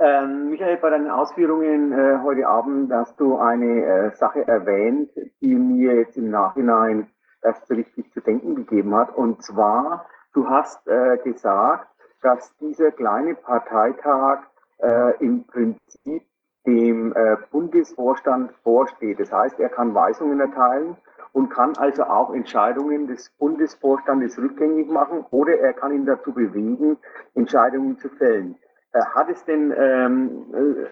Ähm, 0.00 0.50
Michael, 0.50 0.76
bei 0.76 0.90
deinen 0.90 1.10
Ausführungen 1.10 1.90
äh, 1.92 2.20
heute 2.22 2.46
Abend 2.46 2.92
hast 2.92 3.18
du 3.18 3.36
eine 3.36 3.84
äh, 3.84 4.10
Sache 4.14 4.46
erwähnt, 4.46 5.10
die 5.40 5.56
mir 5.56 5.96
jetzt 5.96 6.16
im 6.16 6.30
Nachhinein 6.30 7.08
erst 7.42 7.68
richtig 7.68 8.12
zu 8.12 8.20
denken 8.20 8.54
gegeben 8.54 8.94
hat. 8.94 9.16
Und 9.16 9.42
zwar, 9.42 10.06
du 10.34 10.48
hast 10.48 10.86
äh, 10.86 11.18
gesagt, 11.24 11.88
dass 12.22 12.56
dieser 12.58 12.92
kleine 12.92 13.34
Parteitag 13.34 14.44
äh, 14.78 15.16
im 15.18 15.44
Prinzip 15.48 16.22
dem 16.64 17.12
äh, 17.16 17.36
Bundesvorstand 17.50 18.52
vorsteht. 18.62 19.18
Das 19.18 19.32
heißt, 19.32 19.58
er 19.58 19.68
kann 19.68 19.94
Weisungen 19.96 20.38
erteilen 20.38 20.96
und 21.32 21.48
kann 21.48 21.76
also 21.76 22.04
auch 22.04 22.32
Entscheidungen 22.32 23.08
des 23.08 23.30
Bundesvorstandes 23.38 24.38
rückgängig 24.38 24.88
machen 24.90 25.26
oder 25.30 25.58
er 25.58 25.72
kann 25.72 25.92
ihn 25.92 26.06
dazu 26.06 26.32
bewegen, 26.32 26.98
Entscheidungen 27.34 27.98
zu 27.98 28.08
fällen. 28.10 28.56
Äh, 28.92 29.00
hat 29.14 29.28
es 29.30 29.44
denn 29.44 29.72
ähm, 29.76 30.46
äh, 30.54 30.86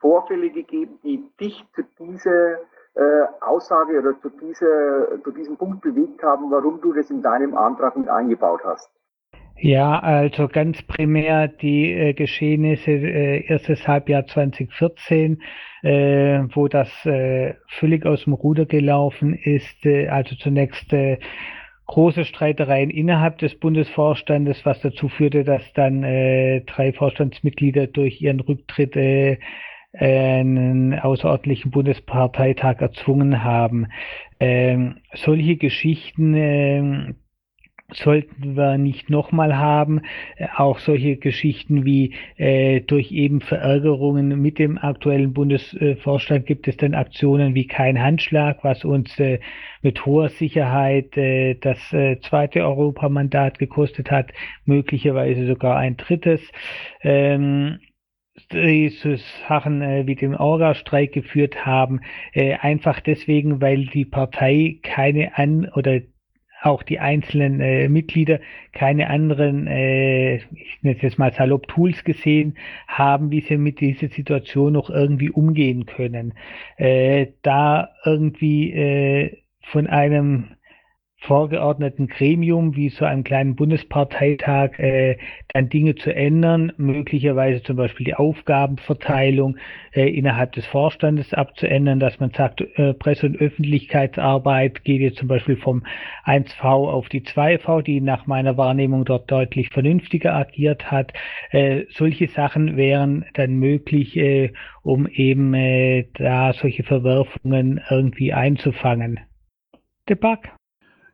Vorfälle 0.00 0.50
gegeben, 0.50 0.98
die 1.02 1.24
dich 1.40 1.64
zu 1.74 1.82
dieser 1.98 2.58
äh, 2.94 3.26
Aussage 3.40 3.98
oder 3.98 4.20
zu, 4.20 4.30
dieser, 4.30 5.22
zu 5.22 5.30
diesem 5.30 5.56
Punkt 5.56 5.82
bewegt 5.82 6.22
haben, 6.22 6.50
warum 6.50 6.80
du 6.80 6.92
das 6.92 7.10
in 7.10 7.22
deinem 7.22 7.56
Antrag 7.56 7.96
mit 7.96 8.08
eingebaut 8.08 8.60
hast? 8.64 8.90
Ja, 9.60 9.98
also 9.98 10.46
ganz 10.46 10.82
primär 10.82 11.48
die 11.48 11.92
äh, 11.92 12.12
Geschehnisse 12.12 12.92
äh, 12.92 13.44
erstes 13.46 13.88
Halbjahr 13.88 14.24
2014, 14.24 15.42
äh, 15.82 16.44
wo 16.54 16.68
das 16.68 16.88
äh, 17.04 17.54
völlig 17.66 18.06
aus 18.06 18.22
dem 18.22 18.34
Ruder 18.34 18.66
gelaufen 18.66 19.34
ist. 19.34 19.84
Äh, 19.84 20.08
also 20.08 20.36
zunächst 20.36 20.92
äh, 20.92 21.18
große 21.88 22.24
Streitereien 22.26 22.90
innerhalb 22.90 23.38
des 23.38 23.58
Bundesvorstandes, 23.58 24.64
was 24.64 24.80
dazu 24.80 25.08
führte, 25.08 25.42
dass 25.42 25.62
dann 25.72 26.04
äh, 26.04 26.60
drei 26.60 26.92
Vorstandsmitglieder 26.92 27.88
durch 27.88 28.20
ihren 28.20 28.40
Rücktritt 28.40 28.94
äh, 28.94 29.38
einen 29.94 30.98
außerordentlichen 30.98 31.70
Bundesparteitag 31.70 32.80
erzwungen 32.80 33.42
haben. 33.42 33.86
Ähm, 34.38 34.98
solche 35.14 35.56
Geschichten 35.56 36.34
ähm, 36.34 37.16
sollten 37.92 38.56
wir 38.56 38.76
nicht 38.76 39.08
nochmal 39.08 39.56
haben. 39.56 40.02
Äh, 40.36 40.48
auch 40.56 40.78
solche 40.78 41.16
Geschichten 41.16 41.84
wie 41.84 42.14
äh, 42.36 42.80
durch 42.80 43.12
eben 43.12 43.40
Verärgerungen 43.40 44.40
mit 44.40 44.58
dem 44.58 44.78
aktuellen 44.78 45.32
Bundesvorstand 45.32 46.46
gibt 46.46 46.68
es 46.68 46.76
dann 46.76 46.94
Aktionen 46.94 47.54
wie 47.54 47.66
kein 47.66 48.02
Handschlag, 48.02 48.62
was 48.62 48.84
uns 48.84 49.18
äh, 49.18 49.40
mit 49.82 50.04
hoher 50.04 50.28
Sicherheit 50.28 51.16
äh, 51.16 51.54
das 51.54 51.92
äh, 51.92 52.20
zweite 52.20 52.62
Europamandat 52.62 53.58
gekostet 53.58 54.10
hat, 54.10 54.32
möglicherweise 54.64 55.46
sogar 55.46 55.76
ein 55.78 55.96
drittes. 55.96 56.42
Ähm, 57.02 57.78
diese 58.52 59.16
Sachen 59.48 59.82
äh, 59.82 60.06
wie 60.06 60.14
den 60.14 60.36
Orga-Streik 60.36 61.12
geführt 61.12 61.66
haben, 61.66 62.00
äh, 62.32 62.54
einfach 62.54 63.00
deswegen, 63.00 63.60
weil 63.60 63.86
die 63.86 64.04
Partei 64.04 64.78
keine 64.82 65.36
an 65.36 65.68
oder 65.74 66.00
auch 66.62 66.82
die 66.82 66.98
einzelnen 66.98 67.60
äh, 67.60 67.88
Mitglieder 67.88 68.40
keine 68.72 69.10
anderen, 69.10 69.66
äh, 69.66 70.36
ich 70.36 70.82
nenne 70.82 70.96
es 70.96 71.02
jetzt 71.02 71.18
mal 71.18 71.32
salopp 71.32 71.68
Tools 71.68 72.04
gesehen 72.04 72.56
haben, 72.86 73.30
wie 73.30 73.40
sie 73.40 73.56
mit 73.56 73.80
dieser 73.80 74.08
Situation 74.08 74.72
noch 74.72 74.90
irgendwie 74.90 75.30
umgehen 75.30 75.86
können. 75.86 76.34
Äh, 76.76 77.28
da 77.42 77.90
irgendwie 78.04 78.72
äh, 78.72 79.38
von 79.62 79.86
einem 79.86 80.48
vorgeordneten 81.20 82.06
Gremium 82.06 82.76
wie 82.76 82.90
so 82.90 83.04
einem 83.04 83.24
kleinen 83.24 83.56
Bundesparteitag 83.56 84.78
äh, 84.78 85.16
dann 85.52 85.68
Dinge 85.68 85.96
zu 85.96 86.14
ändern, 86.14 86.72
möglicherweise 86.76 87.62
zum 87.62 87.76
Beispiel 87.76 88.06
die 88.06 88.14
Aufgabenverteilung 88.14 89.56
äh, 89.92 90.08
innerhalb 90.08 90.52
des 90.52 90.64
Vorstandes 90.66 91.34
abzuändern, 91.34 91.98
dass 91.98 92.20
man 92.20 92.30
sagt, 92.30 92.60
äh, 92.60 92.94
Presse- 92.94 93.26
und 93.26 93.36
Öffentlichkeitsarbeit 93.36 94.84
geht 94.84 95.00
jetzt 95.00 95.18
zum 95.18 95.26
Beispiel 95.26 95.56
vom 95.56 95.82
1V 96.24 96.62
auf 96.62 97.08
die 97.08 97.22
2V, 97.22 97.82
die 97.82 98.00
nach 98.00 98.26
meiner 98.26 98.56
Wahrnehmung 98.56 99.04
dort 99.04 99.30
deutlich 99.30 99.70
vernünftiger 99.70 100.34
agiert 100.34 100.90
hat. 100.90 101.12
Äh, 101.50 101.86
solche 101.90 102.28
Sachen 102.28 102.76
wären 102.76 103.24
dann 103.34 103.56
möglich, 103.56 104.16
äh, 104.16 104.52
um 104.82 105.08
eben 105.08 105.52
äh, 105.52 106.06
da 106.14 106.52
solche 106.52 106.84
Verwerfungen 106.84 107.80
irgendwie 107.90 108.32
einzufangen. 108.32 109.20
Debug. 110.08 110.57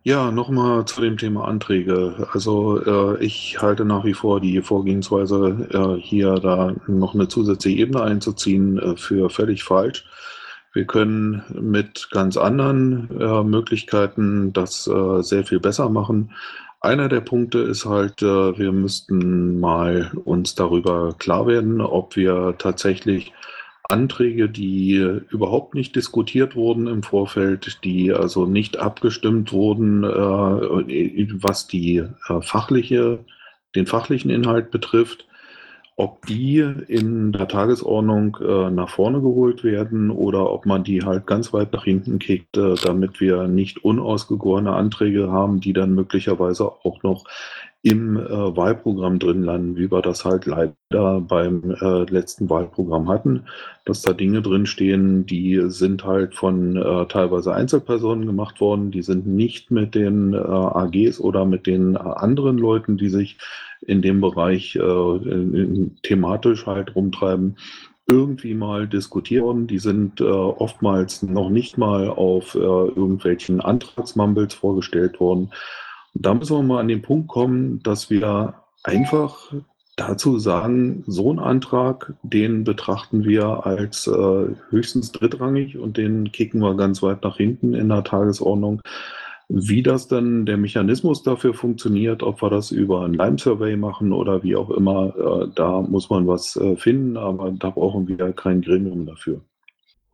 Ja, 0.06 0.30
nochmal 0.30 0.84
zu 0.84 1.00
dem 1.00 1.16
Thema 1.16 1.48
Anträge. 1.48 2.28
Also 2.32 2.78
äh, 3.16 3.24
ich 3.24 3.62
halte 3.62 3.86
nach 3.86 4.04
wie 4.04 4.12
vor 4.12 4.38
die 4.38 4.60
Vorgehensweise, 4.60 5.66
äh, 5.72 5.98
hier 5.98 6.34
da 6.34 6.74
noch 6.86 7.14
eine 7.14 7.26
zusätzliche 7.28 7.78
Ebene 7.78 8.02
einzuziehen, 8.02 8.78
äh, 8.78 8.96
für 8.98 9.30
völlig 9.30 9.64
falsch. 9.64 10.04
Wir 10.74 10.84
können 10.86 11.42
mit 11.58 12.08
ganz 12.10 12.36
anderen 12.36 13.08
äh, 13.18 13.42
Möglichkeiten 13.44 14.52
das 14.52 14.86
äh, 14.86 15.22
sehr 15.22 15.44
viel 15.44 15.60
besser 15.60 15.88
machen. 15.88 16.32
Einer 16.80 17.08
der 17.08 17.22
Punkte 17.22 17.60
ist 17.60 17.86
halt, 17.86 18.20
äh, 18.20 18.58
wir 18.58 18.72
müssten 18.72 19.58
mal 19.58 20.12
uns 20.24 20.54
darüber 20.54 21.14
klar 21.18 21.46
werden, 21.46 21.80
ob 21.80 22.14
wir 22.14 22.56
tatsächlich 22.58 23.32
Anträge, 23.88 24.48
die 24.48 24.96
überhaupt 25.28 25.74
nicht 25.74 25.94
diskutiert 25.94 26.56
wurden 26.56 26.86
im 26.86 27.02
Vorfeld, 27.02 27.84
die 27.84 28.12
also 28.12 28.46
nicht 28.46 28.78
abgestimmt 28.78 29.52
wurden, 29.52 30.04
äh, 30.04 31.28
was 31.42 31.66
die 31.66 31.98
äh, 31.98 32.40
fachliche, 32.40 33.18
den 33.74 33.86
fachlichen 33.86 34.30
Inhalt 34.30 34.70
betrifft, 34.70 35.26
ob 35.96 36.24
die 36.26 36.58
in 36.88 37.32
der 37.32 37.46
Tagesordnung 37.46 38.38
äh, 38.40 38.70
nach 38.70 38.88
vorne 38.88 39.20
geholt 39.20 39.62
werden 39.64 40.10
oder 40.10 40.50
ob 40.50 40.64
man 40.64 40.82
die 40.82 41.02
halt 41.04 41.26
ganz 41.26 41.52
weit 41.52 41.72
nach 41.72 41.84
hinten 41.84 42.18
kickt, 42.18 42.56
damit 42.56 43.20
wir 43.20 43.46
nicht 43.46 43.84
unausgegorene 43.84 44.72
Anträge 44.72 45.30
haben, 45.30 45.60
die 45.60 45.72
dann 45.72 45.94
möglicherweise 45.94 46.64
auch 46.64 47.02
noch 47.02 47.26
im 47.84 48.16
äh, 48.16 48.56
Wahlprogramm 48.56 49.18
drin 49.18 49.42
landen, 49.42 49.76
wie 49.76 49.92
wir 49.92 50.00
das 50.00 50.24
halt 50.24 50.46
leider 50.46 51.20
beim 51.20 51.76
äh, 51.82 52.04
letzten 52.10 52.48
Wahlprogramm 52.48 53.10
hatten, 53.10 53.44
dass 53.84 54.00
da 54.00 54.14
Dinge 54.14 54.40
drinstehen, 54.40 55.26
die 55.26 55.60
sind 55.66 56.02
halt 56.02 56.34
von 56.34 56.76
äh, 56.76 57.06
teilweise 57.08 57.52
Einzelpersonen 57.52 58.24
gemacht 58.24 58.58
worden, 58.62 58.90
die 58.90 59.02
sind 59.02 59.26
nicht 59.26 59.70
mit 59.70 59.94
den 59.94 60.32
äh, 60.32 60.38
AGs 60.38 61.20
oder 61.20 61.44
mit 61.44 61.66
den 61.66 61.94
äh, 61.94 61.98
anderen 61.98 62.56
Leuten, 62.56 62.96
die 62.96 63.10
sich 63.10 63.36
in 63.82 64.00
dem 64.00 64.22
Bereich 64.22 64.76
äh, 64.76 64.80
in, 64.80 65.54
in, 65.54 65.96
thematisch 66.02 66.64
halt 66.64 66.96
rumtreiben, 66.96 67.58
irgendwie 68.10 68.54
mal 68.54 68.88
diskutiert 68.88 69.42
worden. 69.42 69.66
Die 69.66 69.78
sind 69.78 70.22
äh, 70.22 70.24
oftmals 70.24 71.22
noch 71.22 71.50
nicht 71.50 71.76
mal 71.76 72.08
auf 72.08 72.54
äh, 72.54 72.60
irgendwelchen 72.60 73.60
Antragsmumbles 73.60 74.54
vorgestellt 74.54 75.20
worden 75.20 75.50
da 76.14 76.34
müssen 76.34 76.56
wir 76.56 76.62
mal 76.62 76.80
an 76.80 76.88
den 76.88 77.02
Punkt 77.02 77.28
kommen, 77.28 77.82
dass 77.82 78.08
wir 78.08 78.54
einfach 78.82 79.52
dazu 79.96 80.38
sagen, 80.38 81.04
so 81.06 81.32
ein 81.32 81.38
Antrag, 81.38 82.14
den 82.22 82.64
betrachten 82.64 83.24
wir 83.24 83.66
als 83.66 84.06
äh, 84.06 84.46
höchstens 84.70 85.12
drittrangig 85.12 85.78
und 85.78 85.96
den 85.96 86.32
kicken 86.32 86.60
wir 86.60 86.76
ganz 86.76 87.02
weit 87.02 87.22
nach 87.22 87.36
hinten 87.36 87.74
in 87.74 87.88
der 87.88 88.02
Tagesordnung. 88.02 88.80
Wie 89.48 89.82
das 89.82 90.08
dann 90.08 90.46
der 90.46 90.56
Mechanismus 90.56 91.22
dafür 91.22 91.54
funktioniert, 91.54 92.22
ob 92.22 92.42
wir 92.42 92.50
das 92.50 92.70
über 92.70 93.04
ein 93.04 93.14
Lime-Survey 93.14 93.76
machen 93.76 94.12
oder 94.12 94.42
wie 94.42 94.56
auch 94.56 94.70
immer, 94.70 95.14
äh, 95.16 95.48
da 95.54 95.82
muss 95.82 96.10
man 96.10 96.26
was 96.26 96.56
äh, 96.56 96.76
finden, 96.76 97.16
aber 97.16 97.50
da 97.52 97.70
brauchen 97.70 98.08
wir 98.08 98.32
kein 98.32 98.62
Gremium 98.62 99.06
dafür. 99.06 99.42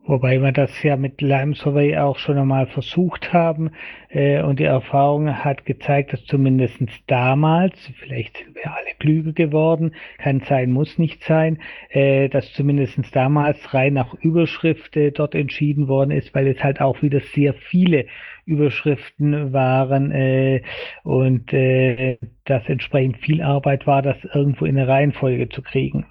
Wobei 0.03 0.41
wir 0.41 0.51
das 0.51 0.81
ja 0.81 0.97
mit 0.97 1.21
Lime 1.21 1.53
Survey 1.53 1.95
auch 1.95 2.17
schon 2.17 2.39
einmal 2.39 2.65
versucht 2.65 3.33
haben 3.33 3.69
äh, 4.09 4.41
und 4.41 4.59
die 4.59 4.63
Erfahrung 4.63 5.43
hat 5.43 5.63
gezeigt, 5.65 6.11
dass 6.11 6.25
zumindest 6.25 6.81
damals, 7.05 7.77
vielleicht 7.99 8.37
sind 8.37 8.55
wir 8.55 8.73
alle 8.73 8.95
klüger 8.97 9.31
geworden, 9.31 9.93
kann 10.17 10.39
sein, 10.39 10.71
muss 10.71 10.97
nicht 10.97 11.23
sein, 11.23 11.59
äh, 11.89 12.29
dass 12.29 12.51
zumindest 12.53 13.15
damals 13.15 13.75
rein 13.75 13.93
nach 13.93 14.15
Überschrift 14.15 14.97
äh, 14.97 15.11
dort 15.11 15.35
entschieden 15.35 15.87
worden 15.87 16.09
ist, 16.09 16.33
weil 16.33 16.47
es 16.47 16.63
halt 16.63 16.81
auch 16.81 17.03
wieder 17.03 17.19
sehr 17.19 17.53
viele 17.53 18.07
Überschriften 18.45 19.53
waren 19.53 20.11
äh, 20.11 20.63
und 21.03 21.53
äh, 21.53 22.17
das 22.45 22.67
entsprechend 22.67 23.17
viel 23.17 23.43
Arbeit 23.43 23.85
war, 23.85 24.01
das 24.01 24.17
irgendwo 24.33 24.65
in 24.65 24.79
eine 24.79 24.87
Reihenfolge 24.87 25.49
zu 25.49 25.61
kriegen. 25.61 26.07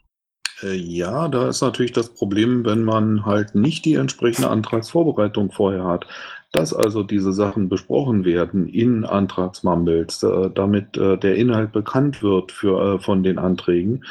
Äh, 0.62 0.74
ja, 0.74 1.28
da 1.28 1.48
ist 1.48 1.60
natürlich 1.60 1.92
das 1.92 2.10
Problem, 2.10 2.64
wenn 2.64 2.84
man 2.84 3.24
halt 3.24 3.54
nicht 3.54 3.84
die 3.84 3.94
entsprechende 3.94 4.50
Antragsvorbereitung 4.50 5.50
vorher 5.50 5.84
hat, 5.84 6.06
dass 6.52 6.74
also 6.74 7.02
diese 7.02 7.32
Sachen 7.32 7.68
besprochen 7.68 8.24
werden 8.24 8.68
in 8.68 9.04
Antragsmumbles, 9.04 10.22
äh, 10.22 10.50
damit 10.54 10.96
äh, 10.96 11.16
der 11.16 11.36
Inhalt 11.36 11.72
bekannt 11.72 12.22
wird 12.22 12.52
für, 12.52 12.98
von 12.98 13.22
den 13.22 13.38
Anträgen, 13.38 14.04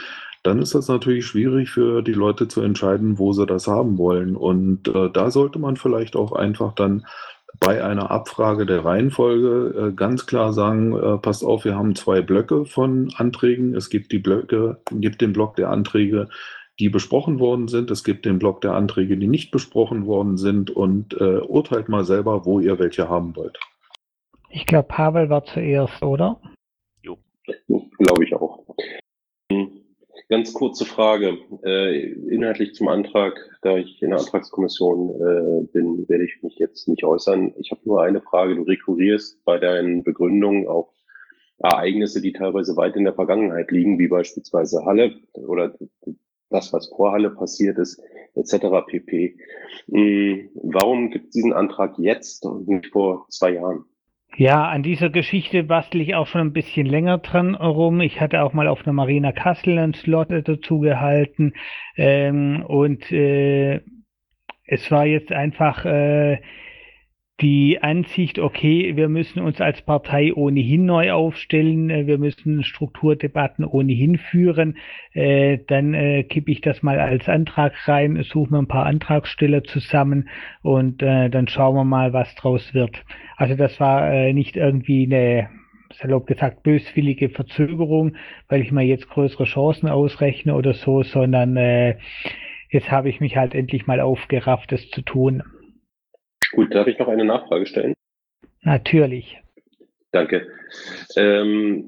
dann 0.43 0.61
ist 0.61 0.73
das 0.73 0.88
natürlich 0.88 1.26
schwierig 1.26 1.69
für 1.69 2.01
die 2.01 2.13
Leute 2.13 2.47
zu 2.47 2.61
entscheiden, 2.61 3.19
wo 3.19 3.34
sie 3.34 3.45
das 3.45 3.67
haben 3.67 3.97
wollen. 3.97 4.38
Und 4.38 4.84
da 5.13 5.31
sollte 5.31 5.59
man 5.59 5.76
vielleicht 5.76 6.15
auch 6.15 6.31
einfach 6.31 6.73
dann 6.73 7.05
bei 7.59 7.84
einer 7.84 8.11
Abfrage 8.11 8.65
der 8.65 8.85
Reihenfolge 8.85 9.89
äh, 9.89 9.93
ganz 9.93 10.26
klar 10.26 10.53
sagen, 10.53 10.95
äh, 10.95 11.17
passt 11.17 11.43
auf, 11.43 11.65
wir 11.65 11.76
haben 11.76 11.95
zwei 11.95 12.21
Blöcke 12.21 12.65
von 12.65 13.11
Anträgen. 13.15 13.76
Es 13.76 13.89
gibt 13.89 14.11
die 14.11 14.19
Blöcke, 14.19 14.81
gibt 14.91 15.21
den 15.21 15.34
Block 15.34 15.55
der 15.55 15.69
Anträge, 15.69 16.30
die 16.80 16.89
besprochen 16.89 17.39
worden 17.39 17.67
sind. 17.67 17.91
Es 17.91 18.03
gibt 18.03 18.26
den 18.26 18.39
Block 18.39 18.61
der 18.61 18.73
Anträge, 18.73 19.17
die 19.17 19.27
nicht 19.27 19.51
besprochen 19.51 20.05
worden 20.05 20.38
sind 20.38 20.71
und 20.71 21.13
äh, 21.19 21.39
urteilt 21.39 21.89
mal 21.89 22.05
selber, 22.05 22.45
wo 22.45 22.59
ihr 22.59 22.80
welche 22.80 23.09
haben 23.09 23.35
wollt. 23.35 23.59
Ich 24.49 24.65
glaube, 24.65 24.88
Pavel 24.88 25.30
war 25.30 25.43
zuerst, 25.43 26.01
oder? 26.01 26.39
Jo, 27.03 27.17
glaube 27.67 28.23
ich 28.23 28.34
auch. 28.34 28.65
Ganz 30.30 30.53
kurze 30.53 30.85
Frage. 30.85 31.39
Äh, 31.64 32.11
inhaltlich 32.11 32.76
zum 32.76 32.88
Antrag, 32.88 33.34
da 33.64 33.77
ich 33.77 33.99
in 34.03 34.11
der 34.11 34.19
Antragskommission 34.19 35.10
äh, 35.10 35.68
bin, 35.73 36.07
werde 36.07 36.23
ich 36.23 36.43
mich 36.43 36.60
jetzt 36.60 36.88
nicht 36.88 37.03
äußern. 37.03 37.56
Ich 37.57 37.72
habe 37.72 37.81
nur 37.84 38.03
eine 38.03 38.22
Frage. 38.22 38.56
Du 38.56 38.61
rekurrierst 38.61 39.43
bei 39.43 39.57
deinen 39.57 40.03
Begründungen 40.03 40.68
auf 40.68 40.89
Ereignisse, 41.57 42.22
die 42.22 42.31
teilweise 42.31 42.77
weit 42.77 42.95
in 42.95 43.06
der 43.06 43.15
Vergangenheit 43.15 43.72
liegen, 43.72 43.97
wie 43.97 44.07
beispielsweise 44.07 44.85
Halle 44.85 45.15
oder 45.34 45.76
das, 46.51 46.72
was 46.73 46.89
vor 46.89 47.11
Halle 47.11 47.31
passiert 47.31 47.80
ist, 47.80 47.99
etc. 48.35 48.85
pp. 48.85 49.35
Hm, 49.91 50.49
warum 50.53 51.10
gibt 51.10 51.26
es 51.26 51.31
diesen 51.31 51.53
Antrag 51.53 51.97
jetzt 51.97 52.45
und 52.45 52.68
nicht 52.68 52.85
vor 52.91 53.26
zwei 53.30 53.53
Jahren? 53.53 53.85
Ja, 54.40 54.70
an 54.70 54.84
dieser 54.84 55.10
Geschichte 55.10 55.64
bastel 55.64 55.99
ich 55.99 56.16
auch 56.16 56.26
schon 56.26 56.40
ein 56.40 56.53
bisschen 56.53 56.86
länger 56.86 57.18
dran 57.18 57.56
rum. 57.56 57.99
Ich 57.99 58.22
hatte 58.22 58.41
auch 58.41 58.53
mal 58.53 58.70
auf 58.70 58.84
einer 58.88 58.94
Marina 58.94 59.34
Kassel 59.34 59.78
einen 59.78 59.94
Slot 59.94 60.30
dazu 60.30 60.80
gehalten. 60.80 61.56
Ähm, 61.98 62.64
und 62.66 63.11
äh, 63.11 63.82
es 64.66 64.90
war 64.91 65.06
jetzt 65.06 65.34
einfach 65.34 65.84
äh, 65.84 66.40
die 67.41 67.82
Ansicht, 67.82 68.38
okay, 68.38 68.95
wir 68.95 69.07
müssen 69.07 69.40
uns 69.40 69.61
als 69.61 69.82
Partei 69.82 70.34
ohnehin 70.34 70.86
neu 70.86 71.11
aufstellen, 71.14 71.90
äh, 71.90 72.07
wir 72.07 72.18
müssen 72.18 72.64
Strukturdebatten 72.64 73.66
ohnehin 73.66 74.18
führen, 74.18 74.78
äh, 75.14 75.60
dann 75.68 75.94
äh, 75.94 76.24
kippe 76.24 76.52
ich 76.52 76.61
das 76.61 76.84
mal 76.84 76.99
als 76.99 77.30
Antrag 77.30 77.74
rein, 77.88 78.22
suche 78.24 78.52
mir 78.52 78.60
ein 78.60 78.68
paar 78.68 78.86
Antragsteller 78.86 79.64
zusammen 79.64 80.30
und 80.61 81.02
äh, 81.02 81.30
dann 81.30 81.48
schauen 81.48 81.76
wir 81.76 81.86
mal, 81.86 82.14
was 82.14 82.34
draus 82.36 82.74
wird. 82.74 83.03
Also 83.38 83.56
das 83.56 83.80
war 83.80 84.11
äh, 84.11 84.34
nicht 84.34 84.57
irgendwie 84.57 85.06
eine 85.06 85.49
salopp 85.94 86.28
gesagt, 86.28 86.64
böswillige 86.64 87.30
Verzögerung, 87.30 88.16
weil 88.48 88.61
ich 88.61 88.72
mir 88.72 88.84
jetzt 88.84 89.10
größere 89.10 89.45
Chancen 89.45 89.90
ausrechne 89.90 90.56
oder 90.56 90.74
so, 90.74 91.03
sondern 91.03 91.57
äh, 91.57 91.98
jetzt 92.70 92.91
habe 92.91 93.10
ich 93.10 93.20
mich 93.20 93.38
halt 93.38 93.56
endlich 93.56 93.88
mal 93.88 93.99
aufgerafft, 93.99 94.72
das 94.72 94.90
zu 94.90 95.02
tun. 95.02 95.44
Gut, 96.51 96.73
darf 96.73 96.88
ich 96.88 96.97
noch 96.99 97.07
eine 97.07 97.26
Nachfrage 97.26 97.65
stellen? 97.65 97.93
Natürlich. 98.61 99.38
Danke. 100.11 100.47
Ähm, 101.15 101.84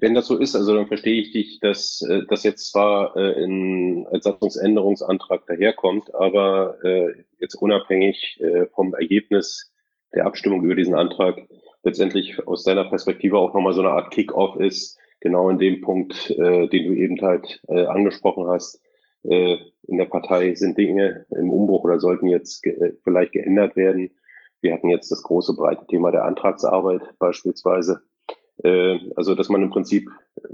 wenn 0.00 0.14
das 0.14 0.26
so 0.26 0.38
ist, 0.38 0.56
also 0.56 0.74
dann 0.74 0.88
verstehe 0.88 1.20
ich 1.20 1.32
dich, 1.32 1.60
dass 1.60 2.02
äh, 2.02 2.22
das 2.28 2.42
jetzt 2.42 2.70
zwar 2.70 3.16
äh, 3.16 3.42
in, 3.42 4.06
als 4.10 4.24
Satzungsänderungsantrag 4.24 5.46
daherkommt, 5.46 6.14
aber 6.14 6.76
äh, 6.82 7.12
jetzt 7.38 7.54
unabhängig 7.54 8.40
äh, 8.40 8.66
vom 8.74 8.94
Ergebnis 8.94 9.72
der 10.14 10.26
Abstimmung 10.26 10.64
über 10.64 10.74
diesen 10.74 10.94
Antrag 10.94 11.46
letztendlich 11.84 12.46
aus 12.46 12.64
deiner 12.64 12.84
Perspektive 12.84 13.38
auch 13.38 13.54
nochmal 13.54 13.74
so 13.74 13.80
eine 13.80 13.90
Art 13.90 14.12
Kick-off 14.12 14.56
ist, 14.56 14.98
genau 15.20 15.48
in 15.50 15.58
dem 15.58 15.80
Punkt, 15.80 16.30
äh, 16.30 16.68
den 16.68 16.88
du 16.88 16.94
eben 16.94 17.20
halt 17.20 17.62
äh, 17.68 17.84
angesprochen 17.86 18.46
hast, 18.48 18.80
äh, 19.24 19.56
in 19.88 19.98
der 19.98 20.06
Partei 20.06 20.54
sind 20.54 20.78
Dinge 20.78 21.26
im 21.30 21.50
Umbruch 21.50 21.84
oder 21.84 21.98
sollten 22.00 22.28
jetzt 22.28 22.62
ge 22.62 22.72
äh, 22.74 22.92
vielleicht 23.02 23.32
geändert 23.32 23.76
werden. 23.76 24.10
Wir 24.60 24.74
hatten 24.74 24.88
jetzt 24.88 25.10
das 25.10 25.22
große 25.22 25.54
breite 25.54 25.86
Thema 25.86 26.10
der 26.12 26.24
Antragsarbeit 26.24 27.02
beispielsweise. 27.18 28.02
Äh, 28.62 28.98
also 29.16 29.34
dass 29.34 29.48
man 29.48 29.62
im 29.62 29.70
Prinzip 29.70 30.08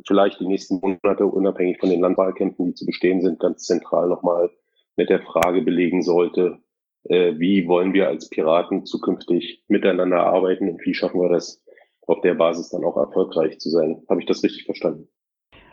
vielleicht 0.07 0.41
die 0.41 0.47
nächsten 0.47 0.81
Monate 0.81 1.27
unabhängig 1.27 1.79
von 1.79 1.91
den 1.91 2.01
Landwahlkämpfen, 2.01 2.67
die 2.67 2.75
zu 2.75 2.87
bestehen 2.87 3.21
sind, 3.21 3.41
ganz 3.41 3.65
zentral 3.65 4.09
nochmal 4.09 4.51
mit 4.97 5.11
der 5.11 5.23
Frage 5.23 5.63
belegen 5.63 6.03
sollte, 6.03 6.59
äh, 7.05 7.39
wie 7.39 7.69
wollen 7.69 7.93
wir 7.93 8.09
als 8.09 8.29
Piraten 8.29 8.87
zukünftig 8.87 9.65
miteinander 9.69 10.27
arbeiten 10.27 10.69
und 10.69 10.85
wie 10.85 10.95
schaffen 10.95 11.21
wir 11.21 11.29
das 11.29 11.63
auf 12.07 12.21
der 12.23 12.35
Basis 12.35 12.71
dann 12.71 12.85
auch 12.85 12.97
erfolgreich 12.97 13.59
zu 13.59 13.71
sein. 13.71 14.03
Habe 14.09 14.21
ich 14.21 14.27
das 14.27 14.43
richtig 14.43 14.65
verstanden? 14.65 15.09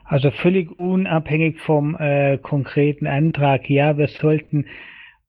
Also 0.05 0.29
völlig 0.29 0.79
unabhängig 0.79 1.59
vom 1.59 1.95
äh, 1.95 2.37
konkreten 2.37 3.07
Antrag. 3.07 3.69
Ja, 3.69 3.97
wir 3.97 4.07
sollten 4.07 4.65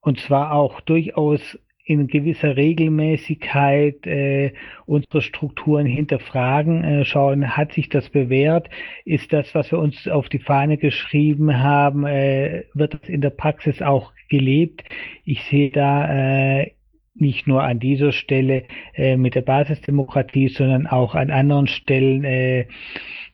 und 0.01 0.21
zwar 0.21 0.53
auch 0.53 0.81
durchaus 0.83 1.59
in 1.85 2.09
gewisser 2.09 2.57
Regelmäßigkeit 2.57 4.07
äh, 4.07 4.53
unsere 4.87 5.23
Strukturen 5.23 5.87
hinterfragen, 5.87 6.83
äh, 6.85 7.05
schauen, 7.05 7.57
hat 7.57 7.73
sich 7.73 7.89
das 7.89 8.11
bewährt? 8.11 8.69
Ist 9.05 9.33
das, 9.33 9.55
was 9.55 9.71
wir 9.71 9.79
uns 9.79 10.09
auf 10.09 10.29
die 10.29 10.41
Fahne 10.41 10.79
geschrieben 10.79 11.63
haben, 11.63 12.05
äh, 12.05 12.65
wird 12.75 12.95
das 12.95 13.09
in 13.09 13.21
der 13.21 13.31
Praxis 13.31 13.83
auch 13.83 14.13
gelebt? 14.29 14.83
Ich 15.25 15.45
sehe 15.45 15.71
da 15.71 16.61
äh, 16.61 16.73
nicht 17.15 17.47
nur 17.47 17.63
an 17.63 17.79
dieser 17.79 18.13
Stelle 18.13 18.65
äh, 18.95 19.17
mit 19.17 19.35
der 19.37 19.43
Basisdemokratie, 19.43 20.49
sondern 20.49 20.87
auch 20.87 21.15
an 21.15 21.31
anderen 21.31 21.67
Stellen 21.67 22.25
äh, 22.25 22.67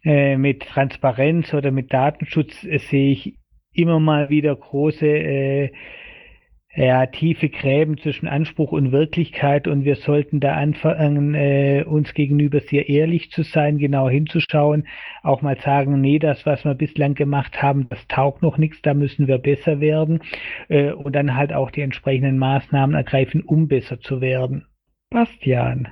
äh, 0.04 0.36
mit 0.36 0.62
Transparenz 0.62 1.52
oder 1.54 1.70
mit 1.70 1.92
Datenschutz 1.92 2.64
äh, 2.64 2.78
sehe 2.78 3.12
ich 3.12 3.38
immer 3.72 4.00
mal 4.00 4.28
wieder 4.28 4.54
große 4.54 5.06
äh, 5.06 5.72
ja, 6.74 7.04
tiefe 7.04 7.50
Gräben 7.50 7.98
zwischen 7.98 8.26
Anspruch 8.26 8.72
und 8.72 8.92
Wirklichkeit 8.92 9.68
und 9.68 9.84
wir 9.84 9.96
sollten 9.96 10.40
da 10.40 10.54
anfangen, 10.54 11.34
äh, 11.34 11.84
uns 11.86 12.14
gegenüber 12.14 12.60
sehr 12.60 12.88
ehrlich 12.88 13.30
zu 13.30 13.42
sein, 13.42 13.76
genau 13.76 14.08
hinzuschauen, 14.08 14.86
auch 15.22 15.42
mal 15.42 15.58
sagen, 15.60 16.00
nee, 16.00 16.18
das, 16.18 16.46
was 16.46 16.64
wir 16.64 16.74
bislang 16.74 17.14
gemacht 17.14 17.60
haben, 17.62 17.88
das 17.90 18.06
taugt 18.08 18.40
noch 18.40 18.56
nichts, 18.56 18.80
da 18.80 18.94
müssen 18.94 19.28
wir 19.28 19.36
besser 19.36 19.80
werden 19.80 20.22
äh, 20.68 20.92
und 20.92 21.14
dann 21.14 21.36
halt 21.36 21.52
auch 21.52 21.70
die 21.70 21.82
entsprechenden 21.82 22.38
Maßnahmen 22.38 22.96
ergreifen, 22.96 23.42
um 23.42 23.68
besser 23.68 24.00
zu 24.00 24.22
werden. 24.22 24.66
Bastian. 25.10 25.88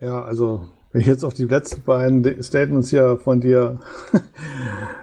Ja, 0.00 0.22
also 0.22 0.70
wenn 0.92 1.00
ich 1.00 1.06
jetzt 1.06 1.24
auf 1.24 1.34
die 1.34 1.44
letzten 1.44 1.82
beiden 1.82 2.42
Statements 2.42 2.90
hier 2.90 3.18
von 3.18 3.40
dir, 3.40 3.80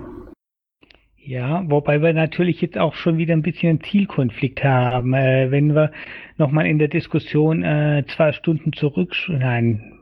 Ja, 1.25 1.63
wobei 1.69 2.01
wir 2.01 2.13
natürlich 2.13 2.59
jetzt 2.61 2.77
auch 2.77 2.95
schon 2.95 3.17
wieder 3.17 3.33
ein 3.33 3.41
bisschen 3.41 3.69
einen 3.69 3.81
Zielkonflikt 3.81 4.63
haben. 4.63 5.13
Äh, 5.13 5.51
wenn 5.51 5.73
wir 5.73 5.91
nochmal 6.37 6.67
in 6.67 6.79
der 6.79 6.89
Diskussion 6.89 7.63
äh, 7.63 8.03
zwei 8.13 8.33
Stunden 8.33 8.73
zurück, 8.73 9.13
nein, 9.29 9.92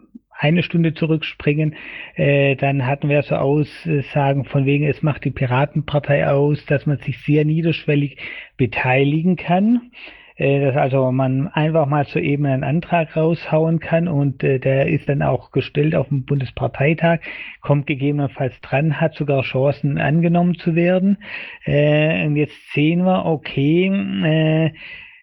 eine 0.42 0.64
Stunde 0.64 0.96
zurückspringen, 0.96 1.76
äh, 2.16 2.56
dann 2.56 2.88
hatten 2.88 3.10
wir 3.10 3.22
so 3.22 3.36
Aussagen 3.36 4.46
von 4.46 4.66
wegen, 4.66 4.86
es 4.88 5.04
macht 5.04 5.24
die 5.24 5.32
Piratenpartei 5.32 6.28
aus, 6.28 6.66
dass 6.66 6.88
man 6.88 6.98
sich 6.98 7.20
sehr 7.20 7.46
niederschwellig 7.46 8.18
beteiligen 8.58 9.36
kann 9.36 9.92
äh, 10.38 10.60
dass 10.62 10.76
also 10.76 11.12
man 11.12 11.50
einfach 11.50 11.86
mal 11.86 12.06
so 12.06 12.18
eben 12.18 12.48
einen 12.48 12.64
Antrag 12.64 13.16
raushauen 13.16 13.80
kann 13.80 14.08
und 14.08 14.44
äh, 14.44 14.58
der 14.58 14.88
ist 14.88 15.08
dann 15.08 15.22
auch 15.22 15.52
gestellt 15.52 15.94
auf 15.94 16.08
dem 16.08 16.26
Bundesparteitag, 16.26 17.20
kommt 17.62 17.86
gegebenenfalls 17.86 18.60
dran, 18.62 19.00
hat 19.00 19.14
sogar 19.14 19.44
Chancen 19.44 20.00
angenommen 20.00 20.56
zu 20.56 20.74
werden. 20.76 21.18
Äh, 21.66 22.26
und 22.26 22.36
jetzt 22.38 22.58
sehen 22.74 23.04
wir, 23.04 23.26
okay, 23.28 23.86
äh, 23.86 24.74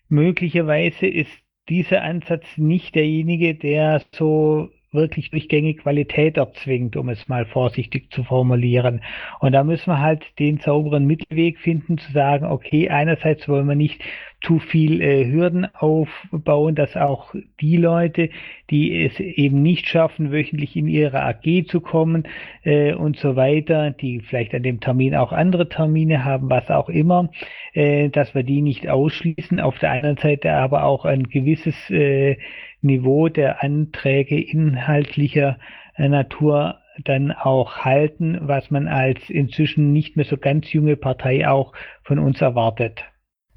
möglicherweise 0.08 1.08
ist 1.08 1.32
dieser 1.68 2.02
Ansatz 2.02 2.46
nicht 2.56 2.94
derjenige, 2.94 3.56
der 3.56 4.02
so 4.12 4.70
wirklich 4.90 5.30
durchgängig 5.30 5.78
Qualität 5.78 6.36
erzwingt, 6.36 6.96
um 6.96 7.08
es 7.08 7.28
mal 7.28 7.44
vorsichtig 7.44 8.10
zu 8.10 8.24
formulieren. 8.24 9.02
Und 9.40 9.52
da 9.52 9.62
müssen 9.64 9.90
wir 9.90 10.00
halt 10.00 10.24
den 10.38 10.58
sauberen 10.58 11.06
Mittelweg 11.06 11.58
finden, 11.58 11.98
zu 11.98 12.10
sagen, 12.12 12.46
okay, 12.46 12.88
einerseits 12.88 13.48
wollen 13.48 13.68
wir 13.68 13.74
nicht 13.74 14.02
zu 14.40 14.60
viel 14.60 15.02
äh, 15.02 15.26
Hürden 15.30 15.66
aufbauen, 15.74 16.76
dass 16.76 16.96
auch 16.96 17.34
die 17.60 17.76
Leute, 17.76 18.30
die 18.70 19.04
es 19.04 19.18
eben 19.18 19.62
nicht 19.62 19.88
schaffen, 19.88 20.30
wöchentlich 20.30 20.76
in 20.76 20.86
ihre 20.86 21.22
AG 21.24 21.66
zu 21.66 21.80
kommen 21.80 22.24
äh, 22.62 22.94
und 22.94 23.16
so 23.16 23.34
weiter, 23.34 23.90
die 23.90 24.20
vielleicht 24.20 24.54
an 24.54 24.62
dem 24.62 24.80
Termin 24.80 25.16
auch 25.16 25.32
andere 25.32 25.68
Termine 25.68 26.24
haben, 26.24 26.48
was 26.50 26.70
auch 26.70 26.88
immer, 26.88 27.30
äh, 27.72 28.10
dass 28.10 28.34
wir 28.34 28.44
die 28.44 28.62
nicht 28.62 28.88
ausschließen. 28.88 29.58
Auf 29.58 29.78
der 29.80 29.90
anderen 29.90 30.18
Seite 30.18 30.52
aber 30.52 30.84
auch 30.84 31.04
ein 31.04 31.24
gewisses 31.24 31.90
äh, 31.90 32.36
Niveau 32.80 33.28
der 33.28 33.62
Anträge 33.62 34.40
inhaltlicher 34.40 35.58
äh, 35.96 36.08
Natur 36.08 36.76
dann 37.04 37.32
auch 37.32 37.76
halten, 37.78 38.38
was 38.42 38.70
man 38.70 38.88
als 38.88 39.18
inzwischen 39.28 39.92
nicht 39.92 40.16
mehr 40.16 40.24
so 40.24 40.36
ganz 40.36 40.72
junge 40.72 40.96
Partei 40.96 41.48
auch 41.48 41.72
von 42.02 42.18
uns 42.18 42.40
erwartet. 42.40 43.04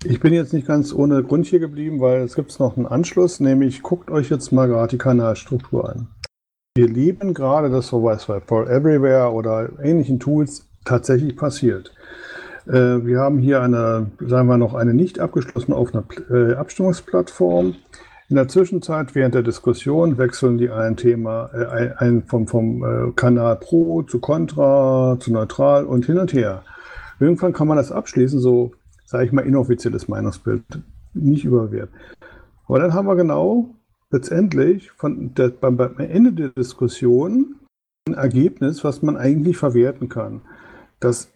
Ich 0.03 0.19
bin 0.19 0.34
jetzt 0.34 0.53
nicht 0.53 0.68
ganz 0.68 0.93
ohne 0.93 1.23
Grund 1.23 1.45
hier 1.45 1.60
geblieben, 1.60 1.99
weil 1.99 2.22
es 2.22 2.35
gibt 2.35 2.60
noch 2.60 2.76
einen 2.76 2.88
Anschluss, 2.88 3.39
nämlich 3.39 3.84
guckt 3.84 4.10
euch 4.10 4.30
jetzt 4.30 4.52
mal 4.52 4.68
gerade 4.68 4.89
die 4.89 4.98
Kanalstruktur 4.98 5.89
an. 5.89 6.07
Wir 6.76 6.88
lieben 6.88 7.34
gerade 7.34 7.69
das, 7.69 7.88
so 7.88 8.03
was 8.03 8.26
bei 8.26 8.39
For 8.39 8.69
Everywhere 8.69 9.31
oder 9.31 9.69
ähnlichen 9.84 10.19
Tools 10.19 10.69
tatsächlich 10.85 11.35
passiert. 11.35 11.93
Äh, 12.68 13.06
wir 13.06 13.19
haben 13.19 13.39
hier 13.39 13.61
eine, 13.61 14.11
sagen 14.19 14.48
wir 14.48 14.57
noch, 14.57 14.73
eine 14.73 14.93
nicht 14.93 15.19
abgeschlossene 15.19 15.76
offene 15.76 16.03
äh, 16.30 16.56
Abstimmungsplattform. 16.56 17.76
In 18.32 18.38
der 18.38 18.48
Zwischenzeit, 18.48 19.14
während 19.14 19.36
der 19.36 19.44
Diskussion, 19.44 20.18
wechseln 20.18 20.58
die 20.58 20.70
ein 20.70 20.95
Thema 20.95 21.49
äh, 21.53 21.91
ein, 21.98 22.24
vom, 22.24 22.48
vom 22.48 22.82
äh, 22.82 23.12
Kanal 23.12 23.58
Pro 23.58 24.03
zu 24.03 24.20
Contra 24.20 25.18
zu 25.20 25.34
Neutral 25.34 25.84
und 25.84 26.06
hin 26.06 26.18
und 26.18 26.32
her. 26.32 26.64
Irgendwann 27.20 27.52
kann 27.52 27.68
man 27.68 27.76
das 27.76 27.91
abschließen, 27.91 28.40
so 28.40 28.72
sage 29.03 29.26
ich 29.26 29.34
mal, 29.34 29.41
inoffizielles 29.41 30.08
Meinungsbild, 30.08 30.64
nicht 31.14 31.44
überwert. 31.44 31.90
Aber 32.68 32.80
dann 32.80 32.94
haben 32.94 33.06
wir 33.06 33.18
genau 33.18 33.76
letztendlich 34.12 34.91
von 34.91 35.34
der, 35.34 35.49
beim, 35.49 35.76
beim 35.76 35.99
Ende 35.99 36.32
der 36.32 36.49
Diskussion 36.52 37.56
Ergebnis, 38.16 38.86
was 38.86 39.02
man 39.02 39.18
eigentlich 39.18 39.58
verwerten 39.58 40.08
kann. 40.08 40.40
Das, 41.02 41.34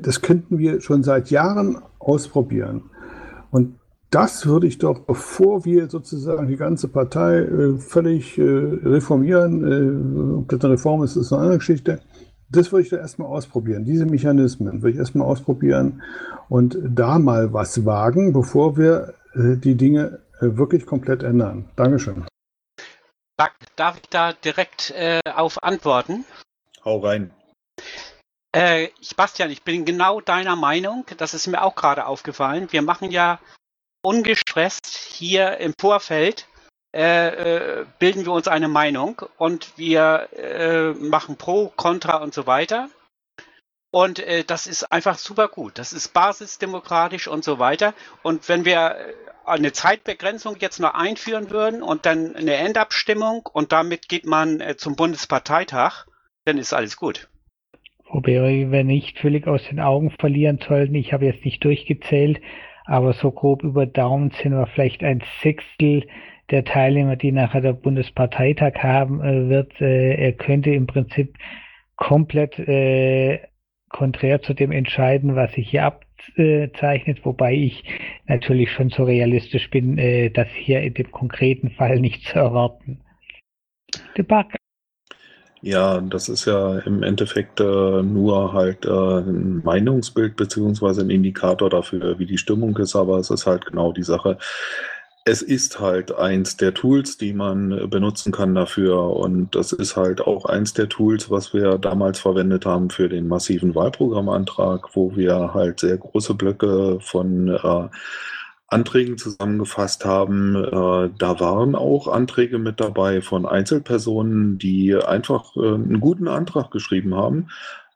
das 0.00 0.22
könnten 0.22 0.58
wir 0.58 0.82
schon 0.82 1.02
seit 1.02 1.32
Jahren 1.32 1.78
ausprobieren. 1.98 2.90
Und 3.50 3.74
das 4.12 4.46
würde 4.46 4.66
ich 4.66 4.78
doch, 4.78 5.00
bevor 5.00 5.64
wir 5.64 5.88
sozusagen 5.88 6.46
die 6.46 6.56
ganze 6.56 6.88
Partei 6.88 7.38
äh, 7.38 7.78
völlig 7.78 8.38
äh, 8.38 8.42
reformieren, 8.42 9.64
äh, 9.64 10.38
ob 10.38 10.48
das 10.50 10.60
eine 10.60 10.74
Reform 10.74 11.02
ist, 11.02 11.16
ist 11.16 11.32
eine 11.32 11.40
andere 11.40 11.58
Geschichte, 11.58 12.00
das 12.50 12.70
würde 12.70 12.82
ich 12.82 12.90
da 12.90 12.98
erstmal 12.98 13.28
ausprobieren. 13.28 13.84
Diese 13.84 14.04
Mechanismen 14.04 14.82
würde 14.82 14.90
ich 14.90 14.98
erstmal 14.98 15.26
ausprobieren 15.26 16.02
und 16.50 16.76
da 16.82 17.18
mal 17.18 17.54
was 17.54 17.86
wagen, 17.86 18.34
bevor 18.34 18.76
wir 18.76 19.14
äh, 19.34 19.56
die 19.56 19.76
Dinge 19.76 20.20
äh, 20.40 20.56
wirklich 20.58 20.84
komplett 20.84 21.22
ändern. 21.22 21.70
Dankeschön. 21.76 22.26
Darf 23.76 23.96
ich 23.96 24.08
da 24.10 24.34
direkt 24.34 24.90
äh, 24.90 25.20
auf 25.34 25.62
antworten? 25.62 26.26
Hau 26.84 26.98
rein. 26.98 27.30
Äh, 28.52 28.88
Sebastian, 29.00 29.50
ich 29.50 29.62
bin 29.62 29.86
genau 29.86 30.20
deiner 30.20 30.56
Meinung. 30.56 31.06
Das 31.16 31.32
ist 31.32 31.46
mir 31.46 31.62
auch 31.62 31.74
gerade 31.74 32.04
aufgefallen. 32.04 32.68
Wir 32.70 32.82
machen 32.82 33.10
ja 33.10 33.40
ungestresst 34.02 34.86
hier 34.86 35.58
im 35.58 35.74
Vorfeld 35.78 36.46
äh, 36.94 37.80
äh, 37.80 37.86
bilden 37.98 38.26
wir 38.26 38.32
uns 38.32 38.48
eine 38.48 38.68
Meinung 38.68 39.22
und 39.38 39.78
wir 39.78 40.28
äh, 40.36 40.92
machen 40.92 41.36
Pro, 41.36 41.72
Contra 41.74 42.18
und 42.18 42.34
so 42.34 42.46
weiter. 42.46 42.90
Und 43.90 44.18
äh, 44.18 44.44
das 44.44 44.66
ist 44.66 44.90
einfach 44.92 45.16
super 45.16 45.48
gut. 45.48 45.78
Das 45.78 45.92
ist 45.92 46.12
basisdemokratisch 46.12 47.28
und 47.28 47.44
so 47.44 47.58
weiter. 47.58 47.94
Und 48.22 48.48
wenn 48.48 48.64
wir 48.64 48.96
äh, 48.96 49.14
eine 49.46 49.72
Zeitbegrenzung 49.72 50.56
jetzt 50.60 50.80
noch 50.80 50.94
einführen 50.94 51.50
würden 51.50 51.82
und 51.82 52.04
dann 52.04 52.36
eine 52.36 52.54
Endabstimmung 52.54 53.46
und 53.50 53.72
damit 53.72 54.08
geht 54.08 54.26
man 54.26 54.60
äh, 54.60 54.76
zum 54.76 54.96
Bundesparteitag, 54.96 56.06
dann 56.44 56.58
ist 56.58 56.74
alles 56.74 56.96
gut. 56.96 57.28
Wobei 58.08 58.70
wir 58.70 58.84
nicht 58.84 59.18
völlig 59.18 59.46
aus 59.46 59.62
den 59.70 59.80
Augen 59.80 60.10
verlieren 60.10 60.58
sollten. 60.66 60.94
Ich 60.94 61.14
habe 61.14 61.24
jetzt 61.24 61.44
nicht 61.44 61.64
durchgezählt, 61.64 62.42
aber 62.84 63.12
so 63.12 63.30
grob 63.30 63.62
über 63.62 63.86
Daumen 63.86 64.30
sind 64.30 64.52
wir 64.52 64.66
vielleicht 64.66 65.02
ein 65.02 65.22
Sechstel 65.40 66.06
der 66.50 66.64
Teilnehmer, 66.64 67.16
die 67.16 67.32
nachher 67.32 67.60
der 67.60 67.72
Bundesparteitag 67.72 68.74
haben 68.82 69.20
äh, 69.22 69.48
wird. 69.48 69.80
Äh, 69.80 70.14
er 70.14 70.32
könnte 70.32 70.70
im 70.70 70.86
Prinzip 70.86 71.36
komplett 71.96 72.58
äh, 72.58 73.40
konträr 73.88 74.42
zu 74.42 74.54
dem 74.54 74.72
entscheiden, 74.72 75.36
was 75.36 75.52
sich 75.52 75.70
hier 75.70 75.84
abzeichnet, 75.84 77.24
wobei 77.24 77.54
ich 77.54 77.84
natürlich 78.26 78.70
schon 78.70 78.90
so 78.90 79.04
realistisch 79.04 79.70
bin, 79.70 79.98
äh, 79.98 80.30
das 80.30 80.48
hier 80.48 80.80
in 80.82 80.94
dem 80.94 81.10
konkreten 81.10 81.70
Fall 81.70 82.00
nicht 82.00 82.24
zu 82.24 82.38
erwarten. 82.38 83.00
Debatte. 84.16 84.61
Ja, 85.64 86.00
das 86.00 86.28
ist 86.28 86.44
ja 86.46 86.78
im 86.80 87.04
Endeffekt 87.04 87.60
äh, 87.60 88.02
nur 88.02 88.52
halt 88.52 88.84
äh, 88.84 88.90
ein 88.90 89.62
Meinungsbild 89.62 90.34
beziehungsweise 90.34 91.02
ein 91.02 91.10
Indikator 91.10 91.70
dafür, 91.70 92.18
wie 92.18 92.26
die 92.26 92.38
Stimmung 92.38 92.76
ist, 92.78 92.96
aber 92.96 93.18
es 93.18 93.30
ist 93.30 93.46
halt 93.46 93.66
genau 93.66 93.92
die 93.92 94.02
Sache. 94.02 94.38
Es 95.24 95.40
ist 95.40 95.78
halt 95.78 96.12
eins 96.16 96.56
der 96.56 96.74
Tools, 96.74 97.16
die 97.16 97.32
man 97.32 97.88
benutzen 97.88 98.32
kann 98.32 98.56
dafür. 98.56 98.98
Und 99.16 99.54
das 99.54 99.72
ist 99.72 99.96
halt 99.96 100.20
auch 100.20 100.46
eins 100.46 100.74
der 100.74 100.88
Tools, 100.88 101.30
was 101.30 101.54
wir 101.54 101.78
damals 101.78 102.18
verwendet 102.18 102.66
haben 102.66 102.90
für 102.90 103.08
den 103.08 103.28
massiven 103.28 103.74
Wahlprogrammantrag, 103.76 104.96
wo 104.96 105.14
wir 105.14 105.54
halt 105.54 105.78
sehr 105.80 105.96
große 105.98 106.34
Blöcke 106.34 106.98
von 107.00 107.48
äh, 107.48 107.88
Anträgen 108.72 109.18
zusammengefasst 109.18 110.04
haben. 110.04 110.56
Äh, 110.56 111.10
da 111.18 111.40
waren 111.40 111.74
auch 111.74 112.08
Anträge 112.08 112.58
mit 112.58 112.80
dabei 112.80 113.20
von 113.20 113.46
Einzelpersonen, 113.46 114.58
die 114.58 114.96
einfach 114.96 115.56
äh, 115.56 115.74
einen 115.74 116.00
guten 116.00 116.28
Antrag 116.28 116.70
geschrieben 116.70 117.14
haben. 117.14 117.48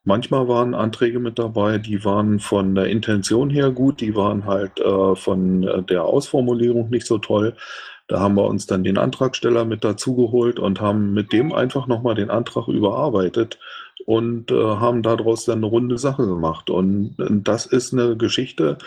Manchmal 0.04 0.46
waren 0.46 0.74
Anträge 0.74 1.18
mit 1.18 1.38
dabei, 1.38 1.78
die 1.78 2.04
waren 2.04 2.38
von 2.38 2.76
der 2.76 2.86
Intention 2.86 3.50
her 3.50 3.70
gut, 3.70 4.00
die 4.00 4.14
waren 4.14 4.44
halt 4.44 4.78
äh, 4.78 5.16
von 5.16 5.64
äh, 5.64 5.82
der 5.82 6.04
Ausformulierung 6.04 6.90
nicht 6.90 7.06
so 7.06 7.18
toll. 7.18 7.56
Da 8.06 8.20
haben 8.20 8.36
wir 8.36 8.44
uns 8.44 8.66
dann 8.66 8.84
den 8.84 8.98
Antragsteller 8.98 9.64
mit 9.64 9.82
dazugeholt 9.82 10.60
und 10.60 10.80
haben 10.80 11.12
mit 11.12 11.32
dem 11.32 11.52
einfach 11.52 11.88
nochmal 11.88 12.14
den 12.14 12.30
Antrag 12.30 12.68
überarbeitet 12.68 13.58
und 14.04 14.52
äh, 14.52 14.54
haben 14.54 15.02
daraus 15.02 15.44
dann 15.44 15.58
eine 15.58 15.66
runde 15.66 15.98
Sache 15.98 16.24
gemacht. 16.24 16.70
Und 16.70 17.16
äh, 17.18 17.26
das 17.30 17.66
ist 17.66 17.92
eine 17.92 18.16
Geschichte, 18.16 18.78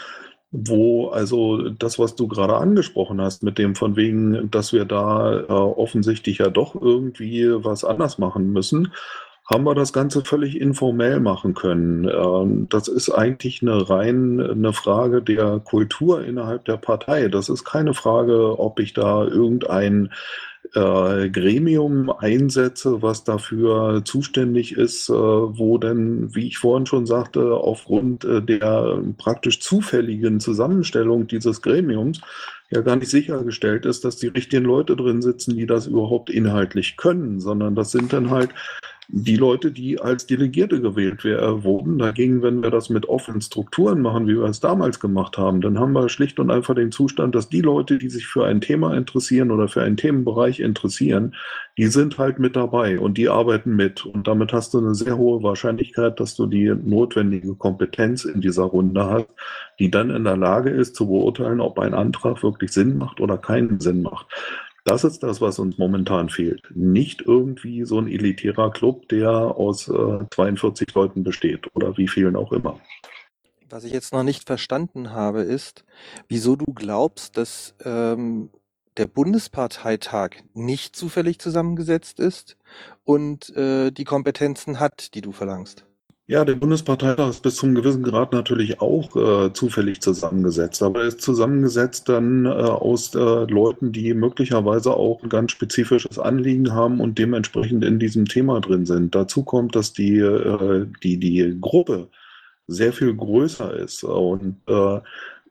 wo 0.52 1.10
also 1.10 1.70
das, 1.70 2.00
was 2.00 2.16
du 2.16 2.28
gerade 2.28 2.56
angesprochen 2.56 3.22
hast, 3.22 3.44
mit 3.44 3.58
dem 3.58 3.76
von 3.76 3.96
wegen, 3.96 4.50
dass 4.50 4.74
wir 4.74 4.86
da 4.86 5.42
äh, 5.42 5.46
offensichtlich 5.52 6.40
ja 6.40 6.50
doch 6.50 6.76
irgendwie 6.76 7.48
was 7.64 7.84
anders 7.84 8.18
machen 8.18 8.52
müssen, 8.52 8.92
haben 9.50 9.64
wir 9.64 9.76
das 9.76 9.94
Ganze 9.94 10.24
völlig 10.24 10.60
informell 10.60 11.20
machen 11.20 11.56
können. 11.56 12.08
Ähm, 12.08 12.68
das 12.70 12.88
ist 12.88 13.10
eigentlich 13.10 13.62
eine 13.62 13.90
rein 13.90 14.40
eine 14.40 14.74
Frage 14.74 15.22
der 15.22 15.60
Kultur 15.60 16.24
innerhalb 16.24 16.66
der 16.66 16.78
Partei. 16.78 17.28
Das 17.30 17.50
ist 17.50 17.66
keine 17.66 17.94
Frage, 17.94 18.60
ob 18.60 18.80
ich 18.80 18.94
da 18.94 19.26
irgendein 19.26 20.12
äh, 20.74 21.30
Gremium 21.30 22.10
einsetze, 22.10 23.02
was 23.02 23.24
dafür 23.24 24.04
zuständig 24.06 24.74
ist, 24.74 25.10
äh, 25.10 25.14
wo 25.14 25.78
denn, 25.78 26.34
wie 26.36 26.48
ich 26.48 26.58
vorhin 26.58 26.86
schon 26.86 27.06
sagte, 27.06 27.56
aufgrund 27.56 28.24
äh, 28.26 28.42
der 28.42 29.02
praktisch 29.18 29.60
zufälligen 29.62 30.40
Zusammenstellung 30.40 31.28
dieses 31.28 31.62
Gremiums 31.62 32.22
ja 32.70 32.82
gar 32.82 32.98
nicht 32.98 33.10
sichergestellt 33.10 33.86
ist, 33.86 34.06
dass 34.06 34.18
die 34.18 34.28
richtigen 34.28 34.66
Leute 34.66 34.96
drin 34.96 35.22
sitzen, 35.22 35.56
die 35.56 35.66
das 35.66 35.88
überhaupt 35.88 36.30
inhaltlich 36.30 36.98
können, 36.98 37.40
sondern 37.40 37.74
das 37.74 37.92
sind 37.92 38.14
dann 38.14 38.30
halt 38.30 38.52
die 39.12 39.38
Leute, 39.38 39.72
die 39.72 40.00
als 40.00 40.28
Delegierte 40.28 40.82
gewählt 40.82 41.24
wurden. 41.24 41.98
Dagegen, 41.98 42.44
wenn 42.44 42.62
wir 42.62 42.70
das 42.70 42.92
mit 42.92 43.10
offenen 43.10 43.42
Strukturen 43.42 44.02
machen, 44.02 44.28
wie 44.28 44.36
wir 44.36 44.44
es 44.44 44.60
damals 44.60 45.00
gemacht 45.00 45.36
haben, 45.36 45.62
dann 45.62 45.80
haben 45.80 45.94
wir 45.94 46.10
schlicht 46.10 46.40
und 46.40 46.52
einfach 46.52 46.76
den 46.76 46.92
Zustand, 46.92 47.34
dass 47.34 47.50
die 47.50 47.62
Leute, 47.62 47.98
die 47.98 48.10
sich 48.10 48.28
für 48.28 48.46
ein 48.46 48.62
Thema 48.62 48.96
interessieren 48.96 49.50
oder 49.50 49.68
für 49.68 49.82
einen 49.82 49.98
Themenbereich 49.98 50.60
interessieren, 50.60 51.34
die 51.80 51.88
sind 51.88 52.20
halt 52.20 52.38
mit 52.38 52.56
dabei 52.56 53.00
und 53.00 53.18
die 53.18 53.30
arbeiten 53.30 53.76
mit. 53.76 54.06
Und 54.06 54.28
damit 54.28 54.54
hast 54.54 54.76
du 54.76 54.78
eine 54.78 54.94
sehr 54.94 55.18
hohe 55.18 55.42
Wahrscheinlichkeit, 55.42 56.20
dass 56.20 56.36
du 56.36 56.46
die 56.46 56.68
notwendige 56.68 57.56
Kompetenz 57.56 58.26
in 58.26 58.42
dieser 58.42 58.66
Runde 58.66 59.06
hast, 59.06 59.30
die 59.80 59.90
dann 59.90 60.12
in 60.12 60.24
der 60.24 60.38
Lage 60.38 60.70
ist 60.70 60.96
zu 60.96 61.08
beurteilen, 61.08 61.62
ob 61.62 61.80
ein 61.80 61.96
Antrag 61.96 62.44
wirklich 62.44 62.72
Sinn 62.72 63.00
macht 63.00 63.22
oder 63.22 63.40
keinen 63.40 63.80
Sinn 63.80 64.04
macht. 64.04 64.28
Das 64.90 65.04
ist 65.04 65.22
das, 65.22 65.40
was 65.40 65.60
uns 65.60 65.78
momentan 65.78 66.30
fehlt. 66.30 66.64
Nicht 66.74 67.22
irgendwie 67.22 67.86
so 67.86 68.00
ein 68.00 68.08
elitärer 68.08 68.72
Club, 68.72 69.08
der 69.10 69.30
aus 69.30 69.88
äh, 69.88 70.20
42 70.32 70.92
Leuten 70.96 71.24
besteht 71.24 71.68
oder 71.76 71.96
wie 71.98 72.08
vielen 72.08 72.36
auch 72.36 72.52
immer. 72.52 72.80
Was 73.70 73.84
ich 73.84 73.94
jetzt 73.94 74.14
noch 74.14 74.24
nicht 74.24 74.48
verstanden 74.48 75.12
habe, 75.12 75.42
ist, 75.42 75.86
wieso 76.28 76.56
du 76.56 76.74
glaubst, 76.74 77.38
dass 77.38 77.76
ähm, 77.86 78.50
der 78.98 79.06
Bundesparteitag 79.06 80.38
nicht 80.56 80.96
zufällig 80.96 81.38
zusammengesetzt 81.38 82.20
ist 82.20 82.58
und 83.04 83.56
äh, 83.56 83.92
die 83.92 84.06
Kompetenzen 84.06 84.80
hat, 84.80 85.14
die 85.14 85.22
du 85.22 85.32
verlangst. 85.32 85.86
Ja, 86.30 86.46
der 86.46 86.54
Bundesparteitag 86.54 87.32
ist 87.32 87.42
bis 87.42 87.56
zum 87.56 87.74
gewissen 87.74 88.04
Grad 88.04 88.34
natürlich 88.34 88.82
auch 88.82 89.16
äh, 89.16 89.52
zufällig 89.52 90.00
zusammengesetzt, 90.00 90.84
aber 90.84 91.02
er 91.02 91.08
ist 91.08 91.22
zusammengesetzt 91.22 92.08
dann 92.08 92.46
äh, 92.46 92.50
aus 92.50 93.16
äh, 93.16 93.18
Leuten, 93.18 93.92
die 93.92 94.14
möglicherweise 94.14 94.94
auch 94.94 95.24
ein 95.24 95.30
ganz 95.30 95.54
spezifisches 95.54 96.20
Anliegen 96.20 96.72
haben 96.72 97.00
und 97.00 97.18
dementsprechend 97.18 97.84
in 97.84 97.98
diesem 97.98 98.26
Thema 98.26 98.62
drin 98.62 98.86
sind. 98.86 99.16
Dazu 99.16 99.44
kommt, 99.44 99.76
dass 99.76 99.92
die, 99.92 100.20
äh, 100.20 100.86
die, 101.02 101.18
die 101.18 101.58
Gruppe 101.60 102.10
sehr 102.68 102.94
viel 102.94 103.16
größer 103.16 103.74
ist 103.74 104.04
und 104.04 104.58
äh, 104.68 105.00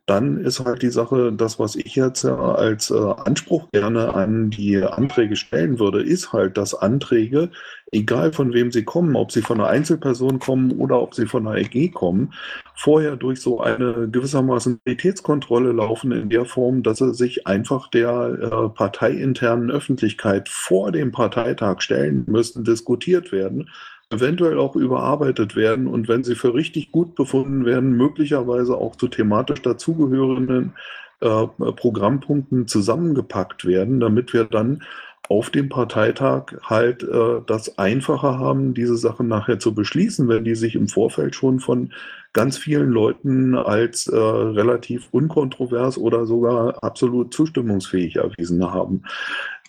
dann 0.08 0.38
ist 0.38 0.64
halt 0.64 0.82
die 0.82 0.90
Sache, 0.90 1.32
das, 1.32 1.58
was 1.58 1.76
ich 1.76 1.94
jetzt 1.94 2.24
äh, 2.24 2.28
als 2.28 2.90
äh, 2.90 2.94
Anspruch 2.94 3.70
gerne 3.72 4.14
an 4.14 4.48
die 4.48 4.82
Anträge 4.82 5.36
stellen 5.36 5.78
würde, 5.78 6.02
ist 6.02 6.32
halt, 6.32 6.56
dass 6.56 6.74
Anträge, 6.74 7.50
egal 7.92 8.32
von 8.32 8.54
wem 8.54 8.72
sie 8.72 8.84
kommen, 8.84 9.16
ob 9.16 9.32
sie 9.32 9.42
von 9.42 9.60
einer 9.60 9.68
Einzelperson 9.68 10.38
kommen 10.38 10.72
oder 10.72 11.02
ob 11.02 11.14
sie 11.14 11.26
von 11.26 11.46
einer 11.46 11.58
EG 11.58 11.90
kommen, 11.90 12.32
vorher 12.74 13.16
durch 13.16 13.40
so 13.40 13.60
eine 13.60 14.08
gewissermaßen 14.10 14.80
Qualitätskontrolle 14.82 15.72
laufen 15.72 16.12
in 16.12 16.30
der 16.30 16.46
Form, 16.46 16.82
dass 16.82 16.98
sie 16.98 17.12
sich 17.12 17.46
einfach 17.46 17.88
der 17.90 18.38
äh, 18.40 18.68
parteiinternen 18.70 19.70
Öffentlichkeit 19.70 20.48
vor 20.48 20.90
dem 20.90 21.12
Parteitag 21.12 21.82
stellen 21.82 22.24
müssen, 22.26 22.64
diskutiert 22.64 23.30
werden 23.30 23.68
eventuell 24.10 24.58
auch 24.58 24.74
überarbeitet 24.74 25.54
werden 25.54 25.86
und 25.86 26.08
wenn 26.08 26.24
sie 26.24 26.34
für 26.34 26.54
richtig 26.54 26.92
gut 26.92 27.14
befunden 27.14 27.64
werden, 27.64 27.96
möglicherweise 27.96 28.76
auch 28.76 28.96
zu 28.96 29.08
thematisch 29.08 29.60
dazugehörenden 29.62 30.74
äh, 31.20 31.46
Programmpunkten 31.46 32.66
zusammengepackt 32.66 33.64
werden, 33.66 34.00
damit 34.00 34.32
wir 34.32 34.44
dann 34.44 34.82
auf 35.28 35.50
dem 35.50 35.68
Parteitag 35.68 36.54
halt 36.62 37.02
äh, 37.02 37.40
das 37.46 37.76
einfacher 37.78 38.38
haben, 38.38 38.72
diese 38.72 38.96
Sachen 38.96 39.28
nachher 39.28 39.58
zu 39.58 39.74
beschließen, 39.74 40.26
wenn 40.28 40.44
die 40.44 40.54
sich 40.54 40.74
im 40.74 40.88
Vorfeld 40.88 41.34
schon 41.34 41.60
von 41.60 41.92
ganz 42.32 42.56
vielen 42.56 42.90
Leuten 42.90 43.54
als 43.54 44.06
äh, 44.06 44.16
relativ 44.16 45.08
unkontrovers 45.10 45.98
oder 45.98 46.24
sogar 46.24 46.82
absolut 46.82 47.34
zustimmungsfähig 47.34 48.16
erwiesen 48.16 48.64
haben. 48.72 49.02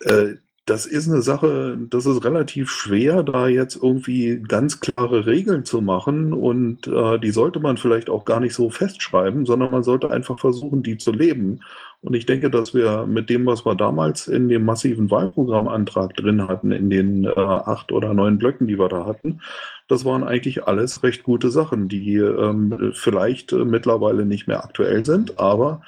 Äh, 0.02 0.36
das 0.70 0.86
ist 0.86 1.10
eine 1.10 1.22
Sache, 1.24 1.78
das 1.90 2.06
ist 2.06 2.24
relativ 2.24 2.70
schwer, 2.70 3.24
da 3.24 3.48
jetzt 3.48 3.82
irgendwie 3.82 4.40
ganz 4.48 4.80
klare 4.80 5.26
Regeln 5.26 5.66
zu 5.66 5.82
machen 5.82 6.32
und 6.32 6.88
äh, 6.88 7.18
die 7.20 7.32
sollte 7.32 7.60
man 7.60 7.78
vielleicht 7.78 8.10
auch 8.10 8.24
gar 8.24 8.40
nicht 8.40 8.54
so 8.54 8.70
festschreiben, 8.70 9.46
sondern 9.48 9.72
man 9.72 9.84
sollte 9.84 10.12
einfach 10.12 10.40
versuchen, 10.40 10.84
die 10.84 10.98
zu 10.98 11.12
leben. 11.12 11.62
Und 12.02 12.14
ich 12.14 12.26
denke, 12.28 12.52
dass 12.52 12.74
wir 12.74 13.08
mit 13.08 13.30
dem, 13.30 13.46
was 13.48 13.66
wir 13.66 13.76
damals 13.76 14.28
in 14.28 14.48
dem 14.48 14.64
massiven 14.64 15.10
Wahlprogrammantrag 15.10 16.16
drin 16.16 16.48
hatten, 16.48 16.72
in 16.72 16.90
den 16.90 17.26
äh, 17.26 17.32
acht 17.32 17.91
oder 17.91 18.14
neun 18.14 18.38
Blöcken, 18.38 18.68
die 18.68 18.78
wir 18.78 18.90
da 18.90 19.06
hatten, 19.06 19.41
das 19.88 20.06
waren 20.06 20.24
eigentlich 20.24 20.66
alles 20.66 21.02
recht 21.02 21.24
gute 21.24 21.50
Sachen, 21.50 21.90
die 21.90 22.16
ähm, 22.18 22.91
vielleicht 22.94 23.54
äh, 23.54 23.66
mittlerweile 23.66 24.26
nicht 24.26 24.48
mehr 24.48 24.64
aktuell 24.64 25.04
sind, 25.04 25.40
aber 25.40 25.82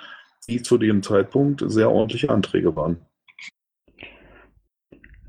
die 0.47 0.63
zu 0.63 0.79
dem 0.79 1.03
Zeitpunkt 1.03 1.63
sehr 1.67 1.91
ordentliche 1.91 2.31
Anträge 2.31 2.75
waren. 2.75 2.97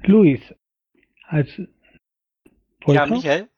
Luis, 0.05 0.41
als 1.29 1.49
Ja, 2.87 3.07
Michael. 3.07 3.49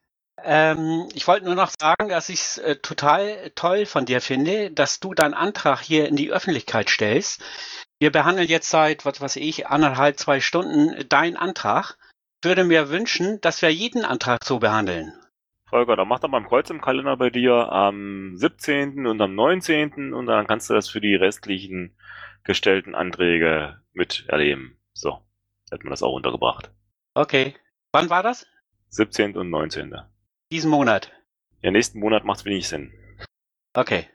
Ähm, 0.43 1.07
ich 1.15 1.27
wollte 1.27 1.45
nur 1.45 1.55
noch 1.55 1.71
sagen, 1.79 2.09
dass 2.09 2.29
ich 2.29 2.39
es 2.39 2.57
äh, 2.59 2.75
total 2.75 3.51
toll 3.55 3.85
von 3.85 4.05
dir 4.05 4.21
finde, 4.21 4.69
dass 4.69 4.99
du 4.99 5.13
deinen 5.13 5.33
Antrag 5.33 5.81
hier 5.81 6.07
in 6.07 6.15
die 6.15 6.31
Öffentlichkeit 6.31 6.89
stellst. 6.89 7.41
Wir 7.99 8.11
behandeln 8.11 8.47
jetzt 8.47 8.69
seit, 8.69 9.05
was 9.05 9.21
weiß 9.21 9.37
ich, 9.37 9.67
anderthalb, 9.67 10.19
zwei 10.19 10.41
Stunden 10.41 11.07
deinen 11.09 11.37
Antrag. 11.37 11.97
Ich 12.41 12.49
würde 12.49 12.63
mir 12.63 12.89
wünschen, 12.89 13.41
dass 13.41 13.61
wir 13.61 13.73
jeden 13.73 14.05
Antrag 14.05 14.43
so 14.43 14.59
behandeln. 14.59 15.13
Volker, 15.67 15.95
dann 15.95 16.07
mach 16.07 16.19
doch 16.19 16.29
mal 16.29 16.37
ein 16.37 16.47
Kreuz 16.47 16.69
im 16.69 16.81
Kalender 16.81 17.17
bei 17.17 17.31
dir 17.31 17.71
am 17.71 18.33
17. 18.35 19.07
und 19.07 19.19
am 19.19 19.33
19. 19.33 20.13
und 20.13 20.27
dann 20.27 20.45
kannst 20.45 20.69
du 20.69 20.75
das 20.75 20.89
für 20.89 21.01
die 21.01 21.15
restlichen 21.15 21.97
gestellten 22.43 22.93
Anträge 22.93 23.81
miterleben. 23.93 24.77
So, 24.93 25.25
hätten 25.71 25.83
wir 25.83 25.89
das 25.89 26.03
auch 26.03 26.13
untergebracht. 26.13 26.71
Okay. 27.13 27.53
Wann 27.91 28.09
war 28.09 28.23
das? 28.23 28.45
17. 28.89 29.35
und 29.37 29.49
19. 29.49 29.95
Diesen 30.51 30.69
Monat. 30.69 31.11
Ja, 31.61 31.71
nächsten 31.71 31.99
Monat 31.99 32.25
macht's 32.25 32.45
wenig 32.45 32.67
Sinn. 32.67 32.91
Okay. 33.73 34.05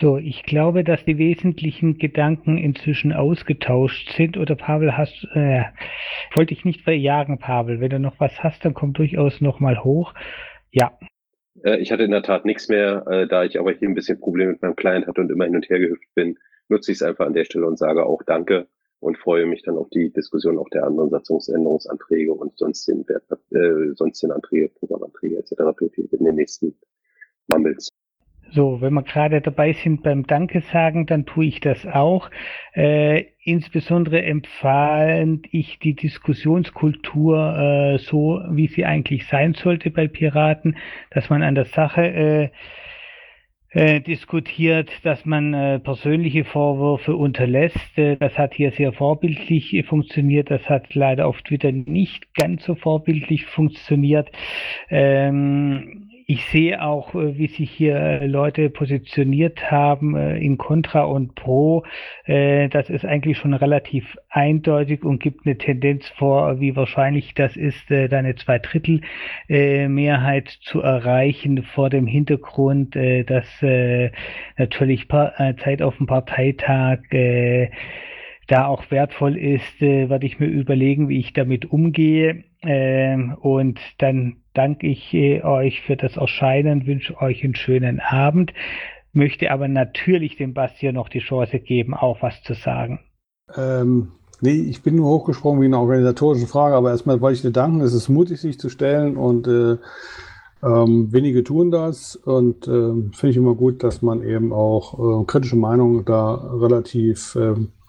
So, 0.00 0.18
ich 0.18 0.42
glaube, 0.42 0.84
dass 0.84 1.04
die 1.04 1.16
wesentlichen 1.16 1.98
Gedanken 1.98 2.58
inzwischen 2.58 3.12
ausgetauscht 3.12 4.12
sind. 4.12 4.36
Oder 4.36 4.54
Pavel, 4.54 4.96
hast, 4.96 5.26
äh, 5.34 5.64
wollte 6.34 6.52
ich 6.52 6.64
nicht 6.64 6.82
verjagen, 6.82 7.38
Pavel. 7.38 7.80
Wenn 7.80 7.90
du 7.90 7.98
noch 7.98 8.20
was 8.20 8.42
hast, 8.42 8.64
dann 8.64 8.74
komm 8.74 8.92
durchaus 8.92 9.40
noch 9.40 9.60
mal 9.60 9.82
hoch. 9.82 10.12
Ja. 10.70 10.98
Äh, 11.64 11.78
ich 11.78 11.92
hatte 11.92 12.02
in 12.02 12.10
der 12.10 12.22
Tat 12.22 12.44
nichts 12.44 12.68
mehr, 12.68 13.06
äh, 13.06 13.26
da 13.26 13.44
ich 13.44 13.58
aber 13.58 13.72
hier 13.72 13.88
ein 13.88 13.94
bisschen 13.94 14.20
Probleme 14.20 14.52
mit 14.52 14.62
meinem 14.62 14.76
Client 14.76 15.06
hatte 15.06 15.20
und 15.20 15.30
immer 15.30 15.44
hin 15.44 15.56
und 15.56 15.68
her 15.70 15.78
gehüpft 15.78 16.14
bin, 16.14 16.38
nutze 16.68 16.92
ich 16.92 16.98
es 16.98 17.02
einfach 17.02 17.26
an 17.26 17.32
der 17.32 17.44
Stelle 17.44 17.66
und 17.66 17.78
sage 17.78 18.04
auch 18.04 18.22
Danke 18.24 18.66
und 19.00 19.18
freue 19.18 19.46
mich 19.46 19.62
dann 19.62 19.76
auf 19.76 19.88
die 19.90 20.12
Diskussion 20.12 20.58
auch 20.58 20.68
der 20.70 20.84
anderen 20.84 21.10
Satzungsänderungsanträge 21.10 22.32
und 22.32 22.56
sonst 22.58 22.86
den, 22.88 23.04
äh, 23.08 23.94
sonst 23.94 24.22
den 24.22 24.32
Anträge, 24.32 24.68
Programmanträge 24.68 25.38
etc. 25.38 25.52
in 25.96 26.24
den 26.24 26.34
nächsten 26.34 26.74
Mumbles. 27.48 27.88
So, 28.52 28.80
wenn 28.80 28.94
wir 28.94 29.02
gerade 29.02 29.40
dabei 29.40 29.72
sind 29.72 30.02
beim 30.02 30.26
Danke 30.26 30.60
sagen, 30.72 31.06
dann 31.06 31.26
tue 31.26 31.46
ich 31.46 31.60
das 31.60 31.84
auch. 31.84 32.30
Äh, 32.74 33.24
insbesondere 33.42 34.22
empfand 34.22 35.48
ich 35.50 35.80
die 35.80 35.94
Diskussionskultur 35.94 37.36
äh, 37.36 37.98
so, 37.98 38.40
wie 38.50 38.68
sie 38.68 38.84
eigentlich 38.84 39.26
sein 39.26 39.54
sollte 39.54 39.90
bei 39.90 40.06
Piraten, 40.06 40.76
dass 41.10 41.28
man 41.28 41.42
an 41.42 41.56
der 41.56 41.64
Sache 41.64 42.02
äh, 42.02 42.48
äh, 43.76 44.00
diskutiert, 44.00 44.88
dass 45.02 45.26
man 45.26 45.52
äh, 45.52 45.78
persönliche 45.78 46.44
Vorwürfe 46.44 47.14
unterlässt. 47.14 47.76
Äh, 47.96 48.16
das 48.16 48.38
hat 48.38 48.54
hier 48.54 48.72
sehr 48.72 48.94
vorbildlich 48.94 49.74
äh, 49.74 49.82
funktioniert. 49.82 50.50
Das 50.50 50.66
hat 50.70 50.94
leider 50.94 51.26
auf 51.26 51.42
Twitter 51.42 51.70
nicht 51.72 52.34
ganz 52.34 52.64
so 52.64 52.74
vorbildlich 52.74 53.44
funktioniert. 53.44 54.30
Ähm, 54.88 56.05
ich 56.28 56.44
sehe 56.46 56.82
auch, 56.82 57.14
äh, 57.14 57.38
wie 57.38 57.46
sich 57.46 57.70
hier 57.70 57.94
äh, 57.94 58.26
Leute 58.26 58.68
positioniert 58.68 59.70
haben 59.70 60.16
äh, 60.16 60.38
in 60.38 60.58
Contra 60.58 61.02
und 61.02 61.36
Pro. 61.36 61.84
Das 62.26 62.90
ist 62.90 63.04
eigentlich 63.04 63.38
schon 63.38 63.54
relativ 63.54 64.18
eindeutig 64.28 65.04
und 65.04 65.22
gibt 65.22 65.46
eine 65.46 65.56
Tendenz 65.56 66.08
vor, 66.08 66.58
wie 66.58 66.74
wahrscheinlich 66.74 67.34
das 67.34 67.56
ist, 67.56 67.92
eine 67.92 68.34
Zweidrittel-Mehrheit 68.34 70.48
zu 70.48 70.80
erreichen 70.80 71.62
vor 71.62 71.88
dem 71.88 72.08
Hintergrund, 72.08 72.96
dass 72.96 73.46
natürlich 74.56 75.06
Zeit 75.08 75.82
auf 75.82 75.98
dem 75.98 76.06
Parteitag 76.06 76.98
da 78.46 78.66
auch 78.66 78.90
wertvoll 78.90 79.36
ist, 79.36 79.80
werde 79.80 80.26
ich 80.26 80.38
mir 80.38 80.46
überlegen, 80.46 81.08
wie 81.08 81.18
ich 81.18 81.32
damit 81.32 81.70
umgehe. 81.70 82.44
Und 83.42 83.80
dann 83.98 84.36
danke 84.56 84.86
ich 84.86 85.12
äh, 85.14 85.42
euch 85.42 85.82
für 85.82 85.96
das 85.96 86.16
Erscheinen, 86.16 86.86
wünsche 86.86 87.20
euch 87.20 87.44
einen 87.44 87.54
schönen 87.54 88.00
Abend, 88.00 88.52
möchte 89.12 89.50
aber 89.50 89.68
natürlich 89.68 90.36
dem 90.36 90.54
Bastian 90.54 90.94
noch 90.94 91.08
die 91.08 91.20
Chance 91.20 91.58
geben, 91.60 91.94
auch 91.94 92.22
was 92.22 92.42
zu 92.42 92.54
sagen. 92.54 93.00
Ähm, 93.54 94.12
nee, 94.40 94.58
ich 94.68 94.82
bin 94.82 94.96
nur 94.96 95.08
hochgesprungen 95.10 95.60
wie 95.60 95.66
eine 95.66 95.78
organisatorische 95.78 96.46
Frage, 96.46 96.74
aber 96.74 96.90
erstmal 96.90 97.20
wollte 97.20 97.36
ich 97.36 97.42
dir 97.42 97.52
danken, 97.52 97.80
es 97.80 97.94
ist 97.94 98.08
mutig, 98.08 98.40
sich 98.40 98.58
zu 98.58 98.68
stellen 98.68 99.16
und 99.16 99.46
äh, 99.46 99.76
ähm, 100.62 101.12
wenige 101.12 101.44
tun 101.44 101.70
das 101.70 102.16
und 102.16 102.66
äh, 102.66 102.70
finde 102.70 103.28
ich 103.28 103.36
immer 103.36 103.54
gut, 103.54 103.82
dass 103.82 104.02
man 104.02 104.22
eben 104.22 104.52
auch 104.52 105.20
äh, 105.20 105.24
kritische 105.26 105.56
Meinungen 105.56 106.04
da 106.04 106.34
relativ 106.34 107.36
ähm, 107.36 107.44
äh, 107.64 107.85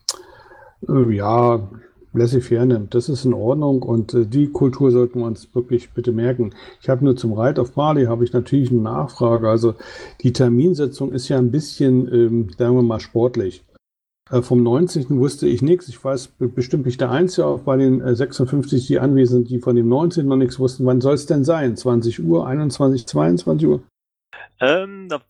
ja 0.81 1.69
laissez-faire 2.13 2.65
nimmt. 2.65 2.93
Das 2.93 3.09
ist 3.09 3.25
in 3.25 3.33
Ordnung 3.33 3.83
und 3.83 4.13
äh, 4.13 4.25
die 4.25 4.47
Kultur 4.47 4.91
sollten 4.91 5.19
wir 5.19 5.25
uns 5.25 5.53
wirklich 5.53 5.91
bitte 5.91 6.11
merken. 6.11 6.53
Ich 6.81 6.89
habe 6.89 7.05
nur 7.05 7.15
zum 7.15 7.33
Reit 7.33 7.59
auf 7.59 7.73
Bali 7.73 8.05
habe 8.05 8.23
ich 8.23 8.33
natürlich 8.33 8.71
eine 8.71 8.81
Nachfrage. 8.81 9.49
Also 9.49 9.75
die 10.21 10.33
Terminsetzung 10.33 11.11
ist 11.11 11.29
ja 11.29 11.37
ein 11.37 11.51
bisschen, 11.51 12.11
ähm, 12.13 12.49
sagen 12.57 12.75
wir 12.75 12.83
mal, 12.83 12.99
sportlich. 12.99 13.63
Äh, 14.29 14.41
vom 14.41 14.63
19. 14.63 15.19
wusste 15.19 15.47
ich 15.47 15.61
nichts. 15.61 15.87
Ich 15.87 16.03
weiß 16.03 16.33
bestimmt 16.39 16.85
nicht 16.85 16.99
der 16.99 17.11
Einzige, 17.11 17.45
auch 17.45 17.61
bei 17.61 17.77
den 17.77 18.01
äh, 18.01 18.15
56, 18.15 18.87
die 18.87 18.99
anwesend 18.99 19.47
sind, 19.47 19.49
die 19.49 19.61
von 19.61 19.75
dem 19.75 19.87
19. 19.87 20.27
noch 20.27 20.35
nichts 20.35 20.59
wussten. 20.59 20.85
Wann 20.85 21.01
soll 21.01 21.13
es 21.13 21.25
denn 21.25 21.45
sein? 21.45 21.77
20 21.77 22.23
Uhr, 22.23 22.47
21, 22.47 23.07
22 23.07 23.67
Uhr? 23.67 23.83
Ähm, 24.59 25.07
da 25.09 25.21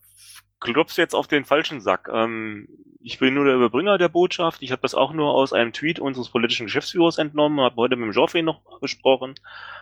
klopfst 0.60 0.96
du 0.96 1.02
jetzt 1.02 1.14
auf 1.14 1.28
den 1.28 1.44
falschen 1.44 1.80
Sack. 1.80 2.08
Ähm, 2.12 2.68
ich 3.00 3.18
bin 3.18 3.34
nur 3.34 3.44
der 3.44 3.54
Überbringer 3.54 3.98
der 3.98 4.08
Botschaft. 4.08 4.62
Ich 4.62 4.72
habe 4.72 4.82
das 4.82 4.94
auch 4.94 5.12
nur 5.12 5.32
aus 5.32 5.52
einem 5.52 5.72
Tweet 5.72 6.00
unseres 6.00 6.30
politischen 6.30 6.66
Geschäftsführers 6.66 7.18
entnommen, 7.18 7.60
habe 7.60 7.76
heute 7.76 7.96
mit 7.96 8.06
dem 8.06 8.12
Geoffrey 8.12 8.42
noch 8.42 8.80
besprochen 8.80 9.34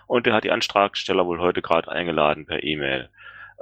und 0.07 0.27
der 0.27 0.35
hat 0.35 0.45
die 0.45 0.51
Antragsteller 0.51 1.27
wohl 1.27 1.41
heute 1.41 1.63
gerade 1.63 1.91
eingeladen 1.91 2.47
per 2.47 2.63
E-Mail. 2.63 3.09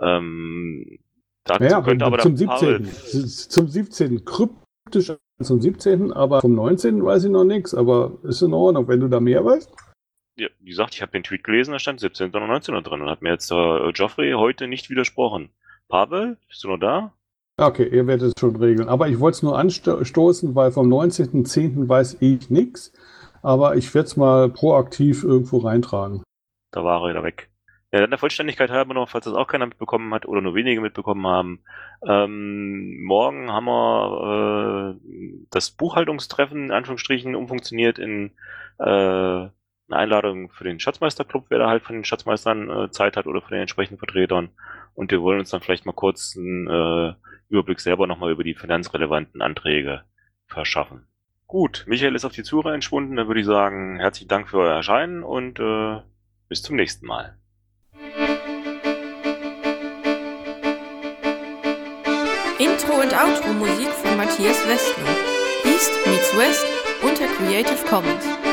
Ähm, 0.01 0.99
dazu 1.45 1.65
ja, 1.65 1.81
könnte 1.83 2.05
aber 2.05 2.19
zum 2.19 2.37
der 2.37 2.59
17. 2.59 3.29
Zum 3.29 3.69
17. 3.69 4.25
Kryptisch 4.25 5.13
zum 5.41 5.61
17. 5.61 6.13
Aber 6.13 6.41
vom 6.41 6.55
19. 6.55 7.05
weiß 7.05 7.25
ich 7.25 7.31
noch 7.31 7.45
nichts. 7.45 7.75
Aber 7.75 8.19
ist 8.25 8.43
in 8.43 8.55
Ordnung, 8.55 8.89
wenn 8.89 9.01
du 9.01 9.09
da 9.09 9.21
mehr 9.21 9.45
weißt. 9.45 9.73
Ja, 10.37 10.49
wie 10.59 10.71
gesagt, 10.71 10.95
ich 10.95 11.03
habe 11.03 11.13
den 11.13 11.23
Tweet 11.23 11.45
gelesen, 11.45 11.73
da 11.73 11.79
stand 11.79 12.01
17. 12.01 12.33
und 12.33 12.47
19. 12.49 12.75
drin 12.83 13.03
und 13.03 13.09
hat 13.09 13.23
mir 13.23 13.31
jetzt 13.31 13.51
der 13.53 13.93
Geoffrey 13.95 14.33
heute 14.33 14.67
nicht 14.67 14.91
widersprochen. 14.91 15.51
Pavel, 15.89 16.39
bist 16.49 16.65
du 16.65 16.69
noch 16.69 16.79
da? 16.79 17.13
Okay, 17.57 17.87
ihr 17.87 18.07
werdet 18.07 18.29
es 18.29 18.41
schon 18.41 18.57
regeln. 18.57 18.89
Aber 18.89 19.09
ich 19.09 19.21
wollte 19.21 19.37
es 19.37 19.43
nur 19.43 19.57
anstoßen, 19.59 20.55
weil 20.55 20.73
vom 20.73 20.93
19.10. 20.93 21.89
weiß 21.89 22.19
ich 22.21 22.51
nichts. 22.51 22.93
Aber 23.43 23.77
ich 23.77 23.95
werde 23.95 24.07
es 24.07 24.17
mal 24.17 24.49
proaktiv 24.49 25.23
irgendwo 25.23 25.59
reintragen. 25.59 26.23
Da 26.73 26.83
war 26.83 27.03
er 27.03 27.11
wieder 27.11 27.23
weg. 27.23 27.51
Ja, 27.93 28.01
dann 28.01 28.11
der 28.11 28.19
Vollständigkeit 28.19 28.71
halber 28.71 28.93
noch, 28.93 29.09
falls 29.09 29.27
das 29.27 29.35
auch 29.35 29.47
keiner 29.47 29.67
mitbekommen 29.67 30.13
hat 30.13 30.27
oder 30.27 30.41
nur 30.41 30.57
wenige 30.57 30.81
mitbekommen 30.81 31.29
haben. 31.29 31.63
Ähm, 32.05 33.01
morgen 33.05 33.53
haben 33.53 33.67
wir 33.67 34.97
äh, 34.97 35.47
das 35.51 35.71
Buchhaltungstreffen 35.71 36.65
in 36.65 36.73
Anführungsstrichen 36.73 37.37
umfunktioniert 37.37 38.01
in 38.01 38.33
äh, 38.81 39.47
eine 39.89 39.99
Einladung 39.99 40.51
für 40.51 40.65
den 40.65 40.81
Schatzmeisterclub, 40.81 41.47
wer 41.49 41.59
da 41.59 41.69
halt 41.69 41.83
von 41.83 41.95
den 41.95 42.05
Schatzmeistern 42.05 42.71
äh, 42.71 42.91
Zeit 42.91 43.17
hat 43.17 43.27
oder 43.27 43.43
von 43.43 43.51
den 43.51 43.61
entsprechenden 43.61 43.99
Vertretern. 43.99 44.51
Und 44.95 45.11
wir 45.11 45.21
wollen 45.21 45.41
uns 45.41 45.51
dann 45.51 45.61
vielleicht 45.61 45.87
mal 45.87 45.93
kurz 45.93 46.35
ein 46.37 46.69
äh, 46.69 47.15
Überblick 47.49 47.81
selber 47.81 48.07
nochmal 48.07 48.33
über 48.33 48.45
die 48.45 48.55
finanzrelevanten 48.55 49.43
Anträge 49.43 50.03
verschaffen. 50.47 51.07
Gut, 51.47 51.85
Michael 51.87 52.15
ist 52.15 52.25
auf 52.25 52.33
die 52.33 52.43
Zuhörer 52.43 52.75
entschwunden. 52.75 53.17
Dann 53.17 53.27
würde 53.27 53.41
ich 53.41 53.47
sagen, 53.47 53.99
herzlichen 53.99 54.29
Dank 54.29 54.49
für 54.49 54.59
euer 54.59 54.75
Erscheinen 54.75 55.23
und 55.23 55.61
äh, 55.61 56.01
bis 56.49 56.63
zum 56.63 56.77
nächsten 56.77 57.07
Mal. 57.07 57.37
Intro 62.59 62.95
und 63.01 63.13
Outro 63.13 63.53
Musik 63.53 63.89
von 63.89 64.17
Matthias 64.17 64.67
Westner. 64.67 65.05
East 65.65 65.93
meets 66.07 66.37
West 66.37 66.67
unter 67.03 67.27
Creative 67.27 67.85
Commons. 67.89 68.44